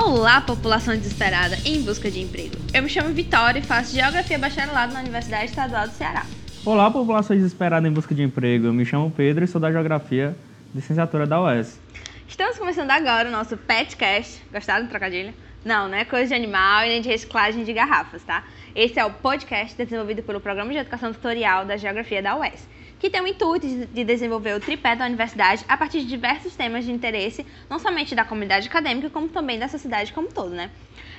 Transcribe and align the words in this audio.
Olá, 0.00 0.40
população 0.40 0.96
desesperada 0.96 1.56
em 1.66 1.82
busca 1.82 2.08
de 2.08 2.20
emprego. 2.20 2.54
Eu 2.72 2.84
me 2.84 2.88
chamo 2.88 3.12
Vitória 3.12 3.58
e 3.58 3.62
faço 3.62 3.96
Geografia 3.96 4.38
Bacharelado 4.38 4.94
na 4.94 5.00
Universidade 5.00 5.46
Estadual 5.46 5.88
do 5.88 5.92
Ceará. 5.92 6.24
Olá, 6.64 6.88
população 6.88 7.36
desesperada 7.36 7.86
em 7.86 7.90
busca 7.90 8.14
de 8.14 8.22
emprego. 8.22 8.68
Eu 8.68 8.72
me 8.72 8.86
chamo 8.86 9.10
Pedro 9.10 9.44
e 9.44 9.48
sou 9.48 9.60
da 9.60 9.72
Geografia, 9.72 10.36
licenciatura 10.72 11.26
da 11.26 11.42
UES. 11.42 11.80
Estamos 12.28 12.56
começando 12.56 12.92
agora 12.92 13.28
o 13.28 13.32
nosso 13.32 13.56
PetCast. 13.56 14.40
Gostaram 14.52 14.84
do 14.84 14.88
trocadilho? 14.88 15.34
Não, 15.64 15.88
não 15.88 15.98
é 15.98 16.04
coisa 16.04 16.28
de 16.28 16.34
animal 16.34 16.84
e 16.84 16.90
nem 16.90 17.02
de 17.02 17.08
reciclagem 17.08 17.64
de 17.64 17.72
garrafas, 17.72 18.22
tá? 18.22 18.44
Esse 18.76 19.00
é 19.00 19.04
o 19.04 19.10
podcast 19.10 19.76
desenvolvido 19.76 20.22
pelo 20.22 20.40
Programa 20.40 20.70
de 20.70 20.78
Educação 20.78 21.12
Tutorial 21.12 21.64
da 21.64 21.76
Geografia 21.76 22.22
da 22.22 22.36
UES 22.36 22.77
que 22.98 23.08
tem 23.08 23.20
o 23.20 23.26
intuito 23.26 23.66
de 23.66 24.04
desenvolver 24.04 24.54
o 24.54 24.60
tripé 24.60 24.96
da 24.96 25.06
universidade 25.06 25.64
a 25.68 25.76
partir 25.76 26.00
de 26.00 26.06
diversos 26.06 26.56
temas 26.56 26.84
de 26.84 26.92
interesse, 26.92 27.46
não 27.70 27.78
somente 27.78 28.14
da 28.14 28.24
comunidade 28.24 28.68
acadêmica, 28.68 29.08
como 29.08 29.28
também 29.28 29.58
da 29.58 29.68
sociedade 29.68 30.12
como 30.12 30.28
um 30.28 30.30
todo, 30.30 30.50
né? 30.50 30.70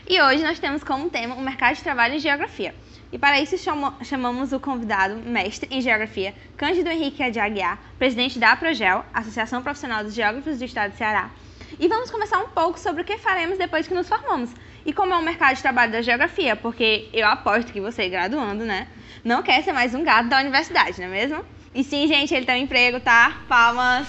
E 0.07 0.21
hoje 0.21 0.43
nós 0.43 0.59
temos 0.59 0.83
como 0.83 1.09
tema 1.09 1.35
o 1.35 1.41
mercado 1.41 1.75
de 1.75 1.83
trabalho 1.83 2.15
em 2.15 2.19
geografia. 2.19 2.75
E 3.11 3.17
para 3.17 3.39
isso 3.39 3.55
chamamos 4.03 4.51
o 4.51 4.59
convidado, 4.59 5.15
mestre 5.15 5.67
em 5.71 5.81
geografia, 5.81 6.33
Cândido 6.57 6.89
Henrique 6.89 7.29
de 7.31 7.39
Aguiar, 7.39 7.79
presidente 7.97 8.37
da 8.37 8.51
Aprogel, 8.51 9.05
Associação 9.13 9.61
Profissional 9.61 10.03
dos 10.03 10.13
Geógrafos 10.13 10.59
do 10.59 10.65
Estado 10.65 10.91
de 10.91 10.97
Ceará. 10.97 11.31
E 11.79 11.87
vamos 11.87 12.11
conversar 12.11 12.39
um 12.39 12.49
pouco 12.49 12.79
sobre 12.79 13.01
o 13.01 13.05
que 13.05 13.17
faremos 13.17 13.57
depois 13.57 13.87
que 13.87 13.93
nos 13.93 14.07
formamos 14.07 14.51
e 14.85 14.91
como 14.91 15.13
é 15.13 15.17
o 15.17 15.21
mercado 15.21 15.55
de 15.55 15.61
trabalho 15.61 15.91
da 15.91 16.01
geografia, 16.01 16.55
porque 16.55 17.09
eu 17.13 17.27
aposto 17.27 17.71
que 17.71 17.79
você, 17.79 18.09
graduando, 18.09 18.65
né, 18.65 18.87
não 19.23 19.41
quer 19.41 19.63
ser 19.63 19.73
mais 19.73 19.93
um 19.93 20.03
gato 20.03 20.29
da 20.29 20.39
universidade, 20.39 20.99
não 20.99 21.07
é 21.07 21.11
mesmo? 21.11 21.45
E 21.73 21.83
sim, 21.83 22.07
gente, 22.07 22.33
ele 22.33 22.45
tem 22.45 22.61
um 22.61 22.63
emprego, 22.63 22.99
tá? 22.99 23.41
Palmas. 23.47 24.07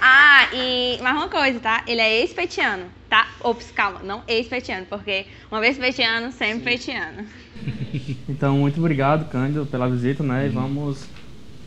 Ah, 0.00 0.48
e 0.52 0.98
mais 1.02 1.16
uma 1.16 1.28
coisa, 1.28 1.58
tá? 1.58 1.82
Ele 1.86 2.00
é 2.00 2.20
ex-petiano, 2.20 2.84
tá? 3.08 3.26
Ops, 3.40 3.70
calma, 3.72 4.00
não 4.04 4.22
ex-petiano, 4.28 4.86
porque 4.86 5.26
uma 5.50 5.60
vez 5.60 5.76
petiano, 5.78 6.32
sempre 6.32 6.72
petiano. 6.72 7.24
Então, 8.28 8.56
muito 8.58 8.80
obrigado, 8.80 9.28
Cândido, 9.30 9.66
pela 9.66 9.88
visita, 9.88 10.22
né? 10.22 10.46
E 10.46 10.48
vamos 10.48 11.06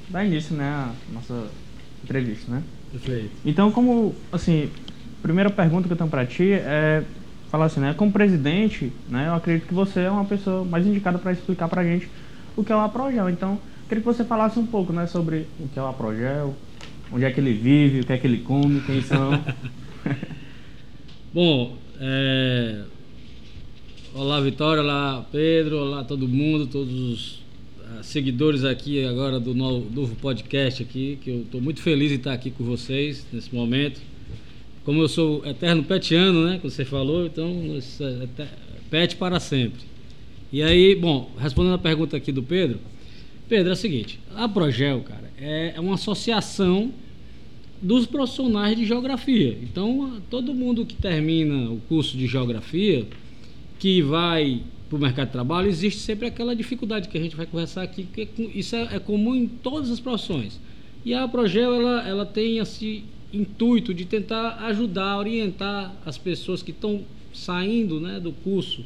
dar 0.09 0.25
início, 0.25 0.55
né, 0.55 0.65
à 0.65 0.91
nossa 1.13 1.47
entrevista, 2.03 2.51
né? 2.51 2.63
Perfeito. 2.91 3.31
Então, 3.45 3.71
como, 3.71 4.15
assim, 4.31 4.69
primeira 5.21 5.49
pergunta 5.49 5.87
que 5.87 5.93
eu 5.93 5.97
tenho 5.97 6.09
para 6.09 6.25
ti 6.25 6.51
é 6.51 7.03
falar 7.49 7.65
assim, 7.65 7.79
né? 7.79 7.93
Como 7.95 8.11
presidente, 8.11 8.91
né? 9.07 9.27
Eu 9.27 9.35
acredito 9.35 9.67
que 9.67 9.73
você 9.73 10.01
é 10.01 10.11
uma 10.11 10.25
pessoa 10.25 10.65
mais 10.65 10.85
indicada 10.85 11.17
para 11.17 11.31
explicar 11.31 11.69
para 11.69 11.81
a 11.81 11.85
gente 11.85 12.09
o 12.55 12.63
que 12.63 12.71
é 12.71 12.75
o 12.75 12.79
Aprogel. 12.79 13.29
Então, 13.29 13.59
queria 13.87 14.01
que 14.01 14.07
você 14.07 14.23
falasse 14.23 14.57
um 14.59 14.65
pouco 14.65 14.93
né, 14.93 15.07
sobre 15.07 15.47
o 15.59 15.67
que 15.67 15.77
é 15.77 15.81
o 15.81 15.87
Aprogel, 15.87 16.55
onde 17.11 17.25
é 17.25 17.31
que 17.31 17.39
ele 17.39 17.53
vive, 17.53 18.01
o 18.01 18.05
que 18.05 18.13
é 18.13 18.17
que 18.17 18.27
ele 18.27 18.39
come, 18.39 18.81
quem 18.81 19.01
são. 19.01 19.31
Bom, 21.33 21.77
é... 21.99 22.83
olá 24.13 24.39
Vitória, 24.39 24.81
olá 24.81 25.25
Pedro, 25.31 25.79
olá 25.79 26.03
todo 26.03 26.27
mundo, 26.27 26.67
todos 26.67 26.93
os 26.93 27.43
ah, 27.83 28.01
seguidores 28.01 28.63
aqui 28.63 29.05
agora 29.05 29.39
do 29.39 29.53
novo, 29.53 29.89
novo 29.93 30.15
podcast 30.15 30.81
aqui, 30.81 31.19
que 31.21 31.29
eu 31.29 31.41
estou 31.41 31.61
muito 31.61 31.81
feliz 31.81 32.11
em 32.11 32.15
estar 32.15 32.33
aqui 32.33 32.49
com 32.51 32.63
vocês 32.63 33.25
nesse 33.31 33.53
momento. 33.53 34.01
Como 34.83 35.01
eu 35.01 35.07
sou 35.09 35.45
eterno 35.45 35.83
petiano, 35.83 36.45
né, 36.45 36.59
como 36.59 36.69
você 36.69 36.85
falou, 36.85 37.25
então 37.25 37.49
é 38.39 38.47
pet 38.89 39.15
para 39.15 39.39
sempre. 39.39 39.94
E 40.51 40.61
aí, 40.61 40.95
bom, 40.95 41.31
respondendo 41.37 41.73
a 41.73 41.79
pergunta 41.79 42.15
aqui 42.15 42.31
do 42.31 42.43
Pedro, 42.43 42.79
Pedro, 43.47 43.69
é 43.69 43.73
o 43.73 43.75
seguinte, 43.75 44.19
a 44.35 44.47
Progel, 44.47 45.01
cara, 45.01 45.31
é, 45.37 45.73
é 45.75 45.79
uma 45.79 45.95
associação 45.95 46.91
dos 47.81 48.05
profissionais 48.05 48.75
de 48.75 48.85
geografia. 48.85 49.57
Então, 49.61 50.21
todo 50.29 50.53
mundo 50.53 50.85
que 50.85 50.95
termina 50.95 51.69
o 51.69 51.79
curso 51.87 52.17
de 52.17 52.25
geografia, 52.25 53.05
que 53.77 54.01
vai 54.01 54.63
para 54.89 54.97
o 54.97 54.99
mercado 54.99 55.27
de 55.27 55.33
trabalho, 55.33 55.67
existe 55.67 55.99
sempre 55.99 56.27
aquela 56.27 56.55
dificuldade 56.55 57.09
que 57.09 57.17
a 57.17 57.21
gente 57.21 57.35
vai 57.35 57.45
conversar 57.45 57.83
aqui, 57.83 58.03
que 58.03 58.27
isso 58.55 58.75
é, 58.75 58.95
é 58.95 58.99
comum 58.99 59.35
em 59.35 59.47
todas 59.47 59.91
as 59.91 59.99
profissões. 59.99 60.59
E 61.03 61.13
a 61.13 61.27
Progel, 61.27 61.73
ela, 61.73 62.07
ela 62.07 62.25
tem 62.25 62.57
esse 62.57 63.03
intuito 63.31 63.93
de 63.93 64.05
tentar 64.05 64.57
ajudar, 64.65 65.17
orientar 65.17 65.93
as 66.05 66.17
pessoas 66.17 66.63
que 66.63 66.71
estão 66.71 67.03
saindo 67.33 67.99
né, 67.99 68.19
do 68.19 68.31
curso 68.31 68.83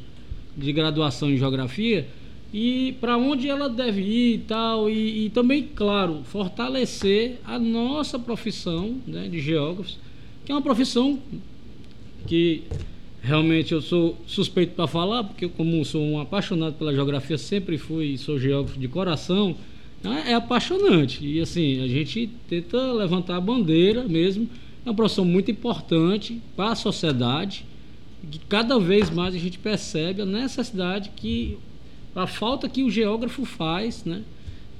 de 0.56 0.72
graduação 0.72 1.30
em 1.30 1.36
geografia 1.36 2.06
e 2.52 2.96
para 3.00 3.16
onde 3.16 3.48
ela 3.48 3.68
deve 3.68 4.00
ir 4.00 4.34
e 4.34 4.38
tal 4.38 4.90
e, 4.90 5.26
e, 5.26 5.30
também 5.30 5.68
claro 5.74 6.22
fortalecer 6.24 7.38
a 7.44 7.58
nossa 7.58 8.18
profissão 8.18 8.96
né, 9.06 9.28
de 9.28 9.40
geógrafos 9.40 9.98
que 10.44 10.50
é 10.50 10.54
uma 10.54 10.62
profissão 10.62 11.18
que 12.26 12.64
realmente 13.22 13.72
eu 13.72 13.80
sou 13.80 14.18
suspeito 14.26 14.74
para 14.74 14.86
falar 14.86 15.24
porque 15.24 15.48
como 15.48 15.84
sou 15.84 16.02
um 16.02 16.20
apaixonado 16.20 16.74
pela 16.74 16.92
geografia 16.92 17.38
sempre 17.38 17.78
fui 17.78 18.18
sou 18.18 18.38
geógrafo 18.38 18.78
de 18.78 18.88
coração 18.88 19.56
né, 20.02 20.24
é 20.28 20.34
apaixonante. 20.34 21.24
E 21.24 21.40
assim 21.40 21.82
a 21.82 21.88
gente 21.88 22.30
tenta 22.48 22.92
levantar 22.92 23.36
a 23.36 23.40
bandeira 23.40 24.04
mesmo 24.04 24.48
é 24.84 24.88
uma 24.88 24.94
profissão 24.94 25.24
muito 25.24 25.50
importante 25.50 26.40
para 26.56 26.72
a 26.72 26.74
sociedade 26.74 27.64
que 28.28 28.38
cada 28.40 28.78
vez 28.78 29.10
mais 29.10 29.34
a 29.34 29.38
gente 29.38 29.58
percebe 29.58 30.22
a 30.22 30.26
necessidade 30.26 31.10
que 31.16 31.58
a 32.14 32.26
falta 32.26 32.68
que 32.68 32.82
o 32.82 32.90
geógrafo 32.90 33.44
faz, 33.44 34.04
né, 34.04 34.22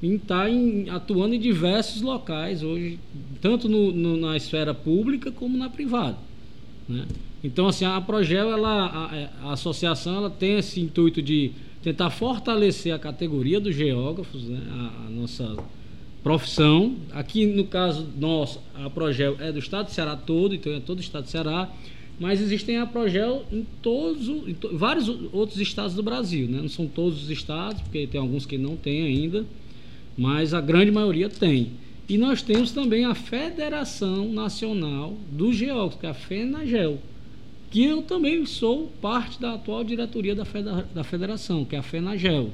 em 0.03 0.15
estar 0.17 0.45
tá 0.45 0.51
em, 0.51 0.89
atuando 0.89 1.34
em 1.34 1.41
diversos 1.41 2.03
locais 2.03 2.62
hoje, 2.62 2.99
tanto 3.41 3.69
no, 3.69 3.93
no, 3.93 4.17
na 4.17 4.37
esfera 4.37 4.75
pública 4.75 5.31
como 5.31 5.56
na 5.56 5.69
privada, 5.69 6.17
né? 6.89 7.06
Então 7.43 7.67
assim 7.69 7.84
a 7.84 8.01
Progel, 8.01 8.53
ela, 8.53 8.87
a, 8.87 9.49
a, 9.49 9.53
associação, 9.53 10.17
ela 10.17 10.31
tem 10.31 10.59
esse 10.59 10.81
intuito 10.81 11.22
de 11.22 11.53
tentar 11.83 12.11
fortalecer 12.11 12.95
a 12.95 12.99
categoria 12.99 13.59
dos 13.59 13.75
geógrafos, 13.75 14.45
né, 14.45 14.61
a, 14.71 15.07
a 15.07 15.11
nossa 15.11 15.57
profissão. 16.22 16.97
Aqui 17.12 17.47
no 17.47 17.65
caso 17.65 18.07
nosso, 18.19 18.61
a 18.75 18.91
Progel 18.91 19.37
é 19.41 19.51
do 19.51 19.59
Estado 19.59 19.87
de 19.87 19.93
Ceará 19.93 20.17
todo, 20.17 20.55
então 20.55 20.72
é 20.72 20.81
todo 20.81 20.99
o 20.99 21.01
Estado 21.01 21.25
de 21.25 21.31
Ceará 21.31 21.71
mas 22.20 22.38
existem 22.38 22.76
a 22.76 22.84
Progel 22.84 23.47
em 23.50 23.66
todos, 23.81 24.28
em 24.28 24.53
to, 24.53 24.76
vários 24.76 25.08
outros 25.32 25.58
estados 25.58 25.94
do 25.94 26.03
Brasil, 26.03 26.47
né? 26.47 26.60
Não 26.60 26.69
são 26.69 26.86
todos 26.86 27.22
os 27.22 27.31
estados, 27.31 27.81
porque 27.81 28.06
tem 28.06 28.20
alguns 28.20 28.44
que 28.44 28.58
não 28.58 28.76
têm 28.76 29.06
ainda, 29.06 29.47
mas 30.19 30.53
a 30.53 30.60
grande 30.60 30.91
maioria 30.91 31.30
tem. 31.30 31.70
E 32.06 32.19
nós 32.19 32.42
temos 32.42 32.72
também 32.72 33.06
a 33.06 33.14
Federação 33.14 34.30
Nacional 34.30 35.16
dos 35.32 35.56
Geólogos, 35.56 35.97
que 35.98 36.06
é 36.06 36.10
a 36.10 36.14
FENAGEL, 36.14 36.98
que 37.70 37.84
eu 37.84 38.03
também 38.03 38.44
sou 38.44 38.92
parte 39.00 39.41
da 39.41 39.54
atual 39.54 39.82
diretoria 39.82 40.34
da, 40.34 40.44
da 40.94 41.03
federação, 41.03 41.64
que 41.64 41.75
é 41.75 41.78
a 41.78 41.82
FENAGEL. 41.82 42.50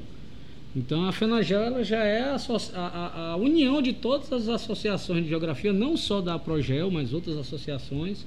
Então 0.73 1.05
a 1.05 1.11
FENAGEL 1.11 1.59
ela 1.59 1.83
já 1.83 2.03
é 2.05 2.21
a, 2.21 2.37
a, 2.75 3.31
a, 3.31 3.35
união 3.35 3.81
de 3.81 3.91
todas 3.91 4.31
as 4.31 4.47
associações 4.47 5.23
de 5.23 5.29
geografia, 5.29 5.73
não 5.73 5.97
só 5.97 6.21
da 6.21 6.39
Progel, 6.39 6.89
mas 6.89 7.11
outras 7.11 7.35
associações 7.35 8.25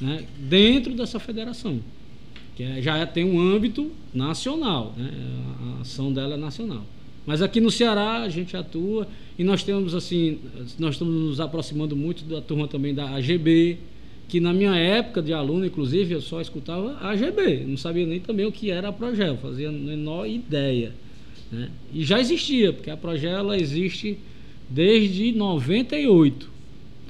né, 0.00 0.24
dentro 0.38 0.94
dessa 0.94 1.18
federação, 1.18 1.80
que 2.56 2.62
é, 2.62 2.82
já 2.82 3.06
tem 3.06 3.24
um 3.24 3.40
âmbito 3.40 3.90
nacional, 4.12 4.94
né, 4.96 5.10
a 5.78 5.80
ação 5.82 6.12
dela 6.12 6.34
é 6.34 6.36
nacional. 6.36 6.84
Mas 7.24 7.40
aqui 7.40 7.60
no 7.60 7.70
Ceará 7.70 8.22
a 8.22 8.28
gente 8.28 8.56
atua 8.56 9.06
e 9.38 9.44
nós 9.44 9.62
temos 9.62 9.94
assim, 9.94 10.38
nós 10.78 10.94
estamos 10.94 11.14
nos 11.14 11.40
aproximando 11.40 11.96
muito 11.96 12.24
da 12.24 12.40
turma 12.40 12.66
também 12.66 12.92
da 12.94 13.08
AGB, 13.14 13.78
que 14.28 14.40
na 14.40 14.52
minha 14.52 14.74
época 14.74 15.20
de 15.20 15.32
aluno, 15.32 15.64
inclusive, 15.64 16.14
eu 16.14 16.20
só 16.20 16.40
escutava 16.40 16.92
a 17.00 17.10
AGB, 17.10 17.64
não 17.66 17.76
sabia 17.76 18.06
nem 18.06 18.18
também 18.18 18.46
o 18.46 18.50
que 18.50 18.70
era 18.70 18.88
a 18.88 18.92
Progel, 18.92 19.36
fazia 19.36 19.68
a 19.68 19.72
menor 19.72 20.26
ideia. 20.26 20.92
Né? 21.50 21.70
E 21.92 22.02
já 22.02 22.18
existia, 22.18 22.72
porque 22.72 22.90
a 22.90 22.96
Progel 22.96 23.30
ela 23.30 23.58
existe 23.58 24.18
desde 24.70 25.32
98. 25.32 26.50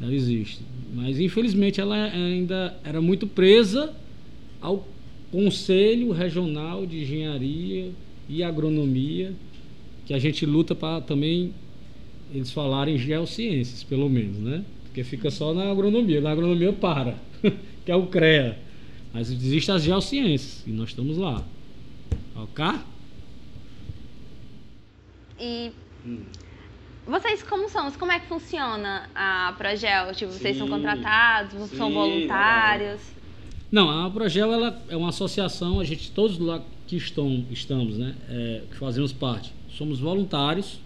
Ela 0.00 0.12
existe. 0.12 0.62
Mas 0.92 1.18
infelizmente 1.18 1.80
ela 1.80 1.96
ainda 1.96 2.78
era 2.84 3.00
muito 3.00 3.26
presa 3.26 3.94
ao 4.60 4.86
Conselho 5.30 6.12
Regional 6.12 6.84
de 6.84 7.00
Engenharia 7.00 7.90
e 8.28 8.42
Agronomia, 8.42 9.32
que 10.04 10.12
a 10.12 10.18
gente 10.18 10.44
luta 10.44 10.74
para 10.74 11.00
também 11.00 11.54
eles 12.34 12.50
falarem 12.50 12.98
geociências, 12.98 13.82
pelo 13.82 14.08
menos, 14.08 14.38
né? 14.38 14.64
Porque 14.84 15.02
fica 15.02 15.30
só 15.30 15.54
na 15.54 15.70
agronomia, 15.70 16.20
na 16.20 16.30
agronomia 16.30 16.72
para, 16.72 17.16
que 17.84 17.90
é 17.90 17.96
o 17.96 18.06
CREA. 18.06 18.58
Mas 19.14 19.30
existem 19.30 19.74
as 19.74 19.82
geociências 19.82 20.62
e 20.66 20.70
nós 20.70 20.90
estamos 20.90 21.16
lá. 21.16 21.42
Ok? 22.34 22.64
E 25.40 25.70
hum. 26.06 26.20
Vocês 27.06 27.42
como 27.42 27.68
são? 27.68 27.90
Como 27.92 28.12
é 28.12 28.20
que 28.20 28.26
funciona 28.26 29.08
a 29.14 29.54
Progel? 29.58 30.14
Tipo, 30.14 30.32
vocês 30.32 30.54
sim, 30.54 30.58
são 30.60 30.68
contratados, 30.68 31.68
sim, 31.68 31.76
são 31.76 31.92
voluntários? 31.92 33.00
Não, 33.70 34.06
a 34.06 34.10
Progel 34.10 34.52
ela 34.52 34.80
é 34.88 34.96
uma 34.96 35.08
associação, 35.08 35.80
a 35.80 35.84
gente 35.84 36.10
todos 36.12 36.38
lá 36.38 36.62
que 36.86 36.96
estão, 36.96 37.44
estamos, 37.50 37.98
né, 37.98 38.14
é, 38.28 38.62
que 38.70 38.76
fazemos 38.76 39.12
parte, 39.12 39.52
somos 39.70 39.98
voluntários. 39.98 40.78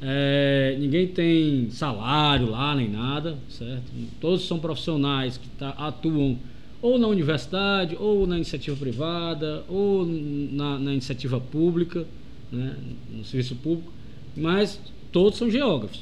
É, 0.00 0.76
ninguém 0.78 1.08
tem 1.08 1.70
salário 1.70 2.50
lá 2.50 2.74
nem 2.74 2.88
nada, 2.88 3.38
certo? 3.48 3.90
Todos 4.20 4.46
são 4.46 4.58
profissionais 4.58 5.36
que 5.36 5.48
tá, 5.50 5.70
atuam 5.70 6.38
ou 6.80 6.98
na 6.98 7.06
universidade, 7.08 7.96
ou 7.98 8.26
na 8.26 8.36
iniciativa 8.36 8.76
privada, 8.76 9.64
ou 9.68 10.04
na, 10.04 10.78
na 10.78 10.92
iniciativa 10.92 11.40
pública, 11.40 12.06
né? 12.52 12.76
no 13.10 13.24
serviço 13.24 13.56
público, 13.56 13.90
mas 14.36 14.78
todos 15.14 15.38
são 15.38 15.48
geógrafos. 15.48 16.00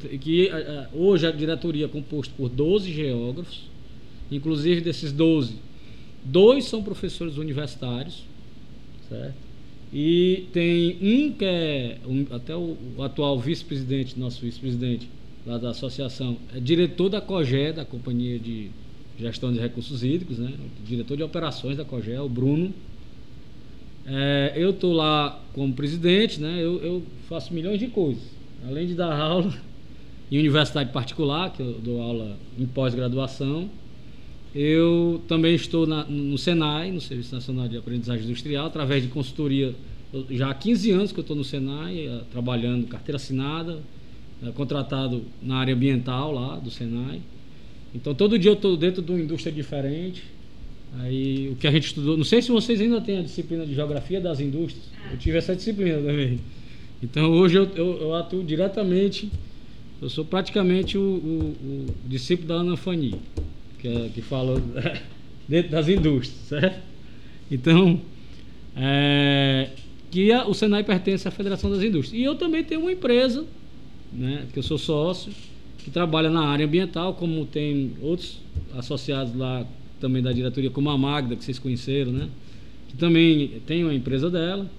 Que, 0.00 0.18
que 0.18 0.50
hoje 0.92 1.24
a 1.24 1.30
diretoria 1.30 1.84
é 1.84 1.88
composta 1.88 2.34
por 2.36 2.48
12 2.48 2.92
geógrafos, 2.92 3.62
inclusive 4.30 4.80
desses 4.80 5.12
12, 5.12 5.54
dois 6.24 6.64
são 6.64 6.82
professores 6.82 7.36
universitários, 7.36 8.24
certo? 9.08 9.36
E 9.92 10.46
tem 10.52 10.98
um 11.00 11.32
que 11.32 11.44
é, 11.44 11.98
um, 12.06 12.26
até 12.30 12.54
o, 12.54 12.76
o 12.96 13.02
atual 13.02 13.38
vice-presidente, 13.38 14.18
nosso 14.18 14.40
vice-presidente 14.40 15.08
lá 15.46 15.56
da 15.56 15.70
associação, 15.70 16.36
é 16.54 16.60
diretor 16.60 17.08
da 17.08 17.20
COGÉ, 17.20 17.72
da 17.72 17.84
Companhia 17.84 18.38
de 18.38 18.70
Gestão 19.18 19.52
de 19.52 19.58
Recursos 19.58 20.02
Hídricos, 20.02 20.38
né? 20.38 20.52
diretor 20.84 21.16
de 21.16 21.22
operações 21.22 21.76
da 21.76 21.84
COGÉ, 21.84 22.20
o 22.20 22.28
Bruno. 22.28 22.72
É, 24.06 24.52
eu 24.56 24.70
estou 24.70 24.92
lá 24.92 25.40
como 25.54 25.72
presidente, 25.72 26.40
né? 26.40 26.58
Eu, 26.60 26.82
eu, 26.82 27.02
faço 27.28 27.52
milhões 27.54 27.78
de 27.78 27.86
coisas. 27.88 28.39
Além 28.66 28.86
de 28.86 28.94
dar 28.94 29.18
aula 29.18 29.52
em 30.30 30.38
universidade 30.38 30.92
particular, 30.92 31.50
que 31.50 31.60
eu 31.60 31.72
dou 31.82 32.00
aula 32.00 32.36
em 32.58 32.66
pós-graduação, 32.66 33.68
eu 34.54 35.20
também 35.28 35.54
estou 35.54 35.86
na, 35.86 36.04
no 36.04 36.36
Senai, 36.36 36.90
no 36.90 37.00
Serviço 37.00 37.34
Nacional 37.34 37.68
de 37.68 37.76
Aprendizagem 37.76 38.24
Industrial, 38.24 38.66
através 38.66 39.02
de 39.02 39.08
consultoria. 39.08 39.74
Já 40.30 40.50
há 40.50 40.54
15 40.54 40.90
anos 40.90 41.12
que 41.12 41.18
eu 41.18 41.22
estou 41.22 41.36
no 41.36 41.44
Senai, 41.44 42.06
eh, 42.06 42.20
trabalhando 42.32 42.86
carteira 42.88 43.16
assinada, 43.16 43.78
eh, 44.42 44.50
contratado 44.52 45.22
na 45.40 45.56
área 45.56 45.74
ambiental 45.74 46.32
lá 46.32 46.56
do 46.56 46.70
Senai. 46.70 47.20
Então 47.94 48.14
todo 48.14 48.38
dia 48.38 48.50
eu 48.50 48.54
estou 48.54 48.76
dentro 48.76 49.02
de 49.02 49.10
uma 49.10 49.20
indústria 49.20 49.52
diferente. 49.52 50.24
Aí 50.98 51.48
o 51.50 51.56
que 51.56 51.68
a 51.68 51.70
gente 51.70 51.86
estudou, 51.86 52.16
não 52.16 52.24
sei 52.24 52.42
se 52.42 52.50
vocês 52.50 52.80
ainda 52.80 53.00
têm 53.00 53.18
a 53.18 53.22
disciplina 53.22 53.64
de 53.64 53.74
geografia 53.74 54.20
das 54.20 54.40
indústrias. 54.40 54.84
Eu 55.10 55.16
tive 55.16 55.38
essa 55.38 55.54
disciplina 55.54 55.98
também. 55.98 56.40
Então 57.02 57.30
hoje 57.30 57.56
eu, 57.56 57.64
eu, 57.74 58.00
eu 58.00 58.14
atuo 58.14 58.44
diretamente, 58.44 59.30
eu 60.00 60.08
sou 60.08 60.24
praticamente 60.24 60.98
o, 60.98 61.00
o, 61.00 61.56
o 61.62 61.86
discípulo 62.08 62.48
da 62.48 62.54
Ana 62.56 62.76
Fani 62.76 63.14
que, 63.80 63.88
é, 63.88 64.10
que 64.14 64.20
fala 64.20 64.62
dentro 65.48 65.70
das 65.70 65.88
indústrias, 65.88 66.40
certo? 66.46 66.80
Então, 67.50 68.00
é, 68.76 69.70
que 70.10 70.30
a, 70.30 70.46
o 70.46 70.54
Senai 70.54 70.84
pertence 70.84 71.26
à 71.26 71.30
Federação 71.30 71.70
das 71.70 71.82
Indústrias. 71.82 72.20
E 72.20 72.24
eu 72.24 72.34
também 72.34 72.62
tenho 72.62 72.82
uma 72.82 72.92
empresa, 72.92 73.44
né, 74.12 74.46
que 74.52 74.58
eu 74.58 74.62
sou 74.62 74.78
sócio, 74.78 75.32
que 75.78 75.90
trabalha 75.90 76.30
na 76.30 76.46
área 76.46 76.66
ambiental, 76.66 77.14
como 77.14 77.46
tem 77.46 77.92
outros 78.02 78.38
associados 78.76 79.34
lá 79.34 79.66
também 79.98 80.22
da 80.22 80.32
diretoria, 80.32 80.70
como 80.70 80.90
a 80.90 80.98
Magda, 80.98 81.34
que 81.34 81.44
vocês 81.44 81.58
conheceram, 81.58 82.12
né? 82.12 82.28
Que 82.88 82.96
também 82.96 83.60
tem 83.66 83.84
uma 83.84 83.94
empresa 83.94 84.30
dela. 84.30 84.70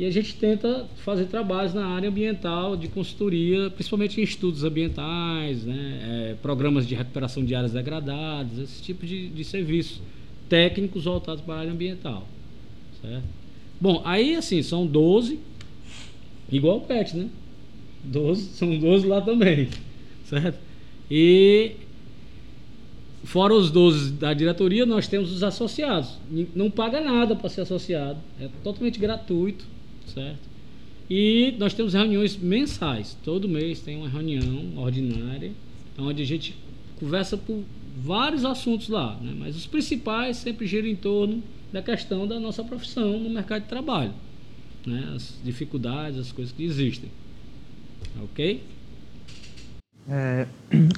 E 0.00 0.06
a 0.06 0.10
gente 0.10 0.34
tenta 0.36 0.86
fazer 1.04 1.26
trabalhos 1.26 1.74
na 1.74 1.86
área 1.86 2.08
ambiental, 2.08 2.74
de 2.74 2.88
consultoria, 2.88 3.68
principalmente 3.68 4.18
em 4.18 4.24
estudos 4.24 4.64
ambientais, 4.64 5.62
né, 5.66 6.30
é, 6.30 6.36
programas 6.40 6.88
de 6.88 6.94
recuperação 6.94 7.44
de 7.44 7.54
áreas 7.54 7.74
degradadas, 7.74 8.56
esse 8.58 8.82
tipo 8.82 9.04
de, 9.04 9.28
de 9.28 9.44
serviços 9.44 10.00
técnicos 10.48 11.04
voltados 11.04 11.44
para 11.44 11.52
a 11.52 11.58
área 11.58 11.72
ambiental. 11.72 12.26
Certo? 13.02 13.24
Bom, 13.78 14.00
aí 14.02 14.36
assim, 14.36 14.62
são 14.62 14.86
12, 14.86 15.38
igual 16.50 16.78
o 16.78 16.80
PET, 16.80 17.14
né? 17.14 17.28
12, 18.02 18.54
são 18.54 18.78
12 18.78 19.06
lá 19.06 19.20
também, 19.20 19.68
certo? 20.24 20.58
E 21.10 21.72
fora 23.22 23.52
os 23.52 23.70
12 23.70 24.12
da 24.12 24.32
diretoria, 24.32 24.86
nós 24.86 25.06
temos 25.06 25.30
os 25.30 25.42
associados. 25.42 26.16
Não 26.56 26.70
paga 26.70 27.02
nada 27.02 27.36
para 27.36 27.50
ser 27.50 27.60
associado, 27.60 28.18
é 28.40 28.48
totalmente 28.64 28.98
gratuito 28.98 29.78
certo? 30.12 30.50
E 31.08 31.54
nós 31.58 31.74
temos 31.74 31.92
reuniões 31.92 32.36
mensais. 32.36 33.16
Todo 33.24 33.48
mês 33.48 33.80
tem 33.80 33.96
uma 33.96 34.08
reunião 34.08 34.76
ordinária, 34.76 35.50
onde 35.98 36.22
a 36.22 36.26
gente 36.26 36.56
conversa 37.00 37.36
por 37.36 37.64
vários 37.96 38.44
assuntos 38.44 38.88
lá, 38.88 39.16
né? 39.20 39.34
mas 39.36 39.56
os 39.56 39.66
principais 39.66 40.36
sempre 40.36 40.66
giram 40.66 40.86
em 40.86 40.94
torno 40.94 41.42
da 41.72 41.82
questão 41.82 42.26
da 42.26 42.38
nossa 42.38 42.62
profissão 42.62 43.18
no 43.18 43.28
mercado 43.28 43.62
de 43.62 43.68
trabalho, 43.68 44.12
né? 44.86 45.12
as 45.14 45.38
dificuldades, 45.42 46.18
as 46.18 46.30
coisas 46.30 46.52
que 46.52 46.62
existem. 46.62 47.10
Ok? 48.22 48.62
É, 50.08 50.46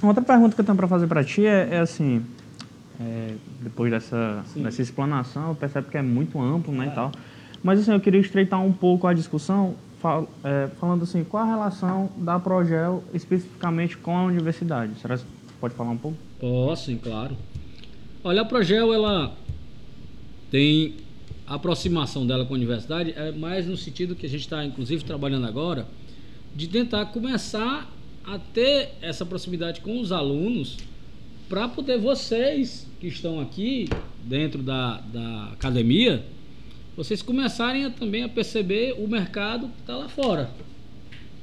outra 0.03 0.23
pergunta 0.23 0.55
que 0.55 0.61
eu 0.61 0.65
tenho 0.65 0.77
para 0.77 0.89
fazer 0.89 1.07
para 1.07 1.25
ti 1.25 1.47
é, 1.47 1.69
é 1.73 1.79
assim, 1.79 2.25
é, 3.01 3.35
depois 3.61 3.91
dessa, 3.91 4.45
dessa 4.57 4.83
explanação, 4.83 5.49
eu 5.49 5.55
percebo 5.55 5.91
que 5.91 5.97
é 5.97 6.03
muito 6.03 6.41
amplo 6.41 6.73
né, 6.73 6.89
e 6.89 6.91
tal. 6.95 7.13
Mas 7.63 7.81
assim, 7.81 7.93
eu 7.93 8.01
queria 8.01 8.21
estreitar 8.21 8.63
um 8.63 8.73
pouco 8.73 9.07
a 9.07 9.13
discussão, 9.13 9.77
fal, 10.01 10.29
é, 10.43 10.69
falando 10.81 11.05
assim, 11.05 11.23
qual 11.23 11.45
a 11.45 11.47
relação 11.47 12.11
da 12.17 12.39
Progel 12.39 13.05
especificamente 13.15 13.97
com 13.97 14.17
a 14.17 14.25
universidade? 14.25 14.99
Será 15.01 15.17
que 15.17 15.25
pode 15.61 15.75
falar 15.75 15.91
um 15.91 15.99
pouco? 15.99 16.19
Posso, 16.41 16.87
sim, 16.87 16.97
claro. 16.97 17.37
Olha, 18.25 18.43
a 18.43 18.45
Progel, 18.45 18.93
ela 18.93 19.33
tem 20.51 20.97
a 21.47 21.55
aproximação 21.55 22.27
dela 22.27 22.45
com 22.45 22.55
a 22.55 22.57
universidade, 22.57 23.13
é 23.17 23.31
mais 23.31 23.67
no 23.67 23.77
sentido 23.77 24.17
que 24.17 24.27
a 24.27 24.29
gente 24.29 24.43
está, 24.43 24.65
inclusive, 24.65 25.05
trabalhando 25.05 25.47
agora, 25.47 25.87
de 26.55 26.67
tentar 26.67 27.07
começar 27.07 27.91
a 28.25 28.39
ter 28.39 28.91
essa 29.01 29.25
proximidade 29.25 29.81
com 29.81 30.01
os 30.01 30.13
alunos 30.13 30.79
para 31.49 31.69
poder 31.69 31.99
vocês 31.99 32.89
que 33.01 33.07
estão 33.07 33.41
aqui 33.41 33.89
dentro 34.25 34.63
da, 34.63 35.01
da 35.13 35.51
academia 35.53 36.25
vocês 37.03 37.21
começarem 37.21 37.85
a, 37.85 37.91
também 37.91 38.23
a 38.23 38.29
perceber 38.29 38.95
o 38.97 39.09
mercado 39.09 39.67
que 39.69 39.81
está 39.81 39.97
lá 39.97 40.09
fora. 40.09 40.51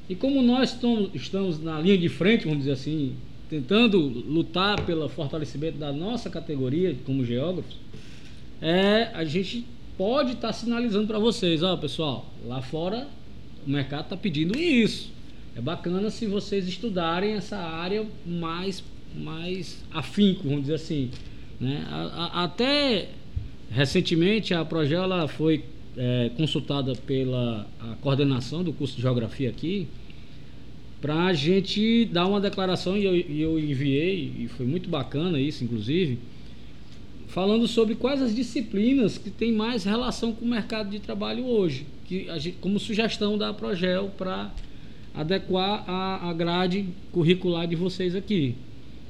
E 0.08 0.16
como 0.16 0.42
nós 0.42 0.74
estamos, 0.74 1.12
estamos 1.14 1.62
na 1.62 1.80
linha 1.80 1.98
de 1.98 2.08
frente, 2.08 2.46
vamos 2.46 2.60
dizer 2.60 2.72
assim, 2.72 3.16
tentando 3.50 4.00
lutar 4.00 4.82
pelo 4.86 5.08
fortalecimento 5.10 5.78
da 5.78 5.92
nossa 5.92 6.30
categoria 6.30 6.96
como 7.06 7.26
geógrafos, 7.26 7.76
é, 8.62 9.12
a 9.14 9.26
gente 9.26 9.66
pode 9.98 10.32
estar 10.32 10.48
tá 10.48 10.54
sinalizando 10.54 11.08
para 11.08 11.20
vocês, 11.20 11.62
ó 11.62 11.76
pessoal, 11.76 12.26
lá 12.46 12.62
fora 12.62 13.08
o 13.68 13.70
mercado 13.70 14.04
está 14.04 14.18
pedindo 14.18 14.58
isso. 14.58 15.12
É 15.56 15.62
bacana 15.62 16.10
se 16.10 16.26
vocês 16.26 16.68
estudarem 16.68 17.34
essa 17.34 17.58
área 17.58 18.06
mais, 18.26 18.82
mais 19.14 19.84
afinco, 19.92 20.44
vamos 20.44 20.62
dizer 20.62 20.76
assim. 20.76 21.12
Né? 21.60 21.86
A, 21.90 21.98
a, 21.98 22.44
até 22.46 23.10
Recentemente, 23.72 24.54
a 24.54 24.66
Progela 24.66 25.28
foi 25.28 25.64
é, 25.98 26.32
consultada 26.36 26.96
pela 26.96 27.68
coordenação 28.02 28.64
do 28.64 28.74
curso 28.74 28.96
de 28.96 29.02
Geografia 29.02 29.50
aqui 29.50 29.88
para 31.02 31.26
a 31.26 31.34
gente 31.34 32.06
dar 32.06 32.28
uma 32.28 32.42
declaração 32.42 32.98
e 32.98 33.06
eu, 33.06 33.16
eu 33.16 33.60
enviei, 33.60 34.34
e 34.38 34.48
foi 34.48 34.66
muito 34.66 34.90
bacana 34.90 35.40
isso, 35.40 35.64
inclusive, 35.64 36.20
falando 37.28 37.68
sobre 37.68 37.96
quais 37.96 38.22
as 38.22 38.36
disciplinas 38.36 39.18
que 39.18 39.30
têm 39.30 39.52
mais 39.52 39.84
relação 39.84 40.34
com 40.34 40.44
o 40.44 40.48
mercado 40.48 40.90
de 40.90 41.00
trabalho 41.00 41.46
hoje, 41.46 41.86
que 42.06 42.28
gente, 42.40 42.58
como 42.60 42.80
sugestão 42.80 43.38
da 43.38 43.54
Progel 43.54 44.12
para 44.18 44.52
adequar 45.14 45.84
a, 45.88 46.30
a 46.30 46.34
grade 46.34 46.86
curricular 47.12 47.68
de 47.68 47.76
vocês 47.76 48.16
aqui. 48.16 48.56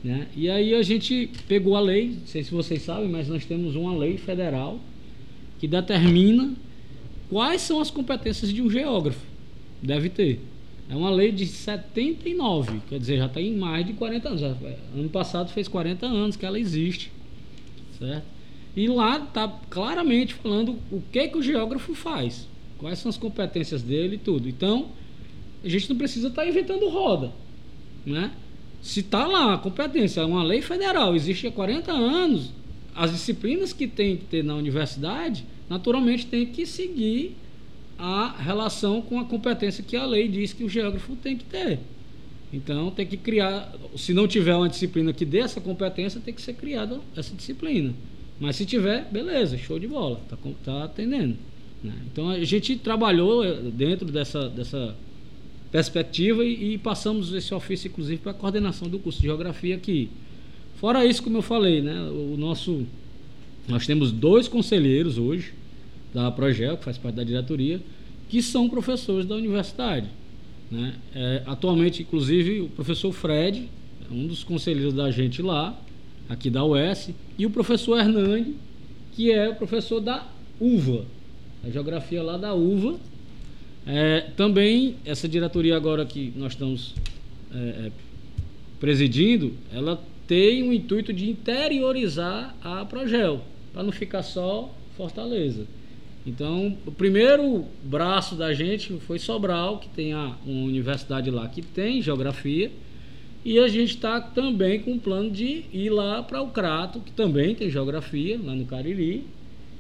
Né? 0.04 0.28
E 0.36 0.50
aí 0.50 0.74
a 0.74 0.82
gente 0.82 1.30
pegou 1.48 1.76
a 1.76 1.80
lei, 1.80 2.16
não 2.20 2.28
sei 2.28 2.44
se 2.44 2.52
vocês 2.52 2.82
sabem, 2.82 3.10
mas 3.10 3.28
nós 3.28 3.46
temos 3.46 3.76
uma 3.76 3.96
lei 3.96 4.18
federal 4.18 4.80
que 5.60 5.68
determina 5.68 6.54
quais 7.30 7.62
são 7.62 7.82
as 7.82 7.92
competências 7.92 8.52
de 8.52 8.62
um 8.62 8.70
geógrafo. 8.70 9.20
Deve 9.82 10.10
ter. 10.10 10.40
É 10.90 10.96
uma 10.96 11.12
lei 11.12 11.32
de 11.32 11.46
79, 11.46 12.82
quer 12.90 12.98
dizer, 12.98 13.18
já 13.18 13.30
tem 13.30 13.54
mais 13.56 13.86
de 13.86 13.94
40 13.94 14.30
anos. 14.30 14.42
Ano 14.42 15.10
passado 15.10 15.52
fez 15.52 15.68
40 15.68 16.06
anos 16.06 16.36
que 16.36 16.46
ela 16.46 16.60
existe. 16.60 17.12
Certo? 18.00 18.26
E 18.76 18.88
lá 18.88 19.18
está 19.18 19.48
claramente 19.70 20.34
falando 20.34 20.78
o 20.92 21.02
que, 21.12 21.28
que 21.28 21.38
o 21.38 21.44
geógrafo 21.44 21.94
faz, 21.94 22.48
quais 22.78 23.00
são 23.00 23.10
as 23.10 23.18
competências 23.18 23.84
dele 23.84 24.16
e 24.16 24.20
tudo. 24.20 24.48
Então, 24.48 24.88
a 25.64 25.68
gente 25.68 25.90
não 25.90 25.98
precisa 25.98 26.30
estar 26.30 26.44
tá 26.44 26.48
inventando 26.48 26.88
roda. 26.88 27.32
Né? 28.06 28.32
Se 28.82 29.02
está 29.02 29.28
lá 29.28 29.54
a 29.54 29.58
competência, 29.58 30.22
é 30.22 30.26
uma 30.26 30.44
lei 30.44 30.62
federal, 30.62 31.16
existe 31.16 31.48
há 31.48 31.52
40 31.52 31.92
anos, 31.92 32.52
as 32.96 33.12
disciplinas 33.12 33.74
que 33.74 33.88
tem 33.88 34.18
que 34.18 34.26
ter 34.26 34.44
na 34.44 34.56
universidade, 34.56 35.46
naturalmente 35.70 36.26
tem 36.26 36.46
que 36.46 36.66
seguir 36.66 37.36
a 37.98 38.36
relação 38.38 39.02
com 39.02 39.20
a 39.20 39.26
competência 39.26 39.84
que 39.84 39.98
a 39.98 40.06
lei 40.06 40.28
diz 40.28 40.54
que 40.54 40.64
o 40.64 40.70
geógrafo 40.70 41.16
tem 41.18 41.38
que 41.38 41.44
ter. 41.44 41.80
Então 42.52 42.90
tem 42.90 43.06
que 43.06 43.18
criar, 43.18 43.74
se 43.96 44.14
não 44.14 44.28
tiver 44.28 44.56
uma 44.56 44.70
disciplina 44.70 45.14
que 45.14 45.26
dê 45.26 45.40
essa 45.40 45.62
competência, 45.62 46.20
tem 46.20 46.34
que 46.34 46.42
ser 46.42 46.54
criada 46.54 47.00
essa 47.16 47.36
disciplina. 47.36 47.94
Mas 48.40 48.56
se 48.56 48.66
tiver, 48.66 49.06
beleza, 49.12 49.58
show 49.58 49.78
de 49.78 49.88
bola, 49.88 50.20
tá, 50.30 50.38
tá 50.64 50.84
atendendo. 50.86 51.36
Né? 51.84 51.94
Então 52.12 52.30
a 52.30 52.44
gente 52.44 52.78
trabalhou 52.78 53.44
eh, 53.44 53.54
dentro 53.74 54.12
dessa, 54.12 54.50
dessa 54.50 54.96
perspectiva 55.72 56.44
e, 56.44 56.74
e 56.74 56.78
passamos 56.78 57.34
esse 57.34 57.54
ofício, 57.54 57.88
inclusive, 57.88 58.18
para 58.22 58.32
a 58.32 58.36
coordenação 58.36 58.88
do 58.88 59.00
curso 59.00 59.20
de 59.20 59.28
Geografia 59.28 59.76
aqui. 59.76 60.10
Fora 60.76 61.06
isso, 61.06 61.22
como 61.22 61.38
eu 61.38 61.42
falei, 61.42 61.82
né, 61.82 62.02
o 62.10 62.36
nosso, 62.38 62.86
nós 63.68 63.86
temos 63.86 64.12
dois 64.12 64.48
conselheiros 64.48 65.18
hoje 65.18 65.54
da 66.14 66.32
Progel, 66.32 66.78
que 66.78 66.86
faz 66.86 66.98
parte 66.98 67.16
da 67.16 67.24
diretoria, 67.24 67.82
que 68.30 68.42
são 68.42 68.70
professores 68.70 69.26
da 69.26 69.36
universidade. 69.36 70.08
Né? 70.72 70.96
É, 71.14 71.44
atualmente, 71.46 72.02
inclusive, 72.02 72.62
o 72.62 72.70
professor 72.70 73.12
Fred, 73.12 73.70
um 74.12 74.26
dos 74.28 74.44
conselheiros 74.44 74.94
da 74.94 75.12
gente 75.12 75.42
lá, 75.42 75.80
aqui 76.28 76.50
da 76.50 76.64
UES, 76.64 77.12
e 77.38 77.46
o 77.46 77.50
professor 77.50 78.00
Hernani, 78.00 78.56
que 79.14 79.32
é 79.32 79.50
o 79.50 79.56
professor 79.56 80.00
da 80.00 80.28
UVA, 80.60 81.06
a 81.64 81.70
geografia 81.70 82.24
lá 82.24 82.38
da 82.38 82.54
UVA. 82.54 82.98
É, 83.92 84.28
também, 84.38 84.98
essa 85.04 85.28
diretoria 85.28 85.76
agora 85.76 86.06
que 86.06 86.32
nós 86.36 86.54
estamos 86.54 86.94
é, 87.52 87.58
é 87.58 87.92
presidindo, 88.80 89.54
ela 89.74 90.00
tem 90.28 90.62
o 90.62 90.72
intuito 90.72 91.12
de 91.12 91.28
interiorizar 91.28 92.56
a 92.62 92.86
Progel, 92.86 93.42
para 93.74 93.82
não 93.82 93.92
ficar 93.92 94.22
só 94.22 94.72
Fortaleza. 94.96 95.66
Então, 96.24 96.78
o 96.86 96.92
primeiro 96.92 97.66
braço 97.84 98.36
da 98.36 98.54
gente 98.54 98.94
foi 99.00 99.18
Sobral, 99.18 99.80
que 99.80 99.90
tem 99.90 100.14
a, 100.14 100.36
uma 100.46 100.68
universidade 100.68 101.32
lá 101.32 101.48
que 101.48 101.64
tem 101.64 102.00
geografia, 102.00 102.72
e 103.44 103.58
a 103.58 103.68
gente 103.68 103.96
está 103.96 104.22
também 104.22 104.82
com 104.82 104.94
o 104.94 105.00
plano 105.00 105.32
de 105.32 105.64
ir 105.74 105.90
lá 105.90 106.22
para 106.22 106.44
o 106.44 106.52
Crato, 106.52 107.00
que 107.00 107.12
também 107.12 107.56
tem 107.56 107.72
geografia, 107.72 108.40
lá 108.40 108.54
no 108.54 108.66
Cariri, 108.66 109.24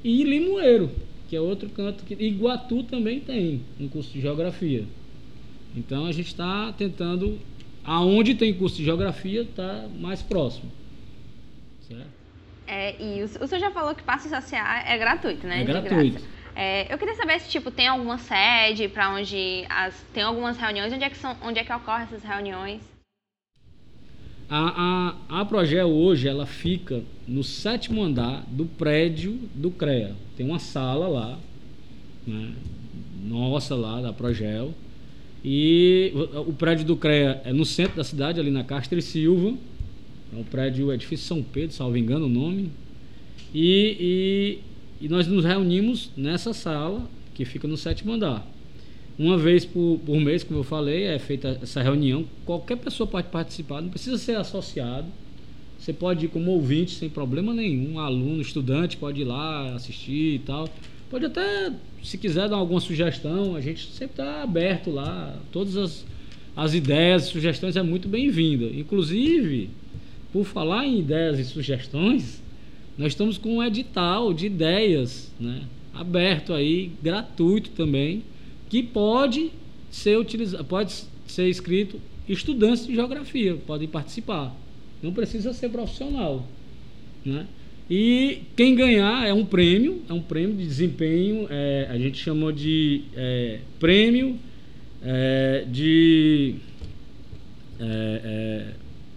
e 0.03 0.23
Limoeiro, 0.23 0.89
que 1.29 1.35
é 1.35 1.41
outro 1.41 1.69
canto 1.69 2.03
que 2.03 2.15
Iguatu 2.15 2.83
também 2.83 3.19
tem 3.19 3.61
um 3.79 3.87
curso 3.87 4.11
de 4.11 4.19
geografia. 4.19 4.83
Então 5.75 6.05
a 6.05 6.11
gente 6.11 6.27
está 6.27 6.73
tentando 6.73 7.39
aonde 7.83 8.33
tem 8.33 8.53
curso 8.53 8.77
de 8.77 8.83
geografia 8.83 9.41
está 9.43 9.87
mais 9.99 10.21
próximo. 10.23 10.71
Certo? 11.87 12.07
É, 12.67 12.95
e 13.01 13.21
o, 13.21 13.25
o 13.25 13.47
senhor 13.47 13.59
já 13.59 13.71
falou 13.71 13.93
que 13.93 14.03
passe 14.03 14.27
social 14.27 14.65
é 14.85 14.97
gratuito, 14.97 15.45
né? 15.45 15.61
É 15.61 15.63
gratuito. 15.63 16.21
É, 16.55 16.91
eu 16.91 16.97
queria 16.97 17.15
saber 17.15 17.39
se 17.39 17.49
tipo 17.49 17.69
tem 17.69 17.87
alguma 17.87 18.17
sede 18.17 18.87
para 18.89 19.11
onde 19.11 19.65
as 19.69 20.03
tem 20.13 20.23
algumas 20.23 20.57
reuniões, 20.57 20.91
onde 20.91 21.03
é 21.03 21.09
que 21.09 21.17
são, 21.17 21.37
onde 21.43 21.59
é 21.59 21.63
que 21.63 21.71
ocorrem 21.71 22.03
essas 22.03 22.23
reuniões? 22.23 22.81
A, 24.49 25.13
a, 25.29 25.41
a 25.41 25.45
Progel 25.45 25.87
hoje 25.87 26.27
ela 26.27 26.45
fica 26.45 27.03
no 27.27 27.43
sétimo 27.43 28.01
andar 28.01 28.43
do 28.49 28.65
prédio 28.65 29.37
do 29.53 29.69
CREA. 29.69 30.15
Tem 30.35 30.43
uma 30.43 30.57
sala 30.57 31.07
lá, 31.07 31.39
né, 32.25 32.53
nossa 33.23 33.75
lá 33.75 34.01
da 34.01 34.11
Progel. 34.11 34.73
E 35.45 36.11
o, 36.15 36.49
o, 36.49 36.53
prédio 36.53 36.83
do 36.83 36.97
CREA 36.97 37.41
é 37.45 37.53
no 37.53 37.63
centro 37.63 37.97
da 37.97 38.03
cidade, 38.03 38.39
ali 38.39 38.49
na 38.49 38.63
Castro 38.63 38.97
e 38.97 39.01
Silva. 39.03 39.55
É 40.35 40.39
o 40.39 40.43
prédio 40.43 40.91
Edifício 40.91 41.27
São 41.27 41.43
Pedro, 41.43 41.75
salvo 41.75 41.95
engano 41.95 42.25
o 42.25 42.29
nome. 42.29 42.71
E, 43.53 44.59
e, 44.99 45.05
e 45.05 45.09
nós 45.09 45.27
nos 45.27 45.45
reunimos 45.45 46.09
nessa 46.17 46.53
sala 46.53 47.07
que 47.35 47.45
fica 47.45 47.67
no 47.67 47.77
sétimo 47.77 48.13
andar. 48.13 48.45
Uma 49.19 49.37
vez 49.37 49.65
por, 49.65 49.99
por 50.05 50.17
mês, 50.17 50.45
como 50.45 50.61
eu 50.61 50.63
falei, 50.63 51.03
é 51.03 51.19
feita 51.19 51.59
essa 51.61 51.83
reunião. 51.83 52.25
Qualquer 52.45 52.77
pessoa 52.77 53.05
pode 53.05 53.27
participar, 53.27 53.81
não 53.81 53.89
precisa 53.89 54.17
ser 54.17 54.37
associado. 54.37 55.07
Você 55.77 55.91
pode 55.91 56.25
ir 56.25 56.29
como 56.29 56.51
ouvinte 56.51 56.91
sem 56.91 57.09
problema 57.09 57.53
nenhum. 57.53 57.95
Um 57.95 57.99
aluno, 57.99 58.41
estudante 58.41 58.95
pode 58.95 59.19
ir 59.19 59.25
lá 59.25 59.73
assistir 59.75 60.35
e 60.35 60.39
tal. 60.39 60.69
Pode 61.09 61.25
até, 61.25 61.69
se 62.01 62.17
quiser 62.17 62.47
dar 62.47 62.55
alguma 62.55 62.79
sugestão, 62.79 63.57
a 63.57 63.61
gente 63.61 63.87
sempre 63.91 64.13
está 64.13 64.41
aberto 64.41 64.89
lá. 64.89 65.37
Todas 65.51 65.75
as, 65.75 66.05
as 66.55 66.73
ideias 66.73 67.27
e 67.27 67.31
sugestões 67.31 67.75
é 67.75 67.83
muito 67.83 68.07
bem-vinda. 68.07 68.67
Inclusive, 68.67 69.69
por 70.31 70.45
falar 70.45 70.85
em 70.85 70.97
ideias 70.97 71.37
e 71.39 71.43
sugestões, 71.43 72.41
nós 72.97 73.07
estamos 73.07 73.37
com 73.37 73.57
um 73.57 73.63
edital 73.63 74.33
de 74.33 74.45
ideias, 74.45 75.29
né? 75.37 75.63
Aberto 75.93 76.53
aí, 76.53 76.91
gratuito 77.03 77.71
também 77.71 78.23
que 78.69 78.83
pode 78.83 79.51
ser 79.89 80.17
utilizado, 80.17 80.63
pode 80.63 80.93
ser 81.27 81.49
escrito 81.49 81.99
estudantes 82.27 82.85
de 82.85 82.93
geografia 82.93 83.55
podem 83.65 83.87
participar. 83.87 84.55
Não 85.01 85.11
precisa 85.11 85.51
ser 85.53 85.69
profissional, 85.69 86.45
né? 87.25 87.47
E 87.89 88.43
quem 88.55 88.75
ganhar 88.75 89.27
é 89.27 89.33
um 89.33 89.43
prêmio, 89.43 90.03
é 90.07 90.13
um 90.13 90.21
prêmio 90.21 90.55
de 90.55 90.63
desempenho, 90.63 91.47
é, 91.49 91.87
a 91.89 91.97
gente 91.97 92.19
chamou 92.19 92.51
de 92.51 93.01
é, 93.15 93.59
prêmio 93.79 94.37
é, 95.01 95.65
de 95.67 96.55
é, 97.79 98.21
é, 98.23 98.73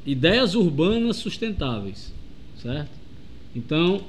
ideias 0.06 0.54
urbanas 0.54 1.16
sustentáveis, 1.16 2.14
certo? 2.62 2.90
Então, 3.54 4.00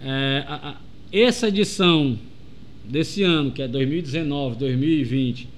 é, 0.00 0.44
a, 0.46 0.54
a, 0.70 0.76
essa 1.12 1.48
edição 1.48 2.16
desse 2.84 3.22
ano, 3.22 3.50
que 3.50 3.62
é 3.62 3.68
2019, 3.68 4.56
2020, 4.56 5.48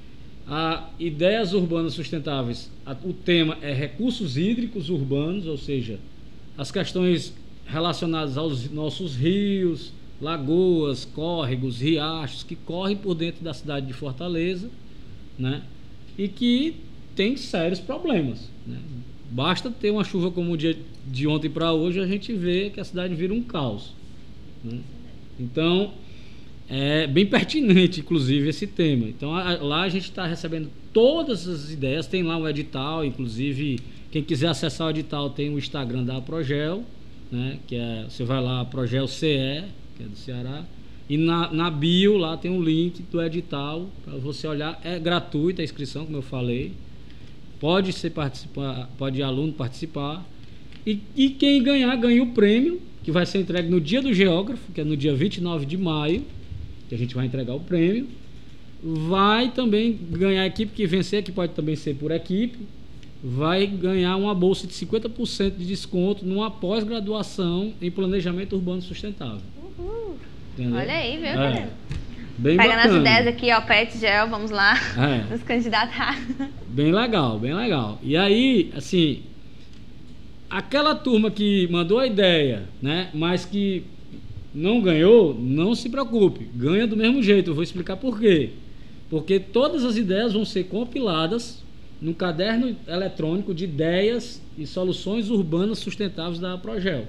a 0.47 0.89
ideias 0.99 1.53
urbanas 1.53 1.95
sustentáveis, 1.95 2.71
a, 2.85 2.93
o 3.05 3.13
tema 3.13 3.59
é 3.61 3.73
recursos 3.73 4.37
hídricos 4.37 4.89
urbanos, 4.89 5.47
ou 5.47 5.59
seja, 5.59 5.99
as 6.57 6.71
questões 6.71 7.35
relacionadas 7.67 8.39
aos 8.39 8.71
nossos 8.71 9.17
rios, 9.17 9.93
lagoas, 10.21 11.05
córregos, 11.05 11.81
riachos 11.81 12.43
que 12.43 12.55
correm 12.55 12.97
por 12.97 13.15
dentro 13.15 13.45
da 13.45 13.53
cidade 13.53 13.87
de 13.87 13.93
Fortaleza, 13.93 14.71
né? 15.39 15.63
E 16.17 16.29
que 16.29 16.77
tem 17.15 17.37
sérios 17.37 17.81
problemas. 17.81 18.49
Né? 18.67 18.79
Basta 19.31 19.71
ter 19.71 19.91
uma 19.91 20.05
chuva 20.05 20.31
como 20.31 20.53
o 20.53 20.57
dia 20.57 20.79
de 21.07 21.27
ontem 21.27 21.51
para 21.51 21.73
hoje, 21.73 22.01
a 22.01 22.07
gente 22.07 22.33
vê 22.33 22.71
que 22.71 22.81
a 22.81 22.85
cidade 22.85 23.15
vira 23.15 23.35
um 23.35 23.43
caos. 23.43 23.93
Né? 24.65 24.79
Então, 25.39 25.93
é 26.69 27.07
bem 27.07 27.27
pertinente, 27.27 28.01
inclusive, 28.01 28.49
esse 28.49 28.67
tema. 28.67 29.07
Então, 29.09 29.35
a, 29.35 29.57
lá 29.63 29.83
a 29.83 29.89
gente 29.89 30.05
está 30.05 30.27
recebendo 30.27 30.71
todas 30.93 31.47
as 31.47 31.71
ideias, 31.71 32.07
tem 32.07 32.23
lá 32.23 32.37
um 32.37 32.49
edital, 32.49 33.05
inclusive, 33.05 33.79
quem 34.11 34.23
quiser 34.23 34.49
acessar 34.49 34.89
o 34.89 34.91
edital 34.91 35.31
tem 35.31 35.51
o 35.51 35.59
Instagram 35.59 36.05
da 36.05 36.21
Progel, 36.21 36.85
né, 37.31 37.59
que 37.67 37.77
é, 37.77 38.07
você 38.09 38.25
vai 38.25 38.43
lá, 38.43 38.65
Progel 38.65 39.07
CE, 39.07 39.65
que 39.97 40.03
é 40.03 40.07
do 40.07 40.17
Ceará, 40.17 40.65
e 41.09 41.17
na, 41.17 41.53
na 41.53 41.71
bio 41.71 42.17
lá 42.17 42.37
tem 42.37 42.51
um 42.51 42.61
link 42.61 43.03
do 43.13 43.23
edital 43.23 43.89
para 44.05 44.17
você 44.17 44.47
olhar, 44.49 44.81
é 44.83 44.99
gratuita 44.99 45.63
a 45.63 45.65
inscrição, 45.65 46.05
como 46.05 46.19
eu 46.19 46.23
falei, 46.23 46.73
pode 47.61 47.93
ser 47.93 48.11
participar, 48.11 48.91
pode 48.99 49.23
aluno 49.23 49.53
participar, 49.53 50.27
e, 50.85 51.01
e 51.17 51.31
quem 51.31 51.63
ganhar, 51.63 51.95
ganha 51.97 52.23
o 52.23 52.33
prêmio, 52.33 52.81
que 53.05 53.13
vai 53.13 53.25
ser 53.25 53.39
entregue 53.39 53.69
no 53.69 53.81
dia 53.81 54.03
do 54.03 54.13
geógrafo, 54.13 54.73
que 54.73 54.81
é 54.81 54.85
no 54.85 54.97
dia 54.97 55.15
29 55.15 55.65
de 55.65 55.77
maio, 55.77 56.25
que 56.89 56.95
a 56.95 56.99
gente 56.99 57.15
vai 57.15 57.27
entregar 57.27 57.55
o 57.55 57.61
prêmio. 57.61 58.09
Vai 58.83 59.51
também 59.51 59.99
ganhar 60.11 60.43
a 60.43 60.47
equipe 60.47 60.73
que 60.73 60.87
vencer, 60.87 61.23
que 61.23 61.33
pode 61.33 61.53
também 61.53 61.75
ser 61.75 61.95
por 61.95 62.11
equipe, 62.11 62.59
vai 63.23 63.67
ganhar 63.67 64.17
uma 64.17 64.35
bolsa 64.35 64.67
de 64.67 64.75
50% 64.75 65.57
de 65.57 65.67
desconto 65.67 66.25
numa 66.25 66.51
pós-graduação 66.51 67.73
em 67.81 67.91
planejamento 67.91 68.55
urbano 68.55 68.83
sustentável. 68.83 69.41
Uhul. 69.79 70.17
Olha 70.59 70.93
aí, 70.93 71.17
viu, 71.17 71.27
é. 71.27 71.69
Bem 72.39 72.57
Pegando 72.57 72.77
bacana. 72.77 72.95
as 72.95 73.01
ideias 73.01 73.27
aqui, 73.27 73.53
ó, 73.53 73.61
PET 73.63 73.99
Gel, 73.99 74.29
vamos 74.29 74.51
lá 74.51 74.75
é. 74.97 75.25
nos 75.33 75.43
candidatar. 75.43 76.19
Bem 76.69 76.93
legal, 76.93 77.39
bem 77.39 77.55
legal. 77.55 77.99
E 78.03 78.15
aí, 78.15 78.71
assim, 78.77 79.23
aquela 80.51 80.95
turma 80.95 81.31
que 81.31 81.67
mandou 81.69 81.99
a 81.99 82.07
ideia, 82.07 82.65
né, 82.81 83.09
mas 83.15 83.47
que 83.47 83.85
não 84.57 84.81
ganhou, 84.81 85.35
não 85.39 85.75
se 85.75 85.91
preocupe, 85.91 86.49
ganha 86.55 86.87
do 86.87 86.97
mesmo 86.97 87.23
jeito. 87.23 87.51
Eu 87.51 87.55
vou 87.55 87.63
explicar 87.63 87.99
por 87.99 88.19
quê. 88.19 88.53
Porque 89.11 89.39
todas 89.39 89.85
as 89.85 89.97
ideias 89.97 90.33
vão 90.33 90.47
ser 90.47 90.65
compiladas 90.65 91.63
no 92.01 92.15
caderno 92.15 92.75
eletrônico 92.89 93.53
de 93.53 93.65
ideias 93.65 94.41
e 94.57 94.67
soluções 94.67 95.29
urbanas 95.29 95.79
sustentáveis 95.79 96.39
da 96.39 96.57
Progel. 96.57 97.07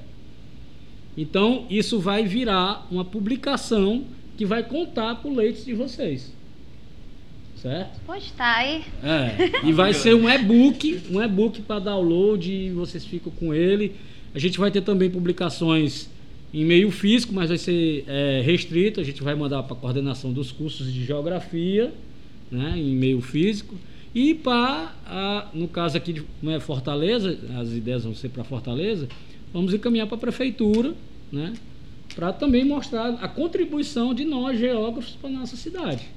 Então, 1.17 1.65
isso 1.69 1.99
vai 1.99 2.25
virar 2.25 2.85
uma 2.91 3.05
publicação 3.05 4.03
que 4.37 4.45
vai 4.45 4.61
contar 4.61 5.15
para 5.15 5.31
o 5.31 5.33
leite 5.33 5.63
de 5.63 5.73
vocês. 5.73 6.33
Certo? 7.55 7.99
Pode 8.05 8.25
estar 8.25 8.57
aí. 8.57 8.83
É, 9.01 9.65
e 9.67 9.71
vai 9.71 9.93
ser 9.93 10.13
um 10.13 10.29
e-book, 10.29 11.01
um 11.09 11.23
e-book 11.23 11.61
para 11.61 11.79
download 11.79 12.51
e 12.51 12.69
vocês 12.71 13.05
ficam 13.05 13.31
com 13.31 13.53
ele. 13.53 13.95
A 14.35 14.37
gente 14.37 14.59
vai 14.59 14.69
ter 14.69 14.81
também 14.81 15.09
publicações 15.09 16.09
em 16.53 16.63
meio 16.65 16.89
físico, 16.91 17.33
mas 17.33 17.49
vai 17.49 17.57
ser 17.57 18.03
é, 18.07 18.41
restrito. 18.41 18.99
A 18.99 19.03
gente 19.03 19.21
vai 19.21 19.35
mandar 19.35 19.63
para 19.63 19.75
a 19.75 19.79
coordenação 19.79 20.31
dos 20.31 20.51
cursos 20.51 20.91
de 20.91 21.03
geografia, 21.03 21.93
né, 22.51 22.73
em 22.75 22.95
meio 22.95 23.21
físico. 23.21 23.75
E 24.15 24.33
para, 24.33 25.49
no 25.53 25.67
caso 25.67 25.97
aqui 25.97 26.13
de 26.13 26.25
é 26.47 26.59
Fortaleza, 26.59 27.37
as 27.59 27.71
ideias 27.71 28.03
vão 28.03 28.15
ser 28.15 28.29
para 28.29 28.43
Fortaleza, 28.43 29.07
vamos 29.53 29.73
encaminhar 29.73 30.07
para 30.07 30.15
a 30.15 30.19
prefeitura, 30.19 30.93
né, 31.31 31.53
para 32.15 32.33
também 32.33 32.65
mostrar 32.65 33.09
a 33.21 33.27
contribuição 33.27 34.13
de 34.13 34.25
nós, 34.25 34.57
geógrafos, 34.57 35.15
para 35.21 35.29
a 35.29 35.33
nossa 35.33 35.55
cidade. 35.55 36.07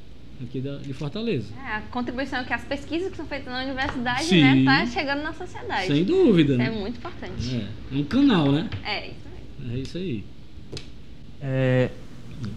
aqui 0.43 0.61
da, 0.61 0.77
de 0.77 0.95
Fortaleza. 0.95 1.53
É, 1.59 1.77
a 1.77 1.81
contribuição 1.91 2.43
que 2.45 2.55
as 2.55 2.65
pesquisas 2.65 3.11
que 3.11 3.17
são 3.17 3.27
feitas 3.27 3.53
na 3.53 3.65
universidade, 3.65 4.25
Sim. 4.25 4.41
né, 4.41 4.65
tá 4.65 4.87
chegando 4.87 5.23
na 5.23 5.35
sociedade. 5.35 5.89
Sem 5.89 6.05
dúvida, 6.05 6.55
Isso 6.55 6.63
é 6.63 6.71
né? 6.71 6.79
muito 6.79 6.97
importante. 6.97 7.57
É, 7.57 7.95
é 7.95 7.99
um 7.99 8.05
canal, 8.05 8.51
né? 8.51 8.71
É, 8.83 9.09
isso. 9.09 9.30
É 9.73 9.79
isso 9.79 9.99
aí. 9.99 10.25
É, 11.41 11.91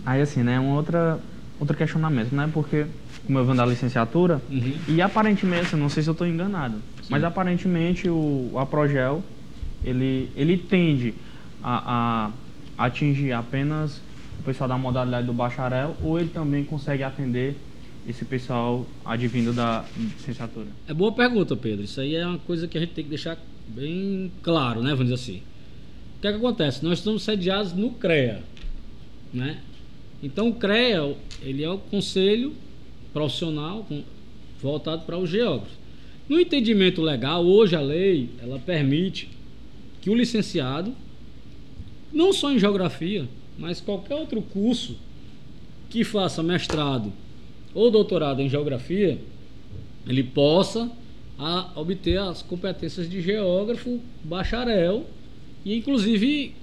aí 0.06 0.22
assim, 0.22 0.44
né, 0.44 0.60
um 0.60 0.74
outra, 0.74 1.20
outro 1.60 1.76
questionamento, 1.76 2.34
né? 2.34 2.50
Porque 2.54 2.86
como 3.26 3.40
eu 3.40 3.46
venho 3.46 3.56
da 3.58 3.66
licenciatura, 3.66 4.42
Uhum. 4.50 4.74
e 4.88 5.02
aparentemente, 5.02 5.68
assim, 5.68 5.78
não 5.78 5.90
sei 5.90 6.04
se 6.04 6.10
eu 6.10 6.14
estou 6.14 6.28
enganado, 6.28 6.82
mas 7.10 7.24
aparentemente 7.24 8.10
o, 8.10 8.50
o 8.52 8.60
Aprogel, 8.60 9.24
ele, 9.84 10.30
ele 10.36 10.58
tende 10.58 11.14
a, 11.64 12.32
a 12.78 12.86
atingir 12.86 13.32
apenas 13.32 14.02
o 14.40 14.44
pessoal 14.44 14.68
da 14.68 14.78
modalidade 14.78 15.26
do 15.26 15.34
bacharel 15.34 15.96
ou 16.04 16.20
ele 16.20 16.30
também 16.30 16.66
consegue 16.66 17.04
atender 17.04 17.56
esse 18.06 18.26
pessoal 18.26 18.86
advindo 19.06 19.54
da 19.54 19.86
licenciatura? 19.98 20.68
É 20.86 20.94
boa 20.94 21.14
pergunta, 21.14 21.56
Pedro. 21.56 21.86
Isso 21.86 22.02
aí 22.02 22.16
é 22.16 22.28
uma 22.28 22.40
coisa 22.40 22.68
que 22.68 22.78
a 22.78 22.82
gente 22.82 22.94
tem 22.94 23.06
que 23.06 23.10
deixar 23.10 23.38
bem 23.66 24.30
claro, 24.42 24.82
né? 24.82 24.90
Vamos 24.90 25.06
dizer 25.06 25.14
assim. 25.16 25.42
O 26.24 26.26
que 26.26 26.28
é 26.30 26.32
que 26.32 26.38
acontece? 26.38 26.82
Nós 26.86 27.00
estamos 27.00 27.22
sediados 27.24 27.74
no 27.74 27.90
CREA, 27.90 28.42
né? 29.34 29.60
Então 30.24 30.48
o 30.48 30.56
CREA, 30.56 31.18
ele 31.42 31.62
é 31.62 31.70
o 31.70 31.78
conselho 31.78 32.54
profissional 33.12 33.84
com- 33.84 34.04
voltado 34.62 35.04
para 35.04 35.18
os 35.18 35.30
geógrafos. 35.30 35.74
No 36.30 36.40
entendimento 36.40 37.02
legal, 37.02 37.46
hoje 37.46 37.76
a 37.76 37.82
lei, 37.82 38.30
ela 38.42 38.58
permite 38.58 39.28
que 40.00 40.10
o 40.10 40.16
licenciado, 40.16 40.96
não 42.14 42.32
só 42.32 42.54
em 42.54 42.58
geografia, 42.58 43.28
mas 43.60 43.82
qualquer 43.82 44.16
outro 44.16 44.42
curso 44.42 44.96
que 45.90 46.06
faça 46.06 46.42
mestrado 46.42 47.12
ou 47.74 47.92
doutorado 47.92 48.42
em 48.42 48.48
geografia, 48.48 49.20
ele 50.08 50.24
possa 50.24 50.90
a, 51.38 51.70
obter 51.76 52.18
as 52.18 52.42
competências 52.42 53.10
de 53.10 53.22
geógrafo, 53.22 54.00
bacharel 54.24 55.06
e 55.66 55.76
inclusive 55.76 56.54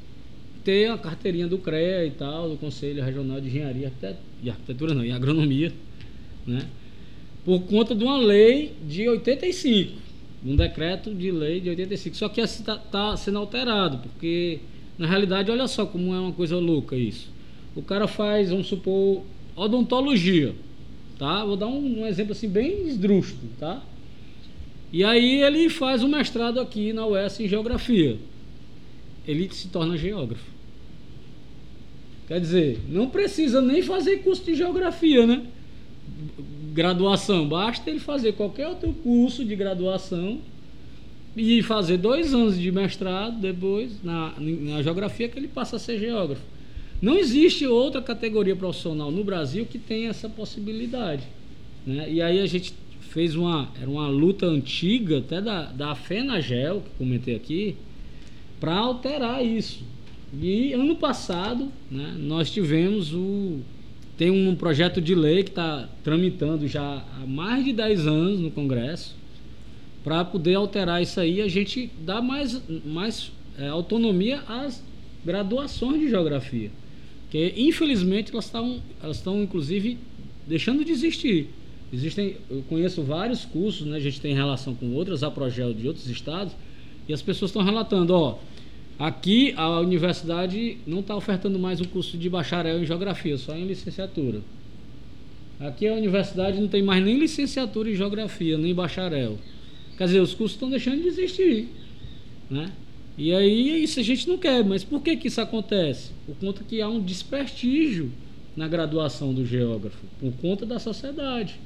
ter 0.65 0.91
a 0.91 0.99
carteirinha 0.99 1.47
do 1.47 1.59
CREA 1.59 2.07
e 2.07 2.11
tal, 2.11 2.51
do 2.51 2.57
Conselho 2.57 3.03
Regional 3.03 3.41
de 3.41 3.49
Engenharia 3.49 3.83
e 3.83 3.87
Arquite- 3.87 4.51
Arquitetura, 4.51 4.95
não, 4.95 5.05
e 5.05 5.11
Agronomia, 5.11 5.73
né? 6.47 6.67
Por 7.45 7.61
conta 7.63 7.95
de 7.95 8.05
uma 8.05 8.19
lei 8.19 8.73
de 8.87 9.09
85, 9.09 9.93
um 10.45 10.55
decreto 10.55 11.15
de 11.15 11.31
lei 11.31 11.61
de 11.61 11.71
85. 11.71 12.17
Só 12.17 12.29
que 12.29 12.41
está 12.41 12.77
tá 12.77 13.17
sendo 13.17 13.39
alterado, 13.39 13.99
porque 13.99 14.61
na 14.99 15.07
realidade, 15.07 15.51
olha 15.51 15.67
só 15.67 15.87
como 15.87 16.15
é 16.15 16.21
uma 16.21 16.33
coisa 16.33 16.59
louca 16.59 16.95
isso. 16.95 17.33
O 17.75 17.81
cara 17.81 18.07
faz, 18.07 18.51
vamos 18.51 18.67
supor, 18.67 19.23
odontologia, 19.57 20.55
tá? 21.19 21.43
Vou 21.45 21.57
dar 21.57 21.69
um, 21.69 22.03
um 22.03 22.07
exemplo 22.07 22.33
assim 22.33 22.49
bem 22.49 22.87
esdrúxulo, 22.87 23.41
tá? 23.59 23.83
E 24.93 25.03
aí 25.03 25.43
ele 25.43 25.71
faz 25.71 26.03
um 26.03 26.09
mestrado 26.09 26.61
aqui 26.61 26.93
na 26.93 27.07
UES 27.07 27.41
em 27.41 27.49
geografia. 27.49 28.19
Ele 29.27 29.49
se 29.53 29.69
torna 29.69 29.97
geógrafo. 29.97 30.51
Quer 32.27 32.41
dizer, 32.41 32.81
não 32.89 33.11
precisa 33.11 33.61
nem 33.61 33.83
fazer 33.83 34.19
curso 34.19 34.45
de 34.45 34.55
geografia, 34.55 35.27
né? 35.27 35.47
Graduação, 36.73 37.49
basta 37.49 37.91
ele 37.91 37.99
fazer 37.99 38.35
qualquer 38.35 38.69
outro 38.69 38.93
curso 38.93 39.45
de 39.45 39.57
graduação 39.57 40.39
e 41.37 41.63
fazer 41.63 41.97
dois 41.97 42.33
anos 42.33 42.59
de 42.59 42.71
mestrado 42.71 43.41
depois 43.41 44.03
na, 44.03 44.35
na 44.39 44.83
geografia 44.83 45.29
que 45.29 45.39
ele 45.39 45.49
passa 45.49 45.77
a 45.77 45.79
ser 45.79 45.99
geógrafo. 45.99 46.43
Não 47.01 47.17
existe 47.17 47.67
outra 47.67 48.03
categoria 48.03 48.55
profissional 48.55 49.11
no 49.11 49.25
Brasil 49.25 49.67
que 49.67 49.79
tenha 49.79 50.11
essa 50.11 50.29
possibilidade. 50.29 51.23
Né? 51.87 52.13
E 52.13 52.23
aí 52.23 52.41
a 52.41 52.47
gente 52.47 52.75
fez 53.01 53.35
uma, 53.35 53.69
era 53.81 53.91
uma 53.91 54.07
luta 54.09 54.47
antiga 54.47 55.19
até 55.19 55.41
da, 55.41 55.65
da 55.65 55.95
FENAGEL, 55.95 56.83
que 56.83 56.91
comentei 56.99 57.35
aqui, 57.35 57.77
para 58.61 58.77
alterar 58.77 59.45
isso. 59.45 59.83
E 60.41 60.73
ano 60.73 60.95
passado 60.95 61.69
né, 61.91 62.15
nós 62.19 62.51
tivemos 62.51 63.13
o. 63.13 63.61
Tem 64.17 64.31
um 64.31 64.55
projeto 64.55 65.01
de 65.01 65.15
lei 65.15 65.43
que 65.43 65.51
está 65.51 65.89
tramitando 66.05 66.69
já 66.69 67.03
há 67.17 67.27
mais 67.27 67.65
de 67.65 67.73
10 67.73 68.07
anos 68.07 68.39
no 68.39 68.51
Congresso 68.51 69.17
para 70.05 70.25
poder 70.25 70.55
alterar 70.55 71.03
isso 71.03 71.21
aí, 71.21 71.41
a 71.41 71.49
gente 71.49 71.91
dá 72.01 72.21
mais, 72.23 72.61
mais 72.85 73.33
é, 73.59 73.69
autonomia 73.69 74.43
às 74.49 74.83
graduações 75.25 76.01
de 76.01 76.09
geografia. 76.09 76.71
Que 77.31 77.55
infelizmente 77.57 78.33
elas 78.33 78.47
estão, 78.47 78.81
elas 79.03 79.19
estão 79.19 79.43
inclusive 79.43 79.99
deixando 80.47 80.85
de 80.85 80.93
existir. 80.93 81.49
Existem, 81.93 82.37
eu 82.49 82.63
conheço 82.69 83.03
vários 83.03 83.45
cursos, 83.45 83.87
né, 83.87 83.97
a 83.97 84.01
gente 84.01 84.21
tem 84.21 84.35
relação 84.35 84.75
com 84.75 84.93
outras 84.95 85.23
Aprogel 85.23 85.75
de 85.75 85.87
outros 85.87 86.09
estados, 86.09 86.55
e 87.09 87.13
as 87.13 87.21
pessoas 87.21 87.51
estão 87.51 87.63
relatando, 87.63 88.15
ó, 88.15 88.39
aqui 89.01 89.55
a 89.57 89.81
universidade 89.81 90.77
não 90.87 91.01
está 91.01 91.17
ofertando 91.17 91.59
mais 91.59 91.81
um 91.81 91.85
curso 91.85 92.19
de 92.19 92.29
bacharel 92.29 92.83
em 92.83 92.87
geografia, 92.87 93.39
só 93.39 93.57
em 93.57 93.65
licenciatura. 93.65 94.43
Aqui 95.59 95.89
a 95.89 95.95
universidade 95.95 96.61
não 96.61 96.69
tem 96.69 96.83
mais 96.83 97.03
nem 97.03 97.19
licenciatura 97.19 97.91
em 97.91 97.97
geografia, 97.97 98.59
nem 98.59 98.75
bacharel. 98.75 99.39
Quer 99.97 100.05
dizer, 100.05 100.21
os 100.21 100.35
cursos 100.35 100.57
estão 100.57 100.69
deixando 100.69 101.01
de 101.01 101.09
existir. 101.09 101.69
Né? 102.51 102.71
E 103.17 103.33
aí 103.33 103.83
isso 103.83 104.01
a 104.01 104.03
gente 104.03 104.29
não 104.29 104.39
quer. 104.39 104.65
Mas 104.65 104.85
por 104.85 105.03
que, 105.03 105.17
que 105.17 105.29
isso 105.29 105.41
acontece? 105.41 106.13
Por 106.27 106.37
conta 106.37 106.63
que 106.63 106.81
há 106.81 106.89
um 106.89 107.03
desprestígio 107.03 108.13
na 108.57 108.69
graduação 108.69 109.33
do 109.33 109.47
geógrafo, 109.47 110.05
por 110.19 110.33
conta 110.41 110.67
da 110.67 110.79
sociedade. 110.79 111.59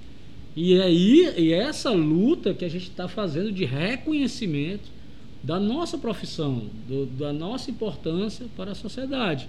E 0.56 0.80
aí 0.80 1.32
e 1.36 1.52
é 1.52 1.58
essa 1.58 1.90
luta 1.90 2.54
que 2.54 2.64
a 2.64 2.68
gente 2.68 2.88
está 2.88 3.08
fazendo 3.08 3.50
de 3.50 3.64
reconhecimento 3.64 4.93
da 5.44 5.60
nossa 5.60 5.98
profissão, 5.98 6.62
do- 6.88 7.06
da 7.06 7.32
nossa 7.32 7.70
importância 7.70 8.46
para 8.56 8.72
a 8.72 8.74
sociedade. 8.74 9.46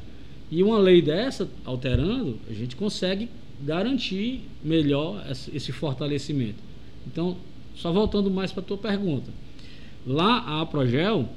E 0.52 0.62
uma 0.62 0.78
lei 0.78 1.02
dessa, 1.02 1.48
alterando, 1.64 2.38
a 2.50 2.54
gente 2.54 2.76
consegue 2.76 3.30
garantir 3.64 4.42
melhor 4.64 5.26
esse 5.54 5.72
fortalecimento. 5.72 6.62
Então, 7.08 7.38
só 7.76 7.92
voltando 7.92 8.30
mais 8.30 8.52
para 8.52 8.62
a 8.62 8.66
tua 8.66 8.78
pergunta. 8.78 9.32
Lá 10.06 10.62
a 10.62 10.66
Progel, 10.66 11.30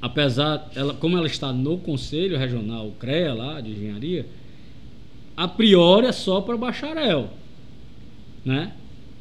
apesar, 0.00 0.70
ela, 0.74 0.94
como 0.94 1.16
ela 1.16 1.26
está 1.26 1.52
no 1.52 1.78
Conselho 1.78 2.38
Regional 2.38 2.92
CREA 2.98 3.32
lá 3.34 3.60
de 3.60 3.70
engenharia, 3.70 4.26
a 5.36 5.48
priori 5.48 6.06
é 6.06 6.12
só 6.12 6.40
para 6.42 6.56
bacharel, 6.56 7.30
né? 8.44 8.74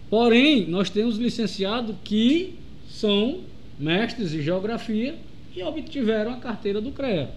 Porém, 0.10 0.67
nós 0.67 0.89
temos 0.89 1.17
licenciados 1.17 1.95
que 2.04 2.56
são 2.89 3.39
mestres 3.80 4.34
em 4.34 4.42
geografia 4.42 5.15
e 5.56 5.63
obtiveram 5.63 6.34
a 6.34 6.38
carteira 6.38 6.82
do 6.82 6.92
CREA. 6.92 7.30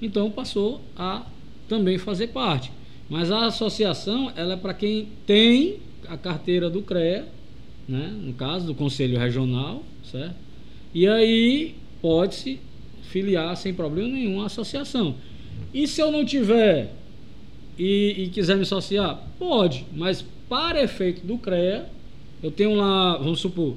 Então 0.00 0.30
passou 0.30 0.80
a 0.96 1.24
também 1.68 1.96
fazer 1.96 2.28
parte. 2.28 2.72
Mas 3.08 3.30
a 3.30 3.46
associação, 3.46 4.32
ela 4.34 4.54
é 4.54 4.56
para 4.56 4.74
quem 4.74 5.08
tem 5.26 5.78
a 6.08 6.16
carteira 6.16 6.68
do 6.68 6.82
CREA, 6.82 7.26
né? 7.88 8.10
no 8.12 8.32
caso 8.32 8.66
do 8.66 8.74
Conselho 8.74 9.18
Regional, 9.18 9.82
certo? 10.10 10.34
E 10.94 11.06
aí 11.06 11.74
pode-se 12.00 12.60
filiar 13.02 13.56
sem 13.56 13.72
problema 13.72 14.08
nenhum 14.08 14.42
à 14.42 14.46
associação. 14.46 15.14
E 15.72 15.86
se 15.86 16.00
eu 16.00 16.10
não 16.10 16.24
tiver 16.24 16.92
e, 17.78 18.24
e 18.24 18.28
quiser 18.28 18.56
me 18.56 18.62
associar, 18.62 19.22
pode, 19.38 19.86
mas 19.94 20.24
para 20.48 20.82
efeito 20.82 21.26
do 21.26 21.38
CREA, 21.38 21.86
eu 22.42 22.50
tenho 22.50 22.74
lá, 22.74 23.16
vamos 23.16 23.40
supor, 23.40 23.76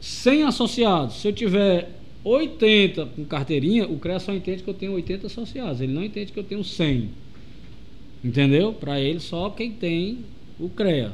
100 0.00 0.44
associados. 0.44 1.16
Se 1.20 1.28
eu 1.28 1.32
tiver 1.32 1.90
80 2.24 3.06
com 3.06 3.24
carteirinha, 3.24 3.86
o 3.86 3.98
CREA 3.98 4.20
só 4.20 4.32
entende 4.32 4.62
que 4.62 4.70
eu 4.70 4.74
tenho 4.74 4.92
80 4.92 5.26
associados, 5.26 5.80
ele 5.80 5.92
não 5.92 6.04
entende 6.04 6.32
que 6.32 6.38
eu 6.38 6.44
tenho 6.44 6.64
100. 6.64 7.10
Entendeu? 8.22 8.72
Para 8.72 9.00
ele 9.00 9.20
só 9.20 9.50
quem 9.50 9.70
tem 9.72 10.18
o 10.58 10.68
CREA. 10.68 11.12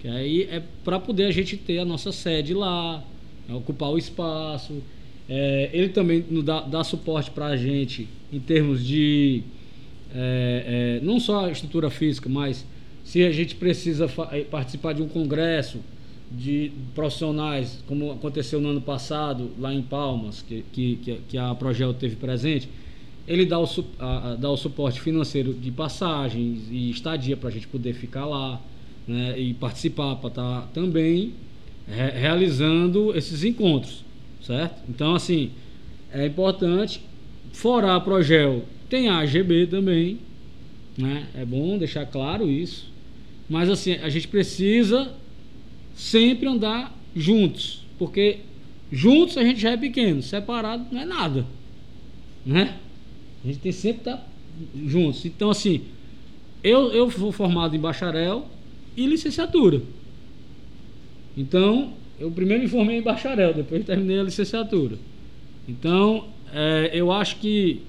Que 0.00 0.08
aí 0.08 0.42
é 0.50 0.62
para 0.84 0.98
poder 0.98 1.24
a 1.24 1.30
gente 1.30 1.56
ter 1.56 1.78
a 1.78 1.84
nossa 1.84 2.12
sede 2.12 2.52
lá, 2.52 3.02
né, 3.48 3.54
ocupar 3.54 3.90
o 3.90 3.98
espaço. 3.98 4.82
É, 5.28 5.70
ele 5.72 5.88
também 5.88 6.24
dá, 6.44 6.60
dá 6.60 6.84
suporte 6.84 7.30
para 7.30 7.46
a 7.46 7.56
gente 7.56 8.08
em 8.32 8.40
termos 8.40 8.84
de 8.84 9.42
é, 10.14 11.00
é, 11.00 11.04
não 11.04 11.18
só 11.18 11.46
a 11.46 11.50
estrutura 11.50 11.88
física, 11.88 12.28
mas 12.28 12.66
se 13.04 13.24
a 13.24 13.30
gente 13.30 13.54
precisa 13.54 14.10
eh, 14.32 14.44
participar 14.44 14.92
de 14.92 15.02
um 15.02 15.08
congresso 15.08 15.78
de 16.36 16.72
profissionais, 16.94 17.82
como 17.86 18.12
aconteceu 18.12 18.60
no 18.60 18.68
ano 18.70 18.80
passado 18.80 19.50
lá 19.58 19.72
em 19.72 19.82
Palmas, 19.82 20.42
que, 20.42 20.64
que, 20.72 21.18
que- 21.28 21.38
a 21.38 21.54
Progel 21.54 21.92
teve 21.94 22.16
presente, 22.16 22.68
ele 23.26 23.44
dá 23.46 23.58
o, 23.60 23.66
a- 23.98 24.36
dá 24.38 24.50
o 24.50 24.56
suporte 24.56 25.00
financeiro 25.00 25.52
de 25.54 25.70
passagens 25.70 26.62
e 26.70 26.90
estadia 26.90 27.36
para 27.36 27.48
a 27.48 27.52
gente 27.52 27.68
poder 27.68 27.92
ficar 27.94 28.24
lá 28.26 28.60
né, 29.06 29.38
e 29.38 29.54
participar, 29.54 30.16
para 30.16 30.28
estar 30.28 30.62
também 30.74 31.32
re- 31.88 32.10
realizando 32.10 33.16
esses 33.16 33.44
encontros, 33.44 34.04
certo? 34.42 34.82
Então, 34.88 35.14
assim, 35.14 35.50
é 36.12 36.26
importante, 36.26 37.00
fora 37.52 37.94
a 37.94 38.00
Progel, 38.00 38.64
tem 38.88 39.08
a 39.08 39.18
AGB 39.18 39.66
também, 39.66 40.18
né? 40.96 41.26
É 41.34 41.44
bom 41.44 41.78
deixar 41.78 42.04
claro 42.06 42.50
isso. 42.50 42.90
Mas 43.48 43.68
assim, 43.70 43.94
a 43.94 44.08
gente 44.08 44.28
precisa 44.28 45.10
sempre 45.94 46.48
andar 46.48 46.96
juntos, 47.14 47.84
porque 47.98 48.40
juntos 48.90 49.36
a 49.36 49.44
gente 49.44 49.60
já 49.60 49.70
é 49.70 49.76
pequeno, 49.76 50.22
separado 50.22 50.86
não 50.90 51.00
é 51.00 51.04
nada, 51.04 51.46
né? 52.44 52.78
A 53.44 53.48
gente 53.48 53.58
tem 53.60 53.72
sempre 53.72 53.98
estar 53.98 54.28
juntos. 54.86 55.24
Então 55.24 55.50
assim, 55.50 55.82
eu 56.62 56.92
eu 56.92 57.10
fui 57.10 57.32
formado 57.32 57.74
em 57.76 57.80
bacharel 57.80 58.46
e 58.96 59.06
licenciatura. 59.06 59.82
Então, 61.36 61.94
eu 62.20 62.30
primeiro 62.30 62.62
me 62.62 62.68
formei 62.68 62.98
em 62.98 63.02
bacharel, 63.02 63.54
depois 63.54 63.84
terminei 63.84 64.20
a 64.20 64.22
licenciatura. 64.22 64.98
Então, 65.66 66.28
é, 66.52 66.90
eu 66.92 67.10
acho 67.10 67.36
que 67.36 67.80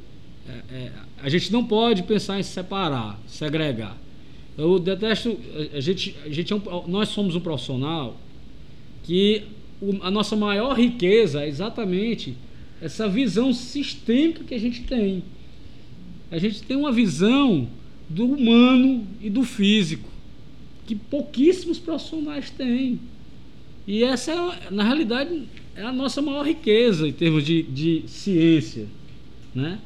é, 0.47 0.75
é, 0.75 0.91
a 1.21 1.29
gente 1.29 1.51
não 1.51 1.65
pode 1.65 2.03
pensar 2.03 2.39
em 2.39 2.43
separar, 2.43 3.19
segregar. 3.27 3.97
Eu 4.57 4.79
detesto. 4.79 5.37
A 5.73 5.79
gente, 5.79 6.15
a 6.23 6.29
gente 6.29 6.53
é 6.53 6.55
um, 6.55 6.61
nós 6.87 7.09
somos 7.09 7.35
um 7.35 7.39
profissional 7.39 8.17
que 9.03 9.43
a 10.01 10.11
nossa 10.11 10.35
maior 10.35 10.77
riqueza 10.77 11.43
é 11.43 11.47
exatamente 11.47 12.35
essa 12.81 13.07
visão 13.07 13.53
sistêmica 13.53 14.43
que 14.43 14.53
a 14.53 14.59
gente 14.59 14.83
tem. 14.83 15.23
A 16.31 16.37
gente 16.37 16.63
tem 16.63 16.77
uma 16.77 16.91
visão 16.91 17.67
do 18.09 18.25
humano 18.25 19.07
e 19.21 19.29
do 19.29 19.43
físico 19.43 20.09
que 20.85 20.95
pouquíssimos 20.95 21.79
profissionais 21.79 22.49
têm. 22.49 22.99
E 23.87 24.03
essa, 24.03 24.31
é, 24.31 24.71
na 24.71 24.83
realidade, 24.83 25.43
é 25.75 25.81
a 25.81 25.91
nossa 25.91 26.21
maior 26.21 26.45
riqueza 26.45 27.07
em 27.07 27.11
termos 27.11 27.43
de, 27.43 27.63
de 27.63 28.03
ciência. 28.07 28.87
Né? 29.53 29.79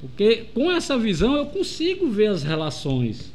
Porque 0.00 0.44
com 0.54 0.70
essa 0.70 0.98
visão 0.98 1.36
eu 1.36 1.46
consigo 1.46 2.08
ver 2.08 2.28
as 2.28 2.42
relações 2.42 3.32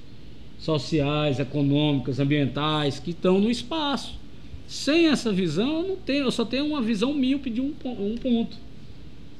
sociais, 0.65 1.39
econômicas, 1.39 2.19
ambientais 2.19 2.99
que 2.99 3.11
estão 3.11 3.39
no 3.39 3.51
espaço. 3.51 4.19
Sem 4.67 5.07
essa 5.07 5.31
visão 5.31 5.81
eu 5.81 5.87
não 5.89 5.95
tenho, 5.95 6.23
eu 6.23 6.31
só 6.31 6.43
tenho 6.43 6.65
uma 6.65 6.81
visão 6.81 7.13
míope 7.13 7.51
de 7.51 7.61
um, 7.61 7.73
um 7.85 8.17
ponto. 8.17 8.57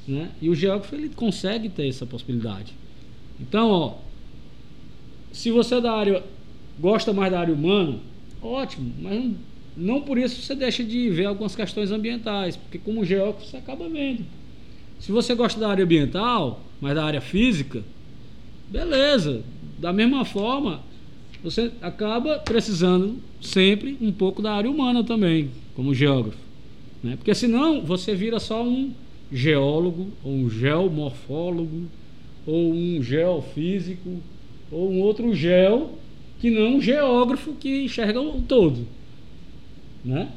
Né? 0.07 0.29
E 0.39 0.49
o 0.49 0.55
geógrafo 0.55 0.93
ele 0.93 1.09
consegue 1.09 1.67
ter 1.67 1.87
essa 1.87 2.05
possibilidade. 2.05 2.73
Então, 3.39 3.69
ó, 3.71 3.95
se 5.31 5.49
você 5.49 5.75
é 5.75 5.81
da 5.81 5.93
área 5.93 6.23
gosta 6.79 7.11
mais 7.11 7.31
da 7.31 7.39
área 7.39 7.53
humana, 7.53 7.99
ótimo, 8.41 8.93
mas 8.99 9.33
não, 9.75 10.01
por 10.01 10.17
isso 10.17 10.41
você 10.41 10.53
deixa 10.53 10.83
de 10.83 11.09
ver 11.09 11.25
algumas 11.25 11.55
questões 11.55 11.89
ambientais, 11.89 12.55
porque 12.55 12.77
como 12.77 13.03
geógrafo 13.03 13.45
você 13.45 13.57
acaba 13.57 13.89
vendo. 13.89 14.25
Se 14.99 15.11
você 15.11 15.33
gosta 15.33 15.59
da 15.59 15.69
área 15.69 15.83
ambiental, 15.83 16.61
mas 16.79 16.95
da 16.95 17.03
área 17.03 17.21
física, 17.21 17.83
beleza. 18.69 19.43
Da 19.79 19.91
mesma 19.91 20.23
forma, 20.23 20.81
você 21.45 21.71
acaba 21.79 22.39
precisando 22.39 23.17
sempre 23.39 23.95
um 24.01 24.11
pouco 24.11 24.41
da 24.41 24.51
área 24.51 24.69
humana 24.69 25.03
também, 25.03 25.51
como 25.75 25.93
geógrafo. 25.93 26.39
Né? 27.03 27.15
Porque 27.15 27.35
senão 27.35 27.83
você 27.83 28.15
vira 28.15 28.39
só 28.39 28.63
um 28.63 28.91
geólogo, 29.31 30.07
ou 30.23 30.33
um 30.33 30.49
geomorfólogo, 30.49 31.83
ou 32.47 32.73
um 32.73 32.99
geofísico, 33.01 34.17
ou 34.71 34.91
um 34.91 34.99
outro 35.01 35.35
geo 35.35 35.91
que 36.39 36.49
não 36.49 36.77
um 36.77 36.81
geógrafo 36.81 37.53
que 37.53 37.85
enxerga 37.85 38.19
o 38.19 38.41
todo. 38.41 38.87
Né? 40.03 40.29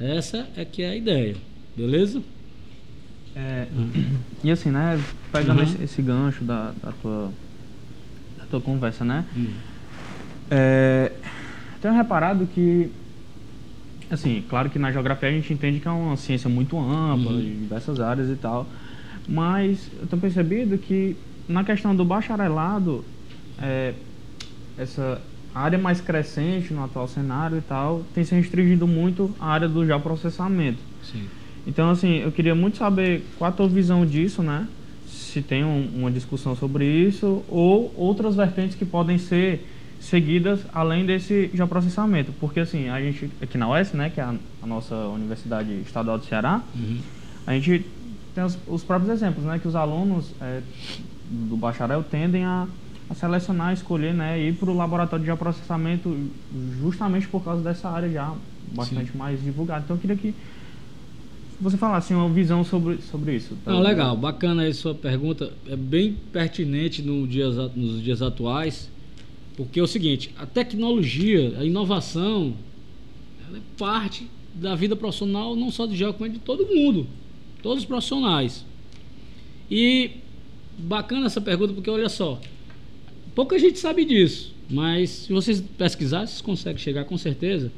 Essa 0.00 0.48
é 0.56 0.64
que 0.64 0.82
é 0.82 0.90
a 0.90 0.96
ideia, 0.96 1.36
beleza? 1.76 2.20
É, 3.36 3.68
e 4.42 4.50
assim, 4.50 4.70
né, 4.70 5.00
pegando 5.30 5.58
uhum. 5.58 5.64
esse, 5.64 5.84
esse, 5.84 6.02
gancho 6.02 6.42
da, 6.42 6.72
da, 6.82 6.90
tua, 6.90 7.32
da 8.36 8.44
tua 8.46 8.60
conversa, 8.60 9.04
né? 9.04 9.24
Uhum. 9.36 9.69
É, 10.50 11.12
tenho 11.80 11.94
reparado 11.94 12.46
que, 12.46 12.90
assim, 14.10 14.44
claro 14.48 14.68
que 14.68 14.78
na 14.78 14.92
geografia 14.92 15.28
a 15.28 15.32
gente 15.32 15.52
entende 15.52 15.80
que 15.80 15.88
é 15.88 15.90
uma 15.90 16.16
ciência 16.16 16.50
muito 16.50 16.78
ampla, 16.78 17.32
uhum. 17.32 17.40
de 17.40 17.54
diversas 17.54 18.00
áreas 18.00 18.28
e 18.28 18.36
tal, 18.36 18.66
mas 19.28 19.88
eu 20.00 20.06
tenho 20.06 20.20
percebido 20.20 20.76
que 20.76 21.16
na 21.48 21.64
questão 21.64 21.94
do 21.94 22.04
bacharelado, 22.04 23.04
é, 23.60 23.94
essa 24.78 25.20
área 25.54 25.78
mais 25.78 26.00
crescente 26.00 26.72
no 26.72 26.84
atual 26.84 27.08
cenário 27.08 27.58
e 27.58 27.60
tal, 27.60 28.04
tem 28.14 28.22
se 28.24 28.34
restringido 28.34 28.86
muito 28.86 29.34
a 29.38 29.48
área 29.48 29.68
do 29.68 29.84
geoprocessamento. 29.84 30.78
Sim. 31.02 31.26
Então, 31.66 31.90
assim, 31.90 32.18
eu 32.18 32.32
queria 32.32 32.54
muito 32.54 32.76
saber 32.76 33.24
qual 33.36 33.50
a 33.50 33.52
tua 33.52 33.68
visão 33.68 34.06
disso, 34.06 34.42
né? 34.42 34.66
Se 35.06 35.42
tem 35.42 35.64
um, 35.64 35.88
uma 35.96 36.10
discussão 36.10 36.54
sobre 36.56 36.84
isso 36.86 37.42
ou 37.48 37.92
outras 37.96 38.36
vertentes 38.36 38.76
que 38.76 38.84
podem 38.84 39.18
ser 39.18 39.66
seguidas 40.00 40.60
além 40.72 41.04
desse 41.04 41.50
geoprocessamento. 41.54 42.32
Porque, 42.40 42.60
assim, 42.60 42.88
a 42.88 43.00
gente, 43.00 43.30
aqui 43.40 43.56
na 43.58 43.70
UES, 43.70 43.92
né, 43.92 44.10
que 44.10 44.20
é 44.20 44.24
a, 44.24 44.34
a 44.62 44.66
nossa 44.66 44.94
Universidade 44.94 45.70
Estadual 45.82 46.18
do 46.18 46.24
Ceará, 46.24 46.62
uhum. 46.74 46.98
a 47.46 47.52
gente 47.52 47.84
tem 48.34 48.42
os, 48.42 48.58
os, 48.66 48.82
próprios 48.82 49.12
exemplos, 49.12 49.44
né, 49.44 49.58
que 49.58 49.68
os 49.68 49.76
alunos 49.76 50.32
é, 50.40 50.62
do 51.30 51.56
bacharel 51.56 52.02
tendem 52.02 52.44
a, 52.44 52.66
a 53.08 53.14
selecionar, 53.14 53.72
escolher, 53.72 54.14
né, 54.14 54.40
ir 54.40 54.54
para 54.54 54.70
o 54.70 54.76
laboratório 54.76 55.22
de 55.22 55.26
geoprocessamento 55.26 56.16
justamente 56.80 57.28
por 57.28 57.44
causa 57.44 57.62
dessa 57.62 57.88
área 57.88 58.08
já 58.08 58.34
bastante 58.72 59.12
Sim. 59.12 59.18
mais 59.18 59.42
divulgada. 59.42 59.82
Então, 59.84 59.96
eu 59.96 60.00
queria 60.00 60.16
que 60.16 60.34
você 61.60 61.76
falasse 61.76 62.14
uma 62.14 62.28
visão 62.30 62.64
sobre, 62.64 63.02
sobre 63.02 63.36
isso. 63.36 63.54
Tá? 63.64 63.72
Não, 63.72 63.80
legal, 63.80 64.16
bacana 64.16 64.62
aí 64.62 64.72
sua 64.72 64.94
pergunta. 64.94 65.52
É 65.68 65.76
bem 65.76 66.16
pertinente 66.32 67.02
no 67.02 67.26
dias, 67.26 67.56
nos 67.76 68.02
dias 68.02 68.22
atuais, 68.22 68.89
porque 69.60 69.78
é 69.78 69.82
o 69.82 69.86
seguinte, 69.86 70.30
a 70.38 70.46
tecnologia, 70.46 71.54
a 71.58 71.64
inovação, 71.66 72.54
ela 73.46 73.58
é 73.58 73.60
parte 73.76 74.26
da 74.54 74.74
vida 74.74 74.96
profissional, 74.96 75.54
não 75.54 75.70
só 75.70 75.86
do 75.86 75.94
Geo, 75.94 76.14
mas 76.18 76.32
de 76.32 76.38
todo 76.38 76.66
mundo, 76.66 77.06
todos 77.62 77.82
os 77.82 77.84
profissionais. 77.84 78.64
E 79.70 80.12
bacana 80.78 81.26
essa 81.26 81.42
pergunta, 81.42 81.74
porque 81.74 81.90
olha 81.90 82.08
só, 82.08 82.40
pouca 83.34 83.58
gente 83.58 83.78
sabe 83.78 84.02
disso, 84.06 84.54
mas 84.70 85.10
se 85.10 85.32
vocês 85.32 85.62
pesquisarem, 85.76 86.26
vocês 86.26 86.40
conseguem 86.40 86.78
chegar 86.78 87.04
com 87.04 87.18
certeza. 87.18 87.70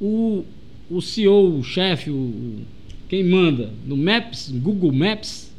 O, 0.00 0.44
o 0.90 1.00
CEO, 1.00 1.58
o 1.60 1.62
chefe, 1.62 2.10
o 2.10 2.58
quem 3.08 3.22
manda 3.22 3.72
no 3.86 3.96
Maps, 3.96 4.50
Google 4.50 4.92
Maps, 4.92 5.54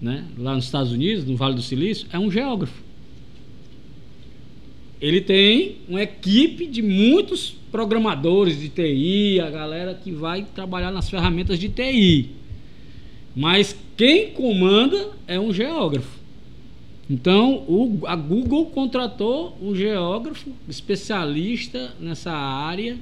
né, 0.00 0.24
lá 0.38 0.54
nos 0.54 0.64
Estados 0.64 0.90
Unidos, 0.90 1.26
no 1.26 1.36
Vale 1.36 1.54
do 1.54 1.62
Silício, 1.62 2.06
é 2.10 2.18
um 2.18 2.30
geógrafo. 2.30 2.82
Ele 5.02 5.20
tem 5.20 5.78
uma 5.88 6.00
equipe 6.00 6.64
de 6.64 6.80
muitos 6.80 7.56
programadores 7.72 8.60
de 8.60 8.68
TI, 8.68 9.40
a 9.40 9.50
galera 9.50 9.94
que 9.94 10.12
vai 10.12 10.46
trabalhar 10.54 10.92
nas 10.92 11.10
ferramentas 11.10 11.58
de 11.58 11.68
TI. 11.68 12.30
Mas 13.34 13.76
quem 13.96 14.30
comanda 14.30 15.10
é 15.26 15.40
um 15.40 15.52
geógrafo. 15.52 16.20
Então, 17.10 17.64
o, 17.66 18.02
a 18.06 18.14
Google 18.14 18.66
contratou 18.66 19.58
um 19.60 19.74
geógrafo 19.74 20.50
especialista 20.68 21.92
nessa 21.98 22.30
área 22.30 22.96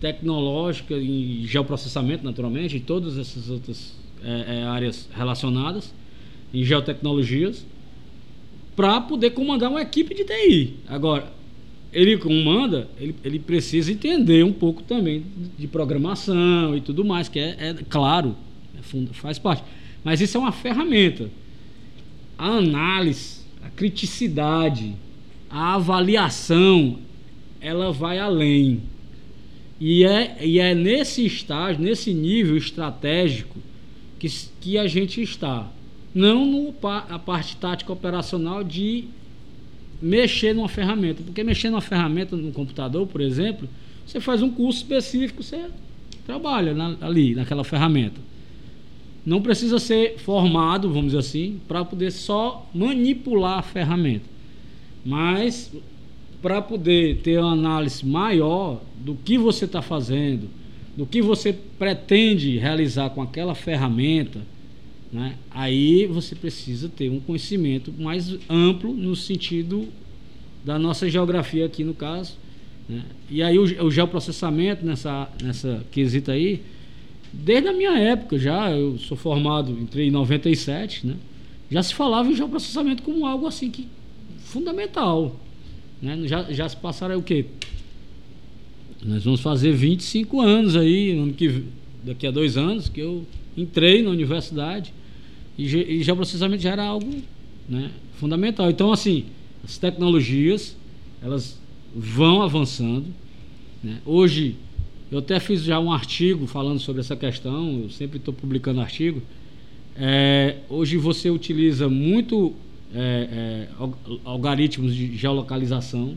tecnológica 0.00 0.94
e 0.94 1.46
geoprocessamento, 1.46 2.24
naturalmente, 2.24 2.76
e 2.76 2.80
todas 2.80 3.16
essas 3.16 3.48
outras 3.48 3.94
é, 4.24 4.56
é, 4.58 4.62
áreas 4.64 5.08
relacionadas 5.14 5.94
em 6.52 6.64
geotecnologias, 6.64 7.64
para 8.80 8.98
poder 8.98 9.32
comandar 9.32 9.70
uma 9.70 9.82
equipe 9.82 10.14
de 10.14 10.24
TI. 10.24 10.76
Agora, 10.88 11.30
ele 11.92 12.16
comanda, 12.16 12.88
ele, 12.98 13.14
ele 13.22 13.38
precisa 13.38 13.92
entender 13.92 14.42
um 14.42 14.54
pouco 14.54 14.82
também 14.82 15.22
de 15.58 15.66
programação 15.66 16.74
e 16.74 16.80
tudo 16.80 17.04
mais, 17.04 17.28
que 17.28 17.38
é, 17.38 17.56
é 17.58 17.74
claro, 17.90 18.34
é 18.74 19.12
faz 19.12 19.38
parte. 19.38 19.62
Mas 20.02 20.22
isso 20.22 20.38
é 20.38 20.40
uma 20.40 20.50
ferramenta. 20.50 21.30
A 22.38 22.56
análise, 22.56 23.40
a 23.62 23.68
criticidade, 23.68 24.94
a 25.50 25.74
avaliação, 25.74 27.00
ela 27.60 27.92
vai 27.92 28.18
além. 28.18 28.80
E 29.78 30.04
é, 30.04 30.38
e 30.42 30.58
é 30.58 30.74
nesse 30.74 31.26
estágio, 31.26 31.82
nesse 31.82 32.14
nível 32.14 32.56
estratégico 32.56 33.58
que, 34.18 34.26
que 34.58 34.78
a 34.78 34.86
gente 34.86 35.20
está. 35.20 35.70
Não 36.14 36.44
no, 36.44 36.74
a 36.82 37.18
parte 37.18 37.56
tática 37.56 37.92
operacional 37.92 38.64
de 38.64 39.04
mexer 40.00 40.54
numa 40.54 40.68
ferramenta. 40.68 41.22
Porque 41.22 41.44
mexer 41.44 41.70
numa 41.70 41.80
ferramenta 41.80 42.36
no 42.36 42.52
computador, 42.52 43.06
por 43.06 43.20
exemplo, 43.20 43.68
você 44.06 44.20
faz 44.20 44.42
um 44.42 44.50
curso 44.50 44.78
específico, 44.78 45.42
você 45.42 45.66
trabalha 46.26 46.74
na, 46.74 46.96
ali, 47.00 47.34
naquela 47.34 47.64
ferramenta. 47.64 48.20
Não 49.24 49.42
precisa 49.42 49.78
ser 49.78 50.18
formado, 50.18 50.88
vamos 50.88 51.06
dizer 51.06 51.18
assim, 51.18 51.60
para 51.68 51.84
poder 51.84 52.10
só 52.10 52.68
manipular 52.74 53.58
a 53.58 53.62
ferramenta. 53.62 54.24
Mas 55.04 55.70
para 56.40 56.62
poder 56.62 57.18
ter 57.18 57.38
uma 57.38 57.52
análise 57.52 58.04
maior 58.04 58.80
do 58.96 59.14
que 59.14 59.36
você 59.36 59.66
está 59.66 59.82
fazendo, 59.82 60.48
do 60.96 61.04
que 61.04 61.20
você 61.20 61.52
pretende 61.78 62.56
realizar 62.58 63.10
com 63.10 63.20
aquela 63.20 63.54
ferramenta, 63.54 64.40
né? 65.12 65.36
aí 65.50 66.06
você 66.06 66.34
precisa 66.34 66.88
ter 66.88 67.10
um 67.10 67.20
conhecimento 67.20 67.92
mais 67.98 68.36
amplo 68.48 68.94
no 68.94 69.16
sentido 69.16 69.88
da 70.64 70.78
nossa 70.78 71.08
geografia 71.08 71.66
aqui 71.66 71.82
no 71.82 71.94
caso, 71.94 72.36
Né? 72.88 73.02
E 73.30 73.42
aí 73.42 73.58
o, 73.58 73.62
o 73.84 73.90
geoprocessamento 73.90 74.84
nessa, 74.84 75.28
nessa 75.42 75.84
quesita 75.90 76.32
aí, 76.32 76.62
desde 77.32 77.68
a 77.68 77.72
minha 77.72 77.98
época 77.98 78.38
já, 78.38 78.70
eu 78.70 78.98
sou 78.98 79.16
formado, 79.16 79.72
entrei 79.72 80.08
em 80.08 80.10
97, 80.10 81.06
né? 81.06 81.16
já 81.70 81.82
se 81.82 81.94
falava 81.94 82.28
em 82.30 82.34
geoprocessamento 82.34 83.02
como 83.02 83.26
algo 83.26 83.46
assim 83.46 83.70
que 83.70 83.86
fundamental. 84.44 85.36
Né? 86.02 86.26
Já, 86.26 86.52
já 86.52 86.68
se 86.68 86.76
passaram 86.76 87.18
o 87.18 87.22
quê? 87.22 87.46
Nós 89.04 89.24
vamos 89.24 89.40
fazer 89.40 89.72
25 89.72 90.40
anos 90.40 90.76
aí, 90.76 91.12
ano 91.12 91.32
que, 91.32 91.64
daqui 92.04 92.26
a 92.26 92.30
dois 92.30 92.56
anos, 92.56 92.88
que 92.88 93.00
eu 93.00 93.24
entrei 93.56 94.02
na 94.02 94.10
universidade 94.10 94.92
e, 95.56 95.64
e 95.64 96.02
geoprocessamento 96.02 96.62
já 96.62 96.70
era 96.70 96.84
algo 96.84 97.10
né, 97.68 97.90
fundamental. 98.14 98.70
Então, 98.70 98.92
assim, 98.92 99.26
as 99.64 99.78
tecnologias, 99.78 100.76
elas 101.22 101.60
vão 101.94 102.42
avançando. 102.42 103.06
Né? 103.82 103.98
Hoje, 104.04 104.56
eu 105.10 105.18
até 105.18 105.40
fiz 105.40 105.62
já 105.62 105.78
um 105.80 105.92
artigo 105.92 106.46
falando 106.46 106.78
sobre 106.78 107.00
essa 107.00 107.16
questão, 107.16 107.82
eu 107.82 107.90
sempre 107.90 108.18
estou 108.18 108.32
publicando 108.32 108.80
artigo. 108.80 109.22
É, 109.96 110.58
hoje 110.68 110.96
você 110.96 111.30
utiliza 111.30 111.88
muito 111.88 112.54
é, 112.94 113.68
é, 113.68 113.68
algoritmos 114.24 114.94
de 114.94 115.16
geolocalização. 115.16 116.16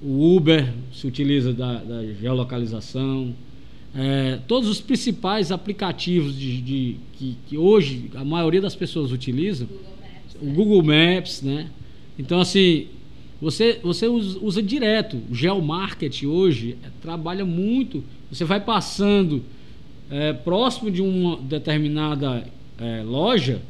O 0.00 0.34
Uber 0.34 0.72
se 0.92 1.06
utiliza 1.06 1.52
da, 1.52 1.74
da 1.76 2.04
geolocalização. 2.14 3.34
É, 3.94 4.38
todos 4.48 4.68
os 4.68 4.80
principais 4.80 5.52
aplicativos 5.52 6.38
de, 6.38 6.62
de 6.62 6.96
que, 7.12 7.36
que, 7.46 7.58
hoje 7.58 8.10
a 8.14 8.24
maioria 8.24 8.60
das 8.60 8.74
pessoas 8.74 9.12
utilizam, 9.12 9.68
o 10.40 10.46
Google 10.46 10.82
Maps, 10.82 11.42
né? 11.42 11.68
Então 12.18 12.40
assim, 12.40 12.86
você, 13.40 13.78
você 13.82 14.06
usa, 14.06 14.38
usa 14.40 14.62
direto. 14.62 15.20
O 15.30 15.34
geomarketing 15.34 16.26
hoje 16.26 16.78
é, 16.82 16.88
trabalha 17.02 17.44
muito. 17.44 18.02
Você 18.30 18.44
vai 18.44 18.60
passando 18.60 19.42
é, 20.10 20.32
próximo 20.32 20.90
de 20.90 21.02
uma 21.02 21.36
determinada 21.36 22.46
é, 22.78 23.02
loja, 23.02 23.60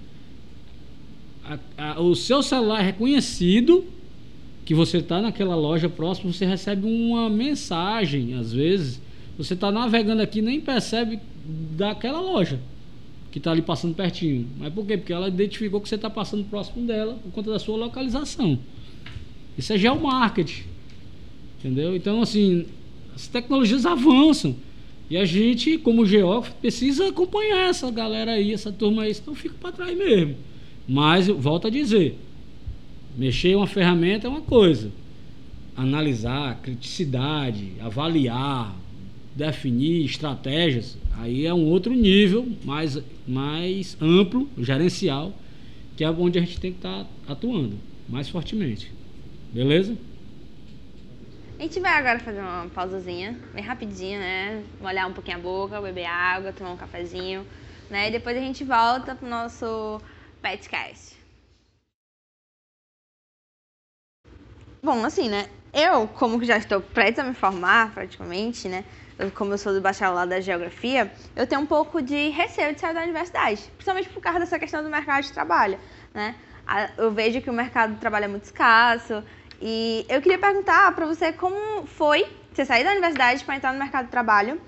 a, 1.44 1.58
a, 1.76 2.00
o 2.00 2.14
seu 2.14 2.42
celular 2.42 2.80
é 2.80 2.84
reconhecido 2.84 3.84
que 4.64 4.74
você 4.74 4.98
está 4.98 5.20
naquela 5.20 5.56
loja 5.56 5.88
próxima, 5.88 6.32
você 6.32 6.46
recebe 6.46 6.86
uma 6.86 7.28
mensagem, 7.28 8.34
às 8.34 8.52
vezes, 8.52 9.00
você 9.42 9.54
está 9.54 9.72
navegando 9.72 10.22
aqui 10.22 10.40
nem 10.40 10.60
percebe 10.60 11.18
daquela 11.76 12.20
loja 12.20 12.60
que 13.30 13.38
está 13.38 13.50
ali 13.50 13.62
passando 13.62 13.94
pertinho. 13.94 14.46
Mas 14.58 14.72
por 14.72 14.86
quê? 14.86 14.96
Porque 14.98 15.12
ela 15.12 15.28
identificou 15.28 15.80
que 15.80 15.88
você 15.88 15.94
está 15.94 16.10
passando 16.10 16.44
próximo 16.44 16.86
dela 16.86 17.18
por 17.22 17.32
conta 17.32 17.50
da 17.50 17.58
sua 17.58 17.76
localização. 17.76 18.58
Isso 19.56 19.72
é 19.72 19.78
geomarketing. 19.78 20.64
Entendeu? 21.58 21.96
Então, 21.96 22.20
assim, 22.20 22.66
as 23.14 23.26
tecnologias 23.26 23.86
avançam. 23.86 24.54
E 25.08 25.16
a 25.16 25.24
gente, 25.24 25.78
como 25.78 26.06
geógrafo, 26.06 26.54
precisa 26.56 27.08
acompanhar 27.08 27.68
essa 27.68 27.90
galera 27.90 28.32
aí, 28.32 28.52
essa 28.52 28.70
turma 28.70 29.02
aí, 29.02 29.14
senão 29.14 29.34
fica 29.34 29.54
para 29.60 29.72
trás 29.72 29.96
mesmo. 29.96 30.36
Mas, 30.86 31.28
volto 31.28 31.66
a 31.66 31.70
dizer, 31.70 32.18
mexer 33.16 33.56
uma 33.56 33.66
ferramenta 33.66 34.26
é 34.26 34.30
uma 34.30 34.40
coisa. 34.40 34.90
Analisar, 35.76 36.60
criticidade, 36.60 37.72
avaliar, 37.80 38.74
definir 39.34 40.04
estratégias, 40.04 40.96
aí 41.18 41.46
é 41.46 41.54
um 41.54 41.64
outro 41.64 41.92
nível 41.92 42.46
mais, 42.64 42.98
mais 43.26 43.96
amplo, 44.00 44.48
gerencial, 44.58 45.32
que 45.96 46.04
é 46.04 46.10
onde 46.10 46.38
a 46.38 46.42
gente 46.42 46.60
tem 46.60 46.72
que 46.72 46.78
estar 46.78 47.04
tá 47.04 47.32
atuando 47.32 47.78
mais 48.08 48.28
fortemente. 48.28 48.92
Beleza? 49.52 49.96
A 51.58 51.62
gente 51.62 51.78
vai 51.80 51.92
agora 51.92 52.18
fazer 52.18 52.40
uma 52.40 52.68
pausazinha, 52.74 53.38
bem 53.54 53.62
rapidinho, 53.62 54.18
né? 54.18 54.64
Molhar 54.80 55.08
um 55.08 55.12
pouquinho 55.12 55.36
a 55.36 55.40
boca, 55.40 55.80
beber 55.80 56.06
água, 56.06 56.52
tomar 56.52 56.72
um 56.72 56.76
cafezinho, 56.76 57.46
né? 57.88 58.08
E 58.08 58.10
depois 58.10 58.36
a 58.36 58.40
gente 58.40 58.64
volta 58.64 59.14
pro 59.14 59.28
nosso 59.28 60.00
Petcast. 60.40 61.14
Bom, 64.82 65.04
assim, 65.04 65.28
né? 65.28 65.48
Eu, 65.72 66.08
como 66.08 66.42
já 66.44 66.58
estou 66.58 66.80
prestes 66.80 67.20
a 67.20 67.24
me 67.24 67.32
formar, 67.32 67.94
praticamente, 67.94 68.68
né? 68.68 68.84
Como 69.30 69.52
eu 69.52 69.58
sou 69.58 69.72
do 69.72 69.80
bacharelado 69.80 70.30
da 70.30 70.40
geografia, 70.40 71.12
eu 71.36 71.46
tenho 71.46 71.60
um 71.60 71.66
pouco 71.66 72.02
de 72.02 72.28
receio 72.30 72.74
de 72.74 72.80
sair 72.80 72.94
da 72.94 73.02
universidade, 73.02 73.62
principalmente 73.76 74.08
por 74.08 74.20
causa 74.20 74.40
dessa 74.40 74.58
questão 74.58 74.82
do 74.82 74.90
mercado 74.90 75.24
de 75.24 75.32
trabalho, 75.32 75.78
né? 76.12 76.34
Eu 76.96 77.10
vejo 77.10 77.40
que 77.40 77.50
o 77.50 77.52
mercado 77.52 77.94
de 77.94 78.00
trabalho 78.00 78.24
é 78.24 78.28
muito 78.28 78.44
escasso, 78.44 79.22
e 79.60 80.04
eu 80.08 80.20
queria 80.20 80.38
perguntar 80.38 80.92
para 80.92 81.06
você 81.06 81.32
como 81.32 81.86
foi 81.86 82.26
você 82.52 82.64
sair 82.64 82.84
da 82.84 82.90
universidade 82.90 83.44
para 83.44 83.56
entrar 83.56 83.72
no 83.72 83.78
mercado 83.78 84.06
de 84.06 84.10
trabalho 84.10 84.60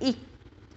e, 0.00 0.16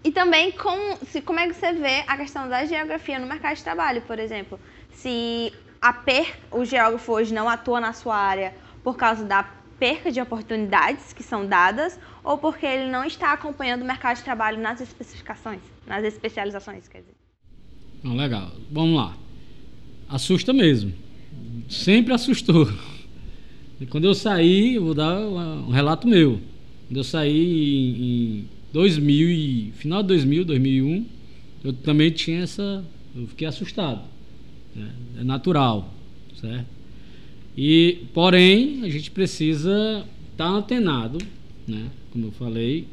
e 0.04 0.12
também 0.12 0.52
como, 0.52 0.98
se, 1.06 1.22
como 1.22 1.40
é 1.40 1.48
que 1.48 1.54
você 1.54 1.72
vê 1.72 2.04
a 2.08 2.18
questão 2.18 2.50
da 2.50 2.66
geografia 2.66 3.20
no 3.20 3.28
mercado 3.28 3.56
de 3.56 3.64
trabalho, 3.64 4.02
por 4.02 4.20
exemplo. 4.20 4.60
Se 4.92 5.54
a 5.82 5.94
per, 5.94 6.36
o 6.52 6.66
geógrafo 6.66 7.12
hoje 7.12 7.34
não 7.34 7.48
atua 7.48 7.80
na 7.80 7.94
sua 7.94 8.16
área 8.16 8.56
por 8.84 8.98
causa 8.98 9.24
da 9.24 9.46
perca 9.84 10.10
de 10.10 10.22
oportunidades 10.22 11.12
que 11.12 11.22
são 11.22 11.46
dadas 11.46 12.00
ou 12.24 12.38
porque 12.38 12.66
ele 12.66 12.90
não 12.90 13.04
está 13.04 13.34
acompanhando 13.34 13.82
o 13.82 13.86
mercado 13.86 14.16
de 14.16 14.24
trabalho 14.24 14.58
nas 14.58 14.80
especificações, 14.80 15.60
nas 15.86 16.06
especializações, 16.06 16.88
quer 16.88 17.00
dizer. 17.00 17.16
Não, 18.02 18.16
legal. 18.16 18.50
Vamos 18.72 18.96
lá. 18.96 19.14
Assusta 20.08 20.54
mesmo. 20.54 20.94
Sempre 21.68 22.14
assustou. 22.14 22.72
E 23.82 23.86
quando 23.86 24.06
eu 24.06 24.14
saí, 24.14 24.76
eu 24.76 24.86
vou 24.86 24.94
dar 24.94 25.20
um 25.20 25.72
relato 25.72 26.08
meu. 26.08 26.40
Quando 26.88 26.98
eu 26.98 27.04
saí 27.04 28.40
em 28.40 28.50
2000 28.72 29.30
e 29.32 29.74
final 29.76 30.02
de 30.02 30.08
2000, 30.08 30.46
2001, 30.46 31.06
eu 31.62 31.74
também 31.74 32.10
tinha 32.10 32.44
essa, 32.44 32.86
eu 33.14 33.28
fiquei 33.28 33.48
assustado. 33.48 34.02
Né? 34.74 34.90
É 35.20 35.24
natural, 35.26 35.94
certo? 36.40 36.83
E 37.56 38.06
porém 38.14 38.84
a 38.84 38.90
gente 38.90 39.12
precisa 39.12 40.06
estar 40.32 40.46
tá 40.46 40.50
antenado, 40.50 41.20
né? 41.68 41.88
Como 42.12 42.28
eu 42.28 42.32
falei, 42.32 42.88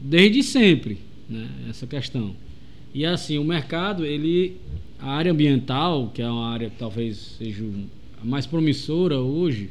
desde 0.00 0.42
sempre, 0.42 0.98
né? 1.28 1.48
Essa 1.68 1.86
questão. 1.86 2.34
E 2.94 3.04
assim 3.04 3.38
o 3.38 3.44
mercado, 3.44 4.04
ele, 4.04 4.56
a 4.98 5.10
área 5.10 5.32
ambiental, 5.32 6.10
que 6.14 6.22
é 6.22 6.28
uma 6.28 6.48
área 6.48 6.70
que 6.70 6.76
talvez 6.76 7.36
seja 7.38 7.64
a 8.20 8.24
mais 8.24 8.46
promissora 8.46 9.18
hoje 9.18 9.70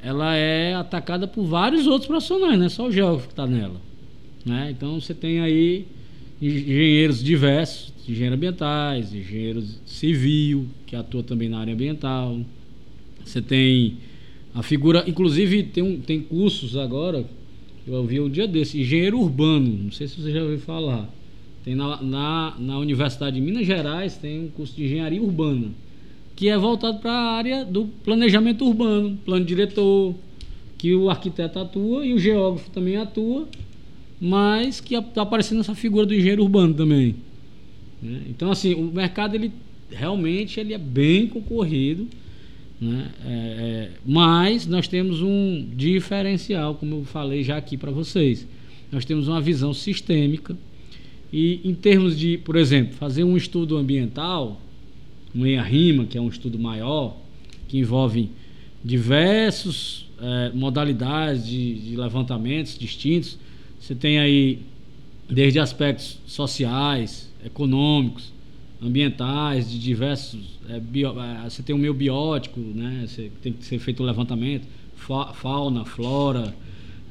ela 0.00 0.34
é 0.34 0.74
atacada 0.74 1.26
por 1.26 1.44
vários 1.44 1.86
outros 1.86 2.06
profissionais, 2.06 2.58
não 2.58 2.66
é 2.66 2.68
só 2.68 2.86
o 2.86 2.92
geógrafo 2.92 3.26
que 3.26 3.32
está 3.32 3.46
nela. 3.46 3.80
Né? 4.44 4.70
Então 4.70 5.00
você 5.00 5.12
tem 5.12 5.40
aí 5.40 5.86
engenheiros 6.40 7.22
diversos, 7.22 7.92
engenheiros 8.08 8.36
ambientais, 8.36 9.12
engenheiros 9.12 9.80
civil, 9.84 10.66
que 10.86 10.94
atua 10.94 11.22
também 11.22 11.48
na 11.48 11.58
área 11.58 11.74
ambiental. 11.74 12.38
Você 13.28 13.42
tem 13.42 13.96
a 14.54 14.62
figura, 14.62 15.04
inclusive 15.06 15.62
tem, 15.64 15.82
um, 15.82 16.00
tem 16.00 16.20
cursos 16.20 16.76
agora, 16.76 17.24
eu 17.86 17.94
ouvi 17.94 18.20
um 18.20 18.28
dia 18.28 18.46
desse, 18.48 18.80
engenheiro 18.80 19.18
urbano, 19.20 19.84
não 19.84 19.92
sei 19.92 20.08
se 20.08 20.20
você 20.20 20.32
já 20.32 20.42
ouviu 20.42 20.58
falar. 20.58 21.08
Tem 21.64 21.74
na, 21.74 22.02
na, 22.02 22.54
na 22.58 22.78
Universidade 22.78 23.36
de 23.36 23.42
Minas 23.42 23.66
Gerais, 23.66 24.16
tem 24.16 24.40
um 24.40 24.48
curso 24.48 24.74
de 24.74 24.84
engenharia 24.84 25.22
urbana 25.22 25.68
que 26.38 26.48
é 26.48 26.56
voltado 26.56 27.00
para 27.00 27.10
a 27.10 27.32
área 27.32 27.64
do 27.64 27.86
planejamento 28.04 28.64
urbano, 28.64 29.18
plano 29.24 29.44
diretor, 29.44 30.14
que 30.78 30.94
o 30.94 31.10
arquiteto 31.10 31.58
atua 31.58 32.06
e 32.06 32.14
o 32.14 32.18
geógrafo 32.20 32.70
também 32.70 32.96
atua, 32.96 33.48
mas 34.20 34.80
que 34.80 34.94
está 34.94 35.22
aparecendo 35.22 35.62
essa 35.62 35.74
figura 35.74 36.06
do 36.06 36.14
engenheiro 36.14 36.44
urbano 36.44 36.74
também. 36.74 37.16
Né? 38.00 38.22
Então, 38.28 38.52
assim, 38.52 38.72
o 38.72 38.84
mercado 38.84 39.34
ele 39.34 39.50
realmente 39.90 40.60
ele 40.60 40.72
é 40.72 40.78
bem 40.78 41.26
concorrido, 41.26 42.06
né? 42.80 43.10
É, 43.24 43.30
é, 43.30 43.90
mas 44.06 44.66
nós 44.66 44.86
temos 44.86 45.20
um 45.20 45.66
diferencial, 45.74 46.74
como 46.74 46.96
eu 46.96 47.04
falei 47.04 47.42
já 47.42 47.56
aqui 47.56 47.76
para 47.76 47.90
vocês. 47.90 48.46
Nós 48.90 49.04
temos 49.04 49.28
uma 49.28 49.40
visão 49.40 49.74
sistêmica 49.74 50.56
e 51.32 51.60
em 51.64 51.74
termos 51.74 52.18
de, 52.18 52.38
por 52.38 52.56
exemplo, 52.56 52.94
fazer 52.94 53.24
um 53.24 53.36
estudo 53.36 53.76
ambiental, 53.76 54.60
um 55.34 55.44
EIA-RIMA, 55.44 56.06
que 56.06 56.16
é 56.16 56.20
um 56.20 56.28
estudo 56.28 56.58
maior, 56.58 57.16
que 57.68 57.78
envolve 57.78 58.30
diversas 58.82 60.06
é, 60.20 60.50
modalidades 60.54 61.46
de, 61.46 61.74
de, 61.74 61.96
levantamentos 61.96 62.78
distintos. 62.78 63.38
Você 63.78 63.94
tem 63.94 64.18
aí 64.18 64.60
desde 65.28 65.58
aspectos 65.58 66.18
sociais, 66.26 67.30
econômicos, 67.44 68.32
ambientais, 68.82 69.70
de 69.70 69.78
diversos. 69.78 70.58
É, 70.68 70.78
bio, 70.78 71.20
é, 71.20 71.48
você 71.48 71.62
tem 71.62 71.74
o 71.74 71.78
meio 71.78 71.94
biótico, 71.94 72.60
né? 72.60 73.04
Você 73.06 73.30
tem 73.42 73.52
que 73.52 73.64
ser 73.64 73.78
feito 73.78 74.00
o 74.00 74.02
um 74.02 74.06
levantamento, 74.06 74.66
fa, 74.94 75.32
fauna, 75.32 75.84
flora, 75.84 76.54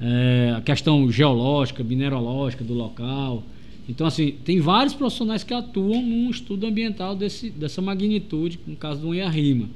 é, 0.01 0.53
a 0.55 0.61
questão 0.61 1.09
geológica, 1.11 1.83
mineralógica 1.83 2.63
do 2.63 2.73
local. 2.73 3.43
Então, 3.89 4.05
assim, 4.05 4.35
tem 4.43 4.59
vários 4.59 4.93
profissionais 4.93 5.43
que 5.43 5.53
atuam 5.53 6.01
num 6.01 6.29
estudo 6.29 6.67
ambiental 6.67 7.15
desse, 7.15 7.49
dessa 7.49 7.81
magnitude, 7.81 8.59
no 8.67 8.75
caso 8.75 9.01
do 9.01 9.15
IARIMA. 9.15 9.69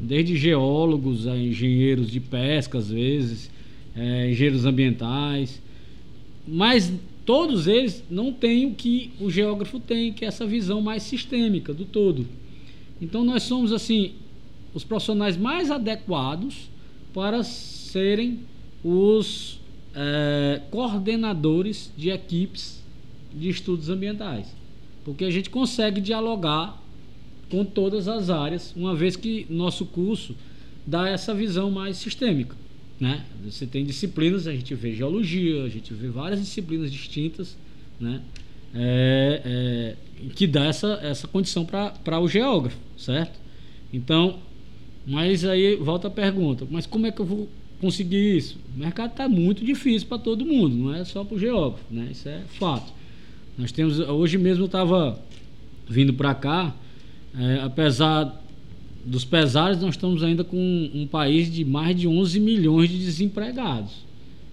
Desde 0.00 0.36
geólogos 0.36 1.26
a 1.26 1.36
engenheiros 1.36 2.10
de 2.10 2.18
pesca, 2.18 2.78
às 2.78 2.90
vezes, 2.90 3.50
é, 3.94 4.30
engenheiros 4.30 4.64
ambientais, 4.64 5.62
mas 6.46 6.92
todos 7.24 7.66
eles 7.66 8.04
não 8.10 8.32
têm 8.32 8.66
o 8.66 8.74
que 8.74 9.12
o 9.20 9.30
geógrafo 9.30 9.80
tem, 9.80 10.12
que 10.12 10.24
é 10.24 10.28
essa 10.28 10.46
visão 10.46 10.80
mais 10.80 11.02
sistêmica 11.02 11.72
do 11.72 11.84
todo. 11.84 12.26
Então 13.00 13.24
nós 13.24 13.42
somos 13.42 13.72
assim 13.72 14.12
os 14.74 14.84
profissionais 14.84 15.36
mais 15.36 15.70
adequados 15.70 16.68
para 17.12 17.42
serem 17.42 18.40
os 18.82 19.60
é, 19.94 20.60
coordenadores 20.70 21.92
de 21.96 22.10
equipes 22.10 22.82
de 23.32 23.48
estudos 23.48 23.88
ambientais, 23.88 24.54
porque 25.04 25.24
a 25.24 25.30
gente 25.30 25.48
consegue 25.48 26.00
dialogar 26.00 26.82
com 27.50 27.64
todas 27.64 28.08
as 28.08 28.30
áreas, 28.30 28.72
uma 28.76 28.94
vez 28.94 29.16
que 29.16 29.46
nosso 29.48 29.86
curso 29.86 30.34
dá 30.86 31.08
essa 31.08 31.32
visão 31.32 31.70
mais 31.70 31.96
sistêmica. 31.96 32.56
Né? 33.04 33.22
Você 33.44 33.66
tem 33.66 33.84
disciplinas, 33.84 34.46
a 34.46 34.52
gente 34.52 34.74
vê 34.74 34.94
geologia, 34.94 35.64
a 35.64 35.68
gente 35.68 35.92
vê 35.92 36.08
várias 36.08 36.40
disciplinas 36.40 36.90
distintas, 36.90 37.54
né? 38.00 38.22
É, 38.74 39.42
é, 39.44 40.28
que 40.34 40.46
dá 40.46 40.64
essa, 40.64 40.98
essa 41.02 41.28
condição 41.28 41.66
para 41.66 42.18
o 42.18 42.26
geógrafo, 42.26 42.78
certo? 42.96 43.38
Então, 43.92 44.38
mas 45.06 45.44
aí 45.44 45.76
volta 45.76 46.08
a 46.08 46.10
pergunta, 46.10 46.66
mas 46.70 46.86
como 46.86 47.06
é 47.06 47.12
que 47.12 47.20
eu 47.20 47.26
vou 47.26 47.46
conseguir 47.78 48.38
isso? 48.38 48.56
O 48.74 48.78
mercado 48.78 49.10
está 49.10 49.28
muito 49.28 49.62
difícil 49.62 50.08
para 50.08 50.16
todo 50.16 50.46
mundo, 50.46 50.74
não 50.74 50.94
é 50.94 51.04
só 51.04 51.22
para 51.22 51.36
o 51.36 51.38
geógrafo, 51.38 51.84
né? 51.90 52.08
Isso 52.10 52.26
é 52.26 52.40
fato. 52.58 52.90
Nós 53.58 53.70
temos, 53.70 53.98
hoje 53.98 54.38
mesmo 54.38 54.62
eu 54.62 54.66
estava 54.66 55.20
vindo 55.86 56.14
para 56.14 56.34
cá, 56.34 56.74
é, 57.38 57.60
apesar 57.60 58.42
dos 59.04 59.24
pesares, 59.24 59.80
nós 59.80 59.94
estamos 59.94 60.22
ainda 60.22 60.42
com 60.42 60.56
um 60.94 61.06
país 61.06 61.52
de 61.52 61.64
mais 61.64 61.94
de 61.96 62.08
11 62.08 62.40
milhões 62.40 62.88
de 62.88 62.98
desempregados. 62.98 64.04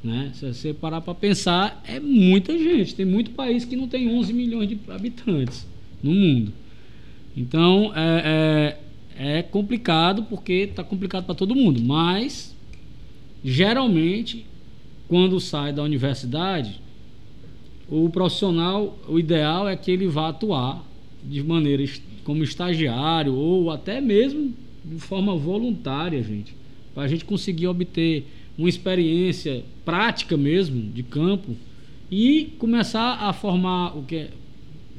Né? 0.03 0.31
Se 0.33 0.53
você 0.53 0.73
parar 0.73 1.01
para 1.01 1.13
pensar, 1.13 1.81
é 1.87 1.99
muita 1.99 2.57
gente. 2.57 2.95
Tem 2.95 3.05
muito 3.05 3.31
país 3.31 3.63
que 3.63 3.75
não 3.75 3.87
tem 3.87 4.09
11 4.09 4.33
milhões 4.33 4.67
de 4.67 4.79
habitantes 4.89 5.65
no 6.01 6.11
mundo. 6.11 6.53
Então, 7.35 7.93
é, 7.95 8.77
é, 9.17 9.37
é 9.37 9.41
complicado 9.43 10.23
porque 10.23 10.53
está 10.53 10.83
complicado 10.83 11.25
para 11.25 11.35
todo 11.35 11.55
mundo. 11.55 11.81
Mas, 11.81 12.55
geralmente, 13.43 14.45
quando 15.07 15.39
sai 15.39 15.71
da 15.71 15.83
universidade, 15.83 16.81
o 17.87 18.09
profissional, 18.09 18.97
o 19.07 19.19
ideal 19.19 19.67
é 19.67 19.75
que 19.75 19.91
ele 19.91 20.07
vá 20.07 20.29
atuar 20.29 20.83
de 21.23 21.43
maneira 21.43 21.83
como 22.23 22.43
estagiário 22.43 23.33
ou 23.33 23.71
até 23.71 23.99
mesmo 23.99 24.53
de 24.83 24.99
forma 24.99 25.35
voluntária, 25.35 26.21
gente, 26.23 26.55
para 26.93 27.03
a 27.03 27.07
gente 27.07 27.25
conseguir 27.25 27.67
obter 27.67 28.25
uma 28.57 28.69
experiência 28.69 29.63
prática 29.85 30.35
mesmo 30.35 30.91
de 30.91 31.03
campo 31.03 31.55
e 32.09 32.53
começar 32.59 33.13
a 33.13 33.31
formar 33.31 33.97
o 33.97 34.03
que 34.03 34.27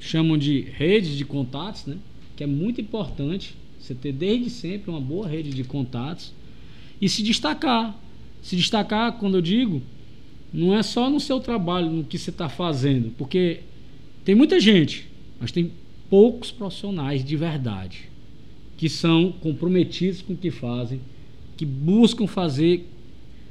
chamam 0.00 0.36
de 0.36 0.62
rede 0.62 1.16
de 1.16 1.24
contatos, 1.24 1.86
né? 1.86 1.96
Que 2.36 2.44
é 2.44 2.46
muito 2.46 2.80
importante 2.80 3.54
você 3.78 3.94
ter 3.94 4.12
desde 4.12 4.50
sempre 4.50 4.90
uma 4.90 5.00
boa 5.00 5.28
rede 5.28 5.50
de 5.50 5.64
contatos 5.64 6.32
e 7.00 7.08
se 7.08 7.22
destacar. 7.22 7.98
Se 8.40 8.56
destacar, 8.56 9.12
quando 9.18 9.36
eu 9.36 9.42
digo, 9.42 9.82
não 10.52 10.76
é 10.76 10.82
só 10.82 11.08
no 11.08 11.20
seu 11.20 11.38
trabalho, 11.38 11.90
no 11.90 12.04
que 12.04 12.18
você 12.18 12.30
está 12.30 12.48
fazendo, 12.48 13.12
porque 13.16 13.60
tem 14.24 14.34
muita 14.34 14.58
gente, 14.58 15.06
mas 15.40 15.52
tem 15.52 15.70
poucos 16.12 16.50
profissionais 16.50 17.24
de 17.24 17.34
verdade 17.38 18.10
que 18.76 18.86
são 18.86 19.32
comprometidos 19.32 20.20
com 20.20 20.34
o 20.34 20.36
que 20.36 20.50
fazem, 20.50 21.00
que 21.56 21.64
buscam 21.64 22.26
fazer 22.26 22.86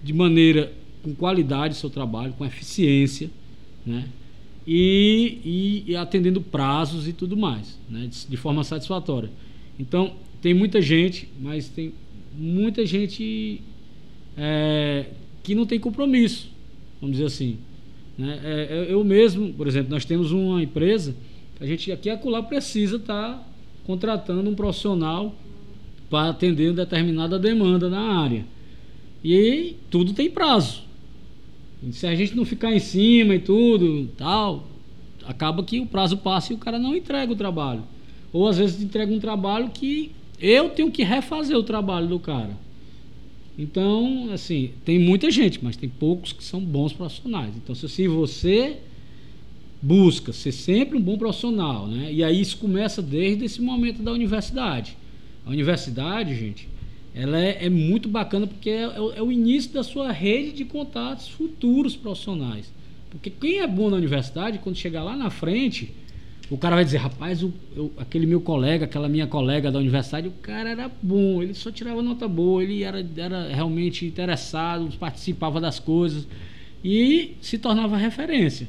de 0.03 0.13
maneira 0.13 0.71
com 1.01 1.15
qualidade 1.15 1.73
o 1.73 1.77
seu 1.77 1.89
trabalho, 1.89 2.33
com 2.33 2.45
eficiência, 2.45 3.31
né? 3.83 4.07
E, 4.67 5.39
e, 5.43 5.91
e 5.91 5.95
atendendo 5.95 6.39
prazos 6.39 7.07
e 7.07 7.13
tudo 7.13 7.35
mais, 7.35 7.79
né? 7.89 8.07
de, 8.07 8.27
de 8.27 8.37
forma 8.37 8.63
satisfatória. 8.63 9.31
Então, 9.79 10.13
tem 10.39 10.53
muita 10.53 10.79
gente, 10.83 11.27
mas 11.39 11.67
tem 11.67 11.91
muita 12.37 12.85
gente 12.85 13.59
é, 14.37 15.07
que 15.41 15.55
não 15.55 15.65
tem 15.65 15.79
compromisso, 15.79 16.51
vamos 17.01 17.15
dizer 17.15 17.25
assim. 17.25 17.57
Né? 18.15 18.39
É, 18.43 18.87
eu 18.87 19.03
mesmo, 19.03 19.51
por 19.51 19.67
exemplo, 19.67 19.89
nós 19.89 20.05
temos 20.05 20.31
uma 20.31 20.61
empresa 20.61 21.15
a 21.61 21.65
gente 21.67 21.91
aqui 21.91 22.09
acolá 22.09 22.41
precisa 22.41 22.95
estar 22.95 23.33
tá 23.33 23.47
contratando 23.85 24.49
um 24.49 24.55
profissional 24.55 25.35
para 26.09 26.31
atender 26.31 26.73
determinada 26.73 27.37
demanda 27.37 27.87
na 27.87 28.01
área. 28.19 28.43
E 29.23 29.75
tudo 29.91 30.11
tem 30.11 30.27
prazo. 30.27 30.81
E 31.83 31.93
se 31.93 32.07
a 32.07 32.15
gente 32.15 32.35
não 32.35 32.45
ficar 32.45 32.73
em 32.73 32.79
cima 32.79 33.35
e 33.35 33.39
tudo, 33.39 34.09
tal, 34.17 34.67
acaba 35.23 35.63
que 35.63 35.79
o 35.79 35.85
prazo 35.85 36.17
passa 36.17 36.51
e 36.51 36.55
o 36.55 36.59
cara 36.59 36.79
não 36.79 36.95
entrega 36.95 37.31
o 37.31 37.35
trabalho. 37.35 37.83
Ou 38.33 38.47
às 38.47 38.57
vezes 38.57 38.81
entrega 38.81 39.13
um 39.13 39.19
trabalho 39.19 39.69
que 39.69 40.11
eu 40.39 40.69
tenho 40.69 40.89
que 40.89 41.03
refazer 41.03 41.55
o 41.55 41.61
trabalho 41.61 42.07
do 42.07 42.19
cara. 42.19 42.57
Então, 43.55 44.29
assim, 44.33 44.71
tem 44.83 44.97
muita 44.97 45.29
gente, 45.29 45.63
mas 45.63 45.77
tem 45.77 45.87
poucos 45.87 46.33
que 46.33 46.43
são 46.43 46.59
bons 46.59 46.91
profissionais. 46.91 47.55
Então, 47.55 47.75
se 47.75 48.07
você 48.07 48.79
busca 49.81 50.31
ser 50.31 50.51
sempre 50.51 50.97
um 50.97 51.01
bom 51.01 51.17
profissional, 51.17 51.87
né? 51.87 52.11
E 52.11 52.23
aí 52.23 52.39
isso 52.39 52.57
começa 52.57 53.01
desde 53.01 53.45
esse 53.45 53.61
momento 53.61 54.03
da 54.03 54.11
universidade. 54.11 54.95
A 55.45 55.49
universidade, 55.49 56.35
gente, 56.35 56.69
ela 57.15 57.39
é, 57.39 57.65
é 57.65 57.69
muito 57.69 58.07
bacana 58.07 58.45
porque 58.45 58.69
é, 58.69 58.83
é, 58.83 59.17
é, 59.17 59.21
o 59.21 59.31
início 59.31 59.71
da 59.71 59.83
sua 59.83 60.11
rede 60.11 60.51
de 60.51 60.65
contatos 60.65 61.27
futuros 61.27 61.95
profissionais. 61.95 62.71
Porque 63.09 63.29
quem 63.29 63.59
é 63.59 63.67
bom 63.67 63.89
na 63.89 63.97
universidade, 63.97 64.59
quando 64.59 64.77
chegar 64.77 65.03
lá 65.03 65.17
na 65.17 65.29
frente, 65.29 65.91
o 66.49 66.57
cara 66.57 66.75
vai 66.75 66.85
dizer, 66.85 66.97
rapaz, 66.97 67.41
eu, 67.41 67.91
aquele 67.97 68.25
meu 68.25 68.39
colega, 68.39 68.85
aquela 68.85 69.09
minha 69.09 69.27
colega 69.27 69.71
da 69.71 69.79
universidade, 69.79 70.27
o 70.27 70.31
cara 70.31 70.69
era 70.69 70.91
bom, 71.01 71.41
ele 71.41 71.53
só 71.53 71.71
tirava 71.71 72.01
nota 72.01 72.27
boa, 72.27 72.63
ele 72.63 72.83
era, 72.83 73.05
era 73.17 73.47
realmente 73.47 74.05
interessado, 74.05 74.89
participava 74.97 75.59
das 75.59 75.79
coisas 75.79 76.27
e 76.83 77.35
se 77.41 77.57
tornava 77.57 77.97
referência. 77.97 78.67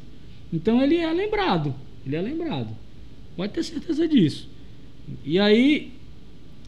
Então 0.53 0.83
ele 0.83 0.97
é 0.97 1.13
lembrado, 1.13 1.75
ele 2.05 2.17
é 2.17 2.21
lembrado. 2.21 2.77
Pode 3.37 3.53
ter 3.53 3.63
certeza 3.63 4.07
disso. 4.07 4.49
E 5.25 5.39
aí, 5.39 5.93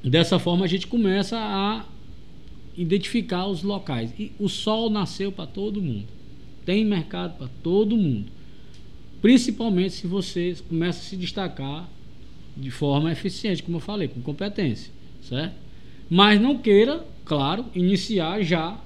dessa 0.02 0.38
forma, 0.38 0.64
a 0.64 0.68
gente 0.68 0.86
começa 0.86 1.36
a 1.38 1.84
identificar 2.76 3.46
os 3.46 3.62
locais. 3.62 4.12
E 4.18 4.32
o 4.38 4.48
sol 4.48 4.90
nasceu 4.90 5.30
para 5.30 5.46
todo 5.46 5.82
mundo. 5.82 6.06
Tem 6.64 6.84
mercado 6.84 7.36
para 7.36 7.48
todo 7.62 7.96
mundo. 7.96 8.26
Principalmente 9.20 9.94
se 9.94 10.06
você 10.06 10.56
começa 10.68 11.00
a 11.00 11.02
se 11.02 11.16
destacar 11.16 11.88
de 12.56 12.70
forma 12.70 13.10
eficiente, 13.10 13.62
como 13.62 13.78
eu 13.78 13.80
falei, 13.80 14.08
com 14.08 14.20
competência, 14.20 14.92
certo? 15.22 15.54
Mas 16.08 16.40
não 16.40 16.58
queira, 16.58 17.04
claro, 17.24 17.66
iniciar 17.74 18.42
já 18.42 18.78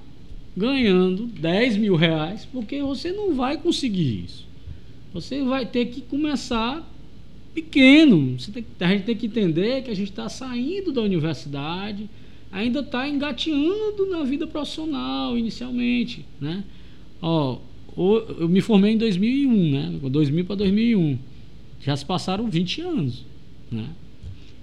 ganhando 0.55 1.25
10 1.25 1.77
mil 1.77 1.95
reais, 1.95 2.47
porque 2.51 2.81
você 2.81 3.11
não 3.11 3.35
vai 3.35 3.57
conseguir 3.57 4.25
isso. 4.25 4.48
Você 5.13 5.43
vai 5.43 5.65
ter 5.65 5.85
que 5.85 6.01
começar 6.01 6.87
pequeno. 7.53 8.37
Tem, 8.53 8.65
a 8.79 8.87
gente 8.87 9.03
tem 9.03 9.15
que 9.15 9.25
entender 9.25 9.83
que 9.83 9.91
a 9.91 9.95
gente 9.95 10.09
está 10.09 10.29
saindo 10.29 10.91
da 10.91 11.01
universidade, 11.01 12.09
ainda 12.51 12.79
está 12.81 13.07
engateando 13.07 14.07
na 14.09 14.23
vida 14.23 14.47
profissional 14.47 15.37
inicialmente, 15.37 16.25
né? 16.39 16.63
Ó, 17.21 17.59
eu 17.97 18.47
me 18.47 18.61
formei 18.61 18.93
em 18.93 18.97
2001, 18.97 19.71
né? 19.71 19.99
2000 20.01 20.45
para 20.45 20.55
2001. 20.55 21.17
Já 21.81 21.95
se 21.95 22.05
passaram 22.05 22.49
20 22.49 22.81
anos, 22.81 23.25
né? 23.71 23.87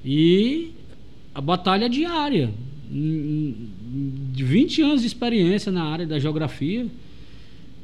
E 0.05 0.71
a 1.35 1.41
batalha 1.41 1.89
diária, 1.89 2.51
de 2.89 4.45
20 4.45 4.83
anos 4.83 5.01
de 5.01 5.07
experiência 5.07 5.73
na 5.73 5.85
área 5.85 6.07
da 6.07 6.19
geografia, 6.19 6.87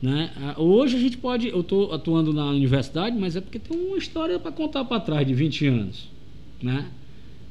né? 0.02 0.32
Ah, 0.36 0.60
hoje 0.60 0.96
a 0.96 0.98
gente 0.98 1.16
pode. 1.16 1.46
Eu 1.46 1.60
estou 1.60 1.92
atuando 1.94 2.32
na 2.32 2.46
universidade, 2.46 3.16
mas 3.16 3.36
é 3.36 3.40
porque 3.40 3.60
tem 3.60 3.78
uma 3.78 3.96
história 3.96 4.36
para 4.36 4.50
contar 4.50 4.84
para 4.84 4.98
trás 4.98 5.24
de 5.24 5.32
20 5.32 5.66
anos. 5.68 6.08
Né? 6.60 6.90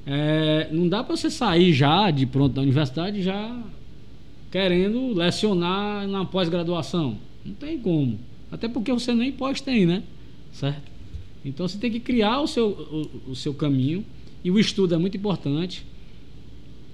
É, 0.05 0.67
não 0.69 0.89
dá 0.89 1.01
para 1.01 1.15
você 1.15 1.29
sair 1.29 1.71
já 1.71 2.11
de 2.11 2.25
pronto 2.25 2.53
da 2.53 2.61
universidade 2.61 3.21
já 3.21 3.57
querendo 4.51 5.13
lecionar 5.13 6.05
na 6.09 6.25
pós-graduação. 6.25 7.17
Não 7.45 7.53
tem 7.53 7.79
como. 7.79 8.19
Até 8.51 8.67
porque 8.67 8.91
você 8.91 9.13
nem 9.13 9.31
pós 9.31 9.61
tem, 9.61 9.85
né? 9.85 10.03
Certo? 10.51 10.91
Então 11.45 11.65
você 11.65 11.77
tem 11.77 11.89
que 11.89 12.01
criar 12.01 12.41
o 12.41 12.47
seu, 12.47 12.67
o, 12.67 13.31
o 13.31 13.35
seu 13.35 13.53
caminho. 13.53 14.03
E 14.43 14.51
o 14.51 14.59
estudo 14.59 14.93
é 14.93 14.97
muito 14.97 15.15
importante. 15.15 15.85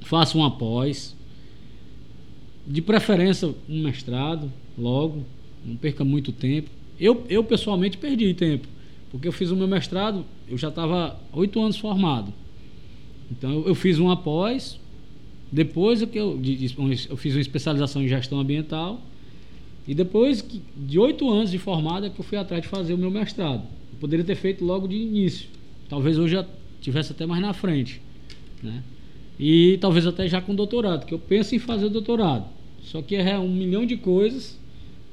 Faça 0.02 0.38
um 0.38 0.52
pós. 0.52 1.16
De 2.68 2.82
preferência, 2.82 3.56
um 3.68 3.82
mestrado, 3.82 4.52
logo 4.78 5.26
não 5.68 5.76
perca 5.76 6.04
muito 6.04 6.32
tempo. 6.32 6.70
Eu, 7.00 7.26
eu 7.30 7.44
pessoalmente 7.44 7.98
perdi 7.98 8.34
tempo, 8.34 8.68
porque 9.12 9.28
eu 9.28 9.32
fiz 9.32 9.52
o 9.52 9.56
meu 9.56 9.68
mestrado, 9.68 10.26
eu 10.48 10.58
já 10.58 10.70
estava 10.70 11.20
oito 11.34 11.62
anos 11.62 11.78
formado. 11.78 12.34
Então 13.30 13.52
eu, 13.52 13.68
eu, 13.68 13.76
fiz 13.76 14.00
um 14.00 14.10
após, 14.10 14.80
depois 15.52 16.02
é 16.02 16.06
que 16.06 16.18
eu, 16.18 16.40
eu 17.10 17.18
fiz 17.18 17.36
uma 17.36 17.42
especialização 17.42 18.02
em 18.02 18.08
gestão 18.08 18.40
ambiental 18.40 19.02
E 19.88 19.94
depois 19.94 20.46
de 20.76 21.00
oito 21.00 21.30
anos 21.30 21.52
de 21.52 21.58
formado 21.58 22.06
é 22.06 22.10
que 22.10 22.20
eu 22.20 22.24
fui 22.24 22.38
atrás 22.38 22.62
de 22.62 22.68
fazer 22.68 22.94
o 22.94 22.98
meu 22.98 23.12
mestrado. 23.12 23.64
Eu 23.92 24.00
poderia 24.00 24.26
ter 24.26 24.36
feito 24.36 24.64
logo 24.64 24.88
de 24.88 24.96
início. 24.96 25.48
Talvez 25.90 26.18
hoje 26.18 26.34
já 26.34 26.46
tivesse 26.82 27.12
até 27.12 27.26
mais 27.26 27.42
na 27.42 27.54
frente. 27.54 28.02
Né? 28.62 28.84
E 29.40 29.78
talvez 29.80 30.08
até 30.08 30.28
já 30.28 30.42
com 30.42 30.56
doutorado, 30.56 31.06
que 31.06 31.14
eu 31.14 31.20
penso 31.20 31.56
em 31.56 31.60
fazer 31.60 31.90
doutorado. 31.90 32.46
Só 32.84 33.02
que 33.02 33.16
é 33.16 33.38
um 33.38 33.50
milhão 33.50 33.86
de 33.86 33.98
coisas. 33.98 34.58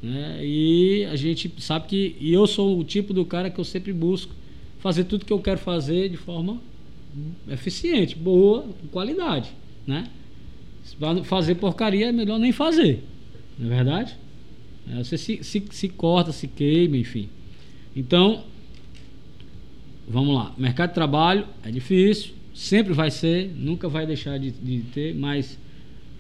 Né? 0.05 0.45
E 0.45 1.07
a 1.07 1.17
gente 1.17 1.51
sabe 1.59 1.87
que. 1.87 2.17
E 2.21 2.31
eu 2.31 2.47
sou 2.47 2.79
o 2.79 2.85
tipo 2.85 3.15
do 3.15 3.25
cara 3.25 3.49
que 3.49 3.59
eu 3.59 3.65
sempre 3.65 3.91
busco 3.91 4.35
fazer 4.79 5.05
tudo 5.05 5.25
que 5.25 5.33
eu 5.33 5.39
quero 5.39 5.59
fazer 5.59 6.11
de 6.11 6.19
forma 6.19 6.61
eficiente, 7.49 8.15
boa, 8.15 8.67
qualidade. 8.93 9.51
Né? 9.87 10.11
Se 10.83 10.95
fazer 11.25 11.55
porcaria 11.55 12.09
é 12.09 12.13
melhor 12.13 12.39
nem 12.39 12.53
fazer. 12.53 13.03
Não 13.59 13.73
é 13.73 13.77
verdade? 13.77 14.15
É, 14.91 15.03
você 15.03 15.17
se, 15.17 15.43
se, 15.43 15.65
se 15.71 15.89
corta, 15.89 16.33
se 16.33 16.49
queima, 16.49 16.99
enfim. 16.99 17.31
Então, 17.97 18.45
vamos 20.07 20.35
lá. 20.35 20.55
Mercado 20.59 20.91
de 20.91 20.95
trabalho 20.97 21.47
é 21.63 21.71
difícil, 21.71 22.35
sempre 22.53 22.93
vai 22.93 23.11
ser, 23.11 23.51
nunca 23.57 23.89
vai 23.89 24.07
deixar 24.07 24.39
de, 24.39 24.51
de 24.51 24.81
ter, 24.93 25.15
mas 25.15 25.59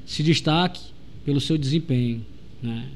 se 0.06 0.22
destaque 0.22 0.80
pelo 1.22 1.38
seu 1.38 1.58
desempenho. 1.58 2.24
Né? 2.62 2.88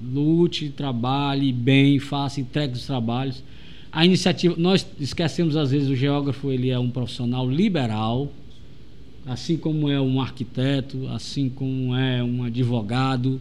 Lute, 0.00 0.70
trabalhe 0.70 1.52
bem, 1.52 1.98
faça, 1.98 2.40
entregue 2.40 2.74
os 2.74 2.86
trabalhos. 2.86 3.42
A 3.90 4.04
iniciativa, 4.04 4.54
nós 4.56 4.86
esquecemos 5.00 5.56
às 5.56 5.70
vezes 5.70 5.88
o 5.88 5.96
geógrafo, 5.96 6.50
ele 6.50 6.70
é 6.70 6.78
um 6.78 6.90
profissional 6.90 7.48
liberal, 7.48 8.30
assim 9.26 9.56
como 9.56 9.90
é 9.90 10.00
um 10.00 10.20
arquiteto, 10.20 11.06
assim 11.08 11.48
como 11.48 11.94
é 11.96 12.22
um 12.22 12.44
advogado. 12.44 13.40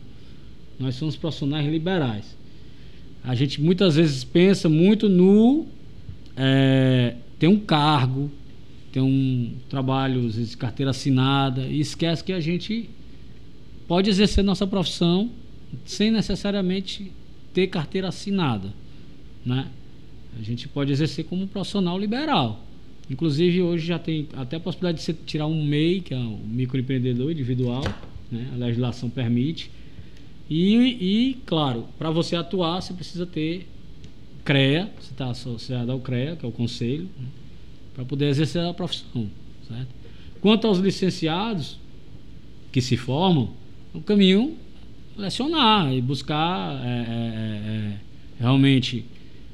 Nós 0.80 0.96
somos 0.96 1.16
profissionais 1.16 1.68
liberais. 1.68 2.36
A 3.24 3.36
gente 3.36 3.62
muitas 3.62 3.96
vezes 3.96 4.24
pensa 4.24 4.70
muito 4.70 5.10
no 5.10 5.66
é, 6.36 7.16
ter 7.38 7.48
um 7.48 7.60
cargo, 7.60 8.32
ter 8.92 9.02
um 9.02 9.54
trabalho, 9.70 10.28
às 10.28 10.36
vezes 10.36 10.56
carteira 10.56 10.92
assinada, 10.92 11.62
e 11.68 11.80
esquece 11.80 12.24
que 12.24 12.32
a 12.32 12.40
gente 12.40 12.90
pode 13.88 14.10
exercer 14.10 14.44
nossa 14.44 14.66
profissão 14.66 15.30
sem 15.86 16.12
necessariamente 16.12 17.12
ter 17.54 17.68
carteira 17.68 18.08
assinada, 18.10 18.74
né? 19.46 19.68
A 20.40 20.44
gente 20.44 20.68
pode 20.68 20.92
exercer 20.92 21.26
como 21.26 21.48
profissional 21.48 21.98
liberal. 21.98 22.64
Inclusive 23.10 23.62
hoje 23.62 23.88
já 23.88 23.98
tem 23.98 24.28
até 24.34 24.58
a 24.58 24.60
possibilidade 24.60 25.00
de 25.00 25.04
você 25.04 25.14
tirar 25.14 25.48
um 25.48 25.64
MEI, 25.64 26.02
que 26.02 26.14
é 26.14 26.18
um 26.18 26.40
microempreendedor 26.46 27.32
individual, 27.32 27.84
né? 28.32 28.50
a 28.54 28.58
legislação 28.58 29.10
permite. 29.10 29.72
E, 30.50 30.76
e 30.76 31.34
claro, 31.46 31.88
para 31.98 32.12
você 32.12 32.36
atuar, 32.36 32.82
você 32.82 32.94
precisa 32.94 33.26
ter 33.26 33.68
CREA, 34.44 34.92
você 35.00 35.12
está 35.12 35.30
associado 35.30 35.92
ao 35.92 36.00
CREA, 36.00 36.36
que 36.36 36.46
é 36.46 36.50
o 36.50 36.52
conselho, 36.52 37.10
né? 37.18 37.28
para 37.96 38.06
poder 38.06 38.28
exercer 38.28 38.62
a 38.62 38.74
profissão. 38.74 39.28
Certo? 39.68 39.88
Quanto 40.42 40.68
aos 40.68 40.78
licenciados 40.78 41.80
que 42.72 42.82
se 42.82 42.96
formam, 42.96 43.54
o 43.94 44.02
caminho 44.02 44.56
é 44.67 44.67
lecionar 45.18 45.94
e 45.94 46.02
buscar 46.02 46.80
é, 46.84 46.88
é, 46.88 46.92
é, 46.92 47.72
é, 47.72 47.94
realmente 48.40 49.06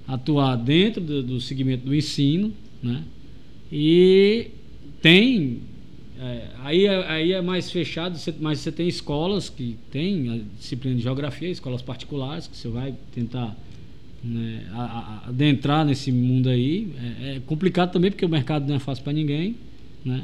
atuar 0.07 0.57
dentro 0.57 1.01
do, 1.01 1.23
do 1.23 1.41
segmento 1.41 1.85
do 1.85 1.95
ensino, 1.95 2.53
né? 2.81 3.03
E 3.71 4.47
tem 5.01 5.61
aí, 6.63 6.87
aí 6.87 7.31
é 7.33 7.41
mais 7.41 7.69
fechado, 7.71 8.17
mas 8.39 8.59
você 8.59 8.71
tem 8.71 8.87
escolas 8.87 9.49
que 9.49 9.77
tem 9.91 10.29
a 10.29 10.39
disciplina 10.57 10.95
de 10.95 11.03
geografia, 11.03 11.49
escolas 11.49 11.81
particulares, 11.81 12.47
que 12.47 12.55
você 12.55 12.69
vai 12.69 12.93
tentar 13.13 13.55
né, 14.23 14.63
adentrar 15.27 15.85
nesse 15.85 16.11
mundo 16.11 16.49
aí. 16.49 16.87
É, 17.21 17.35
é, 17.35 17.39
complicado 17.45 17.91
também, 17.91 18.09
porque 18.09 18.25
o 18.25 18.29
mercado 18.29 18.67
não 18.67 18.75
é 18.75 18.79
fácil 18.79 19.03
para 19.03 19.13
ninguém. 19.13 19.55
Né? 20.05 20.23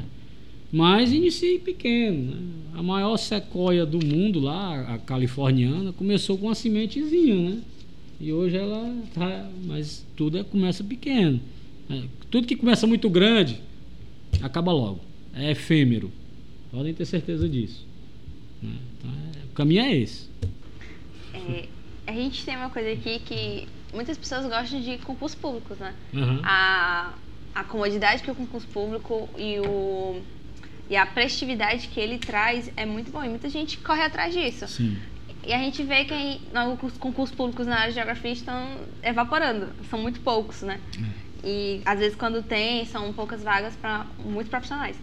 Mas 0.72 1.12
inicie 1.12 1.58
pequeno. 1.58 2.34
Né? 2.34 2.42
A 2.74 2.82
maior 2.82 3.16
sequoia 3.16 3.84
do 3.84 4.04
mundo 4.04 4.38
lá, 4.38 4.94
a 4.94 4.98
californiana, 4.98 5.92
começou 5.92 6.38
com 6.38 6.46
uma 6.46 6.54
sementezinha, 6.54 7.50
né? 7.50 7.62
E 8.20 8.32
hoje 8.32 8.56
ela 8.56 8.94
tá. 9.14 9.50
Mas 9.64 10.06
tudo 10.14 10.38
é, 10.38 10.44
começa 10.44 10.84
pequeno. 10.84 11.40
Né? 11.88 12.04
Tudo 12.30 12.46
que 12.46 12.54
começa 12.54 12.86
muito 12.86 13.08
grande 13.10 13.60
acaba 14.42 14.72
logo 14.72 15.00
é 15.34 15.50
efêmero. 15.50 16.10
Podem 16.70 16.94
ter 16.94 17.04
certeza 17.04 17.48
disso. 17.48 17.86
Né? 18.62 18.72
Então, 18.98 19.10
é, 19.10 19.44
o 19.46 19.54
caminho 19.54 19.82
é 19.82 19.96
esse. 19.96 20.28
É, 21.34 21.66
a 22.06 22.12
gente 22.12 22.44
tem 22.44 22.56
uma 22.56 22.70
coisa 22.70 22.92
aqui 22.92 23.18
que 23.20 23.68
muitas 23.92 24.16
pessoas 24.16 24.46
gostam 24.46 24.80
de 24.80 24.98
concursos 24.98 25.38
públicos, 25.38 25.78
né? 25.78 25.94
Uhum. 26.12 26.40
A, 26.42 27.14
a 27.54 27.64
comodidade 27.64 28.22
que 28.22 28.30
o 28.30 28.34
concurso 28.34 28.68
público 28.68 29.28
e, 29.36 29.58
o, 29.60 30.20
e 30.90 30.96
a 30.96 31.06
prestividade 31.06 31.86
que 31.86 32.00
ele 32.00 32.18
traz 32.18 32.70
é 32.76 32.84
muito 32.84 33.12
bom. 33.12 33.24
E 33.24 33.28
muita 33.28 33.48
gente 33.48 33.78
corre 33.78 34.02
atrás 34.02 34.34
disso. 34.34 34.66
Sim. 34.66 34.98
E 35.46 35.54
a 35.54 35.58
gente 35.58 35.84
vê 35.84 36.04
que 36.04 36.40
os 36.82 36.98
concursos 36.98 37.34
públicos 37.34 37.64
na 37.64 37.76
área 37.76 37.90
de 37.90 37.94
geografia 37.94 38.32
estão 38.32 38.76
evaporando. 39.00 39.72
São 39.88 40.00
muito 40.00 40.20
poucos, 40.20 40.62
né? 40.62 40.80
É. 40.98 41.46
E 41.48 41.80
às 41.84 42.00
vezes 42.00 42.16
quando 42.16 42.42
tem, 42.42 42.84
são 42.86 43.12
poucas 43.12 43.44
vagas 43.44 43.76
para 43.76 44.04
muitos 44.18 44.50
profissionais. 44.50 44.98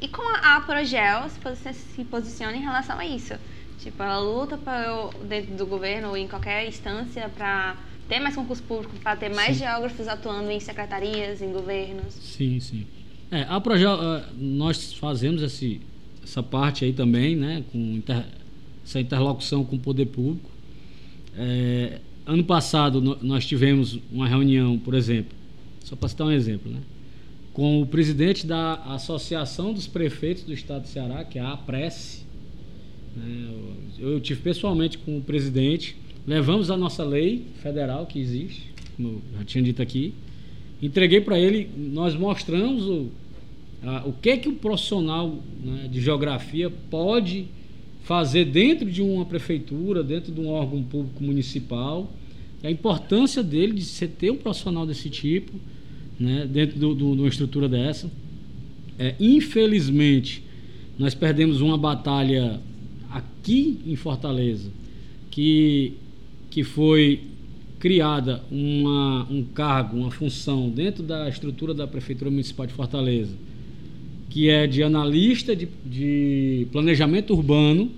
E 0.00 0.08
como 0.08 0.34
a 0.42 0.60
Progel 0.62 1.28
se 1.28 2.04
posiciona 2.04 2.56
em 2.56 2.62
relação 2.62 2.98
a 2.98 3.04
isso? 3.04 3.34
Tipo, 3.78 4.02
ela 4.02 4.18
luta 4.18 4.56
pra, 4.56 5.10
dentro 5.24 5.54
do 5.56 5.66
governo 5.66 6.08
ou 6.08 6.16
em 6.16 6.26
qualquer 6.26 6.66
instância 6.66 7.28
para 7.28 7.76
ter 8.08 8.18
mais 8.18 8.34
concurso 8.34 8.62
público, 8.62 8.96
para 9.00 9.14
ter 9.14 9.28
mais 9.28 9.56
sim. 9.56 9.64
geógrafos 9.64 10.08
atuando 10.08 10.50
em 10.50 10.58
secretarias, 10.58 11.42
em 11.42 11.52
governos. 11.52 12.14
Sim, 12.14 12.58
sim. 12.58 12.86
É, 13.30 13.42
a 13.42 13.58
uh, 13.58 14.34
nós 14.38 14.94
fazemos 14.94 15.42
esse, 15.42 15.80
essa 16.22 16.42
parte 16.42 16.84
aí 16.84 16.92
também, 16.92 17.36
né, 17.36 17.62
com 17.70 17.78
inter, 17.78 18.24
essa 18.84 19.00
interlocução 19.00 19.64
com 19.64 19.76
o 19.76 19.78
poder 19.78 20.06
público. 20.06 20.48
É, 21.36 22.00
ano 22.26 22.42
passado 22.42 23.00
nós 23.22 23.46
tivemos 23.46 23.98
uma 24.10 24.26
reunião, 24.26 24.78
por 24.78 24.94
exemplo, 24.94 25.36
só 25.84 25.94
para 25.94 26.08
citar 26.08 26.26
um 26.26 26.30
exemplo, 26.30 26.70
né? 26.70 26.80
com 27.52 27.82
o 27.82 27.86
presidente 27.86 28.46
da 28.46 28.74
Associação 28.74 29.72
dos 29.72 29.86
Prefeitos 29.86 30.44
do 30.44 30.52
Estado 30.52 30.82
do 30.82 30.88
Ceará, 30.88 31.24
que 31.24 31.38
é 31.38 31.42
a 31.42 31.52
APRESSE. 31.54 32.24
Né? 33.16 33.50
Eu 33.98 34.20
tive 34.20 34.40
pessoalmente 34.40 34.96
com 34.96 35.18
o 35.18 35.20
presidente, 35.20 35.96
levamos 36.26 36.70
a 36.70 36.76
nossa 36.76 37.02
lei 37.02 37.46
federal 37.62 38.06
que 38.06 38.20
existe, 38.20 38.72
como 38.96 39.08
eu 39.08 39.38
já 39.38 39.44
tinha 39.44 39.64
dito 39.64 39.82
aqui, 39.82 40.14
entreguei 40.80 41.20
para 41.20 41.38
ele, 41.38 41.68
nós 41.76 42.14
mostramos 42.14 42.84
o, 42.84 43.08
a, 43.82 44.06
o 44.06 44.12
que 44.12 44.36
que 44.36 44.48
o 44.48 44.54
profissional 44.54 45.38
né, 45.62 45.88
de 45.90 46.00
geografia 46.00 46.70
pode 46.90 47.46
fazer 48.04 48.46
dentro 48.46 48.90
de 48.90 49.02
uma 49.02 49.24
prefeitura, 49.24 50.02
dentro 50.02 50.32
de 50.32 50.40
um 50.40 50.48
órgão 50.48 50.82
público 50.82 51.22
municipal, 51.22 52.10
a 52.62 52.70
importância 52.70 53.42
dele 53.42 53.74
de 53.74 53.84
ser 53.84 54.08
ter 54.08 54.30
um 54.30 54.36
profissional 54.36 54.86
desse 54.86 55.10
tipo, 55.10 55.52
né, 56.18 56.46
dentro 56.50 56.78
do, 56.78 56.94
do, 56.94 57.14
de 57.14 57.20
uma 57.20 57.28
estrutura 57.28 57.68
dessa. 57.68 58.10
É, 58.98 59.14
infelizmente, 59.20 60.42
nós 60.98 61.14
perdemos 61.14 61.60
uma 61.60 61.78
batalha 61.78 62.60
aqui 63.10 63.78
em 63.86 63.94
Fortaleza, 63.94 64.70
que, 65.30 65.92
que 66.50 66.64
foi 66.64 67.20
criada 67.78 68.42
uma, 68.50 69.26
um 69.30 69.44
cargo, 69.44 69.96
uma 69.96 70.10
função 70.10 70.68
dentro 70.68 71.02
da 71.02 71.28
estrutura 71.28 71.72
da 71.72 71.86
Prefeitura 71.86 72.30
Municipal 72.30 72.66
de 72.66 72.72
Fortaleza, 72.72 73.34
que 74.28 74.48
é 74.48 74.66
de 74.66 74.82
analista 74.82 75.54
de, 75.54 75.68
de 75.84 76.66
planejamento 76.72 77.32
urbano, 77.32 77.90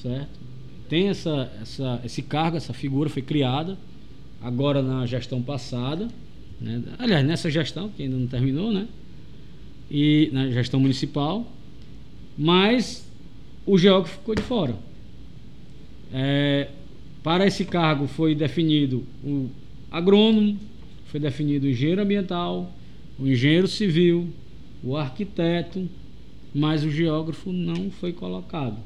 certo? 0.00 0.40
Tem 0.88 1.08
essa, 1.08 1.50
essa, 1.60 2.00
esse 2.04 2.22
cargo, 2.22 2.56
essa 2.56 2.72
figura 2.72 3.08
foi 3.08 3.22
criada 3.22 3.78
agora 4.40 4.82
na 4.82 5.06
gestão 5.06 5.42
passada, 5.42 6.08
né? 6.60 6.82
Aliás, 6.98 7.26
nessa 7.26 7.50
gestão, 7.50 7.88
que 7.88 8.02
ainda 8.02 8.16
não 8.16 8.26
terminou, 8.26 8.72
né? 8.72 8.86
E 9.90 10.30
na 10.32 10.48
gestão 10.50 10.78
municipal, 10.78 11.50
mas 12.38 13.06
o 13.66 13.76
geógrafo 13.76 14.18
ficou 14.18 14.34
de 14.34 14.42
fora. 14.42 14.74
É, 16.12 16.68
para 17.22 17.46
esse 17.46 17.64
cargo 17.64 18.06
foi 18.06 18.34
definido 18.34 19.04
o 19.24 19.48
agrônomo, 19.90 20.58
foi 21.06 21.20
definido 21.20 21.66
o 21.66 21.70
engenheiro 21.70 22.02
ambiental, 22.02 22.72
o 23.18 23.26
engenheiro 23.26 23.68
civil, 23.68 24.28
o 24.82 24.96
arquiteto, 24.96 25.88
mas 26.54 26.84
o 26.84 26.90
geógrafo 26.90 27.52
não 27.52 27.90
foi 27.90 28.12
colocado. 28.12 28.76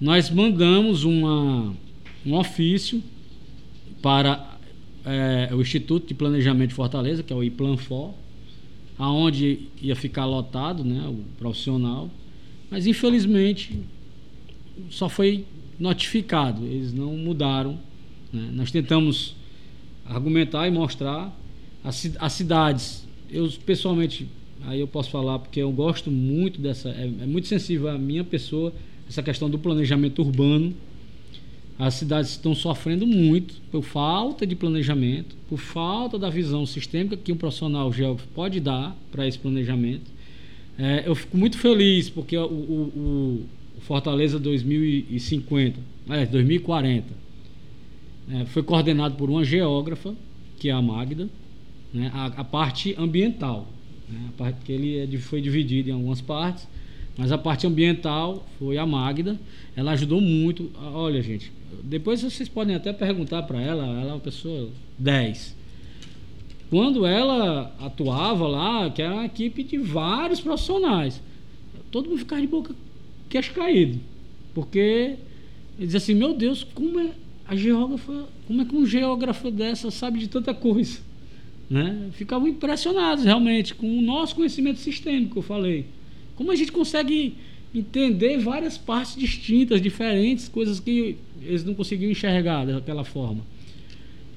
Nós 0.00 0.30
mandamos 0.30 1.04
uma, 1.04 1.74
um 2.24 2.34
ofício 2.34 3.02
para 4.00 4.58
é, 5.04 5.50
o 5.52 5.60
Instituto 5.60 6.08
de 6.08 6.14
Planejamento 6.14 6.70
de 6.70 6.74
Fortaleza, 6.74 7.22
que 7.22 7.32
é 7.32 7.36
o 7.36 7.44
IPLANFOR, 7.44 8.14
aonde 8.98 9.68
ia 9.80 9.96
ficar 9.96 10.24
lotado, 10.24 10.84
né, 10.84 11.06
o 11.08 11.18
profissional, 11.38 12.10
mas 12.70 12.86
infelizmente 12.86 13.78
só 14.90 15.08
foi 15.08 15.44
notificado, 15.78 16.64
eles 16.64 16.92
não 16.92 17.16
mudaram. 17.16 17.78
Né? 18.32 18.50
Nós 18.52 18.70
tentamos 18.70 19.34
argumentar 20.04 20.66
e 20.66 20.70
mostrar 20.70 21.36
as, 21.82 22.10
as 22.18 22.32
cidades. 22.32 23.06
Eu 23.30 23.48
pessoalmente, 23.64 24.28
aí 24.64 24.80
eu 24.80 24.86
posso 24.86 25.10
falar 25.10 25.38
porque 25.38 25.60
eu 25.60 25.70
gosto 25.72 26.10
muito 26.10 26.60
dessa, 26.60 26.90
é, 26.90 27.04
é 27.04 27.26
muito 27.26 27.48
sensível 27.48 27.88
à 27.88 27.98
minha 27.98 28.24
pessoa 28.24 28.72
essa 29.08 29.22
questão 29.22 29.48
do 29.50 29.58
planejamento 29.58 30.22
urbano. 30.22 30.74
As 31.78 31.94
cidades 31.94 32.30
estão 32.30 32.54
sofrendo 32.54 33.06
muito 33.06 33.54
por 33.70 33.82
falta 33.82 34.46
de 34.46 34.54
planejamento, 34.54 35.34
por 35.48 35.58
falta 35.58 36.18
da 36.18 36.30
visão 36.30 36.64
sistêmica 36.64 37.16
que 37.16 37.32
um 37.32 37.36
profissional 37.36 37.92
geógrafo 37.92 38.28
pode 38.34 38.60
dar 38.60 38.96
para 39.10 39.26
esse 39.26 39.38
planejamento. 39.38 40.10
É, 40.78 41.02
eu 41.06 41.14
fico 41.14 41.36
muito 41.36 41.58
feliz 41.58 42.08
porque 42.08 42.36
o, 42.36 42.44
o, 42.44 42.82
o 42.96 43.46
Fortaleza 43.82 44.38
2050, 44.38 45.80
é, 46.08 46.26
2040, 46.26 47.06
é, 48.30 48.44
foi 48.46 48.62
coordenado 48.62 49.16
por 49.16 49.28
uma 49.28 49.44
geógrafa, 49.44 50.14
que 50.58 50.68
é 50.68 50.72
a 50.72 50.80
Magda, 50.80 51.28
né, 51.92 52.10
a, 52.14 52.26
a 52.26 52.44
parte 52.44 52.94
ambiental, 52.96 53.68
né, 54.08 54.28
a 54.28 54.32
parte 54.38 54.64
que 54.64 54.72
ele 54.72 54.98
é, 54.98 55.18
foi 55.18 55.40
dividido 55.40 55.90
em 55.90 55.92
algumas 55.92 56.20
partes, 56.20 56.68
mas 57.18 57.32
a 57.32 57.36
parte 57.36 57.66
ambiental 57.66 58.46
foi 58.58 58.78
a 58.78 58.86
Magda, 58.86 59.38
ela 59.76 59.92
ajudou 59.92 60.20
muito. 60.20 60.70
Olha, 60.80 61.20
gente, 61.20 61.52
depois 61.82 62.22
vocês 62.22 62.48
podem 62.48 62.74
até 62.74 62.92
perguntar 62.92 63.42
para 63.42 63.60
ela, 63.60 63.84
ela 63.84 64.10
é 64.10 64.12
uma 64.14 64.20
pessoa 64.20 64.70
10. 64.98 65.56
Quando 66.70 67.04
ela 67.04 67.74
atuava 67.80 68.46
lá, 68.48 68.88
que 68.88 69.02
era 69.02 69.12
uma 69.12 69.26
equipe 69.26 69.62
de 69.62 69.76
vários 69.76 70.40
profissionais, 70.40 71.20
todo 71.90 72.08
mundo 72.08 72.20
ficava 72.20 72.40
de 72.40 72.46
boca 72.46 72.74
queixo 73.32 73.52
caído. 73.54 73.98
Porque 74.54 75.16
ele 75.78 75.86
dizia 75.86 75.98
assim, 75.98 76.14
meu 76.14 76.34
Deus, 76.34 76.62
como 76.62 77.00
é 77.00 77.10
a 77.46 77.56
geógrafa, 77.56 78.28
como 78.46 78.60
é 78.60 78.64
que 78.64 78.76
um 78.76 78.86
geógrafo 78.86 79.50
dessa 79.50 79.90
sabe 79.90 80.18
de 80.18 80.28
tanta 80.28 80.52
coisa? 80.52 81.00
Né? 81.68 82.10
Ficavam 82.12 82.46
impressionados 82.46 83.24
realmente 83.24 83.74
com 83.74 83.98
o 83.98 84.02
nosso 84.02 84.34
conhecimento 84.34 84.78
sistêmico, 84.78 85.38
eu 85.38 85.42
falei. 85.42 85.86
Como 86.36 86.52
a 86.52 86.54
gente 86.54 86.70
consegue 86.70 87.34
entender 87.74 88.36
várias 88.38 88.76
partes 88.76 89.16
distintas, 89.16 89.80
diferentes, 89.80 90.46
coisas 90.48 90.78
que 90.78 91.16
eles 91.40 91.64
não 91.64 91.72
conseguiam 91.72 92.10
enxergar 92.10 92.66
daquela 92.66 93.04
forma. 93.04 93.42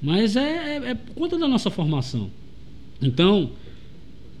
Mas 0.02 0.36
é, 0.36 0.40
é, 0.40 0.90
é 0.90 0.94
por 0.94 1.14
conta 1.14 1.38
da 1.38 1.46
nossa 1.46 1.70
formação. 1.70 2.30
Então, 3.02 3.50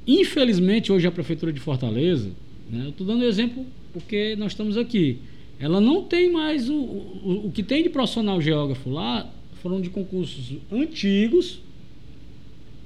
infelizmente, 0.06 0.90
hoje 0.90 1.06
a 1.06 1.10
Prefeitura 1.10 1.52
de 1.52 1.60
Fortaleza, 1.60 2.30
né, 2.70 2.84
eu 2.86 2.90
estou 2.90 3.06
dando 3.06 3.24
exemplo 3.24 3.66
porque 3.96 4.36
nós 4.36 4.52
estamos 4.52 4.76
aqui, 4.76 5.20
ela 5.58 5.80
não 5.80 6.02
tem 6.02 6.30
mais 6.30 6.68
o, 6.68 6.74
o, 6.74 7.46
o 7.46 7.50
que 7.50 7.62
tem 7.62 7.82
de 7.82 7.88
profissional 7.88 8.38
geógrafo 8.42 8.90
lá, 8.90 9.26
foram 9.62 9.80
de 9.80 9.88
concursos 9.88 10.58
antigos, 10.70 11.60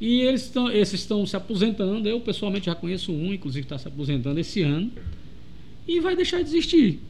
e 0.01 0.21
eles 0.21 0.43
estão, 0.43 0.71
esses 0.71 1.01
estão 1.01 1.27
se 1.27 1.35
aposentando. 1.35 2.09
Eu 2.09 2.21
pessoalmente 2.21 2.67
já 2.67 2.77
conheço 2.77 3.11
um, 3.11 3.35
inclusive 3.35 3.65
está 3.65 3.77
se 3.77 3.89
aposentando 3.89 4.39
esse 4.39 4.63
ano, 4.63 4.93
e 5.87 5.99
vai 5.99 6.15
deixar 6.15 6.43
de 6.43 6.49
existir. 6.49 7.01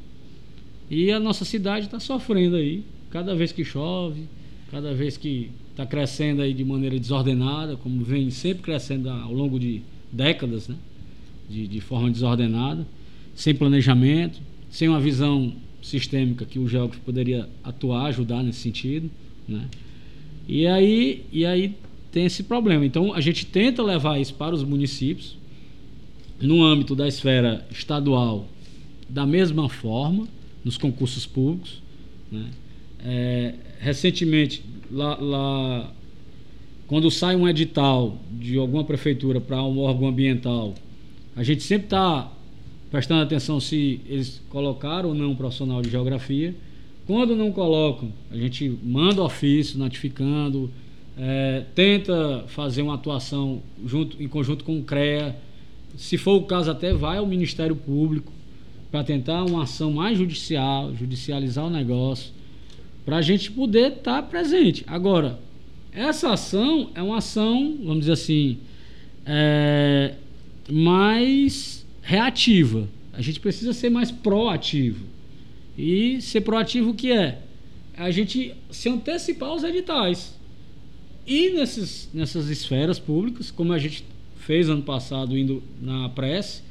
E 0.91 1.13
a 1.13 1.21
nossa 1.21 1.45
cidade 1.45 1.85
está 1.85 2.01
sofrendo 2.01 2.57
aí, 2.57 2.83
cada 3.11 3.35
vez 3.35 3.53
que 3.53 3.67
chove, 3.67 4.23
cada 4.71 4.95
vez 4.95 5.19
que 5.19 5.51
está 5.73 5.85
crescendo 5.85 6.41
aí 6.41 6.55
de 6.55 6.65
maneira 6.65 6.99
desordenada, 6.99 7.77
como 7.77 8.03
vem 8.03 8.31
sempre 8.31 8.63
crescendo 8.63 9.11
ao 9.11 9.33
longo 9.33 9.61
de 9.61 9.83
décadas, 10.11 10.69
né? 10.69 10.77
de, 11.51 11.69
de 11.69 11.81
forma 11.83 12.11
desordenada, 12.11 12.87
sem 13.41 13.55
planejamento, 13.55 14.39
sem 14.69 14.87
uma 14.87 15.01
visão 15.01 15.55
sistêmica 15.81 16.45
que 16.45 16.59
o 16.59 16.69
geógrafo 16.69 17.01
poderia 17.01 17.49
atuar, 17.65 18.09
ajudar 18.09 18.43
nesse 18.43 18.61
sentido, 18.61 19.11
né? 19.49 19.67
E 20.47 20.67
aí, 20.67 21.25
e 21.33 21.47
aí 21.47 21.75
tem 22.13 22.27
esse 22.27 22.43
problema. 22.43 22.85
Então 22.85 23.15
a 23.15 23.21
gente 23.23 23.47
tenta 23.47 23.83
levar 23.83 24.21
isso 24.21 24.35
para 24.35 24.55
os 24.55 24.63
municípios 24.63 25.39
no 26.39 26.63
âmbito 26.63 26.95
da 26.95 27.09
esfera 27.09 27.67
estadual 27.71 28.47
da 29.09 29.25
mesma 29.25 29.71
forma 29.71 30.29
nos 30.63 30.77
concursos 30.77 31.25
públicos. 31.25 31.81
Né? 32.31 32.45
É, 33.03 33.55
recentemente, 33.79 34.63
lá, 34.93 35.17
lá, 35.17 35.93
quando 36.87 37.11
sai 37.11 37.37
um 37.37 37.49
edital 37.49 38.21
de 38.33 38.59
alguma 38.59 38.85
prefeitura 38.85 39.41
para 39.41 39.63
um 39.63 39.79
órgão 39.79 40.09
ambiental, 40.09 40.75
a 41.35 41.43
gente 41.43 41.63
sempre 41.63 41.87
está 41.87 42.31
prestando 42.91 43.23
atenção 43.23 43.61
se 43.61 44.01
eles 44.07 44.43
colocaram 44.51 45.11
ou 45.11 45.15
não 45.15 45.31
um 45.31 45.37
profissional 45.37 45.81
de 45.81 45.91
geografia. 45.91 46.55
Quando 47.07 47.37
não 47.37 47.53
colocam, 47.53 48.13
a 48.31 48.37
gente 48.37 48.69
manda 48.83 49.23
ofício 49.23 49.79
notificando, 49.79 50.71
é, 51.17 51.65
tenta 51.75 52.45
fazer 52.49 52.83
uma 52.83 52.95
atuação 52.95 53.63
junto, 53.87 54.21
em 54.23 54.29
conjunto 54.29 54.65
com 54.65 54.79
o 54.79 54.83
CREA. 54.83 55.37
Se 55.97 56.17
for 56.17 56.37
o 56.37 56.43
caso, 56.43 56.71
até 56.71 56.93
vai 56.93 57.19
ao 57.19 57.27
Ministério 57.27 57.77
Público 57.77 58.33
para 58.91 59.05
tentar 59.05 59.45
uma 59.45 59.63
ação 59.63 59.93
mais 59.93 60.19
judicial, 60.19 60.95
judicializar 60.95 61.65
o 61.65 61.71
negócio, 61.71 62.33
para 63.05 63.17
a 63.17 63.23
gente 63.23 63.51
poder 63.51 63.93
estar 63.93 64.23
tá 64.23 64.23
presente. 64.23 64.85
Agora, 64.87 65.39
essa 65.93 66.33
ação 66.33 66.91
é 66.95 67.03
uma 67.03 67.19
ação, 67.19 67.77
vamos 67.83 68.01
dizer 68.01 68.13
assim, 68.13 68.59
é, 69.27 70.15
mais 70.71 71.80
reativa. 72.03 72.89
A 73.13 73.23
gente 73.23 73.41
precisa 73.41 73.73
ser 73.73 73.91
mais 73.91 74.11
proativo. 74.11 75.07
E 75.77 76.21
ser 76.21 76.43
proativo 76.43 76.91
o 76.91 76.95
que 76.95 77.13
é? 77.13 77.41
A 77.97 78.11
gente 78.11 78.55
se 78.71 78.89
antecipar 78.89 79.51
aos 79.51 79.63
editais. 79.63 80.39
E 81.27 81.51
nesses, 81.51 82.09
nessas 82.13 82.49
esferas 82.49 82.99
públicas, 82.99 83.51
como 83.51 83.73
a 83.73 83.79
gente 83.79 84.05
fez 84.37 84.69
ano 84.69 84.83
passado 84.83 85.37
indo 85.37 85.63
na 85.81 86.09
prece, 86.09 86.63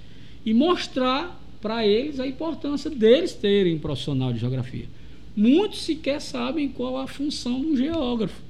e 0.46 0.54
mostrar 0.54 1.40
para 1.62 1.86
eles 1.86 2.20
a 2.20 2.28
importância 2.28 2.90
deles 2.90 3.34
terem 3.34 3.78
profissional 3.78 4.34
de 4.34 4.40
geografia. 4.40 4.86
Muitos 5.36 5.82
sequer 5.82 6.20
sabem 6.20 6.70
qual 6.70 6.98
a 6.98 7.08
função 7.08 7.62
de 7.62 7.68
um 7.68 7.78
geógrafo. 7.78 8.42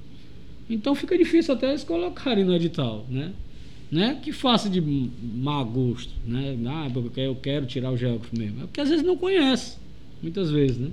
Então 0.69 0.95
fica 0.95 1.17
difícil 1.17 1.53
até 1.53 1.69
eles 1.69 1.83
colocarem 1.83 2.45
no 2.45 2.55
edital, 2.55 3.05
né? 3.09 3.33
Não 3.91 4.03
é 4.03 4.15
que 4.15 4.31
faça 4.31 4.69
de 4.69 4.79
má 4.81 5.63
gosto, 5.63 6.13
né? 6.25 6.57
Ah, 6.67 6.89
porque 6.93 7.21
eu 7.21 7.35
quero 7.35 7.65
tirar 7.65 7.91
o 7.91 7.97
geógrafo 7.97 8.37
mesmo. 8.37 8.63
É 8.63 8.65
porque 8.67 8.81
às 8.81 8.89
vezes 8.89 9.03
não 9.03 9.17
conhece, 9.17 9.77
muitas 10.21 10.51
vezes, 10.51 10.77
né? 10.77 10.91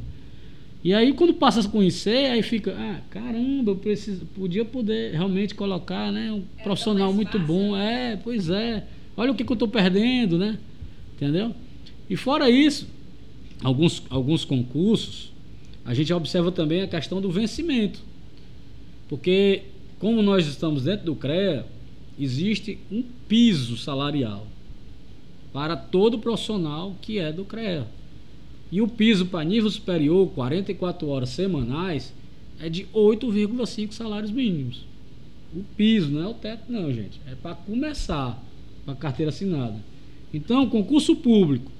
E 0.82 0.94
aí 0.94 1.12
quando 1.12 1.34
passa 1.34 1.60
a 1.60 1.68
conhecer, 1.68 2.30
aí 2.30 2.42
fica, 2.42 2.74
ah, 2.78 3.00
caramba, 3.10 3.72
eu 3.72 3.76
preciso, 3.76 4.24
podia 4.26 4.64
poder 4.64 5.12
realmente 5.12 5.54
colocar, 5.54 6.12
né, 6.12 6.32
um 6.32 6.44
é 6.58 6.62
profissional 6.62 7.12
muito 7.12 7.38
bom. 7.38 7.72
Né? 7.72 8.12
É, 8.12 8.16
pois 8.16 8.48
é. 8.48 8.84
Olha 9.16 9.32
o 9.32 9.34
que, 9.34 9.44
que 9.44 9.50
eu 9.50 9.54
estou 9.54 9.68
perdendo, 9.68 10.38
né? 10.38 10.58
Entendeu? 11.14 11.54
E 12.08 12.16
fora 12.16 12.48
isso, 12.48 12.86
alguns, 13.62 14.02
alguns 14.08 14.44
concursos, 14.44 15.32
a 15.84 15.92
gente 15.92 16.12
observa 16.12 16.52
também 16.52 16.82
a 16.82 16.86
questão 16.86 17.20
do 17.20 17.30
vencimento. 17.30 18.00
Porque 19.08 19.62
como 19.98 20.22
nós 20.22 20.46
estamos 20.46 20.84
dentro 20.84 21.06
do 21.06 21.14
CREA, 21.14 21.66
existe 22.18 22.78
um 22.90 23.02
piso 23.28 23.76
salarial 23.76 24.46
para 25.52 25.76
todo 25.76 26.18
profissional 26.18 26.94
que 27.00 27.18
é 27.18 27.32
do 27.32 27.44
CREA. 27.44 27.86
E 28.70 28.82
o 28.82 28.88
piso 28.88 29.26
para 29.26 29.44
nível 29.44 29.70
superior, 29.70 30.28
44 30.34 31.08
horas 31.08 31.30
semanais, 31.30 32.12
é 32.60 32.68
de 32.68 32.84
8,5 32.86 33.92
salários 33.92 34.30
mínimos. 34.30 34.84
O 35.54 35.62
piso, 35.76 36.10
não 36.10 36.22
é 36.22 36.26
o 36.26 36.34
teto, 36.34 36.70
não, 36.70 36.92
gente. 36.92 37.20
É 37.26 37.34
para 37.34 37.54
começar, 37.54 38.42
para 38.84 38.94
carteira 38.94 39.30
assinada. 39.30 39.76
Então, 40.34 40.68
concurso 40.68 41.16
público, 41.16 41.70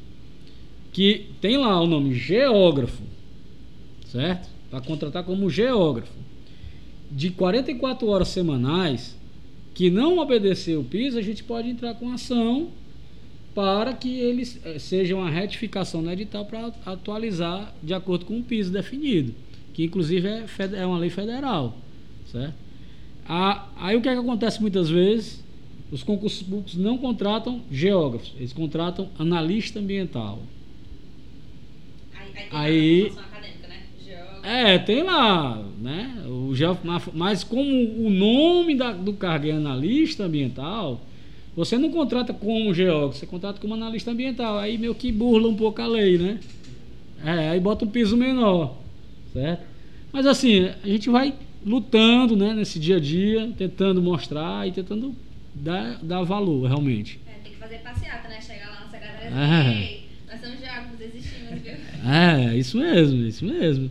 que 0.92 1.26
tem 1.40 1.56
lá 1.56 1.80
o 1.80 1.86
nome 1.86 2.14
geógrafo, 2.14 3.02
certo? 4.06 4.48
Para 4.70 4.80
contratar 4.80 5.24
como 5.24 5.50
geógrafo, 5.50 6.12
de 7.10 7.30
44 7.30 8.06
horas 8.08 8.28
semanais, 8.28 9.15
que 9.76 9.90
não 9.90 10.16
obedecer 10.16 10.78
o 10.78 10.82
piso, 10.82 11.18
a 11.18 11.22
gente 11.22 11.44
pode 11.44 11.68
entrar 11.68 11.92
com 11.96 12.10
ação 12.10 12.70
para 13.54 13.92
que 13.92 14.08
eles 14.08 14.58
eh, 14.64 14.78
sejam 14.78 15.18
uma 15.18 15.28
retificação 15.28 16.00
no 16.00 16.10
edital 16.10 16.46
para 16.46 16.72
atualizar 16.86 17.74
de 17.82 17.92
acordo 17.92 18.24
com 18.24 18.38
o 18.38 18.42
piso 18.42 18.72
definido, 18.72 19.34
que 19.74 19.84
inclusive 19.84 20.26
é, 20.26 20.46
é 20.78 20.86
uma 20.86 20.96
lei 20.96 21.10
federal, 21.10 21.76
certo? 22.32 22.54
aí 23.28 23.94
o 23.96 24.00
que, 24.00 24.08
é 24.08 24.14
que 24.14 24.20
acontece 24.20 24.62
muitas 24.62 24.88
vezes? 24.88 25.44
Os 25.92 26.02
concursos 26.02 26.42
públicos 26.42 26.74
não 26.74 26.96
contratam 26.96 27.60
geógrafos, 27.70 28.32
eles 28.38 28.54
contratam 28.54 29.10
analista 29.18 29.78
ambiental. 29.78 30.40
Aí, 32.50 33.10
aí, 33.10 33.10
né? 33.10 33.22
É, 34.46 34.78
tem 34.78 35.02
lá, 35.02 35.60
né? 35.82 36.22
O 36.28 36.54
geógrafo, 36.54 37.10
mas 37.12 37.42
como 37.42 37.68
o 38.06 38.08
nome 38.08 38.76
da, 38.76 38.92
do 38.92 39.12
cargo 39.12 39.48
é 39.48 39.50
analista 39.50 40.22
ambiental, 40.24 41.00
você 41.56 41.76
não 41.76 41.90
contrata 41.90 42.32
como 42.32 42.72
geógrafo, 42.72 43.18
você 43.18 43.26
contrata 43.26 43.60
como 43.60 43.74
analista 43.74 44.12
ambiental. 44.12 44.56
Aí 44.58 44.78
meio 44.78 44.94
que 44.94 45.10
burla 45.10 45.48
um 45.48 45.56
pouco 45.56 45.82
a 45.82 45.86
lei, 45.88 46.16
né? 46.16 46.38
É, 47.24 47.48
aí 47.50 47.58
bota 47.58 47.84
um 47.84 47.88
piso 47.88 48.16
menor. 48.16 48.76
certo? 49.32 49.64
Mas 50.12 50.26
assim, 50.26 50.70
a 50.84 50.86
gente 50.86 51.10
vai 51.10 51.34
lutando, 51.64 52.36
né, 52.36 52.54
nesse 52.54 52.78
dia 52.78 52.96
a 52.98 53.00
dia, 53.00 53.52
tentando 53.58 54.00
mostrar 54.00 54.68
e 54.68 54.70
tentando 54.70 55.12
dar, 55.52 55.98
dar 56.04 56.22
valor, 56.22 56.68
realmente. 56.68 57.18
É, 57.26 57.40
tem 57.42 57.52
que 57.52 57.58
fazer 57.58 57.78
passeata, 57.78 58.28
né? 58.28 58.40
Chegar 58.40 58.68
lá 58.68 58.80
na 58.84 58.88
secretaria 58.88 59.28
É. 59.28 59.70
e 59.70 59.72
dizer, 59.74 59.82
"Ei, 59.82 60.06
nós 60.30 60.40
somos 60.40 60.60
geógrafos, 60.60 61.00
existimos, 61.00 61.62
viu? 61.62 61.72
É, 62.08 62.56
isso 62.56 62.78
mesmo, 62.78 63.26
isso 63.26 63.44
mesmo. 63.44 63.90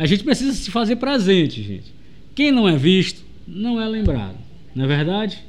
A 0.00 0.06
gente 0.06 0.24
precisa 0.24 0.54
se 0.54 0.70
fazer 0.70 0.96
presente, 0.96 1.62
gente. 1.62 1.92
Quem 2.34 2.50
não 2.50 2.66
é 2.66 2.74
visto, 2.74 3.22
não 3.46 3.78
é 3.78 3.86
lembrado. 3.86 4.36
Não 4.74 4.86
é 4.86 4.88
verdade? 4.88 5.44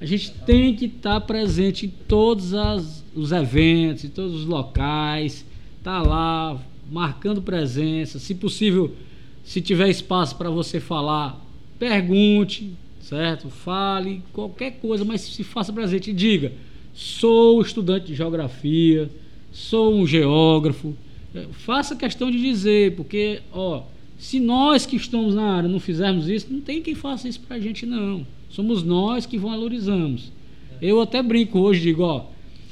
A 0.00 0.06
gente 0.06 0.30
tem 0.46 0.76
que 0.76 0.84
estar 0.84 1.20
presente 1.22 1.86
em 1.86 1.88
todos 2.06 2.54
as- 2.54 3.04
os 3.16 3.32
eventos, 3.32 4.04
em 4.04 4.08
todos 4.08 4.32
os 4.36 4.44
locais, 4.46 5.44
tá 5.82 6.00
lá, 6.02 6.56
marcando 6.88 7.42
presença. 7.42 8.20
Se 8.20 8.32
possível, 8.32 8.94
se 9.42 9.60
tiver 9.60 9.88
espaço 9.88 10.36
para 10.36 10.50
você 10.50 10.78
falar, 10.78 11.44
pergunte, 11.76 12.70
certo? 13.00 13.48
Fale, 13.48 14.22
qualquer 14.32 14.78
coisa, 14.78 15.04
mas 15.04 15.22
se 15.22 15.42
faça 15.42 15.72
presente 15.72 16.10
e 16.10 16.14
diga: 16.14 16.52
sou 16.94 17.60
estudante 17.60 18.06
de 18.06 18.14
geografia, 18.14 19.10
sou 19.50 19.92
um 19.96 20.06
geógrafo. 20.06 20.94
É, 21.34 21.46
Faça 21.50 21.96
questão 21.96 22.30
de 22.30 22.40
dizer, 22.40 22.94
porque, 22.94 23.40
ó, 23.52 23.82
se 24.18 24.40
nós 24.40 24.86
que 24.86 24.96
estamos 24.96 25.34
na 25.34 25.56
área 25.56 25.68
não 25.68 25.78
fizermos 25.78 26.28
isso, 26.28 26.46
não 26.50 26.60
tem 26.60 26.80
quem 26.82 26.94
faça 26.94 27.28
isso 27.28 27.40
pra 27.40 27.58
gente, 27.58 27.84
não. 27.84 28.26
Somos 28.48 28.82
nós 28.82 29.26
que 29.26 29.38
valorizamos. 29.38 30.32
Eu 30.80 31.00
até 31.00 31.22
brinco 31.22 31.58
hoje, 31.58 31.80
digo, 31.80 32.02
ó, 32.02 32.24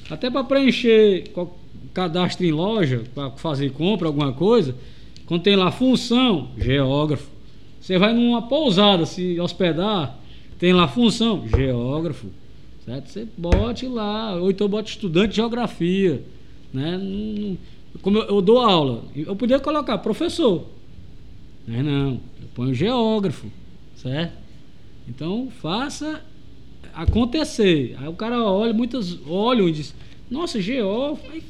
até 0.09 0.30
para 0.30 0.45
preencher 0.45 1.30
cadastro 1.92 2.45
em 2.45 2.53
loja, 2.53 3.05
para 3.14 3.30
fazer 3.32 3.70
compra, 3.72 4.09
alguma 4.09 4.32
coisa, 4.32 4.74
quando 5.26 5.42
tem 5.42 5.57
lá 5.57 5.70
função, 5.70 6.51
geógrafo. 6.59 7.28
Você 7.80 7.99
vai 7.99 8.14
numa 8.14 8.42
pousada 8.42 9.05
se 9.05 9.38
hospedar, 9.38 10.18
tem 10.59 10.72
lá 10.72 10.88
função, 10.88 11.47
geógrafo. 11.49 12.28
Certo? 12.84 13.09
Você 13.09 13.26
bote 13.36 13.86
lá, 13.86 14.36
ou 14.36 14.51
então 14.51 14.68
bote 14.68 14.90
estudante 14.92 15.30
de 15.30 15.36
geografia. 15.36 16.22
Né? 16.72 17.57
Como 18.03 18.18
eu, 18.18 18.24
eu 18.24 18.42
dou 18.42 18.59
aula, 18.59 19.05
eu 19.14 19.36
podia 19.36 19.59
colocar 19.59 19.99
professor. 19.99 20.66
Mas 21.66 21.84
não, 21.84 22.20
eu 22.40 22.48
ponho 22.54 22.74
geógrafo. 22.74 23.50
Certo? 23.96 24.32
Então 25.08 25.48
faça 25.60 26.22
acontecer. 26.92 27.96
Aí 27.98 28.08
o 28.08 28.14
cara 28.14 28.42
olha, 28.42 28.72
muitas 28.72 29.18
olham 29.26 29.68
e 29.68 29.72
diz, 29.72 29.94
nossa, 30.30 30.60
geógrafo. 30.60 31.30
Aí 31.30 31.42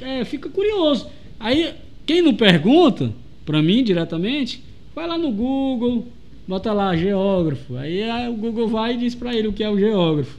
é, 0.00 0.24
fica 0.24 0.48
curioso. 0.48 1.08
Aí, 1.38 1.74
quem 2.06 2.22
não 2.22 2.34
pergunta, 2.34 3.12
para 3.44 3.62
mim 3.62 3.82
diretamente, 3.82 4.62
vai 4.94 5.06
lá 5.06 5.18
no 5.18 5.30
Google, 5.30 6.08
bota 6.46 6.72
lá 6.72 6.96
geógrafo. 6.96 7.76
Aí, 7.76 8.02
aí 8.02 8.28
o 8.28 8.34
Google 8.34 8.68
vai 8.68 8.94
e 8.94 8.98
diz 8.98 9.14
para 9.14 9.34
ele 9.34 9.48
o 9.48 9.52
que 9.52 9.62
é 9.62 9.70
o 9.70 9.78
geógrafo. 9.78 10.38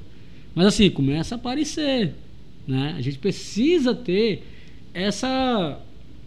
Mas 0.53 0.67
assim, 0.67 0.89
começa 0.89 1.35
a 1.35 1.37
aparecer. 1.37 2.13
Né? 2.67 2.95
A 2.97 3.01
gente 3.01 3.19
precisa 3.19 3.93
ter 3.93 4.43
essa, 4.93 5.79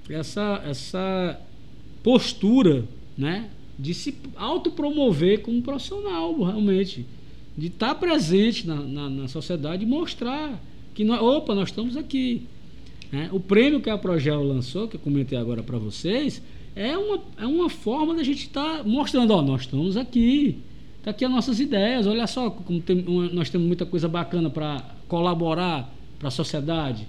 essa, 0.08 0.62
essa 0.66 1.40
postura 2.02 2.84
né? 3.16 3.50
de 3.78 3.94
se 3.94 4.14
autopromover 4.36 5.40
como 5.42 5.62
profissional, 5.62 6.32
realmente. 6.42 7.06
De 7.56 7.66
estar 7.66 7.94
presente 7.96 8.66
na, 8.66 8.76
na, 8.76 9.10
na 9.10 9.28
sociedade 9.28 9.84
e 9.84 9.86
mostrar 9.86 10.62
que 10.94 11.04
nós, 11.04 11.20
opa, 11.20 11.54
nós 11.54 11.68
estamos 11.68 11.96
aqui. 11.96 12.46
né? 13.10 13.28
O 13.32 13.40
prêmio 13.40 13.80
que 13.80 13.90
a 13.90 13.98
Progel 13.98 14.42
lançou, 14.42 14.88
que 14.88 14.96
eu 14.96 15.00
comentei 15.00 15.38
agora 15.38 15.62
para 15.62 15.78
vocês, 15.78 16.42
é 16.74 16.96
uma, 16.96 17.20
é 17.36 17.46
uma 17.46 17.68
forma 17.68 18.14
da 18.14 18.22
gente 18.22 18.42
estar 18.44 18.84
mostrando, 18.84 19.32
ó, 19.32 19.42
nós 19.42 19.62
estamos 19.62 19.96
aqui, 19.96 20.58
tá 21.02 21.10
aqui 21.10 21.24
as 21.24 21.30
nossas 21.30 21.58
ideias, 21.58 22.06
olha 22.06 22.26
só 22.26 22.50
como 22.50 22.80
tem, 22.80 22.96
nós 23.32 23.50
temos 23.50 23.66
muita 23.66 23.84
coisa 23.84 24.08
bacana 24.08 24.48
para 24.48 24.84
colaborar 25.08 25.92
para 26.18 26.28
a 26.28 26.30
sociedade. 26.30 27.06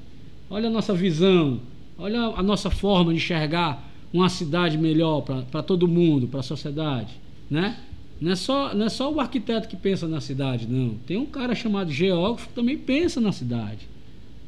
Olha 0.49 0.67
a 0.67 0.71
nossa 0.71 0.93
visão, 0.93 1.59
olha 1.97 2.19
a 2.19 2.41
nossa 2.41 2.71
forma 2.71 3.11
de 3.11 3.17
enxergar 3.17 3.88
uma 4.11 4.29
cidade 4.29 4.77
melhor 4.77 5.21
para 5.21 5.63
todo 5.63 5.87
mundo, 5.87 6.27
para 6.27 6.39
a 6.39 6.43
sociedade, 6.43 7.13
né? 7.49 7.77
Não 8.19 8.31
é, 8.31 8.35
só, 8.35 8.73
não 8.75 8.85
é 8.85 8.89
só 8.89 9.11
o 9.11 9.19
arquiteto 9.19 9.67
que 9.69 9.77
pensa 9.77 10.05
na 10.07 10.19
cidade, 10.19 10.67
não. 10.67 10.95
Tem 11.07 11.15
um 11.17 11.25
cara 11.25 11.55
chamado 11.55 11.89
geógrafo 11.89 12.49
que 12.49 12.53
também 12.53 12.77
pensa 12.77 13.21
na 13.21 13.31
cidade, 13.31 13.87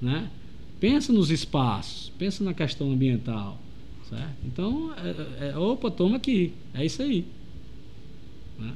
né? 0.01 0.27
Pensa 0.79 1.13
nos 1.13 1.31
espaços, 1.31 2.11
pensa 2.17 2.43
na 2.43 2.53
questão 2.53 2.91
ambiental, 2.91 3.57
certo? 4.09 4.35
Então, 4.43 4.91
é, 4.97 5.49
é- 5.49 5.57
opa, 5.57 5.89
toma 5.89 6.17
aqui, 6.17 6.53
é 6.73 6.85
isso 6.85 7.01
aí. 7.01 7.25
né? 8.59 8.73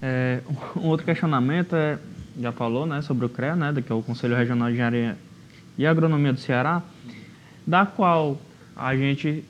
É, 0.00 0.40
um 0.76 0.86
outro 0.86 1.04
questionamento 1.04 1.74
é, 1.74 1.98
já 2.38 2.52
falou, 2.52 2.86
né, 2.86 3.02
sobre 3.02 3.26
o 3.26 3.28
CREA, 3.28 3.56
né, 3.56 3.74
que 3.84 3.90
é 3.90 3.94
o 3.94 4.02
Conselho 4.02 4.36
Regional 4.36 4.68
de 4.68 4.74
Engenharia 4.74 5.18
e 5.76 5.84
Agronomia 5.84 6.32
do 6.32 6.38
Ceará, 6.38 6.82
da 7.66 7.84
qual 7.84 8.38
a 8.80 8.96
gente 8.96 9.44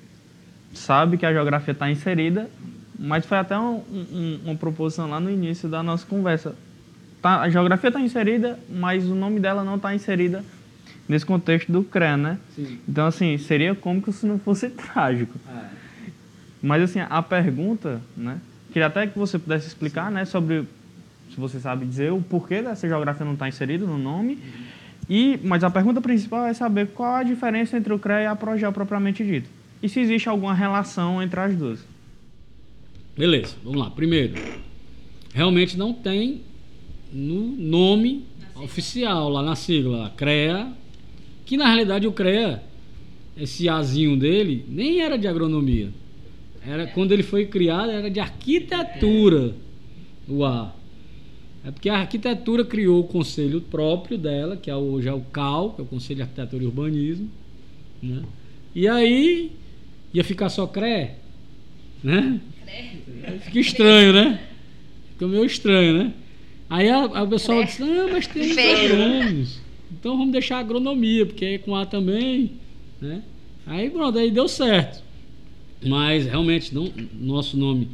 sabe 0.74 1.16
que 1.16 1.24
a 1.24 1.32
geografia 1.32 1.72
está 1.72 1.90
inserida, 1.90 2.50
mas 2.98 3.24
foi 3.24 3.38
até 3.38 3.58
um- 3.58 3.82
um- 3.90 4.40
uma 4.44 4.54
proposição 4.56 5.08
lá 5.08 5.20
no 5.20 5.30
início 5.30 5.68
da 5.68 5.82
nossa 5.82 6.04
conversa. 6.06 6.54
Tá, 7.22 7.40
a 7.40 7.48
geografia 7.50 7.88
está 7.88 8.00
inserida, 8.00 8.58
mas 8.68 9.04
o 9.06 9.14
nome 9.14 9.40
dela 9.40 9.62
não 9.62 9.76
está 9.76 9.94
inserida 9.94 10.44
nesse 11.08 11.24
contexto 11.26 11.70
do 11.70 11.82
CREA, 11.84 12.16
né? 12.16 12.38
Sim. 12.56 12.78
Então, 12.88 13.06
assim, 13.06 13.36
seria 13.38 13.74
cômico 13.74 14.12
se 14.12 14.26
não 14.26 14.38
fosse 14.38 14.68
trágico. 14.70 15.38
Mas 16.62 16.82
assim, 16.82 17.00
a 17.00 17.22
pergunta, 17.22 18.00
né? 18.16 18.38
Queria 18.72 18.86
até 18.86 19.06
que 19.06 19.18
você 19.18 19.38
pudesse 19.38 19.66
explicar, 19.66 20.10
né, 20.10 20.24
sobre 20.24 20.64
se 21.30 21.36
você 21.36 21.58
sabe 21.58 21.86
dizer 21.86 22.12
o 22.12 22.20
porquê 22.20 22.62
dessa 22.62 22.86
geografia 22.88 23.24
não 23.24 23.32
estar 23.34 23.48
inserida 23.48 23.84
no 23.86 23.98
nome. 23.98 24.38
E, 25.08 25.38
mas 25.42 25.64
a 25.64 25.70
pergunta 25.70 26.00
principal 26.00 26.46
é 26.46 26.54
saber 26.54 26.88
qual 26.88 27.16
a 27.16 27.22
diferença 27.22 27.76
entre 27.76 27.92
o 27.92 27.98
CREA 27.98 28.22
e 28.22 28.26
a 28.26 28.36
Progel 28.36 28.72
propriamente 28.72 29.24
dito. 29.24 29.48
E 29.82 29.88
se 29.88 30.00
existe 30.00 30.28
alguma 30.28 30.54
relação 30.54 31.22
entre 31.22 31.40
as 31.40 31.56
duas. 31.56 31.84
Beleza, 33.16 33.56
vamos 33.64 33.80
lá. 33.80 33.90
Primeiro, 33.90 34.34
realmente 35.34 35.76
não 35.76 35.92
tem 35.92 36.42
no 37.12 37.52
nome 37.56 38.24
oficial, 38.56 39.28
lá 39.28 39.42
na 39.42 39.56
sigla, 39.56 40.12
CREA, 40.16 40.72
que 41.44 41.56
na 41.56 41.66
realidade 41.66 42.06
o 42.06 42.12
CREA, 42.12 42.62
esse 43.36 43.68
Azinho 43.68 44.16
dele, 44.16 44.64
nem 44.68 45.00
era 45.00 45.18
de 45.18 45.26
agronomia. 45.26 45.90
Era, 46.64 46.86
quando 46.86 47.12
ele 47.12 47.22
foi 47.22 47.46
criado, 47.46 47.90
era 47.90 48.10
de 48.10 48.20
arquitetura, 48.20 49.54
o 50.28 50.44
A. 50.44 50.72
É 51.64 51.70
porque 51.70 51.88
a 51.88 51.98
arquitetura 51.98 52.64
criou 52.64 53.00
o 53.00 53.04
conselho 53.04 53.60
próprio 53.60 54.16
dela, 54.16 54.56
que 54.56 54.70
é 54.70 54.76
hoje 54.76 55.08
é 55.08 55.12
o 55.12 55.20
CAL, 55.20 55.74
que 55.74 55.80
é 55.80 55.84
o 55.84 55.86
Conselho 55.86 56.16
de 56.16 56.22
Arquitetura 56.22 56.62
e 56.62 56.66
Urbanismo. 56.66 57.28
Né? 58.02 58.22
E 58.74 58.88
aí 58.88 59.52
ia 60.12 60.24
ficar 60.24 60.48
só 60.48 60.66
CRE, 60.66 61.10
né? 62.02 62.40
Fica 63.42 63.60
estranho, 63.60 64.12
né? 64.12 64.40
Fica 65.12 65.26
meio 65.26 65.44
estranho, 65.44 65.98
né? 65.98 66.14
Aí 66.68 66.88
a, 66.88 67.04
a 67.04 67.26
pessoa 67.26 67.64
disse, 67.64 67.82
não, 67.82 68.10
mas 68.10 68.26
tem 68.26 68.42
uns 68.42 68.54
Feio. 68.54 68.92
agrônomos. 68.92 69.60
Então 69.92 70.16
vamos 70.16 70.32
deixar 70.32 70.56
a 70.56 70.60
agronomia, 70.60 71.26
porque 71.26 71.44
é 71.44 71.58
com 71.58 71.74
A 71.74 71.84
também, 71.84 72.52
né? 73.00 73.22
Aí 73.66 73.90
pronto, 73.90 74.18
aí 74.18 74.30
deu 74.30 74.48
certo. 74.48 75.02
Mas 75.84 76.26
realmente, 76.26 76.74
não, 76.74 76.90
nosso 77.20 77.56
nome. 77.56 77.88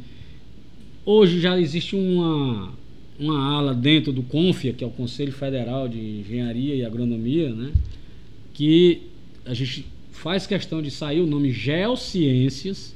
Hoje 1.05 1.39
já 1.39 1.59
existe 1.59 1.95
uma, 1.95 2.73
uma 3.19 3.57
ala 3.57 3.73
dentro 3.73 4.11
do 4.11 4.21
CONFIA, 4.23 4.73
que 4.73 4.83
é 4.83 4.87
o 4.87 4.91
Conselho 4.91 5.31
Federal 5.31 5.87
de 5.87 5.99
Engenharia 5.99 6.75
e 6.75 6.85
Agronomia, 6.85 7.49
né? 7.53 7.73
Que 8.53 9.01
a 9.45 9.53
gente 9.53 9.85
faz 10.11 10.45
questão 10.45 10.81
de 10.81 10.91
sair 10.91 11.19
o 11.21 11.27
nome 11.27 11.51
Geociências, 11.51 12.95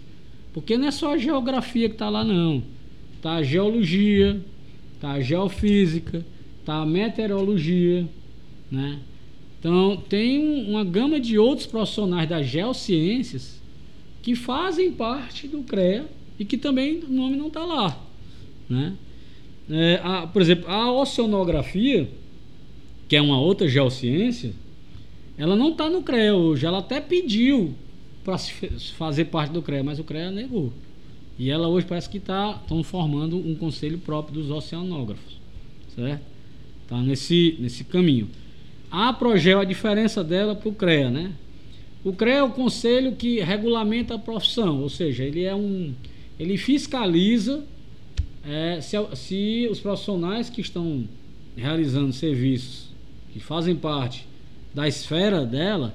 porque 0.53 0.78
não 0.78 0.88
é 0.88 0.91
só 0.91 1.13
a 1.13 1.17
geografia 1.17 1.88
que 1.88 1.95
está 1.95 2.09
lá, 2.09 2.24
não. 2.24 2.61
Tá 3.22 3.36
a 3.36 3.43
geologia, 3.43 4.39
tá 4.99 5.11
a 5.13 5.22
geofísica, 5.22 6.26
tá 6.65 6.82
a 6.82 6.86
meteorologia, 6.86 8.07
né? 8.72 8.99
Então, 9.59 10.01
tem 10.09 10.39
um- 10.39 10.72
uma 10.72 10.84
gama 10.84 11.19
de 11.19 11.38
outros 11.38 11.67
profissionais 11.67 12.28
das 12.28 12.47
geociências 12.47 13.61
que 14.24 14.36
fazem 14.36 14.91
parte 14.91 15.47
do 15.47 15.61
CREA 15.63 16.05
e 16.39 16.45
que 16.45 16.57
também 16.57 16.99
o 16.99 17.09
nome 17.11 17.36
não 17.38 17.47
está 17.47 17.63
lá, 17.63 17.99
né? 18.69 18.93
É, 19.72 20.01
a- 20.03 20.28
por 20.28 20.41
exemplo, 20.41 20.69
a 20.69 20.91
oceanografia, 20.91 22.09
que 23.07 23.15
é 23.15 23.22
uma 23.22 23.39
outra 23.39 23.67
geociência, 23.69 24.51
ela 25.38 25.55
não 25.55 25.69
está 25.69 25.89
no 25.89 26.03
CREA 26.03 26.36
hoje. 26.36 26.65
Ela 26.65 26.80
até 26.80 26.99
pediu 26.99 27.74
para 28.24 28.38
fazer 28.97 29.26
parte 29.26 29.51
do 29.51 29.61
CREA, 29.61 29.84
mas 29.84 29.97
o 29.97 30.03
CREA 30.03 30.30
negou. 30.30 30.72
E 31.39 31.49
ela 31.49 31.67
hoje 31.67 31.86
parece 31.88 32.09
que 32.09 32.17
está 32.17 32.61
formando 32.84 33.38
um 33.38 33.55
conselho 33.55 33.97
próprio 33.97 34.41
dos 34.41 34.51
oceanógrafos, 34.51 35.39
certo? 35.95 36.22
Está 36.84 37.01
nesse, 37.01 37.55
nesse 37.59 37.84
caminho. 37.86 38.28
A 38.91 39.13
Progel, 39.13 39.59
a 39.59 39.63
diferença 39.63 40.24
dela 40.24 40.53
para 40.53 40.69
o 40.69 40.74
CREA, 40.76 41.09
né? 41.09 41.32
O 42.03 42.11
CREA 42.13 42.36
é 42.39 42.43
o 42.43 42.49
conselho 42.49 43.15
que 43.15 43.39
regulamenta 43.39 44.15
a 44.15 44.19
profissão, 44.19 44.82
ou 44.82 44.89
seja, 44.89 45.24
ele 45.24 45.43
é 45.43 45.55
um. 45.55 45.93
ele 46.38 46.57
fiscaliza 46.57 47.63
é, 48.45 48.81
se, 48.81 48.97
se 49.15 49.67
os 49.71 49.79
profissionais 49.79 50.49
que 50.49 50.61
estão 50.61 51.07
realizando 51.55 52.13
serviços 52.13 52.89
que 53.31 53.39
fazem 53.39 53.75
parte 53.75 54.25
da 54.73 54.87
esfera 54.87 55.45
dela 55.45 55.93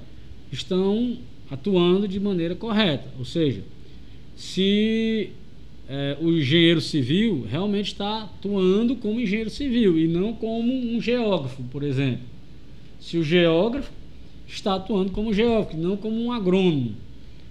estão 0.51 1.17
atuando 1.49 2.07
de 2.07 2.19
maneira 2.19 2.55
correta. 2.55 3.07
Ou 3.17 3.25
seja, 3.25 3.63
se 4.35 5.29
é, 5.89 6.17
o 6.21 6.31
engenheiro 6.31 6.81
civil 6.81 7.45
realmente 7.49 7.87
está 7.87 8.23
atuando 8.23 8.95
como 8.95 9.19
engenheiro 9.19 9.49
civil 9.49 9.97
e 9.97 10.07
não 10.07 10.33
como 10.33 10.71
um 10.71 11.01
geógrafo, 11.01 11.63
por 11.63 11.83
exemplo. 11.83 12.25
Se 12.99 13.17
o 13.17 13.23
geógrafo 13.23 13.91
está 14.47 14.75
atuando 14.75 15.11
como 15.11 15.33
geógrafo, 15.33 15.77
não 15.77 15.97
como 15.97 16.15
um 16.19 16.31
agrônomo 16.31 16.95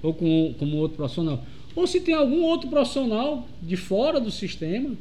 ou 0.03 0.13
como, 0.15 0.55
como 0.59 0.77
outro 0.77 0.97
profissional. 0.97 1.45
Ou 1.77 1.87
se 1.87 2.01
tem 2.01 2.15
algum 2.15 2.43
outro 2.43 2.71
profissional 2.71 3.47
de 3.63 3.77
fora 3.77 4.19
do 4.19 4.31
sistema, 4.31 4.97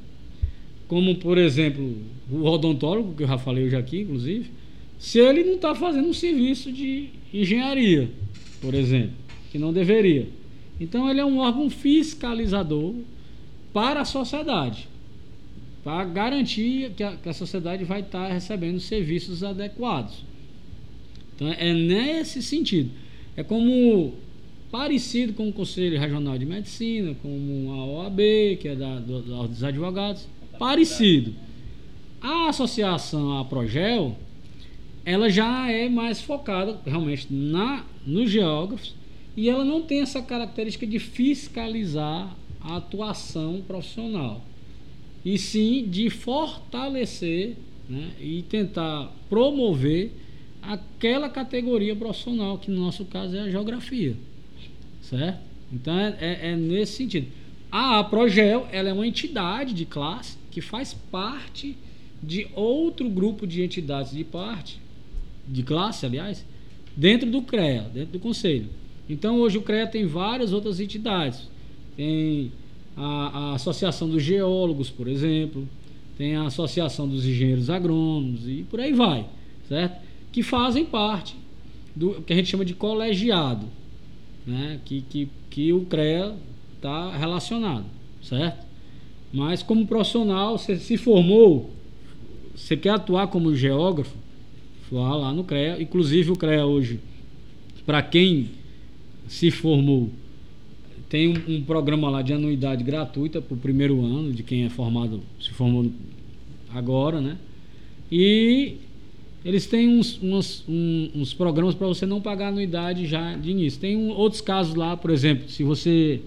como 0.89 1.15
por 1.15 1.37
exemplo 1.37 1.97
o 2.29 2.43
odontólogo, 2.43 3.15
que 3.15 3.23
eu 3.23 3.27
já 3.27 3.37
falei 3.37 3.63
hoje 3.65 3.77
aqui, 3.77 4.01
inclusive, 4.01 4.51
se 4.99 5.17
ele 5.19 5.45
não 5.45 5.53
está 5.53 5.73
fazendo 5.73 6.09
um 6.09 6.13
serviço 6.13 6.71
de 6.71 7.09
engenharia, 7.33 8.11
por 8.59 8.73
exemplo, 8.73 9.13
que 9.51 9.57
não 9.57 9.71
deveria. 9.71 10.27
Então 10.79 11.09
ele 11.09 11.21
é 11.21 11.25
um 11.25 11.37
órgão 11.37 11.69
fiscalizador 11.69 12.93
para 13.71 14.01
a 14.01 14.05
sociedade, 14.05 14.89
para 15.81 16.03
garantir 16.03 16.91
que 16.91 17.03
a, 17.03 17.15
que 17.15 17.29
a 17.29 17.33
sociedade 17.33 17.85
vai 17.85 18.01
estar 18.01 18.27
tá 18.27 18.33
recebendo 18.33 18.81
serviços 18.81 19.43
adequados. 19.43 20.25
Então 21.35 21.47
é 21.47 21.73
nesse 21.73 22.43
sentido. 22.43 22.91
É 23.37 23.43
como 23.43 24.13
parecido 24.71 25.33
com 25.33 25.49
o 25.49 25.53
Conselho 25.53 25.99
Regional 25.99 26.37
de 26.37 26.45
Medicina, 26.45 27.15
como 27.21 27.71
a 27.71 27.85
OAB, 27.85 28.19
que 28.59 28.67
é 28.67 28.75
da, 28.75 28.99
do, 28.99 29.47
dos 29.47 29.63
advogados, 29.63 30.27
parecido. 30.57 31.33
A 32.21 32.49
associação 32.49 33.37
a 33.37 33.45
Progel, 33.45 34.17
ela 35.05 35.29
já 35.29 35.69
é 35.71 35.87
mais 35.87 36.21
focada 36.21 36.79
realmente 36.85 37.27
na 37.29 37.85
nos 38.05 38.29
geógrafos 38.29 38.95
e 39.35 39.49
ela 39.49 39.65
não 39.65 39.81
tem 39.81 40.01
essa 40.01 40.21
característica 40.21 40.85
de 40.85 40.99
fiscalizar 40.99 42.35
a 42.61 42.77
atuação 42.77 43.61
profissional, 43.67 44.41
e 45.23 45.37
sim 45.37 45.85
de 45.87 46.09
fortalecer 46.09 47.55
né, 47.87 48.11
e 48.19 48.43
tentar 48.43 49.11
promover 49.29 50.11
aquela 50.61 51.29
categoria 51.29 51.95
profissional, 51.95 52.57
que 52.57 52.71
no 52.71 52.81
nosso 52.81 53.05
caso 53.05 53.35
é 53.35 53.41
a 53.41 53.49
geografia. 53.49 54.15
Certo? 55.09 55.39
Então 55.71 55.97
é, 55.97 56.15
é, 56.19 56.51
é 56.51 56.55
nesse 56.55 56.93
sentido. 56.93 57.27
A 57.71 58.03
Progel 58.03 58.67
ela 58.71 58.89
é 58.89 58.93
uma 58.93 59.05
entidade 59.05 59.73
de 59.73 59.85
classe 59.85 60.37
que 60.51 60.61
faz 60.61 60.93
parte 61.11 61.75
de 62.23 62.47
outro 62.55 63.09
grupo 63.09 63.45
de 63.45 63.61
entidades 63.61 64.13
de 64.13 64.23
parte, 64.23 64.79
de 65.47 65.61
classe, 65.61 66.05
aliás, 66.05 66.45
dentro 66.95 67.29
do 67.29 67.41
CREA, 67.41 67.89
dentro 67.93 68.13
do 68.13 68.19
Conselho. 68.19 68.69
Então 69.09 69.39
hoje 69.39 69.57
o 69.57 69.61
CREA 69.61 69.85
tem 69.85 70.05
várias 70.05 70.53
outras 70.53 70.79
entidades. 70.79 71.47
Tem 71.95 72.51
a, 72.95 73.51
a 73.51 73.55
Associação 73.55 74.09
dos 74.09 74.23
Geólogos, 74.23 74.89
por 74.89 75.07
exemplo, 75.07 75.67
tem 76.17 76.35
a 76.35 76.45
Associação 76.45 77.07
dos 77.07 77.25
Engenheiros 77.25 77.69
Agrônomos 77.69 78.47
e 78.47 78.65
por 78.69 78.79
aí 78.79 78.93
vai, 78.93 79.25
certo? 79.67 80.01
Que 80.31 80.41
fazem 80.41 80.85
parte 80.85 81.35
do 81.95 82.21
que 82.21 82.33
a 82.33 82.35
gente 82.35 82.49
chama 82.49 82.65
de 82.65 82.73
colegiado, 82.73 83.67
né? 84.45 84.79
que, 84.85 85.01
que, 85.01 85.29
que 85.49 85.73
o 85.73 85.81
CREA 85.85 86.35
está 86.75 87.15
relacionado, 87.15 87.85
certo? 88.21 88.65
Mas 89.33 89.61
como 89.61 89.85
profissional, 89.85 90.57
você 90.57 90.77
se 90.77 90.97
formou, 90.97 91.69
você 92.55 92.77
quer 92.77 92.91
atuar 92.91 93.27
como 93.27 93.55
geógrafo, 93.55 94.15
vá 94.91 95.15
lá 95.15 95.33
no 95.33 95.43
CREA. 95.43 95.81
Inclusive 95.81 96.31
o 96.31 96.35
CREA 96.35 96.65
hoje, 96.65 96.99
para 97.85 98.01
quem 98.01 98.49
se 99.27 99.51
formou, 99.51 100.09
tem 101.09 101.27
um, 101.27 101.55
um, 101.55 101.61
programa 101.63 102.09
lá 102.09 102.21
de 102.21 102.33
anuidade 102.33 102.83
gratuita 102.83 103.41
para 103.41 103.53
o 103.53 103.57
primeiro 103.57 104.03
ano, 104.03 104.31
de 104.31 104.43
quem 104.43 104.63
é 104.63 104.69
formado, 104.69 105.21
se 105.39 105.51
formou 105.51 105.91
agora, 106.73 107.21
né? 107.21 107.37
E 108.11 108.77
eles 109.45 109.67
têm 109.67 109.87
uns, 109.87 110.19
uns, 110.23 110.63
um, 110.67 111.11
uns 111.13 111.31
programas 111.31 111.75
para 111.75 111.85
você 111.85 112.05
não 112.07 112.19
pagar 112.19 112.47
anuidade 112.47 113.05
já 113.05 113.35
de 113.35 113.51
início. 113.51 113.79
Tem 113.79 113.95
um, 113.95 114.09
outros 114.09 114.41
casos 114.41 114.73
lá, 114.73 114.97
por 114.97 115.11
exemplo, 115.11 115.47
se 115.47 115.63
você 115.63 116.19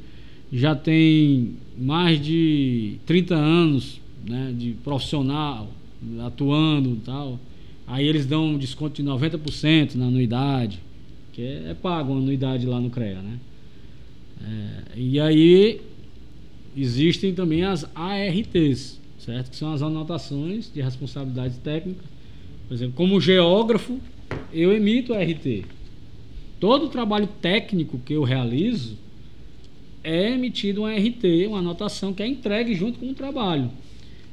já 0.52 0.76
tem 0.76 1.56
mais 1.76 2.24
de 2.24 2.96
30 3.04 3.34
anos 3.34 4.00
né, 4.24 4.54
de 4.56 4.70
profissional 4.84 5.68
atuando 6.24 6.90
e 6.90 7.00
tal. 7.04 7.40
Aí 7.88 8.06
eles 8.06 8.24
dão 8.24 8.50
um 8.50 8.58
desconto 8.58 9.02
de 9.02 9.08
90% 9.08 9.94
na 9.96 10.06
anuidade, 10.06 10.78
que 11.32 11.42
é, 11.42 11.70
é 11.70 11.74
pago 11.74 12.12
uma 12.12 12.20
anuidade 12.20 12.66
lá 12.66 12.80
no 12.80 12.88
CREA, 12.88 13.20
né? 13.20 13.38
É, 14.40 14.98
e 15.00 15.18
aí 15.18 15.80
existem 16.76 17.34
também 17.34 17.64
as 17.64 17.84
ARTs, 17.94 19.00
certo? 19.18 19.50
Que 19.50 19.56
são 19.56 19.72
as 19.72 19.82
anotações 19.82 20.70
de 20.72 20.80
responsabilidade 20.80 21.58
técnica. 21.58 22.04
Por 22.68 22.74
exemplo, 22.74 22.94
como 22.94 23.20
geógrafo, 23.20 23.98
eu 24.52 24.72
emito 24.72 25.14
ART. 25.14 25.64
Todo 26.60 26.86
o 26.86 26.88
trabalho 26.88 27.26
técnico 27.40 27.98
que 27.98 28.12
eu 28.12 28.22
realizo, 28.22 28.96
é 30.04 30.30
emitido 30.32 30.82
uma 30.82 30.94
RT, 30.94 31.46
uma 31.48 31.58
anotação 31.58 32.14
que 32.14 32.22
é 32.22 32.26
entregue 32.26 32.74
junto 32.74 32.98
com 32.98 33.10
o 33.10 33.14
trabalho. 33.14 33.70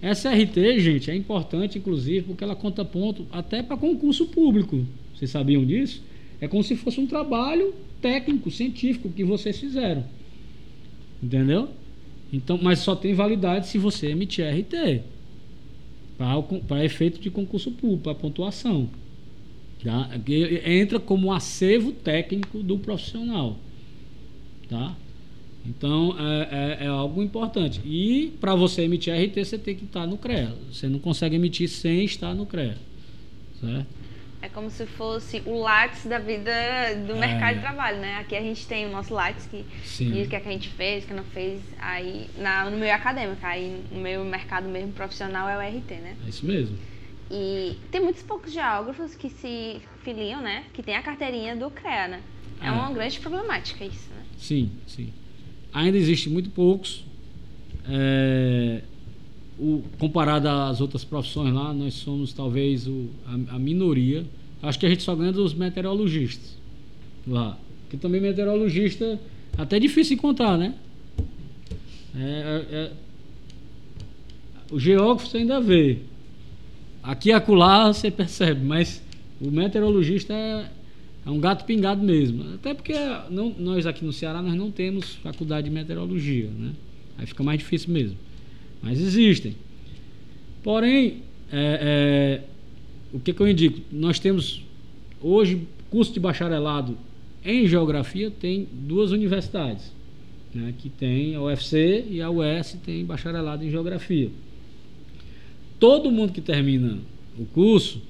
Essa 0.01 0.31
RT, 0.31 0.79
gente, 0.79 1.09
é 1.09 1.15
importante, 1.15 1.77
inclusive, 1.77 2.27
porque 2.27 2.43
ela 2.43 2.55
conta 2.55 2.86
ponto 2.86 3.25
até 3.31 3.63
para 3.63 3.77
concurso 3.77 4.27
público. 4.27 4.86
Vocês 5.13 5.31
sabiam 5.31 5.65
disso? 5.65 6.03
É 6.39 6.47
como 6.47 6.63
se 6.63 6.75
fosse 6.75 6.99
um 6.99 7.07
trabalho 7.07 7.73
técnico, 8.01 8.51
científico 8.51 9.09
que 9.09 9.23
vocês 9.23 9.57
fizeram. 9.57 10.03
Entendeu? 11.23 11.69
Então, 12.31 12.59
mas 12.61 12.79
só 12.79 12.95
tem 12.95 13.13
validade 13.13 13.67
se 13.67 13.77
você 13.77 14.07
emitir 14.07 14.45
RT. 14.45 15.01
Para 16.18 16.86
efeito 16.86 17.20
de 17.20 17.30
concurso 17.30 17.72
público, 17.72 18.03
para 18.03 18.16
pontuação. 18.16 18.89
Tá? 19.84 20.09
Entra 20.66 20.99
como 20.99 21.28
um 21.28 21.32
acervo 21.32 21.91
técnico 21.91 22.63
do 22.63 22.78
profissional. 22.78 23.57
Tá? 24.70 24.95
Então 25.68 26.16
é, 26.18 26.78
é, 26.82 26.86
é, 26.86 26.88
algo 26.88 27.22
importante. 27.22 27.82
E 27.86 28.34
para 28.39 28.55
você 28.55 28.84
emitir 28.84 29.13
RT, 29.13 29.43
você 29.43 29.57
tem 29.57 29.76
que 29.76 29.86
estar 29.86 30.05
no 30.05 30.18
CREA. 30.18 30.53
Você 30.72 30.88
não 30.88 30.99
consegue 30.99 31.36
emitir 31.36 31.68
sem 31.68 32.05
estar 32.05 32.34
no 32.34 32.45
CREA. 32.45 32.78
Certo? 33.59 34.05
É 34.45 34.49
como 34.49 34.69
se 34.69 34.85
fosse 34.85 35.41
o 35.43 35.59
Lattes 35.59 36.05
da 36.05 36.19
vida 36.19 36.51
do 37.07 37.13
é. 37.13 37.19
mercado 37.19 37.55
de 37.55 37.61
trabalho, 37.61 37.97
né? 37.97 38.17
Aqui 38.17 38.35
a 38.35 38.41
gente 38.41 38.67
tem 38.67 38.85
o 38.85 38.91
nosso 38.91 39.11
Lattes 39.11 39.47
que 39.47 39.65
Sim. 39.83 40.11
diz 40.11 40.27
o 40.27 40.29
que, 40.29 40.35
é 40.35 40.39
que 40.39 40.47
a 40.47 40.51
gente 40.51 40.69
fez, 40.69 41.03
o 41.03 41.07
que 41.07 41.13
não 41.15 41.23
fez. 41.23 41.59
Aí 41.79 42.29
na, 42.37 42.69
no 42.69 42.77
meio 42.77 42.93
acadêmico, 42.93 43.43
aí 43.43 43.83
no 43.91 43.99
meio 43.99 44.23
mercado 44.23 44.69
mesmo 44.69 44.91
profissional 44.91 45.49
é 45.49 45.57
o 45.57 45.77
RT, 45.77 45.91
né? 45.95 46.15
É 46.23 46.29
isso 46.29 46.45
mesmo. 46.45 46.77
E 47.31 47.75
tem 47.89 47.99
muitos 47.99 48.21
poucos 48.21 48.53
geógrafos 48.53 49.15
que 49.15 49.31
se 49.31 49.81
filiam, 50.03 50.39
né? 50.39 50.65
Que 50.73 50.83
tem 50.83 50.95
a 50.95 51.01
carteirinha 51.01 51.55
do 51.55 51.71
CREA, 51.71 52.07
né? 52.07 52.21
É, 52.61 52.67
é 52.67 52.71
uma 52.71 52.91
grande 52.91 53.19
problemática 53.19 53.83
isso, 53.83 54.09
né? 54.11 54.23
Sim, 54.37 54.69
sim. 54.85 55.11
Ainda 55.73 55.97
existem 55.97 56.31
muito 56.31 56.51
poucos. 56.51 57.03
É, 57.89 58.83
o, 59.60 59.84
comparado 59.97 60.47
às 60.47 60.82
outras 60.82 61.03
profissões 61.03 61.53
lá, 61.53 61.74
nós 61.74 61.93
somos 61.95 62.34
talvez 62.34 62.88
o, 62.88 63.08
a, 63.26 63.56
a, 63.56 63.60
minoria. 63.60 64.26
Acho 64.62 64.80
que 64.80 64.86
a 64.86 64.89
gente 64.89 65.03
só 65.03 65.16
ganha 65.16 65.32
dos 65.32 65.53
meteorologistas 65.53 66.58
lá. 67.28 67.58
Porque 67.84 67.97
também 67.97 68.20
meteorologista 68.20 69.20
até 69.58 69.80
difícil 69.80 70.16
encontrar, 70.16 70.58
né? 70.58 70.74
É, 72.16 72.22
é, 72.22 72.76
é 72.76 72.91
o 74.72 74.80
geógrafo 74.80 75.30
você 75.30 75.38
ainda 75.38 75.62
vê. 75.62 75.99
Aqui 77.03 77.30
e 77.30 77.32
acolá 77.32 77.93
você 77.93 78.10
percebe, 78.10 78.66
mas 78.66 79.01
o 79.39 79.51
meteorologista 79.51 80.34
é, 80.34 80.70
é 81.26 81.30
um 81.30 81.39
gato 81.39 81.66
pingado 81.66 82.03
mesmo. 82.03 82.56
Até 82.56 82.74
porque 82.74 82.93
não, 83.30 83.53
nós 83.58 83.86
aqui 83.86 84.03
no 84.03 84.12
Ceará 84.12 84.41
nós 84.41 84.56
não 84.56 84.72
temos 84.72 85.16
faculdade 85.16 85.70
de 85.70 85.74
meteorologia, 85.74 86.49
né? 86.49 86.72
Aí 87.18 87.28
fica 87.28 87.43
mais 87.43 87.60
difícil 87.60 87.93
mesmo. 87.93 88.18
Mas 88.86 89.01
existem. 89.01 89.55
Porém, 90.63 91.23
é, 91.51 92.41
é, 92.41 92.41
o 93.11 93.19
que, 93.19 93.33
que 93.33 93.41
eu 93.41 93.49
indico? 93.49 93.81
Nós 93.91 94.19
temos 94.19 94.61
hoje 95.19 95.67
curso 95.89 96.13
de 96.13 96.19
bacharelado 96.19 96.97
em 97.43 97.67
geografia 97.67 98.31
tem 98.31 98.67
duas 98.71 99.11
universidades, 99.11 99.91
né, 100.53 100.73
que 100.79 100.89
tem 100.89 101.36
a 101.36 101.41
UFC 101.41 102.05
e 102.09 102.21
a 102.21 102.29
US 102.29 102.77
tem 102.83 103.05
bacharelado 103.05 103.63
em 103.63 103.69
geografia. 103.69 104.29
Todo 105.79 106.11
mundo 106.11 106.33
que 106.33 106.41
termina 106.41 106.97
o 107.38 107.45
curso, 107.45 108.01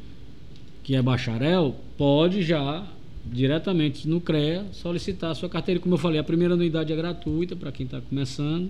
que 0.84 0.96
é 0.96 1.02
bacharel, 1.02 1.76
pode 1.98 2.44
já 2.44 2.88
diretamente 3.26 4.08
no 4.08 4.22
CREA, 4.22 4.66
solicitar 4.72 5.32
a 5.32 5.36
sua 5.36 5.50
carteira. 5.50 5.82
Como 5.82 5.96
eu 5.96 6.00
falei, 6.00 6.20
a 6.20 6.24
primeira 6.24 6.54
anuidade 6.54 6.94
é 6.94 6.96
gratuita 6.96 7.56
para 7.56 7.72
quem 7.72 7.86
está 7.86 8.00
começando. 8.00 8.70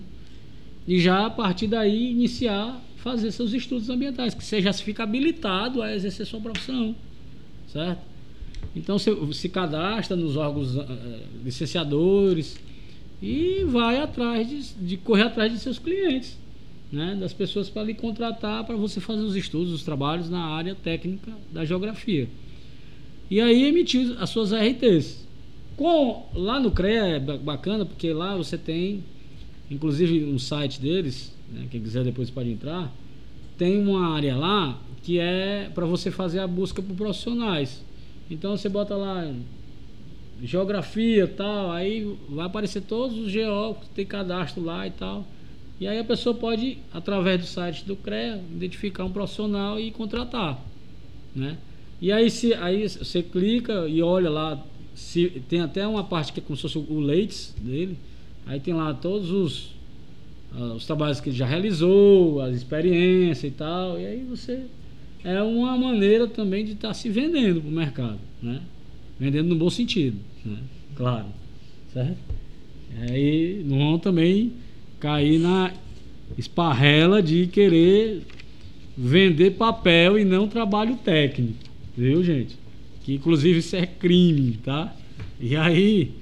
E 0.86 1.00
já 1.00 1.26
a 1.26 1.30
partir 1.30 1.66
daí 1.66 2.10
iniciar 2.10 2.80
fazer 2.96 3.30
seus 3.30 3.52
estudos 3.52 3.88
ambientais, 3.88 4.34
que 4.34 4.44
você 4.44 4.60
já 4.60 4.72
fica 4.72 5.02
habilitado 5.02 5.82
a 5.82 5.94
exercer 5.94 6.26
sua 6.26 6.40
profissão, 6.40 6.94
certo? 7.68 8.00
Então 8.74 8.98
você 8.98 9.14
se 9.32 9.48
cadastra 9.48 10.16
nos 10.16 10.36
órgãos 10.36 10.76
uh, 10.76 10.84
licenciadores 11.44 12.58
e 13.22 13.64
vai 13.64 13.98
atrás 13.98 14.48
de, 14.48 14.86
de, 14.86 14.96
correr 14.96 15.22
atrás 15.22 15.52
de 15.52 15.58
seus 15.58 15.78
clientes, 15.78 16.36
né? 16.92 17.16
das 17.18 17.32
pessoas 17.32 17.70
para 17.70 17.84
lhe 17.84 17.94
contratar 17.94 18.64
para 18.64 18.76
você 18.76 19.00
fazer 19.00 19.22
os 19.22 19.36
estudos, 19.36 19.72
os 19.72 19.82
trabalhos 19.82 20.28
na 20.28 20.44
área 20.44 20.74
técnica 20.74 21.32
da 21.52 21.64
geografia. 21.64 22.28
E 23.30 23.40
aí 23.40 23.64
emitir 23.64 24.16
as 24.20 24.30
suas 24.30 24.52
RTs. 24.52 25.26
Com, 25.76 26.26
lá 26.34 26.58
no 26.58 26.70
CREA 26.70 27.04
é 27.16 27.18
bacana, 27.18 27.84
porque 27.84 28.12
lá 28.12 28.36
você 28.36 28.56
tem, 28.56 29.04
inclusive 29.70 30.20
no 30.20 30.38
site 30.38 30.80
deles, 30.80 31.32
né, 31.50 31.66
quem 31.70 31.80
quiser 31.80 32.04
depois 32.04 32.30
pode 32.30 32.50
entrar, 32.50 32.92
tem 33.58 33.78
uma 33.78 34.14
área 34.14 34.36
lá 34.36 34.78
que 35.02 35.18
é 35.18 35.70
para 35.74 35.86
você 35.86 36.10
fazer 36.10 36.40
a 36.40 36.46
busca 36.46 36.82
por 36.82 36.94
profissionais. 36.94 37.82
Então 38.30 38.56
você 38.56 38.68
bota 38.68 38.96
lá 38.96 39.32
geografia 40.42 41.26
tal, 41.26 41.70
aí 41.72 42.16
vai 42.28 42.46
aparecer 42.46 42.82
todos 42.82 43.16
os 43.16 43.30
geólogos, 43.30 43.88
tem 43.94 44.04
cadastro 44.04 44.62
lá 44.62 44.86
e 44.86 44.90
tal. 44.90 45.24
E 45.78 45.86
aí 45.86 45.98
a 45.98 46.04
pessoa 46.04 46.34
pode, 46.34 46.78
através 46.92 47.40
do 47.40 47.46
site 47.46 47.84
do 47.84 47.96
CREA, 47.96 48.42
identificar 48.54 49.04
um 49.04 49.12
profissional 49.12 49.78
e 49.78 49.90
contratar, 49.90 50.58
né? 51.34 51.58
E 52.00 52.12
aí, 52.12 52.30
se, 52.30 52.52
aí 52.54 52.86
você 52.88 53.22
clica 53.22 53.86
e 53.88 54.02
olha 54.02 54.28
lá, 54.28 54.62
se, 54.94 55.42
tem 55.48 55.60
até 55.60 55.86
uma 55.86 56.04
parte 56.04 56.32
que 56.32 56.40
é 56.40 56.42
como 56.42 56.56
se 56.56 56.62
fosse 56.62 56.78
o 56.78 57.00
Leites 57.00 57.54
dele, 57.58 57.96
aí 58.46 58.60
tem 58.60 58.72
lá 58.72 58.94
todos 58.94 59.30
os, 59.30 59.74
uh, 60.56 60.74
os 60.74 60.86
trabalhos 60.86 61.20
que 61.20 61.28
ele 61.28 61.36
já 61.36 61.46
realizou, 61.46 62.40
as 62.40 62.54
experiências 62.54 63.52
e 63.52 63.54
tal, 63.54 64.00
e 64.00 64.06
aí 64.06 64.24
você 64.24 64.62
é 65.24 65.42
uma 65.42 65.76
maneira 65.76 66.28
também 66.28 66.64
de 66.64 66.72
estar 66.72 66.88
tá 66.88 66.94
se 66.94 67.10
vendendo 67.10 67.60
para 67.60 67.68
o 67.68 67.72
mercado, 67.72 68.20
né? 68.40 68.62
Vendendo 69.18 69.48
no 69.48 69.56
bom 69.56 69.68
sentido, 69.68 70.16
né? 70.44 70.58
Claro, 70.94 71.26
certo? 71.92 72.16
Aí 73.00 73.62
não 73.66 73.78
vão 73.78 73.98
também 73.98 74.52
cair 75.00 75.38
na 75.38 75.72
esparrela 76.38 77.22
de 77.22 77.46
querer 77.48 78.22
vender 78.96 79.52
papel 79.52 80.18
e 80.18 80.24
não 80.24 80.48
trabalho 80.48 80.96
técnico, 80.96 81.58
viu, 81.96 82.22
gente? 82.22 82.56
Que 83.02 83.14
inclusive 83.14 83.58
isso 83.58 83.76
é 83.76 83.84
crime, 83.84 84.58
tá? 84.64 84.94
E 85.40 85.54
aí 85.56 86.12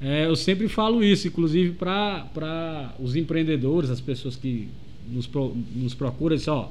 é, 0.00 0.26
eu 0.26 0.36
sempre 0.36 0.68
falo 0.68 1.02
isso, 1.02 1.28
inclusive 1.28 1.72
para 1.72 2.94
os 2.98 3.16
empreendedores, 3.16 3.90
as 3.90 4.00
pessoas 4.00 4.36
que 4.36 4.68
nos, 5.08 5.26
pro, 5.26 5.56
nos 5.74 5.94
procuram, 5.94 6.36
ó 6.48 6.68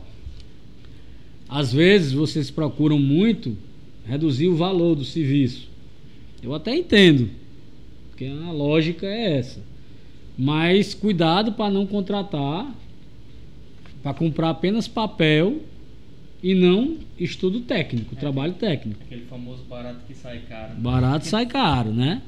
às 1.48 1.72
vezes 1.72 2.12
vocês 2.12 2.50
procuram 2.50 3.00
muito 3.00 3.56
reduzir 4.06 4.48
o 4.48 4.56
valor 4.56 4.96
do 4.96 5.06
serviço. 5.06 5.70
Eu 6.42 6.54
até 6.54 6.76
entendo, 6.76 7.30
porque 8.10 8.26
a 8.26 8.52
lógica 8.52 9.06
é 9.06 9.38
essa. 9.38 9.62
Mas 10.38 10.94
cuidado 10.94 11.54
para 11.54 11.72
não 11.72 11.86
contratar, 11.86 12.74
para 14.04 14.14
comprar 14.14 14.50
apenas 14.50 14.88
papel 14.88 15.62
e 16.44 16.54
não 16.54 16.98
estudo 17.18 17.62
técnico, 17.62 18.16
é, 18.16 18.20
trabalho 18.20 18.54
técnico. 18.54 19.02
Aquele 19.04 19.26
famoso 19.26 19.64
barato 19.64 20.00
que 20.08 20.14
sai 20.14 20.42
caro. 20.48 20.76
Barato 20.76 21.26
sai 21.26 21.46
caro, 21.46 21.92
né? 21.92 22.22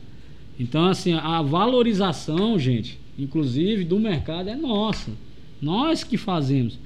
Então, 0.60 0.86
assim, 0.86 1.14
a 1.14 1.42
valorização, 1.42 2.58
gente, 2.58 3.00
inclusive 3.18 3.84
do 3.84 4.00
mercado, 4.00 4.50
é 4.50 4.56
nossa. 4.56 5.12
Nós 5.62 6.04
que 6.04 6.18
fazemos. 6.18 6.80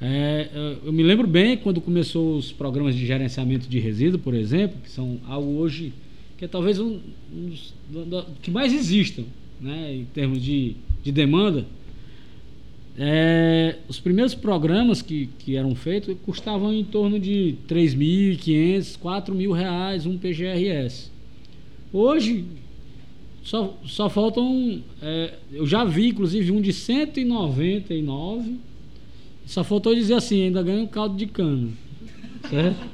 É, 0.00 0.48
eu 0.84 0.92
me 0.92 1.02
lembro 1.02 1.26
bem 1.26 1.56
quando 1.56 1.80
começou 1.80 2.36
os 2.36 2.52
programas 2.52 2.94
de 2.94 3.04
gerenciamento 3.04 3.68
de 3.68 3.78
resíduo, 3.78 4.18
por 4.18 4.34
exemplo, 4.34 4.78
que 4.82 4.90
são 4.90 5.18
algo 5.26 5.58
hoje 5.58 5.92
que 6.36 6.44
é 6.44 6.48
talvez 6.48 6.78
um, 6.78 7.00
um 7.32 7.48
dos 7.48 8.24
que 8.40 8.50
mais 8.50 8.72
existam, 8.72 9.24
né, 9.60 9.92
em 9.92 10.04
termos 10.04 10.40
de, 10.40 10.76
de 11.02 11.10
demanda. 11.10 11.66
É, 12.96 13.76
os 13.88 13.98
primeiros 13.98 14.34
programas 14.36 15.02
que, 15.02 15.28
que 15.40 15.56
eram 15.56 15.74
feitos 15.74 16.16
custavam 16.24 16.72
em 16.72 16.84
torno 16.84 17.18
de 17.18 17.56
3.500, 17.68 18.98
4.000 18.98 19.52
reais 19.52 20.06
um 20.06 20.16
PGRS. 20.16 21.10
Hoje 21.92 22.44
só, 23.48 23.78
só 23.86 24.10
faltam. 24.10 24.82
É, 25.00 25.34
eu 25.50 25.66
já 25.66 25.82
vi 25.82 26.08
inclusive 26.08 26.52
um 26.52 26.60
de 26.60 26.70
199 26.70 28.58
só 29.46 29.64
faltou 29.64 29.94
dizer 29.94 30.12
assim, 30.12 30.42
ainda 30.42 30.62
ganha 30.62 30.82
um 30.82 30.86
caldo 30.86 31.16
de 31.16 31.26
cana. 31.26 31.70
Certo? 32.50 32.86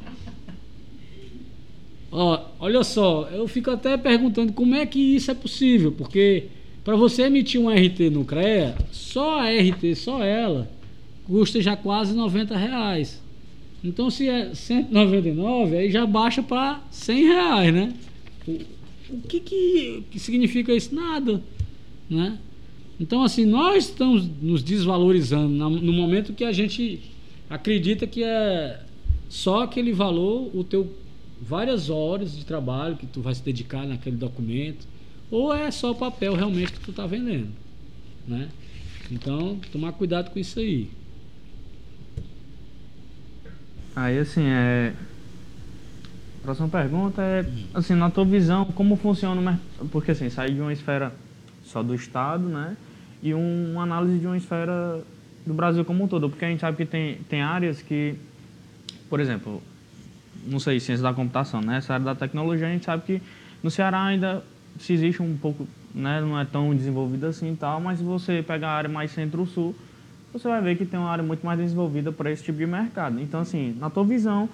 Ó, 2.12 2.40
olha 2.61 2.84
só, 2.84 3.28
eu 3.32 3.48
fico 3.48 3.72
até 3.72 3.96
perguntando 3.96 4.52
como 4.52 4.76
é 4.76 4.86
que 4.86 5.00
isso 5.00 5.32
é 5.32 5.34
possível, 5.34 5.90
porque 5.90 6.44
para 6.84 6.94
você 6.94 7.22
emitir 7.22 7.61
um 7.61 7.68
RT 7.68 8.09
no 8.12 8.24
CREA, 8.24 8.76
só 8.92 9.40
a 9.40 9.50
RT, 9.50 9.96
só 9.96 10.22
ela, 10.22 10.70
custa 11.24 11.61
já 11.61 11.76
quase 11.76 12.14
90 12.14 12.57
reais. 12.57 13.20
Então 13.82 14.09
se 14.09 14.28
é 14.28 14.55
199, 14.55 15.76
aí 15.76 15.90
já 15.90 16.07
baixa 16.07 16.40
para 16.40 16.80
100 16.92 17.24
reais, 17.24 17.74
né? 17.74 17.92
O, 19.15 19.29
que, 19.29 19.41
que, 19.41 20.05
que 20.11 20.19
significa 20.19 20.73
isso? 20.75 20.95
Nada, 20.95 21.43
né? 22.09 22.39
Então, 22.99 23.23
assim, 23.23 23.45
nós 23.45 23.89
estamos 23.89 24.29
nos 24.41 24.62
desvalorizando 24.62 25.49
no 25.49 25.93
momento 25.93 26.33
que 26.33 26.45
a 26.45 26.53
gente 26.53 27.01
acredita 27.49 28.07
que 28.07 28.23
é 28.23 28.81
só 29.29 29.62
aquele 29.62 29.93
valor, 29.93 30.51
o 30.55 30.62
teu 30.62 30.93
várias 31.41 31.91
horas 31.91 32.37
de 32.37 32.45
trabalho 32.45 32.97
que 32.97 33.07
tu 33.07 33.21
vai 33.21 33.35
se 33.35 33.43
dedicar 33.43 33.87
naquele 33.87 34.17
documento, 34.17 34.87
ou 35.31 35.53
é 35.53 35.71
só 35.71 35.91
o 35.91 35.95
papel 35.95 36.35
realmente 36.35 36.73
que 36.73 36.81
tu 36.81 36.91
está 36.91 37.07
vendendo, 37.07 37.51
né? 38.27 38.49
Então, 39.11 39.59
tomar 39.71 39.93
cuidado 39.93 40.31
com 40.31 40.39
isso 40.39 40.59
aí. 40.59 40.89
Aí, 43.95 44.19
assim, 44.19 44.43
é... 44.43 44.95
Próxima 46.45 46.68
pergunta 46.68 47.22
é, 47.22 47.47
assim, 47.72 47.95
na 47.95 48.11
tua 48.11 48.26
visão, 48.26 48.66
como 48.66 48.97
funciona, 48.97 49.59
porque 49.90 50.11
assim, 50.11 50.28
sair 50.28 50.53
de 50.53 50.61
uma 50.61 50.74
esfera 50.74 51.11
só 51.62 51.82
do 51.82 51.95
Estado, 51.95 52.47
né? 52.47 52.76
E 53.22 53.32
um, 53.32 53.72
uma 53.72 53.84
análise 53.84 54.18
de 54.18 54.26
uma 54.26 54.36
esfera 54.36 55.03
do 55.47 55.55
Brasil 55.55 55.86
como 55.86 56.05
um 56.05 56.07
todo, 56.07 56.28
porque 56.28 56.45
a 56.45 56.49
gente 56.49 56.61
sabe 56.61 56.76
que 56.76 56.84
tem, 56.84 57.14
tem 57.30 57.40
áreas 57.40 57.80
que, 57.80 58.14
por 59.09 59.20
exemplo, 59.20 59.62
não 60.47 60.59
sei, 60.59 60.78
ciência 60.80 61.03
da 61.03 61.14
computação, 61.14 61.62
né? 61.62 61.78
Essa 61.78 61.95
área 61.95 62.05
da 62.05 62.14
tecnologia, 62.14 62.66
a 62.66 62.70
gente 62.70 62.84
sabe 62.84 63.03
que 63.05 63.22
no 63.62 63.70
Ceará 63.70 64.05
ainda 64.05 64.45
se 64.78 64.92
existe 64.92 65.22
um 65.22 65.38
pouco, 65.38 65.66
né? 65.95 66.20
Não 66.20 66.38
é 66.38 66.45
tão 66.45 66.74
desenvolvida 66.74 67.28
assim 67.28 67.55
e 67.55 67.57
tal, 67.57 67.80
mas 67.80 68.01
se 68.01 68.05
você 68.05 68.45
pegar 68.47 68.68
a 68.68 68.72
área 68.72 68.90
mais 68.90 69.11
centro-sul, 69.12 69.74
você 70.30 70.47
vai 70.47 70.61
ver 70.61 70.76
que 70.76 70.84
tem 70.84 71.01
uma 71.01 71.09
área 71.09 71.24
muito 71.24 71.47
mais 71.47 71.59
desenvolvida 71.59 72.12
para 72.12 72.30
esse 72.30 72.45
tipo 72.45 72.59
de 72.59 72.66
mercado. 72.66 73.18
Então, 73.18 73.40
assim, 73.40 73.74
na 73.80 73.88
tua 73.88 74.05
visão, 74.05 74.47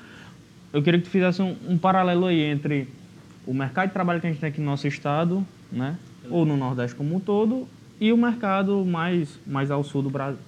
eu 0.72 0.82
queria 0.82 0.98
que 1.00 1.06
tu 1.06 1.10
fizesse 1.10 1.42
um, 1.42 1.56
um 1.68 1.78
paralelo 1.78 2.26
aí 2.26 2.40
entre 2.40 2.88
o 3.46 3.52
mercado 3.54 3.88
de 3.88 3.92
trabalho 3.92 4.20
que 4.20 4.26
a 4.26 4.30
gente 4.30 4.40
tem 4.40 4.48
aqui 4.48 4.60
no 4.60 4.66
nosso 4.66 4.86
estado, 4.86 5.46
né? 5.70 5.96
ou 6.28 6.44
no 6.46 6.56
Nordeste 6.56 6.96
como 6.96 7.16
um 7.16 7.20
todo, 7.20 7.66
e 8.00 8.12
o 8.12 8.16
mercado 8.16 8.84
mais, 8.84 9.38
mais 9.46 9.70
ao 9.70 9.82
sul 9.82 10.02
do 10.02 10.10
Brasil. 10.10 10.40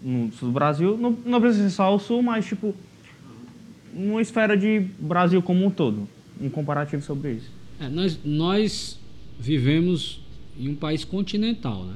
No 0.00 0.32
sul 0.32 0.48
do 0.48 0.52
Brasil, 0.52 0.96
não, 0.96 1.16
não 1.24 1.40
precisa 1.40 1.68
ser 1.68 1.74
só 1.74 1.84
ao 1.84 1.98
sul, 1.98 2.22
mas 2.22 2.46
tipo, 2.46 2.74
uma 3.94 4.22
esfera 4.22 4.56
de 4.56 4.80
Brasil 4.98 5.42
como 5.42 5.64
um 5.64 5.70
todo. 5.70 6.08
Um 6.40 6.48
comparativo 6.48 7.02
sobre 7.02 7.32
isso. 7.32 7.50
É, 7.80 7.88
nós, 7.88 8.18
nós 8.24 8.98
vivemos 9.38 10.20
em 10.58 10.68
um 10.68 10.74
país 10.74 11.04
continental, 11.04 11.84
né? 11.84 11.94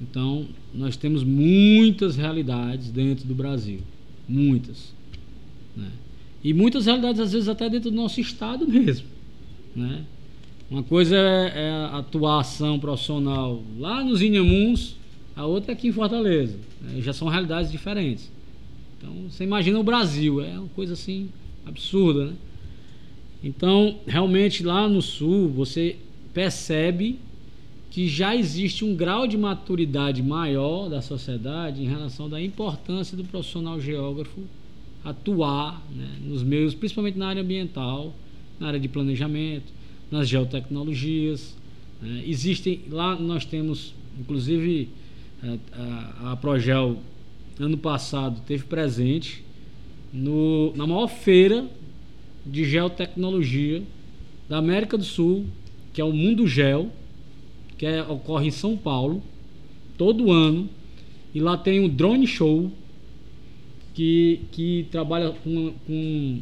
Então, 0.00 0.46
nós 0.72 0.96
temos 0.96 1.24
muitas 1.24 2.16
realidades 2.16 2.90
dentro 2.90 3.26
do 3.26 3.34
Brasil. 3.34 3.80
Muitas. 4.28 4.94
Né? 5.78 5.90
E 6.42 6.52
muitas 6.52 6.86
realidades, 6.86 7.20
às 7.20 7.32
vezes, 7.32 7.48
até 7.48 7.68
dentro 7.70 7.90
do 7.90 7.96
nosso 7.96 8.20
estado 8.20 8.66
mesmo. 8.66 9.06
Né? 9.74 10.04
Uma 10.70 10.82
coisa 10.82 11.16
é, 11.16 11.52
é 11.54 11.70
a 11.70 11.98
atuação 11.98 12.78
profissional 12.78 13.62
lá 13.78 14.02
nos 14.04 14.20
Inhamuns, 14.20 14.96
a 15.34 15.46
outra 15.46 15.72
é 15.72 15.74
aqui 15.74 15.88
em 15.88 15.92
Fortaleza. 15.92 16.58
Né? 16.82 17.00
Já 17.00 17.12
são 17.12 17.28
realidades 17.28 17.70
diferentes. 17.70 18.30
Então, 18.98 19.14
você 19.30 19.44
imagina 19.44 19.78
o 19.78 19.84
Brasil, 19.84 20.40
é 20.42 20.58
uma 20.58 20.68
coisa 20.70 20.94
assim 20.94 21.28
absurda, 21.64 22.26
né? 22.26 22.32
Então, 23.42 24.00
realmente 24.04 24.64
lá 24.64 24.88
no 24.88 25.00
sul, 25.00 25.48
você 25.48 25.96
percebe 26.34 27.20
que 27.88 28.08
já 28.08 28.34
existe 28.34 28.84
um 28.84 28.96
grau 28.96 29.28
de 29.28 29.38
maturidade 29.38 30.22
maior 30.22 30.88
da 30.88 31.00
sociedade 31.00 31.82
em 31.82 31.86
relação 31.86 32.28
da 32.28 32.42
importância 32.42 33.16
do 33.16 33.22
profissional 33.22 33.80
geógrafo 33.80 34.40
atuar 35.10 35.82
né, 35.94 36.18
nos 36.22 36.42
meios, 36.42 36.74
principalmente 36.74 37.18
na 37.18 37.28
área 37.28 37.42
ambiental, 37.42 38.14
na 38.60 38.68
área 38.68 38.80
de 38.80 38.88
planejamento, 38.88 39.72
nas 40.10 40.28
geotecnologias. 40.28 41.56
Né? 42.02 42.24
Existem, 42.26 42.80
lá 42.90 43.16
nós 43.16 43.44
temos, 43.44 43.94
inclusive, 44.18 44.88
a, 45.42 46.28
a, 46.28 46.32
a 46.32 46.36
Progel, 46.36 46.98
ano 47.58 47.76
passado, 47.76 48.40
teve 48.46 48.64
presente 48.64 49.42
no, 50.12 50.72
na 50.76 50.86
maior 50.86 51.08
feira 51.08 51.68
de 52.46 52.64
geotecnologia 52.64 53.82
da 54.48 54.58
América 54.58 54.96
do 54.96 55.04
Sul, 55.04 55.46
que 55.92 56.00
é 56.00 56.04
o 56.04 56.12
Mundo 56.12 56.46
Gel, 56.46 56.90
que 57.76 57.86
é, 57.86 58.02
ocorre 58.02 58.48
em 58.48 58.50
São 58.50 58.76
Paulo, 58.76 59.22
todo 59.96 60.32
ano. 60.32 60.68
E 61.34 61.40
lá 61.40 61.56
tem 61.56 61.80
um 61.80 61.88
drone 61.88 62.26
show 62.26 62.70
que, 63.98 64.42
que 64.52 64.86
trabalha 64.92 65.32
com, 65.42 65.72
com 65.84 66.38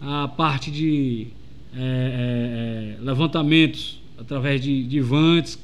a 0.00 0.26
parte 0.26 0.72
de 0.72 1.28
é, 1.72 2.96
é, 2.98 3.00
é 3.00 3.04
levantamentos 3.04 4.00
através 4.18 4.60
de, 4.60 4.82
de 4.82 5.00
vantes. 5.00 5.56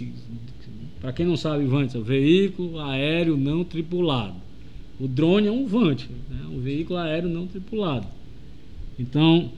Para 1.01 1.13
quem 1.13 1.27
não 1.27 1.37
sabe, 1.37 1.65
vantes 1.65 1.97
é 1.97 1.99
o 1.99 2.05
veículo 2.05 2.79
aéreo 2.79 3.37
não 3.37 3.65
tripulado. 3.65 4.37
O 5.01 5.09
drone 5.09 5.49
é 5.49 5.51
um 5.51 5.67
vante, 5.67 6.09
né? 6.31 6.47
um 6.49 6.61
veículo 6.61 6.97
aéreo 7.01 7.29
não 7.29 7.49
tripulado. 7.49 8.07
Então, 8.97 9.51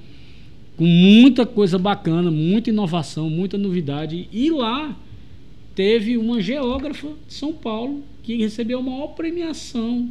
com 0.78 0.86
muita 0.86 1.44
coisa 1.44 1.76
bacana, 1.76 2.30
muita 2.30 2.70
inovação, 2.70 3.28
muita 3.28 3.58
novidade. 3.58 4.26
E 4.32 4.48
lá 4.48 4.96
teve 5.74 6.16
uma 6.16 6.40
geógrafa 6.40 7.08
de 7.28 7.34
São 7.34 7.52
Paulo 7.52 8.02
que 8.22 8.38
recebeu 8.38 8.78
a 8.78 8.82
maior 8.82 9.08
premiação, 9.08 10.08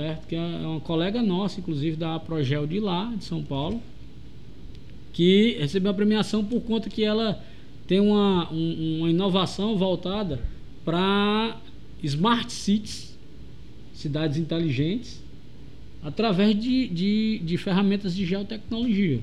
certo? 0.00 0.26
Que 0.26 0.34
é 0.34 0.40
uma 0.40 0.80
colega 0.80 1.22
nossa, 1.22 1.60
inclusive 1.60 1.94
da 1.94 2.18
Progel 2.18 2.66
de 2.66 2.80
lá, 2.80 3.12
de 3.14 3.24
São 3.24 3.42
Paulo, 3.42 3.82
que 5.12 5.58
recebeu 5.60 5.90
a 5.90 5.94
premiação 5.94 6.42
por 6.42 6.62
conta 6.62 6.88
que 6.88 7.04
ela 7.04 7.42
tem 7.86 8.00
uma, 8.00 8.50
um, 8.50 9.00
uma 9.00 9.10
inovação 9.10 9.76
voltada 9.76 10.40
para 10.84 11.60
smart 12.02 12.50
cities, 12.50 13.18
cidades 13.92 14.38
inteligentes, 14.38 15.22
através 16.02 16.58
de, 16.58 16.88
de, 16.88 17.40
de 17.44 17.58
ferramentas 17.58 18.14
de 18.14 18.24
geotecnologia, 18.24 19.20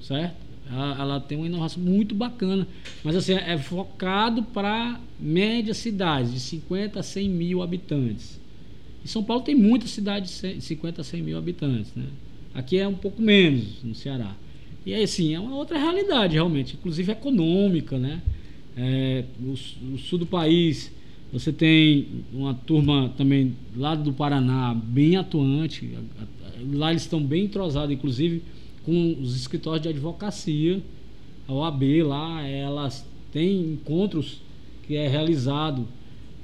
certo? 0.00 0.48
Ela, 0.68 1.00
ela, 1.00 1.20
tem 1.20 1.38
uma 1.38 1.46
inovação 1.46 1.80
muito 1.80 2.16
bacana. 2.16 2.66
Mas 3.04 3.14
assim, 3.14 3.32
é 3.32 3.56
focado 3.56 4.42
para 4.42 5.00
médias 5.20 5.76
cidades, 5.76 6.32
de 6.32 6.40
50 6.40 6.98
a 6.98 7.02
100 7.02 7.28
mil 7.30 7.62
habitantes. 7.62 8.37
São 9.08 9.22
Paulo 9.22 9.42
tem 9.42 9.54
muitas 9.54 9.90
cidades 9.90 10.40
de 10.40 10.60
50 10.60 11.00
a 11.00 11.04
100 11.04 11.22
mil 11.22 11.38
habitantes. 11.38 11.92
Né? 11.94 12.04
Aqui 12.54 12.78
é 12.78 12.86
um 12.86 12.94
pouco 12.94 13.20
menos, 13.20 13.82
no 13.82 13.94
Ceará. 13.94 14.34
E 14.84 14.94
aí 14.94 15.06
sim, 15.06 15.34
é 15.34 15.40
uma 15.40 15.56
outra 15.56 15.78
realidade 15.78 16.34
realmente, 16.34 16.74
inclusive 16.74 17.12
econômica. 17.12 17.98
Né? 17.98 18.22
É, 18.76 19.24
o, 19.40 19.52
o 19.94 19.98
sul 19.98 20.18
do 20.18 20.26
país, 20.26 20.92
você 21.32 21.52
tem 21.52 22.06
uma 22.32 22.54
turma 22.54 23.12
também 23.16 23.54
lá 23.76 23.94
do 23.94 24.12
Paraná 24.12 24.74
bem 24.74 25.16
atuante. 25.16 25.90
Lá 26.72 26.90
eles 26.90 27.02
estão 27.02 27.22
bem 27.22 27.44
entrosados, 27.44 27.94
inclusive 27.94 28.42
com 28.84 29.18
os 29.20 29.36
escritórios 29.36 29.82
de 29.82 29.88
advocacia, 29.90 30.82
a 31.46 31.52
OAB 31.52 31.82
lá, 32.04 32.42
elas 32.46 33.06
têm 33.30 33.72
encontros 33.72 34.40
que 34.86 34.96
é 34.96 35.06
realizado, 35.06 35.86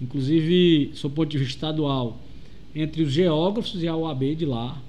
inclusive, 0.01 0.91
sob 0.95 1.15
ponto 1.15 1.31
de 1.31 1.39
vista 1.39 1.55
estadual, 1.55 2.21
entre 2.75 3.03
os 3.03 3.13
geógrafos 3.13 3.83
e 3.83 3.89
a 3.89 3.95
OAB 3.95 4.35
de 4.35 4.47
lá, 4.47 4.81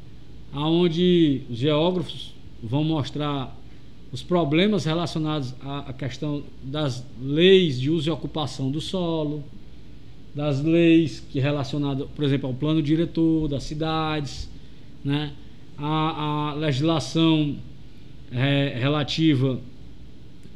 aonde 0.52 1.42
os 1.50 1.58
geógrafos 1.58 2.34
vão 2.62 2.84
mostrar 2.84 3.56
os 4.12 4.24
problemas 4.24 4.86
relacionados 4.86 5.54
à 5.62 5.92
questão 5.92 6.44
das 6.64 7.06
leis 7.22 7.80
de 7.80 7.90
uso 7.90 8.10
e 8.10 8.12
ocupação 8.12 8.72
do 8.72 8.80
solo, 8.80 9.44
das 10.34 10.62
leis 10.62 11.22
que 11.32 11.40
relacionadas, 11.40 12.08
por 12.16 12.24
exemplo, 12.24 12.48
ao 12.48 12.54
plano 12.54 12.82
diretor 12.82 13.48
das 13.48 13.64
cidades, 13.64 14.50
né? 15.04 15.34
a, 15.78 16.52
a 16.52 16.54
legislação 16.54 17.56
é, 18.32 18.78
relativa 18.80 19.60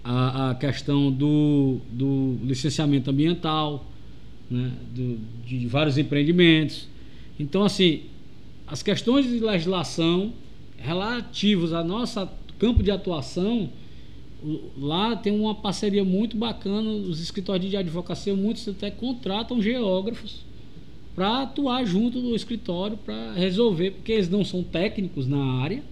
à, 0.03 0.51
à, 0.51 0.55
questão 0.55 1.11
do, 1.11 1.79
do 1.91 2.37
licenciamento 2.43 3.09
ambiental, 3.09 3.85
né, 4.49 4.71
do, 4.93 5.19
de 5.45 5.67
vários 5.67 5.97
empreendimentos. 5.97 6.87
Então, 7.39 7.63
assim, 7.63 8.01
as 8.67 8.83
questões 8.83 9.25
de 9.25 9.39
legislação 9.39 10.33
relativas 10.77 11.73
ao 11.73 11.83
nosso 11.83 12.27
campo 12.59 12.83
de 12.83 12.91
atuação, 12.91 13.69
lá 14.77 15.15
tem 15.15 15.33
uma 15.33 15.55
parceria 15.55 16.03
muito 16.03 16.37
bacana, 16.37 16.89
os 16.89 17.21
escritórios 17.21 17.69
de 17.69 17.77
advocacia, 17.77 18.35
muitos 18.35 18.67
até 18.67 18.91
contratam 18.91 19.61
geógrafos 19.61 20.43
para 21.15 21.43
atuar 21.43 21.85
junto 21.85 22.21
do 22.21 22.35
escritório 22.35 22.97
para 22.97 23.33
resolver, 23.33 23.91
porque 23.91 24.11
eles 24.11 24.29
não 24.29 24.43
são 24.43 24.63
técnicos 24.63 25.27
na 25.27 25.61
área 25.61 25.83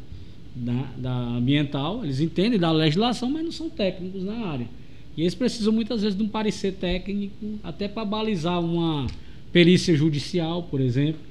da, 0.55 0.93
da, 0.97 1.17
ambiental, 1.37 2.03
eles 2.03 2.19
entendem 2.19 2.59
da 2.59 2.71
legislação, 2.71 3.29
mas 3.29 3.43
não 3.43 3.51
são 3.51 3.69
técnicos 3.69 4.23
na 4.23 4.47
área. 4.47 4.67
E 5.15 5.21
eles 5.21 5.35
precisam 5.35 5.73
muitas 5.73 6.01
vezes 6.01 6.17
de 6.17 6.23
um 6.23 6.29
parecer 6.29 6.73
técnico, 6.73 7.59
até 7.63 7.87
para 7.87 8.05
balizar 8.05 8.59
uma 8.59 9.07
perícia 9.51 9.95
judicial, 9.95 10.63
por 10.63 10.79
exemplo, 10.79 11.26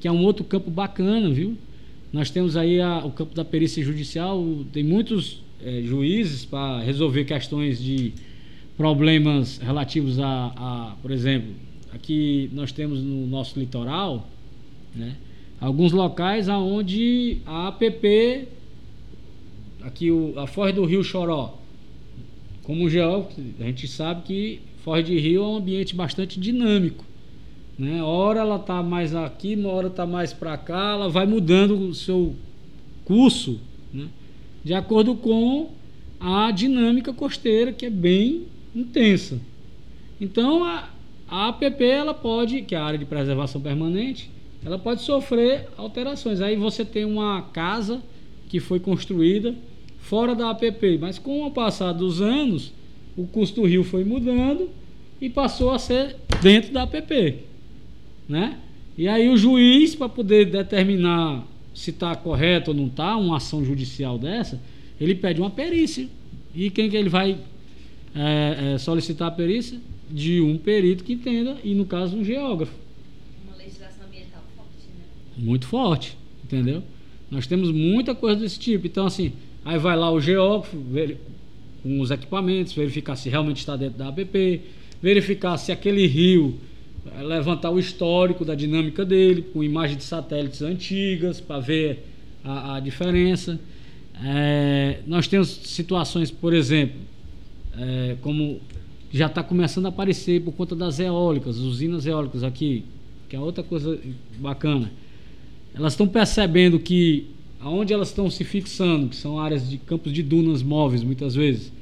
que 0.00 0.08
é 0.08 0.12
um 0.12 0.24
outro 0.24 0.44
campo 0.44 0.70
bacana, 0.70 1.28
viu? 1.30 1.56
Nós 2.12 2.30
temos 2.30 2.56
aí 2.56 2.80
a, 2.80 3.04
o 3.04 3.10
campo 3.12 3.34
da 3.34 3.44
perícia 3.44 3.84
judicial, 3.84 4.42
tem 4.72 4.82
muitos 4.82 5.42
é, 5.62 5.82
juízes 5.82 6.44
para 6.44 6.80
resolver 6.80 7.24
questões 7.24 7.80
de 7.80 8.12
problemas 8.76 9.58
relativos 9.58 10.18
a, 10.18 10.52
a, 10.56 10.96
por 11.02 11.10
exemplo, 11.10 11.50
aqui 11.92 12.48
nós 12.52 12.72
temos 12.72 13.02
no 13.02 13.26
nosso 13.26 13.60
litoral, 13.60 14.26
né, 14.94 15.16
alguns 15.60 15.92
locais 15.92 16.48
aonde 16.48 17.38
a 17.44 17.68
APP, 17.68 18.48
aqui 19.82 20.10
o, 20.10 20.32
a 20.38 20.46
Foz 20.46 20.74
do 20.74 20.84
Rio 20.84 21.04
Choró, 21.04 21.58
como 22.62 22.88
geógrafo, 22.88 23.40
a 23.60 23.64
gente 23.64 23.86
sabe 23.86 24.22
que 24.22 24.60
Foz 24.82 25.04
de 25.04 25.18
Rio 25.18 25.42
é 25.42 25.46
um 25.46 25.56
ambiente 25.56 25.94
bastante 25.94 26.40
dinâmico. 26.40 27.04
Né? 27.80 28.02
Hora 28.02 28.40
ela 28.40 28.56
está 28.56 28.82
mais 28.82 29.14
aqui, 29.14 29.54
uma 29.54 29.70
hora 29.70 29.86
está 29.86 30.06
mais 30.06 30.34
para 30.34 30.54
cá, 30.58 30.92
ela 30.92 31.08
vai 31.08 31.24
mudando 31.24 31.78
o 31.78 31.94
seu 31.94 32.34
curso 33.06 33.58
né? 33.90 34.06
de 34.62 34.74
acordo 34.74 35.14
com 35.14 35.70
a 36.20 36.50
dinâmica 36.50 37.10
costeira, 37.10 37.72
que 37.72 37.86
é 37.86 37.90
bem 37.90 38.42
intensa. 38.76 39.40
Então, 40.20 40.62
a, 40.62 40.90
a 41.26 41.48
APP 41.48 41.82
ela 41.82 42.12
pode, 42.12 42.60
que 42.60 42.74
é 42.74 42.78
a 42.78 42.84
área 42.84 42.98
de 42.98 43.06
preservação 43.06 43.62
permanente, 43.62 44.30
ela 44.62 44.78
pode 44.78 45.00
sofrer 45.00 45.66
alterações. 45.78 46.42
Aí 46.42 46.56
você 46.56 46.84
tem 46.84 47.06
uma 47.06 47.40
casa 47.40 48.02
que 48.50 48.60
foi 48.60 48.78
construída 48.78 49.54
fora 50.00 50.34
da 50.34 50.50
APP, 50.50 50.98
mas 51.00 51.18
com 51.18 51.46
o 51.46 51.50
passar 51.50 51.94
dos 51.94 52.20
anos, 52.20 52.74
o 53.16 53.26
custo 53.26 53.62
do 53.62 53.66
rio 53.66 53.82
foi 53.82 54.04
mudando 54.04 54.68
e 55.18 55.30
passou 55.30 55.70
a 55.70 55.78
ser 55.78 56.16
dentro 56.42 56.74
da 56.74 56.82
APP, 56.82 57.48
né? 58.30 58.58
E 58.96 59.06
aí 59.06 59.28
o 59.28 59.36
juiz 59.36 59.94
para 59.94 60.08
poder 60.08 60.46
determinar 60.46 61.46
se 61.74 61.90
está 61.90 62.14
correto 62.14 62.70
ou 62.70 62.76
não 62.76 62.86
está 62.86 63.14
uma 63.16 63.36
ação 63.36 63.62
judicial 63.62 64.18
dessa, 64.18 64.58
ele 64.98 65.14
pede 65.14 65.40
uma 65.40 65.50
perícia. 65.50 66.08
E 66.54 66.70
quem 66.70 66.88
que 66.88 66.96
ele 66.96 67.08
vai 67.08 67.36
é, 68.14 68.72
é, 68.74 68.78
solicitar 68.78 69.28
a 69.28 69.30
perícia? 69.30 69.78
de 70.10 70.40
um 70.40 70.58
perito 70.58 71.04
que 71.04 71.12
entenda, 71.12 71.56
e 71.62 71.74
no 71.74 71.84
caso 71.84 72.16
um 72.16 72.24
geógrafo. 72.24 72.74
Uma 73.46 73.56
legislação 73.56 74.06
ambiental 74.06 74.42
forte, 74.56 74.86
né? 74.98 75.04
Muito 75.36 75.66
forte, 75.66 76.18
entendeu? 76.44 76.82
Nós 77.30 77.46
temos 77.46 77.70
muita 77.70 78.14
coisa 78.14 78.40
desse 78.40 78.58
tipo. 78.58 78.86
Então, 78.86 79.06
assim, 79.06 79.32
aí 79.64 79.78
vai 79.78 79.96
lá 79.96 80.10
o 80.10 80.20
geógrafo 80.20 80.76
ver, 80.78 81.18
com 81.82 82.00
os 82.00 82.10
equipamentos, 82.10 82.72
verificar 82.72 83.14
se 83.14 83.28
realmente 83.28 83.58
está 83.58 83.76
dentro 83.76 83.98
da 83.98 84.08
APP, 84.08 84.62
verificar 85.00 85.56
se 85.56 85.70
aquele 85.70 86.06
rio 86.06 86.58
levantar 87.22 87.70
o 87.70 87.78
histórico 87.78 88.44
da 88.44 88.54
dinâmica 88.54 89.04
dele, 89.04 89.42
com 89.42 89.64
imagens 89.64 89.98
de 89.98 90.04
satélites 90.04 90.62
antigas, 90.62 91.40
para 91.40 91.60
ver 91.60 92.06
a, 92.44 92.76
a 92.76 92.80
diferença. 92.80 93.58
É, 94.22 95.00
nós 95.06 95.26
temos 95.26 95.48
situações, 95.48 96.30
por 96.30 96.52
exemplo, 96.52 97.00
é, 97.78 98.16
como 98.20 98.60
já 99.10 99.26
está 99.26 99.42
começando 99.42 99.86
a 99.86 99.88
aparecer 99.88 100.42
por 100.42 100.52
conta 100.52 100.76
das 100.76 101.00
eólicas, 101.00 101.58
usinas 101.58 102.06
eólicas 102.06 102.44
aqui, 102.44 102.84
que 103.28 103.34
é 103.34 103.40
outra 103.40 103.64
coisa 103.64 103.98
bacana. 104.38 104.92
Elas 105.74 105.94
estão 105.94 106.06
percebendo 106.06 106.78
que 106.78 107.28
aonde 107.60 107.92
elas 107.92 108.08
estão 108.08 108.30
se 108.30 108.44
fixando, 108.44 109.08
que 109.08 109.16
são 109.16 109.38
áreas 109.38 109.68
de 109.68 109.78
campos 109.78 110.12
de 110.12 110.22
dunas 110.22 110.62
móveis, 110.62 111.02
muitas 111.02 111.34
vezes. 111.34 111.72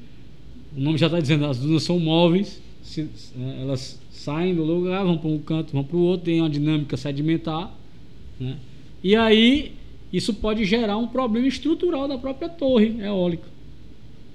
O 0.77 0.81
nome 0.81 0.99
já 0.99 1.07
está 1.07 1.21
dizendo, 1.21 1.47
as 1.47 1.59
dunas 1.59 1.83
são 1.83 1.99
móveis, 1.99 2.61
se, 2.89 3.09
é, 3.39 3.63
elas 3.63 4.01
saem 4.11 4.55
do 4.55 4.65
lugar, 4.65 5.05
vão 5.05 5.19
para 5.19 5.29
um 5.29 5.39
canto, 5.39 5.73
vão 5.73 5.85
para 5.85 5.97
o 5.97 6.01
outro, 6.01 6.27
tem 6.27 6.41
uma 6.41 6.51
dinâmica 6.51 6.97
sedimentar. 6.97 7.73
Né? 8.41 8.57
E 9.03 9.15
aí 9.15 9.73
isso 10.13 10.35
pode 10.35 10.65
gerar 10.65 10.97
um 10.97 11.07
problema 11.07 11.47
estrutural 11.47 12.09
da 12.09 12.17
própria 12.17 12.49
torre 12.49 12.97
eólica. 13.01 13.47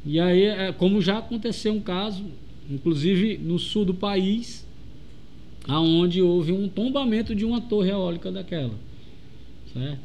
E 0.06 0.20
aí, 0.20 0.43
é, 0.43 0.72
como 0.72 1.01
já 1.01 1.18
aconteceu 1.18 1.74
um 1.74 1.80
caso, 1.80 2.24
inclusive 2.70 3.38
no 3.38 3.58
sul 3.58 3.86
do 3.86 3.93
país, 3.93 4.66
aonde 5.68 6.22
houve 6.22 6.51
um 6.51 6.68
tombamento 6.68 7.34
de 7.34 7.45
uma 7.45 7.62
torre 7.62 7.89
eólica 7.89 8.32
daquela. 8.32 8.74
Certo? 9.74 9.99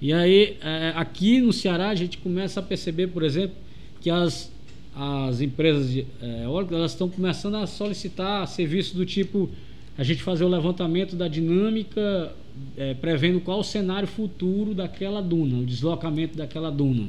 E 0.00 0.12
aí, 0.12 0.56
é, 0.62 0.92
aqui 0.96 1.40
no 1.40 1.52
Ceará, 1.52 1.90
a 1.90 1.94
gente 1.94 2.18
começa 2.18 2.60
a 2.60 2.62
perceber, 2.62 3.08
por 3.08 3.22
exemplo, 3.22 3.56
que 4.00 4.10
as, 4.10 4.50
as 4.94 5.40
empresas 5.40 5.90
de, 5.90 6.06
é, 6.20 6.44
elas 6.44 6.92
estão 6.92 7.08
começando 7.08 7.56
a 7.56 7.66
solicitar 7.66 8.46
serviços 8.46 8.92
do 8.92 9.06
tipo 9.06 9.48
a 9.96 10.04
gente 10.04 10.22
fazer 10.22 10.44
o 10.44 10.48
levantamento 10.48 11.14
da 11.14 11.28
dinâmica, 11.28 12.34
é, 12.76 12.94
prevendo 12.94 13.40
qual 13.40 13.60
o 13.60 13.64
cenário 13.64 14.08
futuro 14.08 14.74
daquela 14.74 15.20
duna, 15.20 15.58
o 15.58 15.66
deslocamento 15.66 16.36
daquela 16.36 16.70
duna. 16.70 17.08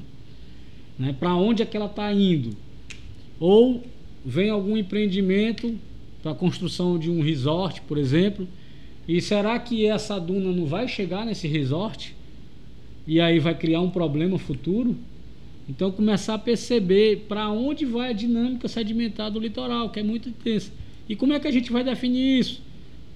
Né? 0.97 1.15
Para 1.17 1.35
onde 1.35 1.63
é 1.63 1.65
que 1.65 1.77
ela 1.77 1.85
está 1.85 2.11
indo? 2.11 2.55
Ou 3.39 3.83
vem 4.25 4.49
algum 4.49 4.75
empreendimento 4.77 5.75
para 6.21 6.31
a 6.31 6.35
construção 6.35 6.97
de 6.97 7.09
um 7.09 7.21
resort, 7.21 7.81
por 7.81 7.97
exemplo, 7.97 8.47
e 9.07 9.21
será 9.21 9.57
que 9.59 9.85
essa 9.85 10.19
duna 10.19 10.51
não 10.51 10.65
vai 10.65 10.87
chegar 10.87 11.25
nesse 11.25 11.47
resort? 11.47 12.15
E 13.05 13.19
aí 13.19 13.39
vai 13.39 13.55
criar 13.55 13.81
um 13.81 13.89
problema 13.89 14.37
futuro? 14.39 14.95
Então 15.67 15.91
começar 15.91 16.33
a 16.33 16.39
perceber 16.39 17.25
para 17.27 17.49
onde 17.49 17.85
vai 17.85 18.09
a 18.09 18.13
dinâmica 18.13 18.67
sedimentar 18.67 19.31
do 19.31 19.39
litoral, 19.39 19.89
que 19.89 19.99
é 19.99 20.03
muito 20.03 20.29
intensa. 20.29 20.71
E 21.07 21.15
como 21.15 21.33
é 21.33 21.39
que 21.39 21.47
a 21.47 21.51
gente 21.51 21.71
vai 21.71 21.83
definir 21.83 22.39
isso? 22.39 22.61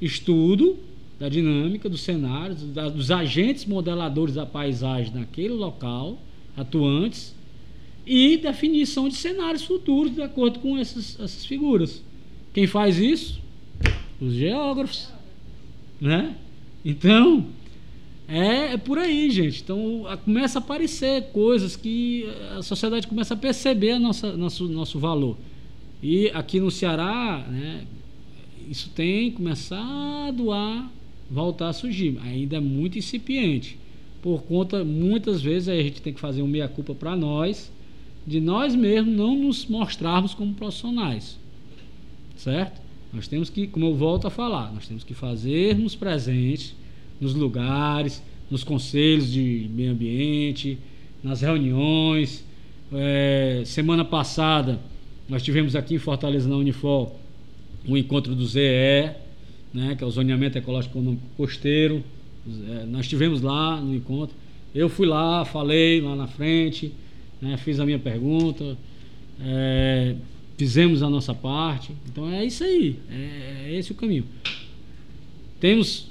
Estudo 0.01 0.77
da 1.19 1.27
dinâmica, 1.27 1.89
dos 1.89 2.01
cenários, 2.01 2.61
dos 2.61 3.11
agentes 3.11 3.65
modeladores 3.65 4.35
da 4.35 4.45
paisagem 4.45 5.13
naquele 5.13 5.53
local, 5.53 6.19
atuantes, 6.55 7.35
e 8.05 8.37
definição 8.37 9.09
de 9.09 9.15
cenários 9.15 9.63
futuros 9.63 10.13
de 10.13 10.21
acordo 10.21 10.59
com 10.59 10.77
essas, 10.77 11.19
essas 11.19 11.45
figuras. 11.45 12.01
Quem 12.53 12.65
faz 12.65 12.97
isso? 12.97 13.41
Os 14.21 14.33
geógrafos. 14.33 15.09
Né? 15.99 16.35
Então, 16.85 17.45
é, 18.27 18.73
é, 18.73 18.77
por 18.77 18.97
aí, 18.97 19.31
gente. 19.31 19.61
Então, 19.61 20.05
a, 20.05 20.17
começa 20.17 20.59
a 20.59 20.61
aparecer 20.61 21.31
coisas 21.31 21.75
que 21.75 22.29
a 22.57 22.61
sociedade 22.61 23.07
começa 23.07 23.33
a 23.33 23.37
perceber 23.37 23.97
nossa, 23.97 24.35
nosso, 24.35 24.67
nosso 24.67 24.99
valor. 24.99 25.37
E 26.03 26.29
aqui 26.29 26.59
no 26.59 26.69
Ceará, 26.69 27.45
né, 27.49 27.85
isso 28.69 28.89
tem 28.89 29.31
começado 29.31 30.51
a 30.51 30.89
voltar 31.31 31.69
a 31.69 31.73
surgir. 31.73 32.19
Ainda 32.21 32.57
é 32.57 32.59
muito 32.59 32.97
incipiente. 32.97 33.79
Por 34.21 34.43
conta, 34.43 34.83
muitas 34.83 35.41
vezes, 35.41 35.69
a 35.69 35.75
gente 35.75 36.01
tem 36.01 36.13
que 36.13 36.19
fazer 36.19 36.41
um 36.41 36.47
meia-culpa 36.47 36.93
para 36.93 37.15
nós 37.15 37.71
de 38.25 38.41
nós 38.41 38.75
mesmos 38.75 39.15
não 39.15 39.37
nos 39.37 39.65
mostrarmos 39.67 40.33
como 40.33 40.53
profissionais. 40.53 41.39
Certo? 42.35 42.81
Nós 43.13 43.25
temos 43.25 43.49
que, 43.49 43.67
como 43.67 43.85
eu 43.85 43.95
volto 43.95 44.27
a 44.27 44.29
falar, 44.29 44.73
nós 44.73 44.85
temos 44.85 45.05
que 45.05 45.13
fazermos 45.13 45.95
presentes 45.95 46.75
nos 47.19 47.33
lugares, 47.33 48.23
nos 48.49 48.63
conselhos 48.63 49.31
de 49.31 49.69
meio 49.73 49.91
ambiente, 49.91 50.77
nas 51.23 51.41
reuniões. 51.41 52.45
É, 52.91 53.63
semana 53.65 54.05
passada, 54.05 54.79
nós 55.27 55.43
tivemos 55.43 55.75
aqui 55.75 55.95
em 55.95 55.99
Fortaleza, 55.99 56.47
na 56.47 56.55
Unifor, 56.55 57.11
um 57.87 57.97
encontro 57.97 58.33
do 58.35 58.45
ZE, 58.45 59.11
né, 59.73 59.95
que 59.97 60.03
é 60.03 60.07
o 60.07 60.11
Zoneamento 60.11 60.57
Ecológico 60.57 61.17
Costeiro. 61.35 62.03
É, 62.69 62.85
nós 62.85 63.01
estivemos 63.01 63.41
lá 63.41 63.79
no 63.81 63.93
encontro. 63.93 64.35
Eu 64.73 64.89
fui 64.89 65.07
lá, 65.07 65.43
falei 65.43 65.99
lá 66.01 66.15
na 66.15 66.27
frente 66.27 66.91
né? 67.41 67.57
fiz 67.57 67.79
a 67.79 67.85
minha 67.85 67.99
pergunta, 67.99 68.77
é, 69.39 70.15
fizemos 70.57 71.03
a 71.03 71.09
nossa 71.09 71.33
parte. 71.33 71.91
Então 72.07 72.29
é 72.31 72.45
isso 72.45 72.63
aí, 72.63 72.97
é, 73.09 73.65
é 73.65 73.75
esse 73.75 73.91
o 73.91 73.95
caminho. 73.95 74.25
Temos 75.59 76.09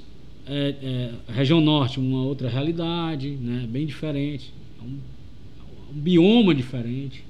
é, 0.49 0.75
é, 0.81 1.11
região 1.31 1.61
norte 1.61 1.99
uma 1.99 2.21
outra 2.23 2.49
realidade, 2.49 3.29
né? 3.29 3.67
bem 3.69 3.85
diferente, 3.85 4.53
é 4.79 4.83
um, 4.83 4.99
um 5.95 5.99
bioma 5.99 6.55
diferente. 6.55 7.23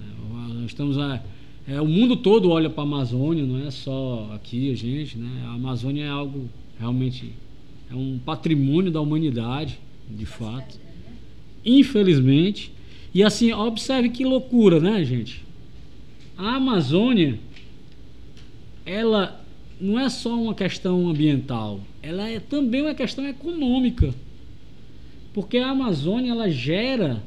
Né? 0.00 0.06
Nós 0.54 0.66
estamos 0.66 0.98
a, 0.98 1.22
é, 1.68 1.80
o 1.80 1.86
mundo 1.86 2.16
todo 2.16 2.50
olha 2.50 2.70
para 2.70 2.82
a 2.82 2.86
Amazônia, 2.86 3.44
não 3.44 3.66
é 3.66 3.70
só 3.70 4.30
aqui 4.34 4.70
a 4.70 4.74
gente, 4.74 5.18
né? 5.18 5.44
A 5.46 5.54
Amazônia 5.54 6.04
é 6.04 6.08
algo 6.08 6.48
realmente 6.78 7.32
é 7.90 7.94
um 7.94 8.18
patrimônio 8.24 8.90
da 8.90 9.00
humanidade, 9.00 9.78
de 10.08 10.26
fato. 10.26 10.78
Infelizmente, 11.64 12.72
e 13.14 13.22
assim, 13.22 13.52
observe 13.52 14.10
que 14.10 14.24
loucura, 14.24 14.78
né, 14.78 15.04
gente? 15.04 15.42
A 16.36 16.56
Amazônia, 16.56 17.38
ela 18.84 19.44
não 19.80 19.98
é 19.98 20.08
só 20.08 20.34
uma 20.34 20.54
questão 20.54 21.08
ambiental, 21.08 21.80
ela 22.02 22.28
é 22.28 22.40
também 22.40 22.82
uma 22.82 22.94
questão 22.94 23.26
econômica. 23.26 24.14
Porque 25.34 25.58
a 25.58 25.70
Amazônia, 25.70 26.30
ela 26.30 26.50
gera 26.50 27.22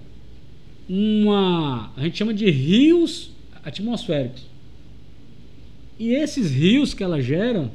uma, 0.90 1.92
a 1.96 2.04
gente 2.04 2.18
chama 2.18 2.34
de 2.34 2.50
rios 2.50 3.32
atmosféricos. 3.64 4.44
E 6.00 6.14
esses 6.14 6.50
rios 6.50 6.94
que 6.94 7.04
ela 7.04 7.22
gera, 7.22 7.72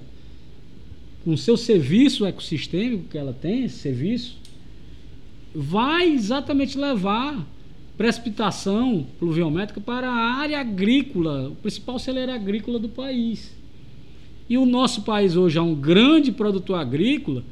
com 1.25 1.37
seu 1.37 1.57
serviço 1.57 2.27
ecossistêmico 2.27 3.05
que 3.09 3.17
ela 3.17 3.33
tem, 3.33 3.65
esse 3.65 3.79
serviço, 3.79 4.37
vai 5.55 6.11
exatamente 6.11 6.77
levar 6.77 7.47
precipitação 7.97 9.07
pluviométrica 9.21 9.81
para 9.81 10.11
a 10.11 10.35
área 10.35 10.59
agrícola, 10.59 11.51
o 11.51 11.55
principal 11.55 11.99
celeiro 11.99 12.33
agrícola 12.33 12.79
do 12.79 12.89
país. 12.89 13.54
E 14.49 14.59
o 14.59 14.67
nosso 14.67 15.03
país 15.03 15.37
hoje 15.37 15.59
é 15.59 15.63
um 15.63 15.75
grande 15.75 16.31
produtor 16.31 16.79
agrícola, 16.79 17.43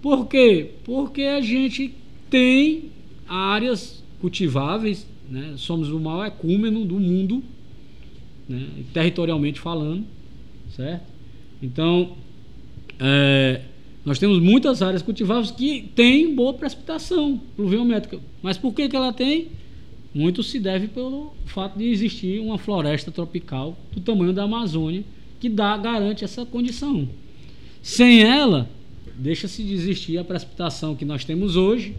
por 0.00 0.26
quê? 0.26 0.70
Porque 0.84 1.22
a 1.22 1.40
gente 1.40 1.94
tem 2.30 2.84
áreas 3.28 4.02
cultiváveis, 4.20 5.06
né? 5.28 5.54
somos 5.56 5.90
o 5.90 5.98
maior 5.98 6.26
ecúmeno 6.26 6.84
do 6.84 6.98
mundo, 6.98 7.42
né? 8.48 8.66
territorialmente 8.92 9.60
falando, 9.60 10.04
certo? 10.74 11.06
Então, 11.60 12.12
é, 12.98 13.62
nós 14.04 14.18
temos 14.18 14.38
muitas 14.38 14.80
áreas 14.80 15.02
cultiváveis 15.02 15.50
que 15.50 15.90
têm 15.94 16.34
boa 16.34 16.54
precipitação 16.54 17.40
pluviométrica. 17.56 18.20
Mas 18.42 18.56
por 18.56 18.72
que, 18.72 18.88
que 18.88 18.96
ela 18.96 19.12
tem? 19.12 19.48
Muito 20.14 20.42
se 20.42 20.58
deve 20.58 20.88
pelo 20.88 21.34
fato 21.44 21.78
de 21.78 21.84
existir 21.84 22.40
uma 22.40 22.56
floresta 22.56 23.10
tropical 23.10 23.76
do 23.92 24.00
tamanho 24.00 24.32
da 24.32 24.44
Amazônia 24.44 25.04
que 25.40 25.48
dá, 25.48 25.76
garante 25.76 26.24
essa 26.24 26.44
condição. 26.44 27.08
Sem 27.82 28.22
ela, 28.22 28.68
deixa-se 29.16 29.62
de 29.62 29.72
existir 29.72 30.18
a 30.18 30.24
precipitação 30.24 30.94
que 30.94 31.04
nós 31.04 31.24
temos 31.24 31.56
hoje 31.56 31.94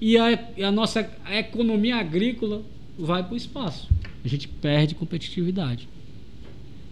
e 0.00 0.16
a, 0.16 0.38
a 0.66 0.70
nossa 0.70 1.08
economia 1.30 1.96
agrícola 1.96 2.62
vai 2.98 3.22
para 3.22 3.34
o 3.34 3.36
espaço. 3.36 3.88
A 4.24 4.28
gente 4.28 4.48
perde 4.48 4.94
competitividade. 4.94 5.88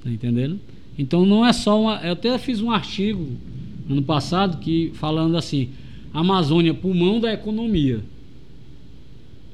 Tá 0.03 0.11
entendendo? 0.11 0.61
Então 0.99 1.27
não 1.27 1.45
é 1.45 1.53
só 1.53 1.81
uma. 1.81 2.01
Eu 2.01 2.13
até 2.13 2.39
fiz 2.39 2.61
um 2.61 2.71
artigo 2.71 3.29
ano 3.89 4.03
passado 4.03 4.59
que 4.59 4.93
falando 4.95 5.37
assim: 5.37 5.71
Amazônia, 6.13 6.73
pulmão 6.73 7.21
da 7.21 7.33
economia. 7.33 8.01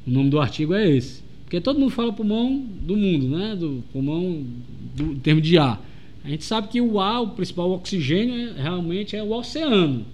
O 0.06 0.10
nome 0.10 0.30
do 0.30 0.40
artigo 0.40 0.74
é 0.74 0.88
esse. 0.88 1.22
Porque 1.44 1.60
todo 1.60 1.78
mundo 1.78 1.90
fala 1.90 2.12
pulmão 2.12 2.64
do 2.82 2.96
mundo, 2.96 3.28
né? 3.28 3.56
Do 3.56 3.82
pulmão 3.92 4.44
do 4.94 5.12
em 5.12 5.18
termos 5.18 5.46
de 5.46 5.58
ar. 5.58 5.82
A 6.24 6.28
gente 6.28 6.44
sabe 6.44 6.68
que 6.68 6.80
o 6.80 7.00
ar, 7.00 7.22
o 7.22 7.28
principal 7.28 7.70
oxigênio, 7.72 8.34
é, 8.34 8.62
realmente 8.62 9.16
é 9.16 9.22
o 9.22 9.32
oceano. 9.32 10.04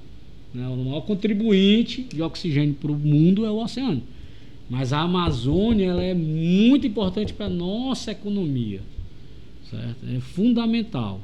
Né? 0.54 0.66
O 0.66 0.76
maior 0.76 1.02
contribuinte 1.02 2.02
de 2.02 2.22
oxigênio 2.22 2.74
para 2.74 2.90
o 2.90 2.96
mundo 2.96 3.44
é 3.44 3.50
o 3.50 3.62
oceano. 3.62 4.02
Mas 4.70 4.92
a 4.92 5.00
Amazônia 5.00 5.90
ela 5.90 6.02
é 6.02 6.14
muito 6.14 6.86
importante 6.86 7.32
para 7.32 7.46
a 7.46 7.50
nossa 7.50 8.12
economia. 8.12 8.80
Certo? 9.70 9.96
É 10.14 10.20
fundamental. 10.20 11.20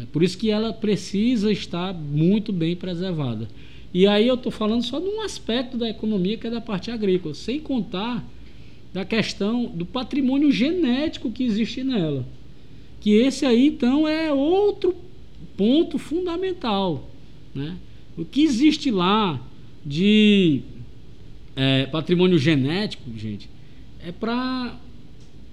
É 0.00 0.06
por 0.12 0.22
isso 0.22 0.38
que 0.38 0.50
ela 0.50 0.72
precisa 0.72 1.50
estar 1.50 1.92
muito 1.94 2.52
bem 2.52 2.76
preservada. 2.76 3.48
E 3.92 4.06
aí 4.06 4.28
eu 4.28 4.34
estou 4.34 4.52
falando 4.52 4.82
só 4.82 5.00
de 5.00 5.06
um 5.06 5.22
aspecto 5.22 5.76
da 5.76 5.88
economia 5.88 6.36
que 6.36 6.46
é 6.46 6.50
da 6.50 6.60
parte 6.60 6.90
agrícola, 6.90 7.34
sem 7.34 7.58
contar 7.58 8.24
da 8.92 9.04
questão 9.04 9.66
do 9.66 9.86
patrimônio 9.86 10.52
genético 10.52 11.30
que 11.30 11.44
existe 11.44 11.82
nela. 11.82 12.26
Que 13.00 13.12
esse 13.12 13.44
aí, 13.46 13.68
então, 13.68 14.06
é 14.06 14.32
outro 14.32 14.94
ponto 15.56 15.98
fundamental. 15.98 17.08
Né? 17.54 17.76
O 18.16 18.24
que 18.24 18.42
existe 18.42 18.90
lá 18.90 19.40
de 19.84 20.62
é, 21.54 21.86
patrimônio 21.86 22.38
genético, 22.38 23.04
gente, 23.16 23.48
é 24.04 24.12
para 24.12 24.78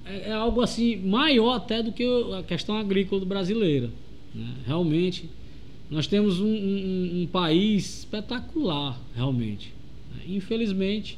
é, 0.05 0.29
é, 0.29 0.31
algo 0.33 0.61
assim 0.61 0.97
maior 0.97 1.53
até 1.53 1.81
do 1.81 1.91
que 1.91 2.03
a 2.37 2.43
questão 2.43 2.77
agrícola 2.77 3.25
brasileira. 3.25 3.89
Né? 4.33 4.47
Realmente 4.65 5.29
nós 5.89 6.07
temos 6.07 6.39
um, 6.39 6.47
um, 6.47 7.21
um 7.21 7.27
país 7.27 7.99
espetacular, 7.99 8.99
realmente. 9.15 9.73
Infelizmente, 10.27 11.17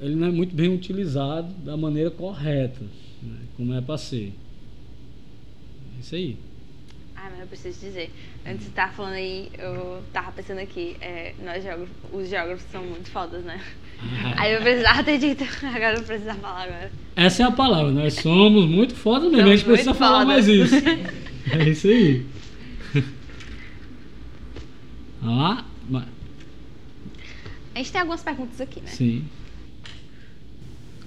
ele 0.00 0.14
não 0.14 0.28
é 0.28 0.30
muito 0.30 0.54
bem 0.54 0.68
utilizado 0.68 1.52
da 1.64 1.76
maneira 1.76 2.10
correta, 2.10 2.80
né? 3.22 3.38
como 3.56 3.74
é 3.74 3.80
para 3.80 3.98
ser. 3.98 4.32
Isso 6.00 6.14
aí. 6.14 6.36
Ah, 7.16 7.28
mas 7.30 7.40
eu 7.40 7.46
preciso 7.46 7.80
dizer, 7.80 8.10
antes 8.46 8.64
de 8.64 8.68
estar 8.68 8.92
falando 8.92 9.14
aí, 9.14 9.50
eu 9.58 10.02
tava 10.12 10.32
pensando 10.32 10.58
aqui, 10.60 10.96
é, 11.00 11.34
nós 11.42 11.62
geógrafos, 11.62 11.94
os 12.12 12.28
geógrafos 12.28 12.64
são 12.70 12.82
muito 12.84 13.10
fodas, 13.10 13.42
né? 13.44 13.60
Ah. 13.98 14.34
Aí 14.42 14.52
eu 14.54 14.60
precisava 14.60 15.02
ter 15.02 15.16
dito, 15.18 15.42
agora 15.64 15.96
eu 15.96 16.02
preciso 16.02 16.34
falar 16.34 16.64
agora. 16.64 16.92
Essa 17.16 17.42
é 17.42 17.46
a 17.46 17.50
palavra, 17.50 17.90
nós 17.90 18.12
somos 18.14 18.66
muito 18.68 18.94
foda 18.94 19.30
mesmo, 19.30 19.48
a 19.48 19.56
gente 19.56 19.64
precisa 19.64 19.90
muito 19.90 19.98
falar 19.98 20.26
fodas. 20.26 20.46
mais 20.46 20.48
isso. 20.48 20.74
É 21.52 21.68
isso 21.70 21.88
aí. 21.88 22.26
Ah, 25.22 25.64
mas- 25.88 26.04
A 27.74 27.78
gente 27.78 27.90
tem 27.92 28.00
algumas 28.00 28.22
perguntas 28.22 28.60
aqui, 28.60 28.80
né? 28.80 28.86
sim. 28.88 29.24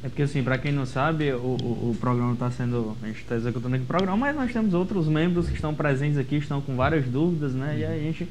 É 0.01 0.07
porque 0.07 0.21
assim, 0.21 0.41
pra 0.41 0.57
quem 0.57 0.71
não 0.71 0.85
sabe, 0.85 1.31
o, 1.33 1.57
o, 1.61 1.91
o 1.91 1.97
programa 1.99 2.33
está 2.33 2.49
sendo. 2.49 2.95
A 3.03 3.07
gente 3.07 3.19
está 3.19 3.35
executando 3.35 3.75
aqui 3.75 3.83
o 3.83 3.87
programa, 3.87 4.15
mas 4.15 4.35
nós 4.35 4.51
temos 4.53 4.73
outros 4.73 5.07
membros 5.07 5.47
que 5.47 5.55
estão 5.55 5.75
presentes 5.75 6.17
aqui, 6.17 6.37
estão 6.37 6.61
com 6.61 6.75
várias 6.75 7.05
dúvidas, 7.05 7.53
né? 7.53 7.77
E 7.79 7.85
aí 7.85 7.99
a 7.99 8.03
gente. 8.03 8.27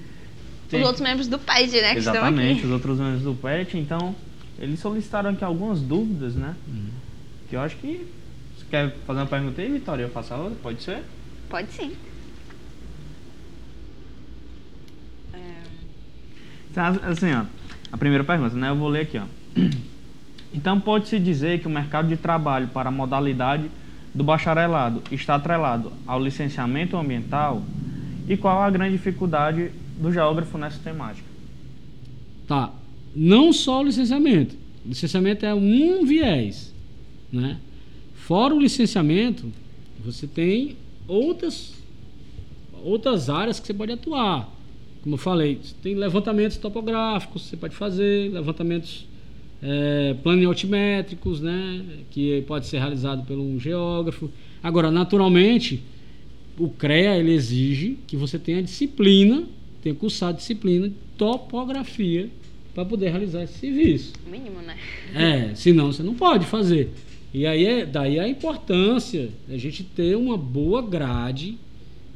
Os 0.73 0.83
outros 0.83 1.01
membros 1.01 1.29
do 1.29 1.39
PED, 1.39 1.81
né, 1.81 1.93
que 1.93 1.99
estão 2.01 2.15
Exatamente, 2.15 2.59
aqui. 2.59 2.67
os 2.67 2.73
outros 2.73 2.99
membros 2.99 3.23
do 3.23 3.35
PET, 3.35 3.79
então 3.79 4.15
eles 4.59 4.81
solicitaram 4.81 5.31
aqui 5.31 5.45
algumas 5.45 5.81
dúvidas, 5.81 6.35
né? 6.35 6.55
Uhum. 6.67 6.89
Que 7.49 7.57
eu 7.57 7.61
acho 7.61 7.77
que. 7.77 8.07
Você 8.57 8.65
quer 8.71 8.97
fazer 9.07 9.21
uma 9.21 9.27
pergunta 9.27 9.61
aí, 9.61 9.71
Vitória? 9.71 10.03
Eu 10.03 10.11
faço 10.11 10.35
a 10.35 10.39
outra? 10.39 10.59
Pode 10.63 10.83
ser? 10.83 11.03
Pode 11.49 11.71
sim. 11.73 11.95
É, 15.33 15.39
Então, 16.71 16.99
Assim, 17.03 17.33
ó, 17.33 17.45
a 17.93 17.97
primeira 17.99 18.25
pergunta, 18.25 18.55
né? 18.57 18.71
Eu 18.71 18.77
vou 18.77 18.89
ler 18.89 19.03
aqui, 19.03 19.19
ó. 19.19 19.25
Então, 20.53 20.81
pode-se 20.81 21.19
dizer 21.19 21.61
que 21.61 21.67
o 21.67 21.71
mercado 21.71 22.09
de 22.09 22.17
trabalho 22.17 22.69
para 22.69 22.89
a 22.89 22.93
modalidade 22.93 23.71
do 24.15 24.25
bacharelado 24.25 25.03
está 25.11 25.35
atrelado 25.35 25.93
ao 26.07 26.23
licenciamento 26.23 26.97
ambiental? 26.97 27.63
E 28.29 28.37
qual 28.37 28.61
a 28.63 28.71
grande 28.71 28.93
dificuldade 28.93 29.71
do 30.01 30.13
geógrafo 30.13 30.59
nessa 30.59 30.79
temática? 30.79 31.27
Tá. 32.47 32.73
Não 33.15 33.53
só 33.53 33.81
o 33.81 33.85
licenciamento. 33.85 34.55
O 34.85 34.89
licenciamento 34.89 35.45
é 35.45 35.55
um 35.55 36.05
viés, 36.05 36.75
né? 37.33 37.59
Fora 38.15 38.55
o 38.55 38.61
licenciamento, 38.61 39.51
você 40.05 40.27
tem 40.27 40.77
outras 41.07 41.75
outras 42.83 43.29
áreas 43.29 43.59
que 43.59 43.67
você 43.67 43.75
pode 43.75 43.93
atuar. 43.93 44.49
Como 45.03 45.15
eu 45.15 45.19
falei, 45.19 45.61
tem 45.83 45.95
levantamentos 45.95 46.57
topográficos, 46.57 47.43
você 47.43 47.57
pode 47.57 47.75
fazer 47.75 48.31
levantamentos 48.33 49.07
é, 49.63 50.15
planioaltimétricos, 50.23 51.41
né? 51.41 51.85
Que 52.11 52.43
pode 52.47 52.67
ser 52.67 52.79
realizado 52.79 53.27
por 53.27 53.39
um 53.39 53.59
geógrafo. 53.59 54.31
Agora, 54.63 54.91
naturalmente, 54.91 55.83
o 56.59 56.69
CREA 56.69 57.17
ele 57.17 57.33
exige 57.33 57.99
que 58.07 58.17
você 58.17 58.39
tenha 58.39 58.63
disciplina, 58.63 59.45
tenha 59.83 59.95
cursado 59.95 60.39
disciplina 60.39 60.89
de 60.89 60.95
topografia 61.17 62.29
para 62.75 62.85
poder 62.85 63.11
realizar 63.11 63.43
esse 63.43 63.59
serviço. 63.59 64.13
o 64.27 64.31
mínimo, 64.31 64.61
né? 64.61 64.77
É, 65.15 65.55
senão 65.55 65.93
você 65.93 66.03
não 66.03 66.15
pode 66.15 66.47
fazer. 66.47 66.91
E 67.33 67.47
aí 67.47 67.65
é 67.65 67.87
daí 67.87 68.19
a 68.19 68.29
importância 68.29 69.29
da 69.47 69.57
gente 69.59 69.83
ter 69.83 70.17
uma 70.17 70.37
boa 70.37 70.81
grade 70.81 71.59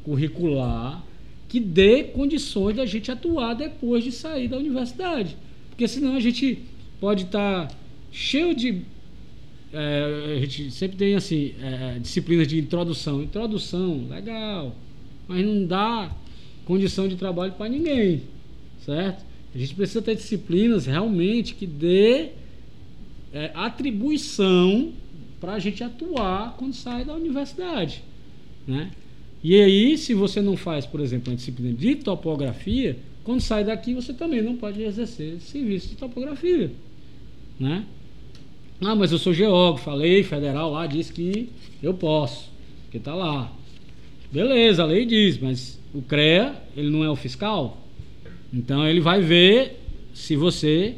curricular 0.03 1.03
que 1.47 1.59
dê 1.59 2.03
condições 2.03 2.75
da 2.75 2.85
gente 2.85 3.11
atuar 3.11 3.53
depois 3.53 4.03
de 4.03 4.11
sair 4.11 4.47
da 4.47 4.57
universidade. 4.57 5.37
Porque 5.69 5.87
senão 5.87 6.15
a 6.15 6.19
gente 6.19 6.59
pode 7.03 7.23
estar 7.23 7.69
cheio 8.13 8.55
de. 8.55 8.81
é, 9.73 10.37
a 10.37 10.39
gente 10.39 10.71
sempre 10.71 10.95
tem 10.95 11.15
assim, 11.15 11.53
é, 11.61 11.99
disciplinas 11.99 12.47
de 12.47 12.57
introdução. 12.57 13.21
Introdução, 13.21 14.07
legal, 14.09 14.73
mas 15.27 15.45
não 15.45 15.65
dá 15.65 16.15
condição 16.63 17.05
de 17.09 17.17
trabalho 17.17 17.51
para 17.57 17.67
ninguém, 17.67 18.23
certo? 18.85 19.25
A 19.53 19.57
gente 19.57 19.75
precisa 19.75 20.01
ter 20.01 20.15
disciplinas 20.15 20.85
realmente 20.85 21.55
que 21.55 21.67
dê 21.67 22.29
é, 23.33 23.51
atribuição 23.53 24.93
para 25.41 25.55
a 25.55 25.59
gente 25.59 25.83
atuar 25.83 26.55
quando 26.57 26.73
sai 26.73 27.03
da 27.03 27.13
universidade, 27.13 28.01
né? 28.65 28.91
E 29.43 29.59
aí, 29.59 29.97
se 29.97 30.13
você 30.13 30.41
não 30.41 30.55
faz, 30.55 30.85
por 30.85 31.01
exemplo, 31.01 31.33
uma 31.33 31.35
disciplina 31.35 31.73
de 31.73 31.95
topografia, 31.95 32.97
quando 33.25 33.41
sai 33.41 33.65
daqui 33.65 33.93
você 33.93 34.13
também 34.13 34.41
não 34.41 34.55
pode 34.55 34.81
exercer 34.81 35.41
serviço 35.41 35.89
de 35.89 35.95
topografia, 35.95 36.71
né? 37.59 37.85
Ah, 38.81 38.95
mas 38.95 39.11
eu 39.11 39.17
sou 39.17 39.33
geógrafo, 39.33 39.89
a 39.89 39.95
lei 39.95 40.23
federal 40.23 40.71
lá 40.71 40.85
diz 40.85 41.09
que 41.09 41.49
eu 41.81 41.93
posso, 41.93 42.51
porque 42.83 42.99
tá 42.99 43.13
lá. 43.13 43.51
Beleza, 44.31 44.83
a 44.83 44.85
lei 44.85 45.05
diz, 45.05 45.37
mas 45.37 45.79
o 45.93 46.01
CREA, 46.01 46.55
ele 46.75 46.89
não 46.89 47.03
é 47.03 47.09
o 47.09 47.15
fiscal, 47.15 47.77
então 48.53 48.87
ele 48.87 48.99
vai 48.99 49.21
ver 49.21 49.79
se 50.13 50.35
você 50.35 50.95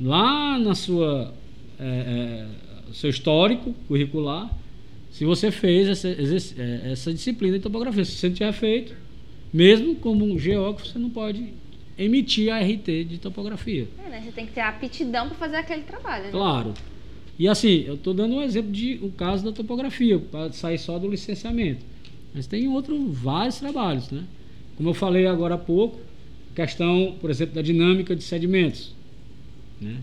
lá 0.00 0.58
na 0.58 0.74
sua 0.74 1.32
é, 1.78 1.84
é, 1.84 2.46
seu 2.94 3.10
histórico 3.10 3.74
curricular, 3.88 4.50
se 5.10 5.24
você 5.24 5.50
fez 5.50 5.88
essa, 5.88 6.08
é, 6.08 6.92
essa 6.92 7.12
disciplina 7.12 7.56
de 7.56 7.62
topografia. 7.62 8.04
Se 8.04 8.12
você 8.12 8.28
não 8.28 8.34
tiver 8.34 8.52
feito, 8.52 8.94
mesmo 9.52 9.94
como 9.96 10.24
um 10.24 10.38
geógrafo, 10.38 10.88
você 10.88 10.98
não 10.98 11.10
pode 11.10 11.52
emitir 11.98 12.52
a 12.52 12.58
RT 12.60 13.04
de 13.04 13.18
topografia. 13.18 13.88
É, 14.04 14.08
né? 14.08 14.22
Você 14.24 14.32
tem 14.32 14.46
que 14.46 14.52
ter 14.52 14.60
aptidão 14.60 15.28
para 15.28 15.36
fazer 15.36 15.56
aquele 15.56 15.82
trabalho, 15.82 16.24
né? 16.24 16.30
Claro. 16.30 16.74
E 17.38 17.48
assim, 17.48 17.84
eu 17.86 17.94
estou 17.94 18.14
dando 18.14 18.36
um 18.36 18.42
exemplo 18.42 18.70
de 18.70 19.00
um 19.02 19.10
caso 19.10 19.44
da 19.44 19.52
topografia, 19.52 20.18
para 20.18 20.52
sair 20.52 20.78
só 20.78 20.98
do 20.98 21.08
licenciamento. 21.08 21.84
Mas 22.34 22.46
tem 22.46 22.68
outros 22.68 22.98
vários 23.16 23.58
trabalhos, 23.58 24.10
né? 24.10 24.24
Como 24.76 24.88
eu 24.88 24.94
falei 24.94 25.26
agora 25.26 25.54
há 25.54 25.58
pouco, 25.58 26.00
questão, 26.54 27.16
por 27.20 27.30
exemplo, 27.30 27.54
da 27.54 27.62
dinâmica 27.62 28.14
de 28.14 28.22
sedimentos. 28.22 28.94
Né? 29.80 29.96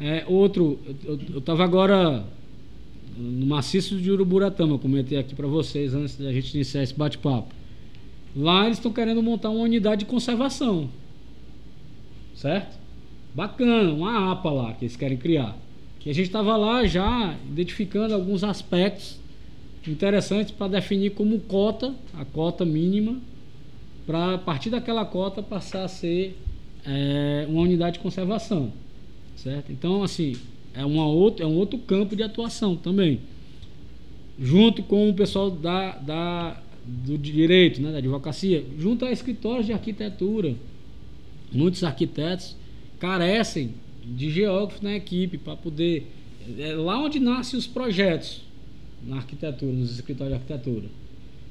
É, 0.00 0.24
outro, 0.26 0.78
eu 1.04 1.38
estava 1.38 1.64
agora 1.64 2.24
no 3.16 3.46
maciço 3.46 3.96
de 3.96 4.10
Uruburatama, 4.10 4.74
eu 4.74 4.78
comentei 4.78 5.18
aqui 5.18 5.34
para 5.34 5.46
vocês 5.46 5.94
antes 5.94 6.16
da 6.16 6.32
gente 6.32 6.54
iniciar 6.54 6.82
esse 6.82 6.94
bate-papo. 6.94 7.52
Lá 8.36 8.66
eles 8.66 8.78
estão 8.78 8.92
querendo 8.92 9.22
montar 9.22 9.50
uma 9.50 9.64
unidade 9.64 10.00
de 10.00 10.06
conservação. 10.06 10.88
Certo? 12.38 12.78
Bacana, 13.34 13.92
uma 13.92 14.30
APA 14.30 14.50
lá 14.50 14.72
que 14.72 14.84
eles 14.84 14.94
querem 14.94 15.16
criar. 15.16 15.58
E 16.06 16.10
a 16.10 16.14
gente 16.14 16.28
estava 16.28 16.56
lá 16.56 16.86
já 16.86 17.36
identificando 17.50 18.14
alguns 18.14 18.42
aspectos 18.42 19.18
interessantes 19.86 20.52
para 20.52 20.68
definir 20.68 21.10
como 21.10 21.38
cota, 21.40 21.94
a 22.14 22.24
cota 22.24 22.64
mínima, 22.64 23.18
para 24.06 24.36
a 24.36 24.38
partir 24.38 24.70
daquela 24.70 25.04
cota 25.04 25.42
passar 25.42 25.84
a 25.84 25.88
ser 25.88 26.38
é, 26.86 27.44
uma 27.46 27.60
unidade 27.60 27.98
de 27.98 28.02
conservação. 28.02 28.72
Certo? 29.36 29.70
Então, 29.70 30.02
assim, 30.02 30.34
é, 30.72 30.82
uma 30.82 31.06
outra, 31.06 31.44
é 31.44 31.46
um 31.46 31.56
outro 31.56 31.78
campo 31.78 32.16
de 32.16 32.22
atuação 32.22 32.74
também. 32.74 33.20
Junto 34.40 34.82
com 34.82 35.10
o 35.10 35.12
pessoal 35.12 35.50
da, 35.50 35.96
da, 35.96 36.62
do 36.86 37.18
direito, 37.18 37.82
né, 37.82 37.92
da 37.92 37.98
advocacia, 37.98 38.64
junto 38.78 39.04
a 39.04 39.10
escritórios 39.10 39.66
de 39.66 39.74
arquitetura. 39.74 40.54
Muitos 41.52 41.82
arquitetos 41.82 42.56
carecem 42.98 43.74
de 44.04 44.30
geógrafos 44.30 44.80
na 44.80 44.94
equipe 44.94 45.38
para 45.38 45.56
poder. 45.56 46.06
É 46.58 46.74
lá 46.74 46.98
onde 47.02 47.20
nascem 47.20 47.58
os 47.58 47.66
projetos 47.66 48.42
na 49.06 49.16
arquitetura, 49.16 49.72
nos 49.72 49.92
escritórios 49.92 50.36
de 50.36 50.42
arquitetura. 50.42 50.88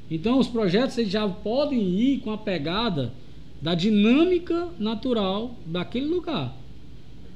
Então, 0.10 0.40
os 0.40 0.48
projetos 0.48 0.98
eles 0.98 1.12
já 1.12 1.28
podem 1.28 1.80
ir 1.80 2.20
com 2.20 2.32
a 2.32 2.38
pegada 2.38 3.14
da 3.62 3.76
dinâmica 3.76 4.70
natural 4.80 5.56
daquele 5.66 6.06
lugar. 6.06 6.56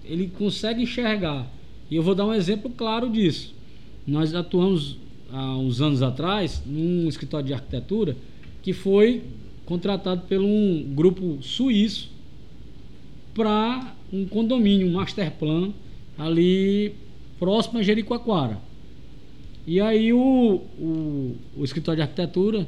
Ele 0.06 0.28
consegue 0.28 0.84
enxergar. 0.84 1.48
E 1.90 1.96
eu 1.96 2.04
vou 2.04 2.16
dar 2.16 2.26
um 2.26 2.34
exemplo 2.34 2.70
claro 2.70 3.10
disso. 3.10 3.54
Nós 4.08 4.34
atuamos 4.34 4.98
há 5.32 5.58
uns 5.58 5.82
anos 5.82 6.02
atrás 6.02 6.62
num 6.66 7.08
escritório 7.08 7.48
de 7.48 7.54
arquitetura 7.54 8.16
que 8.62 8.74
foi 8.74 9.24
contratado 9.66 10.22
por 10.28 10.40
um 10.40 10.84
grupo 10.94 11.40
suíço 11.42 12.10
para 13.34 13.96
um 14.12 14.26
condomínio, 14.26 14.88
um 14.88 14.94
master 14.94 15.32
plan 15.32 15.72
ali 16.18 16.94
próximo 17.40 17.80
a 17.80 17.84
Jericoacoara. 17.84 18.60
E 19.66 19.80
aí 19.80 20.12
o, 20.12 20.62
o, 20.80 21.36
o 21.58 21.64
escritório 21.64 21.98
de 21.98 22.02
arquitetura 22.02 22.68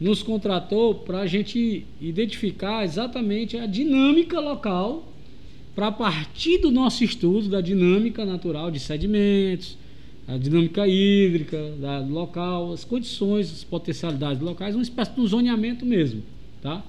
nos 0.00 0.22
contratou 0.22 0.94
para 0.94 1.20
a 1.20 1.26
gente 1.26 1.84
identificar 2.00 2.84
exatamente 2.84 3.56
a 3.56 3.66
dinâmica 3.66 4.38
local 4.38 5.12
para 5.74 5.90
partir 5.90 6.58
do 6.58 6.70
nosso 6.70 7.02
estudo 7.04 7.48
da 7.48 7.60
dinâmica 7.60 8.24
natural 8.24 8.70
de 8.70 8.78
sedimentos, 8.78 9.76
a 10.26 10.36
dinâmica 10.36 10.86
hídrica 10.86 11.72
da, 11.80 12.00
do 12.00 12.12
local, 12.12 12.72
as 12.72 12.84
condições, 12.84 13.50
as 13.50 13.64
potencialidades 13.64 14.42
locais, 14.42 14.74
uma 14.74 14.82
espécie 14.82 15.12
de 15.12 15.20
um 15.20 15.26
zoneamento 15.26 15.86
mesmo, 15.86 16.22
tá? 16.60 16.84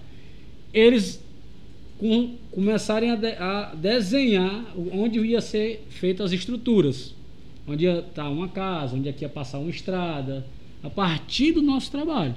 Eles 0.73 1.23
com, 1.99 2.35
começarem 2.51 3.11
a, 3.11 3.15
de, 3.15 3.33
a, 3.33 3.75
desenhar 3.75 4.65
onde 4.91 5.19
ia 5.19 5.41
ser 5.41 5.85
feitas 5.89 6.27
as 6.27 6.31
estruturas. 6.31 7.13
Onde 7.67 7.85
ia 7.85 7.99
estar 7.99 8.23
tá 8.23 8.29
uma 8.29 8.47
casa, 8.47 8.95
onde 8.95 9.09
aqui 9.09 9.23
ia 9.23 9.29
passar 9.29 9.59
uma 9.59 9.69
estrada, 9.69 10.45
a 10.81 10.89
partir 10.89 11.51
do 11.51 11.61
nosso 11.61 11.91
trabalho. 11.91 12.35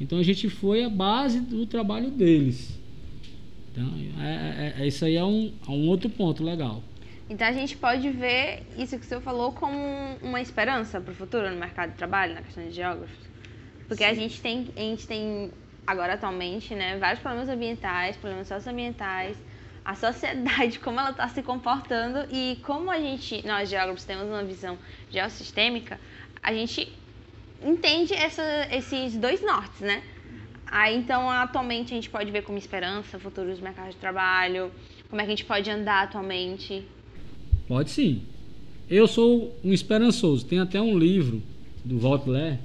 Então 0.00 0.18
a 0.18 0.22
gente 0.22 0.50
foi 0.50 0.82
a 0.82 0.90
base 0.90 1.40
do 1.40 1.64
trabalho 1.64 2.10
deles. 2.10 2.78
Então, 3.70 3.88
é, 4.20 4.74
é, 4.78 4.82
é 4.82 4.86
isso 4.86 5.04
aí 5.04 5.16
é 5.16 5.24
um, 5.24 5.52
é 5.66 5.70
um 5.70 5.88
outro 5.88 6.10
ponto 6.10 6.44
legal. 6.44 6.82
Então 7.30 7.46
a 7.46 7.52
gente 7.52 7.76
pode 7.76 8.10
ver 8.10 8.64
isso 8.76 8.98
que 8.98 9.06
o 9.06 9.08
senhor 9.08 9.22
falou 9.22 9.52
como 9.52 9.78
uma 10.20 10.40
esperança 10.40 11.00
para 11.00 11.12
o 11.12 11.14
futuro 11.14 11.48
no 11.50 11.58
mercado 11.58 11.92
de 11.92 11.96
trabalho, 11.96 12.34
na 12.34 12.42
questão 12.42 12.66
de 12.66 12.72
geógrafos. 12.72 13.16
Porque 13.88 14.04
Sim. 14.04 14.10
a 14.10 14.14
gente 14.14 14.40
tem, 14.40 14.66
a 14.76 14.80
gente 14.80 15.06
tem 15.06 15.50
agora 15.86 16.14
atualmente, 16.14 16.74
né, 16.74 16.96
vários 16.98 17.20
problemas 17.20 17.48
ambientais, 17.48 18.16
problemas 18.16 18.48
socioambientais, 18.48 19.36
a 19.84 19.94
sociedade, 19.94 20.78
como 20.80 21.00
ela 21.00 21.10
está 21.10 21.28
se 21.28 21.42
comportando 21.42 22.26
e 22.30 22.58
como 22.62 22.90
a 22.90 22.98
gente, 22.98 23.46
nós 23.46 23.68
geógrafos, 23.68 24.04
temos 24.04 24.26
uma 24.26 24.44
visão 24.44 24.78
geossistêmica, 25.10 25.98
a 26.42 26.52
gente 26.52 26.92
entende 27.64 28.14
essa, 28.14 28.42
esses 28.70 29.16
dois 29.16 29.42
nortes, 29.42 29.80
né? 29.80 30.02
Aí, 30.66 30.96
então, 30.96 31.28
atualmente, 31.28 31.92
a 31.92 31.96
gente 31.96 32.08
pode 32.08 32.30
ver 32.30 32.42
como 32.42 32.56
esperança 32.56 33.18
futuros 33.18 33.60
mercados 33.60 33.94
de 33.94 34.00
trabalho, 34.00 34.72
como 35.10 35.20
é 35.20 35.24
que 35.24 35.30
a 35.30 35.36
gente 35.36 35.44
pode 35.44 35.70
andar 35.70 36.04
atualmente. 36.04 36.82
Pode 37.68 37.90
sim. 37.90 38.22
Eu 38.88 39.06
sou 39.06 39.54
um 39.62 39.72
esperançoso. 39.72 40.46
Tem 40.46 40.58
até 40.58 40.80
um 40.80 40.98
livro 40.98 41.42
do 41.84 41.98
Voltaire 41.98 42.58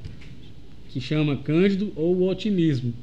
que 0.89 1.01
chama 1.01 1.35
Cândido 1.35 1.91
ou 1.95 2.15
o 2.15 2.29
Otimismo. 2.29 2.93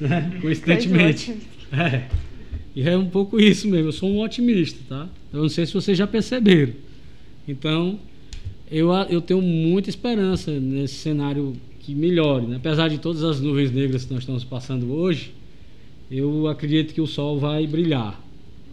Né? 0.00 0.38
Coincidentemente. 0.40 1.34
É. 1.72 2.08
E 2.74 2.82
é 2.82 2.96
um 2.96 3.08
pouco 3.08 3.40
isso 3.40 3.68
mesmo. 3.68 3.88
Eu 3.88 3.92
sou 3.92 4.10
um 4.10 4.20
otimista, 4.20 4.78
tá? 4.88 5.08
Eu 5.32 5.42
não 5.42 5.48
sei 5.48 5.66
se 5.66 5.74
vocês 5.74 5.96
já 5.96 6.06
perceberam. 6.06 6.72
Então, 7.46 7.98
eu, 8.70 8.92
eu 9.10 9.20
tenho 9.20 9.40
muita 9.40 9.90
esperança 9.90 10.50
nesse 10.50 10.94
cenário 10.94 11.54
que 11.80 11.94
melhore. 11.94 12.46
Né? 12.46 12.56
Apesar 12.56 12.88
de 12.88 12.98
todas 12.98 13.22
as 13.22 13.40
nuvens 13.40 13.70
negras 13.70 14.04
que 14.04 14.12
nós 14.12 14.22
estamos 14.22 14.42
passando 14.42 14.92
hoje, 14.92 15.32
eu 16.10 16.48
acredito 16.48 16.94
que 16.94 17.00
o 17.00 17.06
sol 17.06 17.38
vai 17.38 17.66
brilhar. 17.66 18.20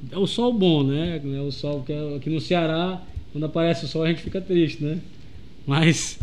É 0.10 0.18
o 0.18 0.26
sol 0.26 0.52
bom, 0.52 0.84
né? 0.84 1.22
É 1.24 1.42
o 1.42 1.52
sol 1.52 1.84
que 1.84 1.94
é, 1.94 2.16
aqui 2.16 2.30
no 2.30 2.40
Ceará, 2.40 3.02
quando 3.32 3.44
aparece 3.44 3.86
o 3.86 3.88
sol 3.88 4.04
a 4.04 4.08
gente 4.08 4.22
fica 4.24 4.42
triste, 4.42 4.84
né? 4.84 5.00
Mas 5.66 6.20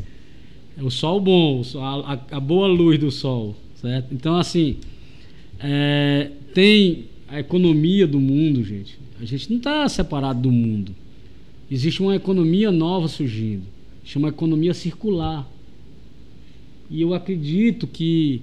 é 0.76 0.82
o 0.82 0.90
sol 0.90 1.20
bom, 1.20 1.62
a, 1.76 2.18
a, 2.30 2.40
boa 2.40 2.66
luz 2.66 2.98
do 2.98 3.10
sol, 3.10 3.54
certo? 3.80 4.12
Então, 4.12 4.36
assim, 4.36 4.76
é, 5.58 6.30
tem 6.54 7.06
a 7.28 7.40
economia 7.40 8.06
do 8.06 8.20
mundo, 8.20 8.62
gente. 8.64 8.98
A 9.20 9.24
gente 9.24 9.50
não 9.50 9.58
está 9.58 9.88
separado 9.88 10.40
do 10.40 10.50
mundo. 10.50 10.94
Existe 11.70 12.00
uma 12.00 12.16
economia 12.16 12.70
nova 12.70 13.08
surgindo, 13.08 13.64
chama 14.04 14.28
economia 14.28 14.72
circular. 14.72 15.46
E 16.90 17.02
eu 17.02 17.12
acredito 17.12 17.86
que, 17.86 18.40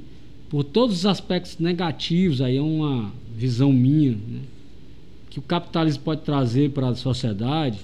por 0.50 0.64
todos 0.64 0.98
os 0.98 1.06
aspectos 1.06 1.58
negativos, 1.58 2.42
aí 2.42 2.58
é 2.58 2.62
uma 2.62 3.12
visão 3.36 3.74
minha, 3.74 4.12
né, 4.12 4.42
que 5.30 5.40
o 5.40 5.42
capitalismo 5.42 6.04
pode 6.04 6.22
trazer 6.22 6.70
para 6.70 6.90
a 6.90 6.96
sociedade, 6.96 7.80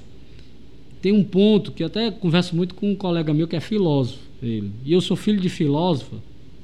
tem 1.02 1.11
um 1.11 1.23
ponto 1.23 1.72
que 1.72 1.84
até 1.84 2.11
converso 2.11 2.56
muito 2.56 2.76
com 2.76 2.91
um 2.91 2.95
colega 2.95 3.34
meu 3.34 3.48
que 3.48 3.56
é 3.56 3.60
filósofo. 3.60 4.19
Ele. 4.41 4.72
E 4.86 4.94
eu 4.94 5.02
sou 5.02 5.18
filho 5.18 5.40
de 5.40 5.49
filósofa, 5.49 6.18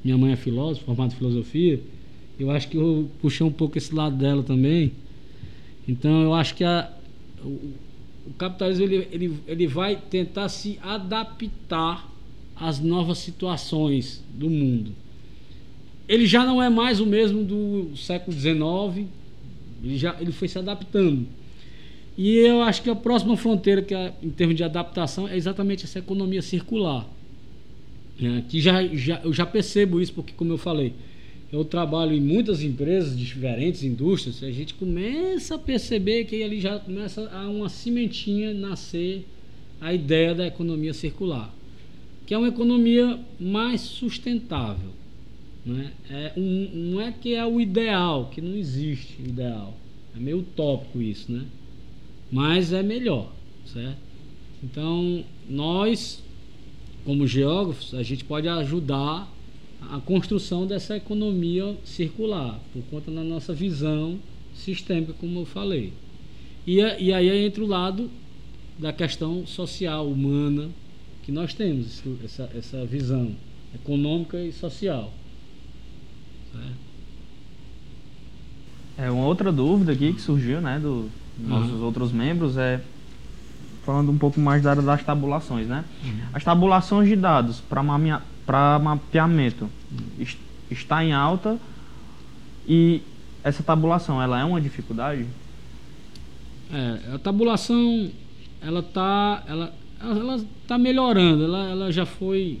minha 0.04 0.16
mãe 0.16 0.32
é 0.32 0.36
filósofa, 0.36 0.86
formada 0.86 1.12
em 1.12 1.16
filosofia. 1.16 1.80
Eu 2.38 2.50
acho 2.50 2.68
que 2.68 2.76
eu 2.76 3.10
puxei 3.20 3.44
um 3.44 3.52
pouco 3.52 3.76
esse 3.76 3.94
lado 3.94 4.16
dela 4.16 4.42
também. 4.42 4.92
Então 5.88 6.22
eu 6.22 6.34
acho 6.34 6.54
que 6.54 6.64
a, 6.64 6.90
o, 7.44 7.72
o 8.26 8.32
capitalismo 8.36 8.84
ele, 8.84 9.08
ele, 9.10 9.34
ele 9.46 9.66
vai 9.66 9.96
tentar 9.96 10.48
se 10.48 10.78
adaptar 10.82 12.08
às 12.54 12.78
novas 12.78 13.18
situações 13.18 14.22
do 14.34 14.48
mundo. 14.48 14.92
Ele 16.08 16.26
já 16.26 16.44
não 16.44 16.62
é 16.62 16.68
mais 16.68 17.00
o 17.00 17.06
mesmo 17.06 17.44
do 17.44 17.96
século 17.96 18.36
XIX, 18.36 19.06
ele, 19.82 19.98
já, 19.98 20.16
ele 20.20 20.32
foi 20.32 20.48
se 20.48 20.58
adaptando. 20.58 21.26
E 22.16 22.36
eu 22.38 22.62
acho 22.62 22.82
que 22.82 22.90
a 22.90 22.96
próxima 22.96 23.36
fronteira, 23.36 23.80
que 23.80 23.94
é, 23.94 24.12
em 24.22 24.30
termos 24.30 24.56
de 24.56 24.64
adaptação, 24.64 25.28
é 25.28 25.36
exatamente 25.36 25.84
essa 25.84 25.98
economia 25.98 26.42
circular. 26.42 27.06
Né? 28.20 28.44
Que 28.48 28.60
já, 28.60 28.86
já, 28.88 29.20
eu 29.22 29.32
já 29.32 29.46
percebo 29.46 30.00
isso, 30.00 30.12
porque, 30.12 30.32
como 30.32 30.52
eu 30.52 30.58
falei, 30.58 30.92
eu 31.52 31.64
trabalho 31.64 32.12
em 32.12 32.20
muitas 32.20 32.62
empresas 32.62 33.18
diferentes 33.18 33.82
indústrias, 33.82 34.42
a 34.42 34.50
gente 34.50 34.74
começa 34.74 35.54
a 35.54 35.58
perceber 35.58 36.24
que 36.24 36.42
ali 36.42 36.60
já 36.60 36.78
começa 36.78 37.28
a 37.30 37.48
uma 37.48 37.68
cimentinha 37.68 38.52
nascer 38.52 39.24
a 39.80 39.94
ideia 39.94 40.34
da 40.34 40.46
economia 40.46 40.92
circular, 40.92 41.54
que 42.26 42.34
é 42.34 42.38
uma 42.38 42.48
economia 42.48 43.18
mais 43.40 43.80
sustentável. 43.80 44.90
Né? 45.64 45.92
É 46.10 46.32
um, 46.36 46.70
não 46.92 47.00
é 47.00 47.12
que 47.12 47.34
é 47.34 47.46
o 47.46 47.60
ideal, 47.60 48.30
que 48.32 48.40
não 48.40 48.56
existe 48.56 49.20
ideal. 49.20 49.76
É 50.16 50.18
meio 50.18 50.38
utópico 50.38 51.00
isso, 51.00 51.30
né? 51.30 51.44
Mas 52.30 52.72
é 52.72 52.82
melhor, 52.82 53.32
certo? 53.66 53.98
Então, 54.62 55.24
nós, 55.48 56.22
como 57.08 57.26
geógrafos, 57.26 57.94
a 57.94 58.02
gente 58.02 58.22
pode 58.22 58.46
ajudar 58.46 59.26
a 59.90 59.98
construção 59.98 60.66
dessa 60.66 60.94
economia 60.94 61.74
circular, 61.82 62.60
por 62.70 62.82
conta 62.90 63.10
da 63.10 63.22
nossa 63.24 63.54
visão 63.54 64.18
sistêmica, 64.54 65.14
como 65.14 65.40
eu 65.40 65.46
falei. 65.46 65.94
E, 66.66 66.76
e 66.76 67.10
aí 67.10 67.46
entra 67.46 67.64
o 67.64 67.66
lado 67.66 68.10
da 68.78 68.92
questão 68.92 69.46
social, 69.46 70.06
humana, 70.06 70.68
que 71.22 71.32
nós 71.32 71.54
temos, 71.54 72.02
essa, 72.22 72.50
essa 72.54 72.84
visão 72.84 73.34
econômica 73.74 74.38
e 74.44 74.52
social. 74.52 75.10
É, 78.98 79.10
uma 79.10 79.24
outra 79.24 79.50
dúvida 79.50 79.92
aqui 79.92 80.12
que 80.12 80.20
surgiu, 80.20 80.60
né, 80.60 80.78
dos 80.78 81.06
nossos 81.38 81.72
uhum. 81.72 81.86
outros 81.86 82.12
membros 82.12 82.58
é 82.58 82.82
falando 83.88 84.12
um 84.12 84.18
pouco 84.18 84.38
mais 84.38 84.62
da 84.62 84.68
área 84.72 84.82
das 84.82 85.02
tabulações, 85.02 85.66
né? 85.66 85.82
Uhum. 86.04 86.10
As 86.34 86.44
tabulações 86.44 87.08
de 87.08 87.16
dados 87.16 87.62
para 87.62 88.78
mapeamento 88.78 89.66
está 90.70 91.02
em 91.02 91.14
alta 91.14 91.58
e 92.68 93.00
essa 93.42 93.62
tabulação 93.62 94.20
ela 94.20 94.38
é 94.38 94.44
uma 94.44 94.60
dificuldade? 94.60 95.24
É, 96.70 97.14
a 97.14 97.18
tabulação 97.18 98.10
ela 98.60 98.82
tá 98.82 99.42
ela 99.48 99.74
ela 99.98 100.44
tá 100.66 100.76
melhorando, 100.76 101.44
ela, 101.44 101.70
ela 101.70 101.90
já 101.90 102.04
foi 102.04 102.60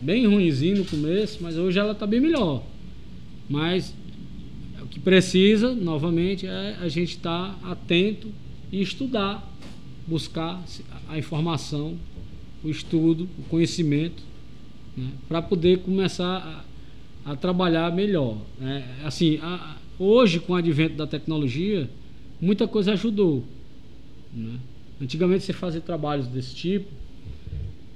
bem 0.00 0.26
ruimzinho 0.26 0.78
no 0.78 0.84
começo, 0.86 1.42
mas 1.42 1.58
hoje 1.58 1.78
ela 1.78 1.92
está 1.92 2.06
bem 2.06 2.20
melhor. 2.20 2.62
Mas 3.50 3.94
o 4.80 4.86
que 4.86 4.98
precisa, 4.98 5.74
novamente, 5.74 6.46
é 6.46 6.78
a 6.80 6.88
gente 6.88 7.16
estar 7.16 7.54
tá 7.54 7.70
atento 7.70 8.32
e 8.72 8.80
estudar, 8.80 9.46
buscar 10.06 10.62
a 11.08 11.18
informação, 11.18 11.96
o 12.62 12.68
estudo, 12.68 13.28
o 13.38 13.42
conhecimento 13.44 14.22
né, 14.96 15.10
para 15.28 15.42
poder 15.42 15.80
começar 15.80 16.64
a, 17.24 17.32
a 17.32 17.36
trabalhar 17.36 17.92
melhor. 17.92 18.38
Né? 18.58 18.84
Assim, 19.04 19.38
a, 19.42 19.76
hoje, 19.98 20.40
com 20.40 20.52
o 20.52 20.56
advento 20.56 20.96
da 20.96 21.06
tecnologia, 21.06 21.88
muita 22.40 22.66
coisa 22.68 22.92
ajudou. 22.92 23.44
Né? 24.32 24.58
Antigamente, 25.00 25.44
você 25.44 25.52
fazer 25.52 25.80
trabalhos 25.80 26.26
desse 26.26 26.54
tipo 26.54 26.90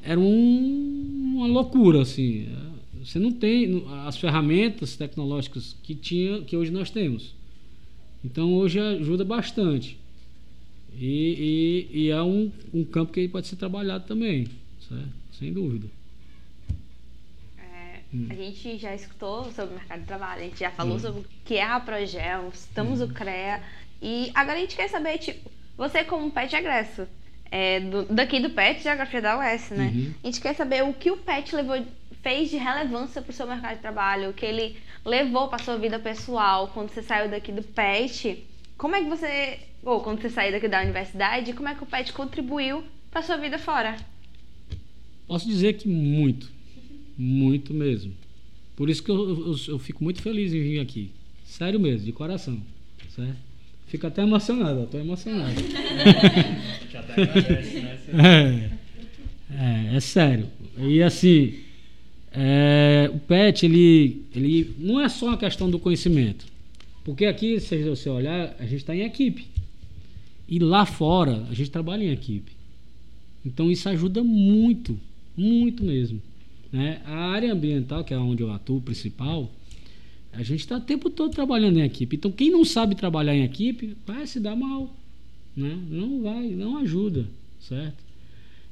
era 0.03 0.19
um, 0.19 1.35
uma 1.37 1.47
loucura, 1.47 2.03
assim. 2.03 2.49
Você 3.05 3.19
não 3.19 3.31
tem 3.31 3.85
as 4.07 4.17
ferramentas 4.17 4.97
tecnológicas 4.97 5.77
que 5.83 5.95
tinha, 5.95 6.41
que 6.43 6.57
hoje 6.57 6.71
nós 6.71 6.91
temos. 6.91 7.35
Então 8.25 8.55
hoje 8.55 8.79
ajuda 8.79 9.25
bastante. 9.25 9.98
E, 10.94 11.86
e, 11.93 12.05
e 12.05 12.10
é 12.10 12.23
um, 12.23 12.51
um 12.73 12.85
campo 12.85 13.12
que 13.12 13.28
pode 13.28 13.47
ser 13.47 13.56
trabalhado 13.56 14.06
também, 14.06 14.48
certo? 14.89 15.09
sem 15.39 15.52
dúvida. 15.52 15.86
Hum. 18.12 18.27
A 18.31 18.35
gente 18.35 18.78
já 18.78 18.94
escutou 18.94 19.52
sobre 19.52 19.74
o 19.74 19.78
mercado 19.78 20.01
de 20.01 20.06
trabalho, 20.06 20.40
a 20.40 20.44
gente 20.44 20.59
já 20.59 20.70
falou 20.70 20.97
hum. 20.97 21.01
sobre 21.01 21.20
o 21.20 21.24
que 21.44 21.56
é 21.56 21.65
a 21.65 21.78
Progel, 21.78 22.48
estamos 22.52 23.01
hum. 23.01 23.05
o 23.05 23.09
CREA. 23.09 23.62
E 24.01 24.31
agora 24.35 24.56
a 24.56 24.60
gente 24.60 24.77
quer 24.77 24.89
saber, 24.89 25.19
tipo, 25.19 25.51
você 25.77 26.05
como 26.05 26.31
PET 26.31 26.56
egresso, 26.56 27.06
é, 27.51 27.81
do, 27.81 28.05
daqui 28.05 28.40
do 28.40 28.51
PET, 28.51 28.82
Geografia 28.82 29.20
da 29.20 29.39
UES, 29.39 29.70
né? 29.70 29.93
Uhum. 29.94 30.15
A 30.23 30.27
gente 30.27 30.40
quer 30.40 30.55
saber 30.55 30.85
o 30.85 30.93
que 30.93 31.10
o 31.10 31.16
PET 31.16 31.55
levou, 31.55 31.85
fez 32.23 32.51
de 32.51 32.56
relevância 32.56 33.20
para 33.20 33.31
o 33.31 33.35
seu 33.35 33.47
mercado 33.47 33.77
de 33.77 33.81
trabalho, 33.81 34.31
o 34.31 34.32
que 34.32 34.47
ele 34.47 34.77
levou 35.05 35.48
para 35.48 35.62
sua 35.62 35.77
vida 35.77 35.98
pessoal 35.98 36.69
quando 36.69 36.90
você 36.90 37.02
saiu 37.02 37.31
daqui 37.31 37.52
do 37.52 37.62
PET. 37.62 38.44
Como 38.77 38.94
é 38.94 39.02
que 39.02 39.09
você, 39.09 39.59
ou 39.83 40.01
quando 40.01 40.21
você 40.21 40.31
saiu 40.31 40.53
daqui 40.53 40.69
da 40.69 40.83
universidade, 40.83 41.53
como 41.53 41.69
é 41.69 41.75
que 41.75 41.83
o 41.83 41.87
PET 41.87 42.13
contribuiu 42.13 42.85
para 43.11 43.23
sua 43.23 43.37
vida 43.37 43.59
fora? 43.59 43.97
Posso 45.27 45.47
dizer 45.47 45.75
que 45.75 45.89
muito. 45.89 46.51
Muito 47.17 47.75
mesmo. 47.75 48.15
Por 48.77 48.89
isso 48.89 49.03
que 49.03 49.11
eu, 49.11 49.29
eu, 49.29 49.57
eu, 49.69 49.79
fico 49.79 50.05
muito 50.05 50.23
feliz 50.23 50.53
em 50.53 50.63
vir 50.63 50.81
aqui. 50.81 51.11
Sério 51.45 51.81
mesmo, 51.81 52.07
de 52.07 52.13
coração. 52.13 52.61
certo? 53.15 53.37
Fico 53.89 54.07
até 54.07 54.23
emocionado, 54.23 54.85
estou 54.85 55.01
emocionado. 55.01 55.51
A 55.51 56.81
gente 56.81 56.97
até 56.97 57.23
agradece, 57.23 57.81
né? 57.81 57.99
É, 59.51 59.93
é, 59.93 59.97
é 59.97 60.01
sério. 60.01 60.47
E 60.79 61.03
assim, 61.03 61.59
é, 62.33 63.11
o 63.13 63.19
PET, 63.19 63.65
ele, 63.65 64.25
ele 64.35 64.75
não 64.79 65.01
é 65.01 65.09
só 65.09 65.27
uma 65.27 65.39
questão 65.39 65.71
do 65.71 65.79
conhecimento. 65.79 66.47
Porque 67.03 67.25
aqui, 67.25 67.59
se 67.59 67.83
você 67.83 68.09
olhar, 68.11 68.55
a 68.59 68.65
gente 68.65 68.77
está 68.77 68.95
em 68.95 69.03
equipe. 69.03 69.47
E 70.49 70.59
lá 70.59 70.87
fora, 70.87 71.47
a 71.51 71.55
gente 71.55 71.70
trabalha 71.70 72.05
em 72.05 72.11
equipe. 72.11 72.53
Então 73.45 73.70
isso 73.70 73.89
ajuda 73.89 74.25
muito, 74.25 74.99
muito 75.37 75.85
mesmo. 75.85 76.20
Né? 76.73 77.01
A 77.05 77.31
área 77.31 77.53
ambiental, 77.53 78.03
que 78.03 78.15
é 78.15 78.19
onde 78.19 78.43
eu 78.43 78.51
atuo 78.51 78.81
principal, 78.81 79.53
a 80.33 80.43
gente 80.43 80.61
está 80.61 80.77
o 80.77 80.81
tempo 80.81 81.11
todo 81.11 81.33
trabalhando 81.33 81.79
em 81.79 81.83
equipe. 81.83 82.16
Então 82.16 82.31
quem 82.31 82.51
não 82.51 82.65
sabe 82.65 82.95
trabalhar 82.95 83.35
em 83.35 83.45
equipe 83.45 83.97
vai 84.07 84.27
se 84.27 84.41
dar 84.41 84.57
mal. 84.57 84.95
Né? 85.57 85.79
Não 85.91 86.23
vai, 86.23 86.49
não 86.49 86.79
ajuda, 86.79 87.27
certo? 87.61 88.09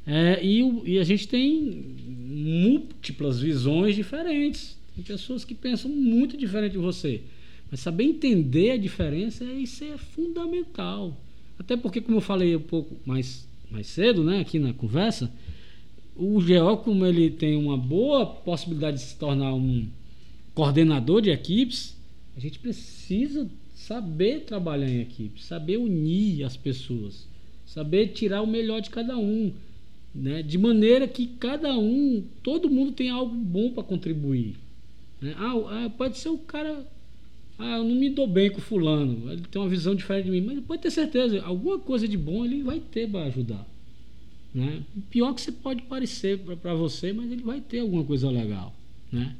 É, 0.06 0.40
e, 0.44 0.60
e, 0.84 0.98
a 1.00 1.04
gente 1.04 1.26
tem 1.26 1.84
múltiplas 2.06 3.40
visões 3.40 3.96
diferentes. 3.96 4.78
Tem 4.94 5.02
pessoas 5.02 5.44
que 5.44 5.54
pensam 5.54 5.90
muito 5.90 6.36
diferente 6.36 6.72
de 6.72 6.78
você. 6.78 7.22
Mas 7.68 7.80
saber 7.80 8.04
entender 8.04 8.70
a 8.70 8.76
diferença, 8.76 9.44
isso 9.44 9.82
é 9.82 9.98
fundamental. 9.98 11.16
Até 11.58 11.76
porque, 11.76 12.00
como 12.00 12.18
eu 12.18 12.22
falei 12.22 12.56
um 12.56 12.60
pouco 12.60 12.96
mais, 13.04 13.48
mais 13.70 13.86
cedo, 13.86 14.22
né, 14.22 14.40
aqui 14.40 14.58
na 14.58 14.72
conversa, 14.72 15.32
o 16.14 16.40
GO, 16.40 16.76
como 16.78 17.04
ele 17.04 17.30
tem 17.30 17.56
uma 17.56 17.76
boa 17.76 18.26
possibilidade 18.26 18.98
de 18.98 19.02
se 19.02 19.16
tornar 19.16 19.54
um 19.54 19.86
coordenador 20.54 21.20
de 21.20 21.30
equipes, 21.30 21.96
a 22.36 22.40
gente 22.40 22.58
precisa 22.58 23.48
saber 23.74 24.40
trabalhar 24.40 24.88
em 24.88 25.00
equipe, 25.00 25.42
saber 25.42 25.76
unir 25.76 26.44
as 26.44 26.56
pessoas, 26.56 27.26
saber 27.66 28.08
tirar 28.08 28.42
o 28.42 28.46
melhor 28.46 28.80
de 28.80 28.90
cada 28.90 29.16
um 29.16 29.52
né? 30.16 30.42
de 30.42 30.56
maneira 30.56 31.06
que 31.06 31.26
cada 31.26 31.76
um, 31.76 32.24
todo 32.42 32.70
mundo 32.70 32.92
tem 32.92 33.10
algo 33.10 33.34
bom 33.34 33.70
para 33.70 33.82
contribuir. 33.82 34.56
Né? 35.20 35.34
Ah, 35.36 35.84
ah, 35.84 35.90
pode 35.90 36.18
ser 36.18 36.30
o 36.30 36.38
cara, 36.38 36.86
ah, 37.58 37.78
eu 37.78 37.84
não 37.84 37.94
me 37.94 38.10
dou 38.10 38.26
bem 38.26 38.50
com 38.50 38.60
fulano, 38.60 39.32
ele 39.32 39.42
tem 39.50 39.60
uma 39.60 39.68
visão 39.68 39.94
diferente 39.94 40.26
de 40.26 40.30
mim, 40.30 40.40
mas 40.42 40.60
pode 40.60 40.82
ter 40.82 40.90
certeza, 40.90 41.42
alguma 41.42 41.78
coisa 41.78 42.06
de 42.06 42.16
bom 42.16 42.44
ele 42.44 42.62
vai 42.62 42.80
ter 42.80 43.08
para 43.08 43.24
ajudar. 43.24 43.66
Né? 44.54 44.82
Pior 45.10 45.34
que 45.34 45.40
você 45.40 45.52
pode 45.52 45.82
parecer 45.82 46.38
para 46.38 46.74
você, 46.74 47.12
mas 47.12 47.30
ele 47.30 47.42
vai 47.42 47.60
ter 47.60 47.80
alguma 47.80 48.04
coisa 48.04 48.30
legal. 48.30 48.74
Né? 49.12 49.34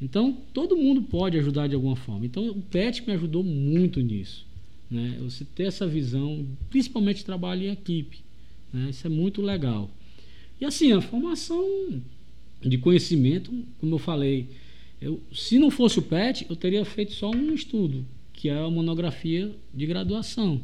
Então, 0.00 0.36
todo 0.52 0.76
mundo 0.76 1.02
pode 1.02 1.38
ajudar 1.38 1.66
de 1.68 1.74
alguma 1.74 1.96
forma. 1.96 2.26
Então, 2.26 2.48
o 2.48 2.62
PET 2.62 3.06
me 3.06 3.12
ajudou 3.12 3.42
muito 3.42 4.00
nisso. 4.00 4.46
Né? 4.90 5.18
Você 5.22 5.44
ter 5.44 5.64
essa 5.64 5.86
visão, 5.86 6.46
principalmente 6.70 7.24
trabalho 7.24 7.62
em 7.62 7.72
equipe. 7.72 8.18
Né? 8.72 8.90
Isso 8.90 9.06
é 9.06 9.10
muito 9.10 9.40
legal. 9.40 9.90
E 10.60 10.64
assim, 10.64 10.92
a 10.92 11.00
formação 11.00 12.02
de 12.62 12.78
conhecimento, 12.78 13.52
como 13.78 13.94
eu 13.94 13.98
falei, 13.98 14.48
eu, 15.04 15.20
se 15.30 15.58
não 15.58 15.70
fosse 15.70 15.98
o 15.98 16.02
PET, 16.02 16.46
eu 16.48 16.56
teria 16.56 16.82
feito 16.82 17.12
só 17.12 17.30
um 17.30 17.52
estudo, 17.52 18.06
que 18.32 18.48
é 18.48 18.58
a 18.58 18.70
monografia 18.70 19.54
de 19.74 19.84
graduação. 19.84 20.62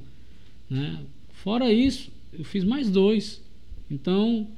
Né? 0.68 0.98
Fora 1.28 1.70
isso, 1.70 2.10
eu 2.32 2.42
fiz 2.42 2.64
mais 2.64 2.88
dois. 2.88 3.42
Então, 3.90 4.48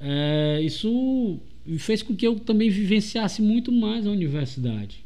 é, 0.00 0.60
isso 0.64 1.38
fez 1.78 2.02
com 2.02 2.16
que 2.16 2.26
eu 2.26 2.40
também 2.40 2.68
vivenciasse 2.68 3.40
muito 3.40 3.70
mais 3.70 4.04
a 4.04 4.10
universidade. 4.10 5.04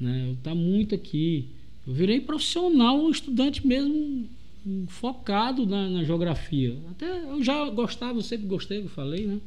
Né? 0.00 0.24
Eu 0.26 0.32
estar 0.32 0.50
tá 0.50 0.54
muito 0.56 0.96
aqui. 0.96 1.46
Eu 1.86 1.94
virei 1.94 2.20
profissional, 2.20 3.00
um 3.00 3.10
estudante 3.10 3.64
mesmo 3.64 4.28
focado 4.88 5.64
na, 5.64 5.88
na, 5.88 6.02
geografia. 6.02 6.76
Até 6.90 7.06
eu 7.30 7.40
já 7.44 7.70
gostava, 7.70 8.18
eu 8.18 8.22
sempre 8.22 8.48
gostei, 8.48 8.78
eu 8.78 8.88
falei, 8.88 9.24
né? 9.24 9.38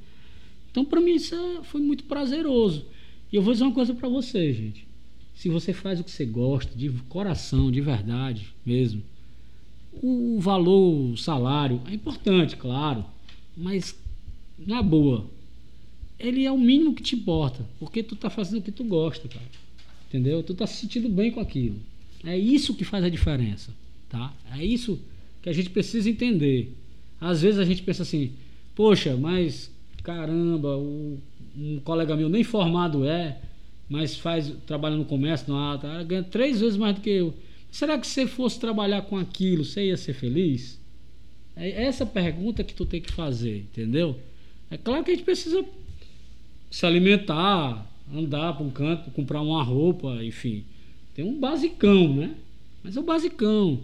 Então, 0.71 0.85
para 0.85 1.01
mim, 1.01 1.15
isso 1.15 1.35
é, 1.35 1.63
foi 1.63 1.81
muito 1.81 2.05
prazeroso. 2.05 2.85
E 3.31 3.35
eu 3.35 3.41
vou 3.41 3.53
dizer 3.53 3.65
uma 3.65 3.73
coisa 3.73 3.93
para 3.93 4.10
você, 4.10 4.53
gente. 4.53 4.88
Se 5.35 5.49
você 5.49 5.72
faz 5.72 5.99
o 5.99 6.03
que 6.03 6.11
você 6.11 6.26
gosta, 6.26 6.76
de 6.76 6.89
coração, 7.07 7.72
de 7.72 7.80
verdade 7.80 8.53
mesmo, 8.65 9.01
o 9.93 10.39
valor, 10.39 11.11
o 11.11 11.18
salário, 11.18 11.81
é 11.88 11.93
importante, 11.93 12.56
claro, 12.56 13.06
mas 13.56 13.97
na 14.57 14.81
boa, 14.81 15.30
ele 16.19 16.45
é 16.45 16.51
o 16.51 16.57
mínimo 16.57 16.93
que 16.93 17.01
te 17.01 17.15
importa, 17.15 17.65
porque 17.80 18.03
tu 18.03 18.15
tá 18.15 18.30
fazendo 18.30 18.60
o 18.60 18.64
que 18.64 18.72
tu 18.72 18.84
gosta, 18.84 19.27
cara. 19.27 19.45
Entendeu? 20.07 20.43
Tu 20.43 20.53
tá 20.53 20.68
se 20.68 20.81
sentindo 20.81 21.07
bem 21.07 21.31
com 21.31 21.39
aquilo. 21.39 21.80
É 22.23 22.38
isso 22.38 22.73
que 22.73 22.84
faz 22.84 23.03
a 23.03 23.10
diferença. 23.10 23.73
Tá? 24.10 24.34
É 24.51 24.65
isso 24.65 24.99
que 25.41 25.49
a 25.49 25.53
gente 25.53 25.69
precisa 25.69 26.10
entender. 26.10 26.76
Às 27.22 27.41
vezes 27.41 27.60
a 27.60 27.64
gente 27.64 27.84
pensa 27.84 28.03
assim, 28.03 28.34
poxa, 28.76 29.15
mas 29.15 29.72
caramba, 30.03 30.76
o, 30.77 31.19
um 31.57 31.80
colega 31.80 32.15
meu 32.15 32.30
nem 32.30 32.43
formado 32.43 33.05
é, 33.05 33.39
mas 33.89 34.15
faz 34.15 34.53
trabalha 34.65 34.95
no 34.95 35.05
comércio, 35.05 35.51
no 35.51 35.77
tá, 35.77 36.03
ganha 36.03 36.23
três 36.23 36.59
vezes 36.59 36.77
mais 36.77 36.95
do 36.95 37.01
que 37.01 37.09
eu. 37.09 37.34
Será 37.71 37.97
que 37.97 38.07
se 38.07 38.26
fosse 38.27 38.59
trabalhar 38.59 39.03
com 39.03 39.17
aquilo, 39.17 39.63
você 39.63 39.88
ia 39.88 39.97
ser 39.97 40.13
feliz? 40.13 40.80
É 41.55 41.84
essa 41.84 42.05
pergunta 42.05 42.63
que 42.63 42.73
tu 42.73 42.85
tem 42.85 43.01
que 43.01 43.11
fazer, 43.11 43.59
entendeu? 43.59 44.17
É 44.71 44.77
claro 44.77 45.03
que 45.03 45.11
a 45.11 45.13
gente 45.13 45.26
precisa 45.26 45.63
se 46.71 46.85
alimentar, 46.85 47.85
andar 48.13 48.53
para 48.53 48.65
um 48.65 48.69
canto, 48.69 49.11
comprar 49.11 49.41
uma 49.41 49.61
roupa, 49.63 50.23
enfim. 50.23 50.63
Tem 51.13 51.26
um 51.26 51.39
basicão, 51.39 52.13
né? 52.15 52.35
Mas 52.84 52.95
é 52.95 52.99
o 52.99 53.03
basicão 53.03 53.80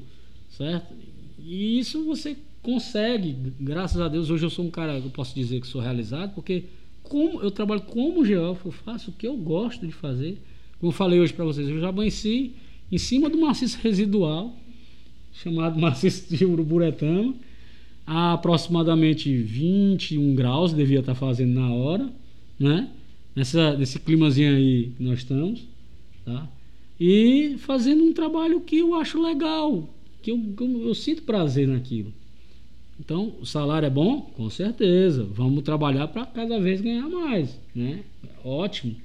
certo? 0.58 0.94
E 1.40 1.80
isso 1.80 2.04
você 2.06 2.38
consegue, 2.62 3.36
graças 3.60 4.00
a 4.02 4.08
Deus, 4.08 4.30
hoje 4.30 4.46
eu 4.46 4.50
sou 4.50 4.66
um 4.66 4.72
cara, 4.72 4.98
eu 4.98 5.10
posso 5.10 5.36
dizer 5.36 5.62
que 5.62 5.68
sou 5.68 5.82
realizado, 5.82 6.34
porque 6.34 6.64
como 7.10 7.42
eu 7.42 7.52
trabalho 7.52 7.82
como 7.82 8.26
geógrafo, 8.26 8.68
eu 8.68 8.72
faço 8.72 9.12
o 9.12 9.14
que 9.14 9.28
eu 9.28 9.36
gosto 9.38 9.86
de 9.86 9.92
fazer. 9.92 10.42
Como 10.80 10.92
eu 10.92 10.96
falei 10.96 11.20
hoje 11.20 11.34
para 11.34 11.46
vocês, 11.46 11.68
eu 11.68 11.80
já 11.80 11.90
amanheci 11.90 12.54
em 12.92 12.98
cima 12.98 13.30
do 13.30 13.40
maciço 13.40 13.80
residual, 13.82 14.56
chamado 15.34 15.78
maciço 15.80 16.36
de 16.36 16.46
Uruburetama, 16.46 17.34
a 18.06 18.34
aproximadamente 18.34 19.36
21 19.36 20.36
graus, 20.36 20.74
devia 20.74 21.00
estar 21.00 21.16
fazendo 21.16 21.54
na 21.54 21.74
hora, 21.74 22.10
né? 22.60 22.90
Nessa, 23.36 23.76
nesse 23.76 24.00
climazinho 24.00 24.56
aí 24.56 24.92
que 24.96 25.04
nós 25.04 25.20
estamos, 25.20 25.64
tá? 26.24 26.48
E 27.00 27.56
fazendo 27.60 28.04
um 28.04 28.14
trabalho 28.14 28.62
que 28.62 28.78
eu 28.78 28.94
acho 28.94 29.22
legal, 29.22 29.90
que 30.22 30.32
eu, 30.32 30.42
eu, 30.60 30.88
eu 30.88 30.96
sinto 30.96 31.24
prazer 31.24 31.68
naquilo. 31.68 32.14
Então, 33.00 33.34
o 33.42 33.46
salário 33.46 33.86
é 33.86 33.90
bom? 33.90 34.22
Com 34.22 34.50
certeza. 34.50 35.24
Vamos 35.24 35.64
trabalhar 35.64 36.08
para 36.08 36.26
cada 36.26 36.60
vez 36.60 36.82
ganhar 36.82 37.08
mais, 37.10 37.60
né? 37.74 38.04
Ótimo. 38.44 38.96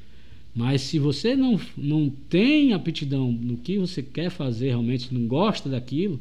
Mas 0.55 0.83
se 0.83 0.99
você 0.99 1.37
não, 1.37 1.61
não 1.77 2.11
tem 2.29 2.73
aptidão 2.73 3.31
no 3.31 3.57
que 3.57 3.79
você 3.79 4.03
quer 4.03 4.31
fazer, 4.31 4.69
realmente 4.69 5.13
não 5.13 5.27
gosta 5.27 5.69
daquilo, 5.69 6.21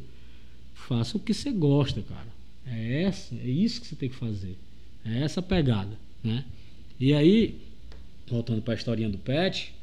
faça 0.74 1.18
o 1.18 1.20
que 1.20 1.34
você 1.34 1.52
gosta, 1.52 2.02
cara. 2.02 2.28
É 2.66 3.04
essa, 3.04 3.36
é 3.36 3.48
isso 3.48 3.82
que 3.82 3.88
você 3.88 3.96
tem 3.96 4.10
que 4.10 4.16
fazer. 4.16 4.56
É 5.04 5.24
essa 5.24 5.42
pegada, 5.42 5.98
né? 6.24 6.46
E 7.00 7.14
aí, 7.14 7.56
voltando 8.28 8.62
para 8.62 8.74
a 8.74 8.78
historinha 8.78 9.10
do 9.10 9.18
Pet, 9.18 9.74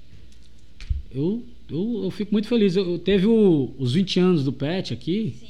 eu 1.10 1.42
eu, 1.70 2.04
eu 2.04 2.10
fico 2.10 2.32
muito 2.32 2.48
feliz. 2.48 2.76
Eu, 2.76 2.92
eu 2.92 2.98
teve 2.98 3.26
o, 3.26 3.72
os 3.78 3.94
20 3.94 4.20
anos 4.20 4.44
do 4.44 4.52
PET 4.52 4.92
aqui. 4.92 5.34
Sim. 5.38 5.46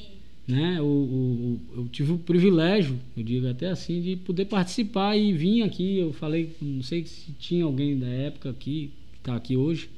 Né? 0.47 0.81
O, 0.81 0.85
o, 0.85 1.59
eu 1.75 1.87
tive 1.89 2.13
o 2.13 2.17
privilégio, 2.17 2.97
eu 3.17 3.23
digo 3.23 3.47
até 3.47 3.69
assim, 3.69 4.01
de 4.01 4.15
poder 4.15 4.45
participar 4.45 5.17
e 5.17 5.33
vir 5.33 5.63
aqui. 5.63 5.97
Eu 5.97 6.13
falei, 6.13 6.55
não 6.61 6.81
sei 6.81 7.05
se 7.05 7.31
tinha 7.33 7.65
alguém 7.65 7.97
da 7.99 8.07
época 8.07 8.49
aqui, 8.49 8.91
que 9.13 9.19
está 9.19 9.35
aqui 9.35 9.57
hoje, 9.57 9.89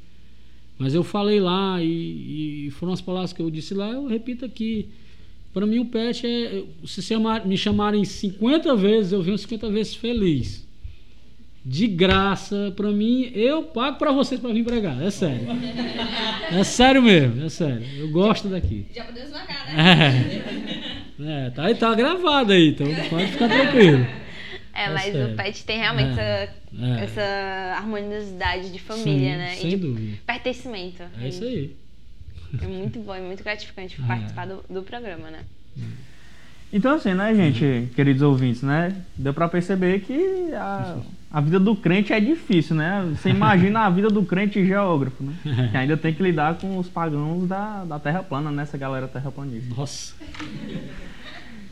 mas 0.77 0.95
eu 0.95 1.03
falei 1.03 1.39
lá 1.39 1.83
e, 1.83 2.67
e, 2.67 2.71
foram 2.71 2.93
as 2.93 3.01
palavras 3.01 3.33
que 3.33 3.41
eu 3.41 3.51
disse 3.51 3.73
lá, 3.73 3.91
eu 3.91 4.07
repito 4.07 4.45
aqui. 4.45 4.87
Para 5.53 5.65
mim, 5.65 5.79
o 5.79 5.85
PET 5.85 6.25
é. 6.25 6.63
Se 6.85 7.01
chamar, 7.01 7.45
me 7.45 7.57
chamarem 7.57 8.05
50 8.05 8.75
vezes, 8.75 9.11
eu 9.11 9.21
venho 9.21 9.37
50 9.37 9.69
vezes 9.69 9.95
feliz 9.95 10.68
de 11.65 11.87
graça 11.87 12.73
para 12.75 12.89
mim, 12.89 13.31
eu 13.33 13.63
pago 13.63 13.97
para 13.97 14.11
vocês 14.11 14.39
para 14.39 14.51
vir 14.53 14.63
pregar. 14.63 15.01
É 15.01 15.11
sério. 15.11 15.47
É 16.51 16.63
sério 16.63 17.01
mesmo, 17.01 17.45
é 17.45 17.49
sério. 17.49 17.85
Eu 17.97 18.09
gosto 18.09 18.47
daqui. 18.47 18.85
Já 18.93 19.03
podemos 19.05 19.31
marcar, 19.31 19.67
né? 19.67 20.43
É, 21.19 21.47
é 21.47 21.49
tá, 21.49 21.73
tá 21.75 21.93
gravado 21.93 22.53
aí, 22.53 22.69
então 22.69 22.87
pode 23.09 23.27
ficar 23.27 23.49
tranquilo. 23.49 24.05
É, 24.73 24.83
é 24.85 24.89
mas 24.89 25.11
sério. 25.11 25.33
o 25.33 25.35
pet 25.35 25.65
tem 25.65 25.77
realmente 25.77 26.17
é, 26.17 26.43
essa, 26.43 26.81
é. 26.81 27.03
essa 27.03 27.75
harmoniosidade 27.77 28.71
de 28.71 28.79
família, 28.79 29.31
Sim, 29.33 29.37
né? 29.37 29.55
Sem 29.55 29.67
e 29.67 29.69
de 29.71 29.77
dúvida. 29.77 30.17
pertencimento. 30.25 31.03
É 31.21 31.27
isso 31.27 31.43
aí. 31.43 31.75
É 32.61 32.67
muito 32.67 32.99
bom, 32.99 33.13
é 33.13 33.19
muito 33.19 33.43
gratificante 33.43 33.99
participar 34.07 34.47
do, 34.47 34.63
do 34.69 34.81
programa, 34.81 35.29
né? 35.29 35.43
Então, 36.71 36.95
assim, 36.95 37.13
né, 37.13 37.33
gente, 37.33 37.89
queridos 37.95 38.21
ouvintes, 38.21 38.61
né? 38.61 38.95
Deu 39.17 39.33
pra 39.33 39.47
perceber 39.47 40.01
que 40.01 40.53
a, 40.53 40.97
a 41.31 41.41
vida 41.41 41.59
do 41.59 41.75
crente 41.75 42.13
é 42.13 42.19
difícil, 42.19 42.75
né? 42.75 43.07
Você 43.15 43.29
imagina 43.29 43.81
a 43.81 43.89
vida 43.89 44.07
do 44.07 44.23
crente 44.23 44.63
geógrafo, 44.63 45.23
né? 45.23 45.33
Que 45.71 45.77
ainda 45.77 45.97
tem 45.97 46.13
que 46.13 46.21
lidar 46.21 46.55
com 46.59 46.77
os 46.77 46.87
pagãos 46.87 47.47
da, 47.47 47.83
da 47.85 47.99
Terra 47.99 48.21
plana, 48.21 48.51
né? 48.51 48.63
Essa 48.63 48.77
galera 48.77 49.07
terraplanista. 49.07 49.73
Nossa. 49.75 50.13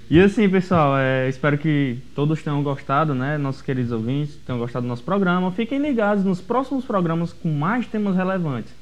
E 0.10 0.19
assim, 0.19 0.49
pessoal, 0.49 0.98
é, 0.98 1.28
espero 1.30 1.57
que 1.57 1.98
todos 2.15 2.41
tenham 2.41 2.64
gostado, 2.64 3.14
né? 3.14 3.38
Nossos 3.38 3.61
queridos 3.61 3.91
ouvintes 3.91 4.36
tenham 4.45 4.57
gostado 4.57 4.86
do 4.86 4.90
nosso 4.90 5.03
programa. 5.03 5.52
Fiquem 5.52 5.80
ligados 5.80 6.24
nos 6.24 6.41
próximos 6.41 6.86
programas 6.86 7.34
com 7.34 7.52
mais 7.52 7.86
temas 7.86 8.15
relevantes. 8.15 8.74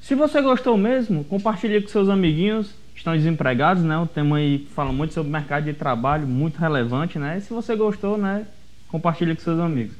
Se 0.00 0.14
você 0.14 0.42
gostou 0.42 0.76
mesmo, 0.76 1.22
compartilhe 1.24 1.80
com 1.80 1.88
seus 1.88 2.08
amiguinhos 2.08 2.74
estão 2.94 3.16
desempregados, 3.16 3.82
né? 3.82 3.98
O 3.98 4.06
tema 4.06 4.36
aí 4.36 4.66
fala 4.74 4.92
muito 4.92 5.14
sobre 5.14 5.30
mercado 5.30 5.64
de 5.64 5.72
trabalho, 5.72 6.26
muito 6.26 6.58
relevante, 6.58 7.18
né? 7.18 7.38
E 7.38 7.40
se 7.40 7.52
você 7.52 7.74
gostou, 7.74 8.16
né? 8.16 8.46
Compartilhe 8.88 9.34
com 9.34 9.42
seus 9.42 9.58
amigos. 9.58 9.94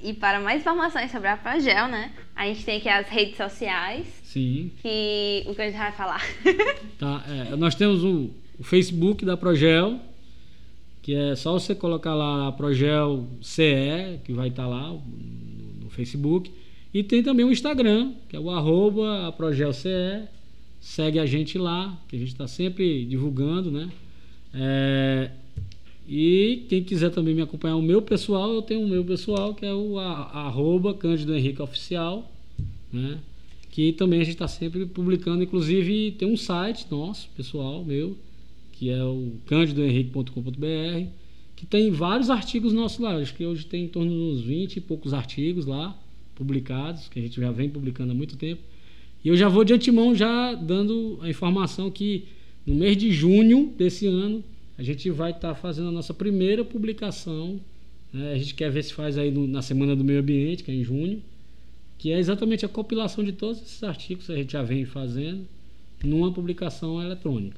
E 0.00 0.12
para 0.12 0.40
mais 0.40 0.60
informações 0.60 1.10
sobre 1.10 1.28
a 1.28 1.36
Progel, 1.36 1.88
né? 1.88 2.12
A 2.34 2.46
gente 2.46 2.64
tem 2.64 2.76
aqui 2.78 2.88
as 2.88 3.08
redes 3.08 3.36
sociais, 3.36 4.06
Sim. 4.24 4.70
que 4.82 5.44
o 5.46 5.54
que 5.54 5.62
a 5.62 5.66
gente 5.66 5.78
vai 5.78 5.92
falar. 5.92 6.22
Tá, 6.98 7.22
é, 7.28 7.56
nós 7.56 7.74
temos 7.74 8.02
o, 8.02 8.30
o 8.58 8.64
Facebook 8.64 9.24
da 9.24 9.36
Progel, 9.36 10.00
que 11.02 11.14
é 11.14 11.36
só 11.36 11.52
você 11.52 11.74
colocar 11.74 12.14
lá 12.14 12.48
a 12.48 12.52
Progel 12.52 13.26
CE, 13.42 14.18
que 14.24 14.32
vai 14.32 14.48
estar 14.48 14.66
lá 14.66 14.88
no, 14.88 15.84
no 15.84 15.90
Facebook. 15.90 16.50
E 16.92 17.02
tem 17.02 17.22
também 17.22 17.44
o 17.44 17.52
Instagram, 17.52 18.14
que 18.28 18.36
é 18.36 18.40
o 18.40 18.50
arroba 18.50 19.28
a 19.28 19.32
Progel 19.32 19.72
CE. 19.72 20.28
Segue 20.86 21.18
a 21.18 21.26
gente 21.26 21.58
lá, 21.58 22.00
que 22.06 22.14
a 22.14 22.18
gente 22.18 22.28
está 22.28 22.46
sempre 22.46 23.04
divulgando, 23.04 23.72
né? 23.72 23.90
É, 24.54 25.32
e 26.08 26.64
quem 26.68 26.84
quiser 26.84 27.10
também 27.10 27.34
me 27.34 27.42
acompanhar 27.42 27.74
o 27.74 27.82
meu 27.82 28.00
pessoal, 28.00 28.54
eu 28.54 28.62
tenho 28.62 28.86
o 28.86 28.88
meu 28.88 29.04
pessoal, 29.04 29.52
que 29.52 29.66
é 29.66 29.74
o 29.74 29.98
arroba 29.98 30.94
Cândido 30.94 31.34
Henrique 31.34 31.60
Oficial, 31.60 32.30
né? 32.92 33.18
Que 33.68 33.92
também 33.92 34.20
a 34.20 34.24
gente 34.24 34.34
está 34.34 34.46
sempre 34.46 34.86
publicando, 34.86 35.42
inclusive 35.42 36.12
tem 36.12 36.32
um 36.32 36.36
site 36.36 36.86
nosso, 36.88 37.28
pessoal, 37.36 37.84
meu, 37.84 38.16
que 38.70 38.88
é 38.88 39.02
o 39.02 39.32
candidohenrique.com.br, 39.46 41.08
que 41.56 41.66
tem 41.66 41.90
vários 41.90 42.30
artigos 42.30 42.72
nossos 42.72 43.00
lá. 43.00 43.16
Acho 43.16 43.34
que 43.34 43.44
hoje 43.44 43.66
tem 43.66 43.86
em 43.86 43.88
torno 43.88 44.12
uns 44.12 44.40
20 44.40 44.76
e 44.76 44.80
poucos 44.80 45.12
artigos 45.12 45.66
lá 45.66 45.98
publicados, 46.36 47.08
que 47.08 47.18
a 47.18 47.22
gente 47.22 47.40
já 47.40 47.50
vem 47.50 47.68
publicando 47.68 48.12
há 48.12 48.14
muito 48.14 48.36
tempo. 48.36 48.62
E 49.26 49.28
eu 49.28 49.36
já 49.36 49.48
vou 49.48 49.64
de 49.64 49.72
antemão 49.74 50.14
já 50.14 50.54
dando 50.54 51.18
a 51.20 51.28
informação 51.28 51.90
que 51.90 52.26
no 52.64 52.76
mês 52.76 52.96
de 52.96 53.10
junho 53.10 53.74
desse 53.76 54.06
ano 54.06 54.44
a 54.78 54.84
gente 54.84 55.10
vai 55.10 55.32
estar 55.32 55.52
fazendo 55.56 55.88
a 55.88 55.90
nossa 55.90 56.14
primeira 56.14 56.64
publicação. 56.64 57.58
né? 58.12 58.34
A 58.34 58.38
gente 58.38 58.54
quer 58.54 58.70
ver 58.70 58.84
se 58.84 58.94
faz 58.94 59.18
aí 59.18 59.32
no- 59.32 59.48
na 59.48 59.62
Semana 59.62 59.96
do 59.96 60.04
Meio 60.04 60.20
Ambiente, 60.20 60.62
que 60.62 60.70
é 60.70 60.74
em 60.74 60.84
junho, 60.84 61.20
que 61.98 62.12
é 62.12 62.18
exatamente 62.20 62.64
a 62.64 62.68
compilação 62.68 63.24
de 63.24 63.32
todos 63.32 63.60
esses 63.60 63.82
artigos 63.82 64.26
que 64.26 64.32
a 64.32 64.36
gente 64.36 64.52
já 64.52 64.62
vem 64.62 64.84
fazendo 64.84 65.44
numa 66.04 66.30
publicação 66.32 67.02
eletrônica. 67.02 67.56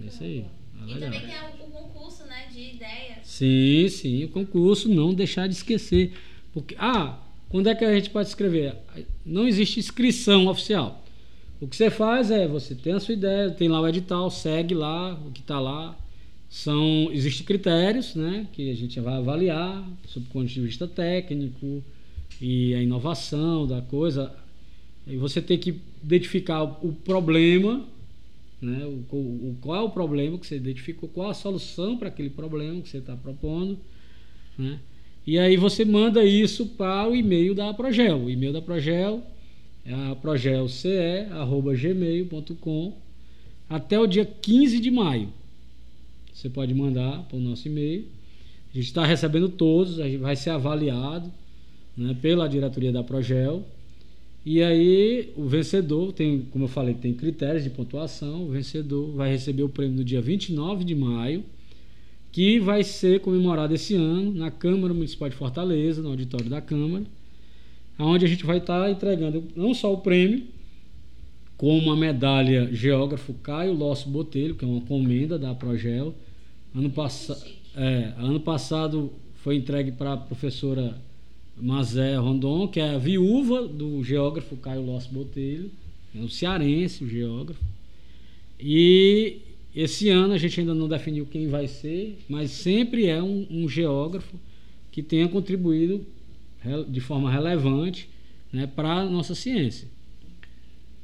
É 0.00 0.06
isso 0.06 0.22
aí. 0.22 0.44
É 0.80 0.94
legal. 0.94 1.10
tem 1.10 1.66
o, 1.66 1.72
concurso, 1.72 2.22
né, 2.26 2.46
de 2.52 2.76
ideias. 2.76 3.18
Sim, 3.24 3.88
sim, 3.88 4.24
o 4.24 4.28
concurso, 4.28 4.88
não 4.88 5.12
deixar 5.12 5.48
de 5.48 5.54
esquecer. 5.54 6.12
Porque, 6.54 6.76
ah, 6.78 7.18
quando 7.48 7.68
é 7.68 7.74
que 7.74 7.84
a 7.84 7.94
gente 7.94 8.10
pode 8.10 8.28
escrever? 8.28 8.76
Não 9.24 9.46
existe 9.48 9.78
inscrição 9.80 10.46
oficial. 10.48 11.04
O 11.60 11.66
que 11.66 11.76
você 11.76 11.90
faz 11.90 12.30
é, 12.30 12.46
você 12.46 12.74
tem 12.74 12.92
a 12.92 13.00
sua 13.00 13.14
ideia, 13.14 13.50
tem 13.50 13.68
lá 13.68 13.80
o 13.80 13.88
edital, 13.88 14.30
segue 14.30 14.74
lá 14.74 15.14
o 15.14 15.30
que 15.32 15.40
está 15.40 15.58
lá. 15.60 15.96
São, 16.48 17.10
existem 17.12 17.44
critérios, 17.44 18.14
né, 18.14 18.46
que 18.52 18.70
a 18.70 18.74
gente 18.74 18.98
vai 19.00 19.16
avaliar, 19.16 19.86
sob 20.06 20.26
o 20.26 20.30
ponto 20.30 20.46
de 20.46 20.60
vista 20.62 20.86
técnico 20.88 21.82
e 22.40 22.74
a 22.74 22.82
inovação 22.82 23.66
da 23.66 23.82
coisa. 23.82 24.32
E 25.06 25.16
você 25.16 25.42
tem 25.42 25.58
que 25.58 25.80
identificar 26.02 26.62
o 26.62 26.92
problema, 27.04 27.84
né? 28.60 28.84
O, 28.86 29.16
o- 29.16 29.56
qual 29.60 29.76
é 29.76 29.80
o 29.82 29.90
problema 29.90 30.38
que 30.38 30.46
você 30.46 30.56
identificou, 30.56 31.08
qual 31.08 31.30
a 31.30 31.34
solução 31.34 31.96
para 31.98 32.08
aquele 32.08 32.30
problema 32.30 32.80
que 32.82 32.88
você 32.88 32.98
está 32.98 33.16
propondo, 33.16 33.78
né? 34.58 34.78
E 35.28 35.38
aí 35.38 35.56
você 35.58 35.84
manda 35.84 36.24
isso 36.24 36.64
para 36.64 37.06
o 37.06 37.14
e-mail 37.14 37.54
da 37.54 37.74
Progel. 37.74 38.16
O 38.16 38.30
e-mail 38.30 38.50
da 38.50 38.62
Progel 38.62 39.22
é 39.84 40.14
progelce@gmail.com 40.14 42.94
até 43.68 44.00
o 44.00 44.06
dia 44.06 44.24
15 44.24 44.80
de 44.80 44.90
maio. 44.90 45.28
Você 46.32 46.48
pode 46.48 46.72
mandar 46.72 47.24
para 47.24 47.36
o 47.36 47.40
nosso 47.40 47.68
e-mail. 47.68 48.06
A 48.72 48.76
gente 48.78 48.86
está 48.86 49.04
recebendo 49.04 49.50
todos, 49.50 50.00
a 50.00 50.08
gente 50.08 50.16
vai 50.16 50.34
ser 50.34 50.48
avaliado 50.48 51.30
né, 51.94 52.16
pela 52.22 52.48
diretoria 52.48 52.90
da 52.90 53.04
Progel. 53.04 53.66
E 54.46 54.62
aí 54.62 55.30
o 55.36 55.46
vencedor 55.46 56.14
tem, 56.14 56.40
como 56.50 56.64
eu 56.64 56.68
falei, 56.68 56.94
tem 56.94 57.12
critérios 57.12 57.64
de 57.64 57.68
pontuação. 57.68 58.44
O 58.44 58.48
vencedor 58.48 59.12
vai 59.12 59.32
receber 59.32 59.62
o 59.62 59.68
prêmio 59.68 59.98
no 59.98 60.04
dia 60.04 60.22
29 60.22 60.84
de 60.84 60.94
maio, 60.94 61.44
que 62.30 62.58
vai 62.60 62.84
ser 62.84 63.20
comemorado 63.20 63.74
esse 63.74 63.94
ano 63.94 64.32
na 64.32 64.50
Câmara 64.50 64.92
Municipal 64.92 65.28
de 65.28 65.36
Fortaleza, 65.36 66.02
no 66.02 66.10
auditório 66.10 66.48
da 66.48 66.60
Câmara, 66.60 67.04
onde 67.98 68.24
a 68.24 68.28
gente 68.28 68.44
vai 68.44 68.58
estar 68.58 68.90
entregando 68.90 69.44
não 69.56 69.74
só 69.74 69.92
o 69.92 69.98
prêmio, 69.98 70.44
como 71.56 71.90
a 71.90 71.96
medalha 71.96 72.72
geógrafo 72.72 73.34
Caio 73.34 73.72
Losso 73.72 74.08
Botelho, 74.08 74.54
que 74.54 74.64
é 74.64 74.68
uma 74.68 74.80
comenda 74.82 75.36
da 75.38 75.54
Progel. 75.54 76.14
Ano, 76.74 76.90
passa 76.90 77.36
é, 77.74 78.12
ano 78.18 78.40
passado 78.40 79.12
foi 79.36 79.56
entregue 79.56 79.92
para 79.92 80.12
a 80.12 80.16
professora 80.16 81.00
Mazé 81.56 82.16
Rondon, 82.16 82.68
que 82.68 82.78
é 82.78 82.90
a 82.90 82.98
viúva 82.98 83.66
do 83.66 84.02
geógrafo 84.04 84.56
Caio 84.56 84.84
Losso 84.84 85.12
Botelho, 85.12 85.70
é 86.14 86.18
um 86.18 86.28
cearense, 86.28 87.04
o 87.04 87.08
geógrafo. 87.08 87.60
E 88.60 89.38
esse 89.80 90.10
ano 90.10 90.34
a 90.34 90.38
gente 90.38 90.58
ainda 90.58 90.74
não 90.74 90.88
definiu 90.88 91.24
quem 91.24 91.46
vai 91.46 91.68
ser, 91.68 92.18
mas 92.28 92.50
sempre 92.50 93.06
é 93.06 93.22
um, 93.22 93.46
um 93.48 93.68
geógrafo 93.68 94.36
que 94.90 95.04
tenha 95.04 95.28
contribuído 95.28 96.04
de 96.88 97.00
forma 97.00 97.30
relevante 97.30 98.10
né, 98.52 98.66
para 98.66 98.90
a 98.90 99.04
nossa 99.04 99.36
ciência. 99.36 99.86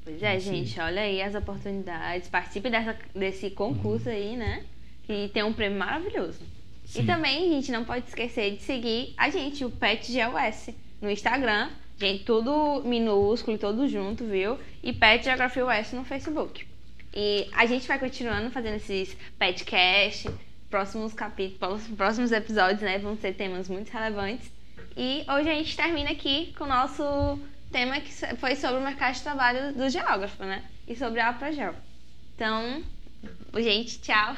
Pois 0.03 0.21
é, 0.21 0.41
gente, 0.41 0.79
olha 0.81 1.03
aí 1.03 1.23
as 1.23 1.37
oportunidades. 1.37 2.29
Participe 2.29 2.69
dessa, 2.69 2.99
desse 3.15 3.49
concurso 3.49 4.09
aí, 4.09 4.37
né? 4.37 4.65
Que 5.05 5.31
tem 5.33 5.45
um 5.45 5.53
prêmio 5.53 5.79
maravilhoso. 5.79 6.41
E 6.85 6.89
Sim. 6.89 7.07
também 7.07 7.51
a 7.51 7.55
gente 7.55 7.71
não 7.71 7.85
pode 7.85 8.09
esquecer 8.09 8.57
de 8.57 8.63
seguir 8.63 9.15
a 9.17 9.31
gente, 9.31 9.65
o 9.65 9.71
PetGeoS, 9.71 10.71
no 11.01 11.09
Instagram. 11.09 11.71
Gente, 11.97 12.25
tudo 12.25 12.83
minúsculo 12.85 13.57
e 13.57 13.61
tudo 13.61 13.87
junto, 13.87 14.25
viu? 14.25 14.59
E 14.83 14.93
Pet 14.93 15.25
Geografia 15.25 15.65
US 15.65 15.93
no 15.93 16.05
Facebook. 16.05 16.74
E 17.15 17.49
a 17.53 17.65
gente 17.67 17.87
vai 17.87 17.99
continuando 17.99 18.51
fazendo 18.51 18.75
esses 18.77 19.17
petcast, 19.39 20.29
próximos 20.69 21.13
capítulos, 21.13 21.83
próximos 21.97 22.33
episódios, 22.33 22.81
né? 22.81 22.99
Vão 22.99 23.17
ser 23.17 23.35
temas 23.35 23.69
muito 23.69 23.91
relevantes. 23.91 24.51
E 24.97 25.25
hoje 25.29 25.49
a 25.49 25.55
gente 25.55 25.77
termina 25.77 26.11
aqui 26.11 26.53
com 26.59 26.65
o 26.65 26.69
nosso 26.69 27.39
tema 27.71 28.01
que 28.01 28.13
foi 28.37 28.57
sobre 28.57 28.81
o 28.81 28.85
mercado 28.85 29.15
de 29.15 29.23
trabalho 29.23 29.73
do 29.75 29.89
geógrafo, 29.89 30.43
né? 30.45 30.63
E 30.89 30.97
sobre 30.97 31.21
a 31.21 31.33
Progel. 31.33 31.75
Então, 32.35 32.83
gente, 33.59 34.01
tchau. 34.01 34.35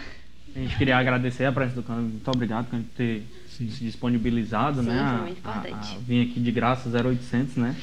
A 0.55 0.59
gente 0.59 0.77
queria 0.77 0.97
agradecer 0.99 1.45
a 1.47 1.53
presença 1.53 1.77
do 1.81 1.83
Cândido. 1.87 2.09
Muito 2.09 2.31
obrigado 2.31 2.67
por 2.71 2.79
ter 2.97 3.27
Sim. 3.49 3.71
se 3.71 3.85
disponibilizado, 3.85 4.81
Sim, 4.83 4.89
né? 4.89 4.99
foi 4.99 5.07
a- 5.07 5.23
muito 5.23 5.47
a- 5.49 5.53
a 5.53 5.57
importante. 5.69 5.99
vir 6.01 6.31
aqui 6.31 6.41
de 6.41 6.53
graça 6.53 6.89
0800, 6.91 7.57
né? 7.57 7.75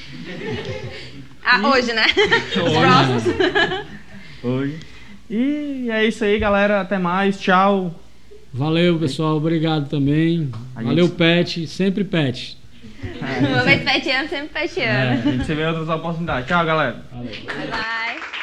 Ah, 1.44 1.68
hoje, 1.68 1.94
né? 1.94 2.06
Os 2.66 2.78
próximos. 2.78 3.24
Hoje. 4.44 4.78
E 5.30 5.88
é 5.90 6.06
isso 6.06 6.24
aí, 6.24 6.38
galera. 6.38 6.82
Até 6.82 6.98
mais. 6.98 7.40
Tchau. 7.40 7.94
Valeu, 8.54 9.00
pessoal. 9.00 9.38
Obrigado 9.38 9.90
também. 9.90 10.52
A 10.76 10.84
Valeu, 10.84 11.06
gente- 11.08 11.16
Pet. 11.16 11.68
Sempre 11.68 12.04
Pet. 12.04 12.58
Uma 13.50 13.64
vez 13.64 13.82
petiano, 13.84 14.30
sempre 14.30 14.50
petiano. 14.62 14.90
É, 14.92 15.12
a 15.14 15.16
gente 15.32 15.46
se 15.46 15.54
vê 15.56 15.64
em 15.64 15.68
outras 15.68 15.90
oportunidades. 15.90 16.48
Tchau, 16.48 16.66
galera. 16.66 17.04
Valeu. 17.12 17.32
Bye, 17.32 17.68
bye. 17.68 18.43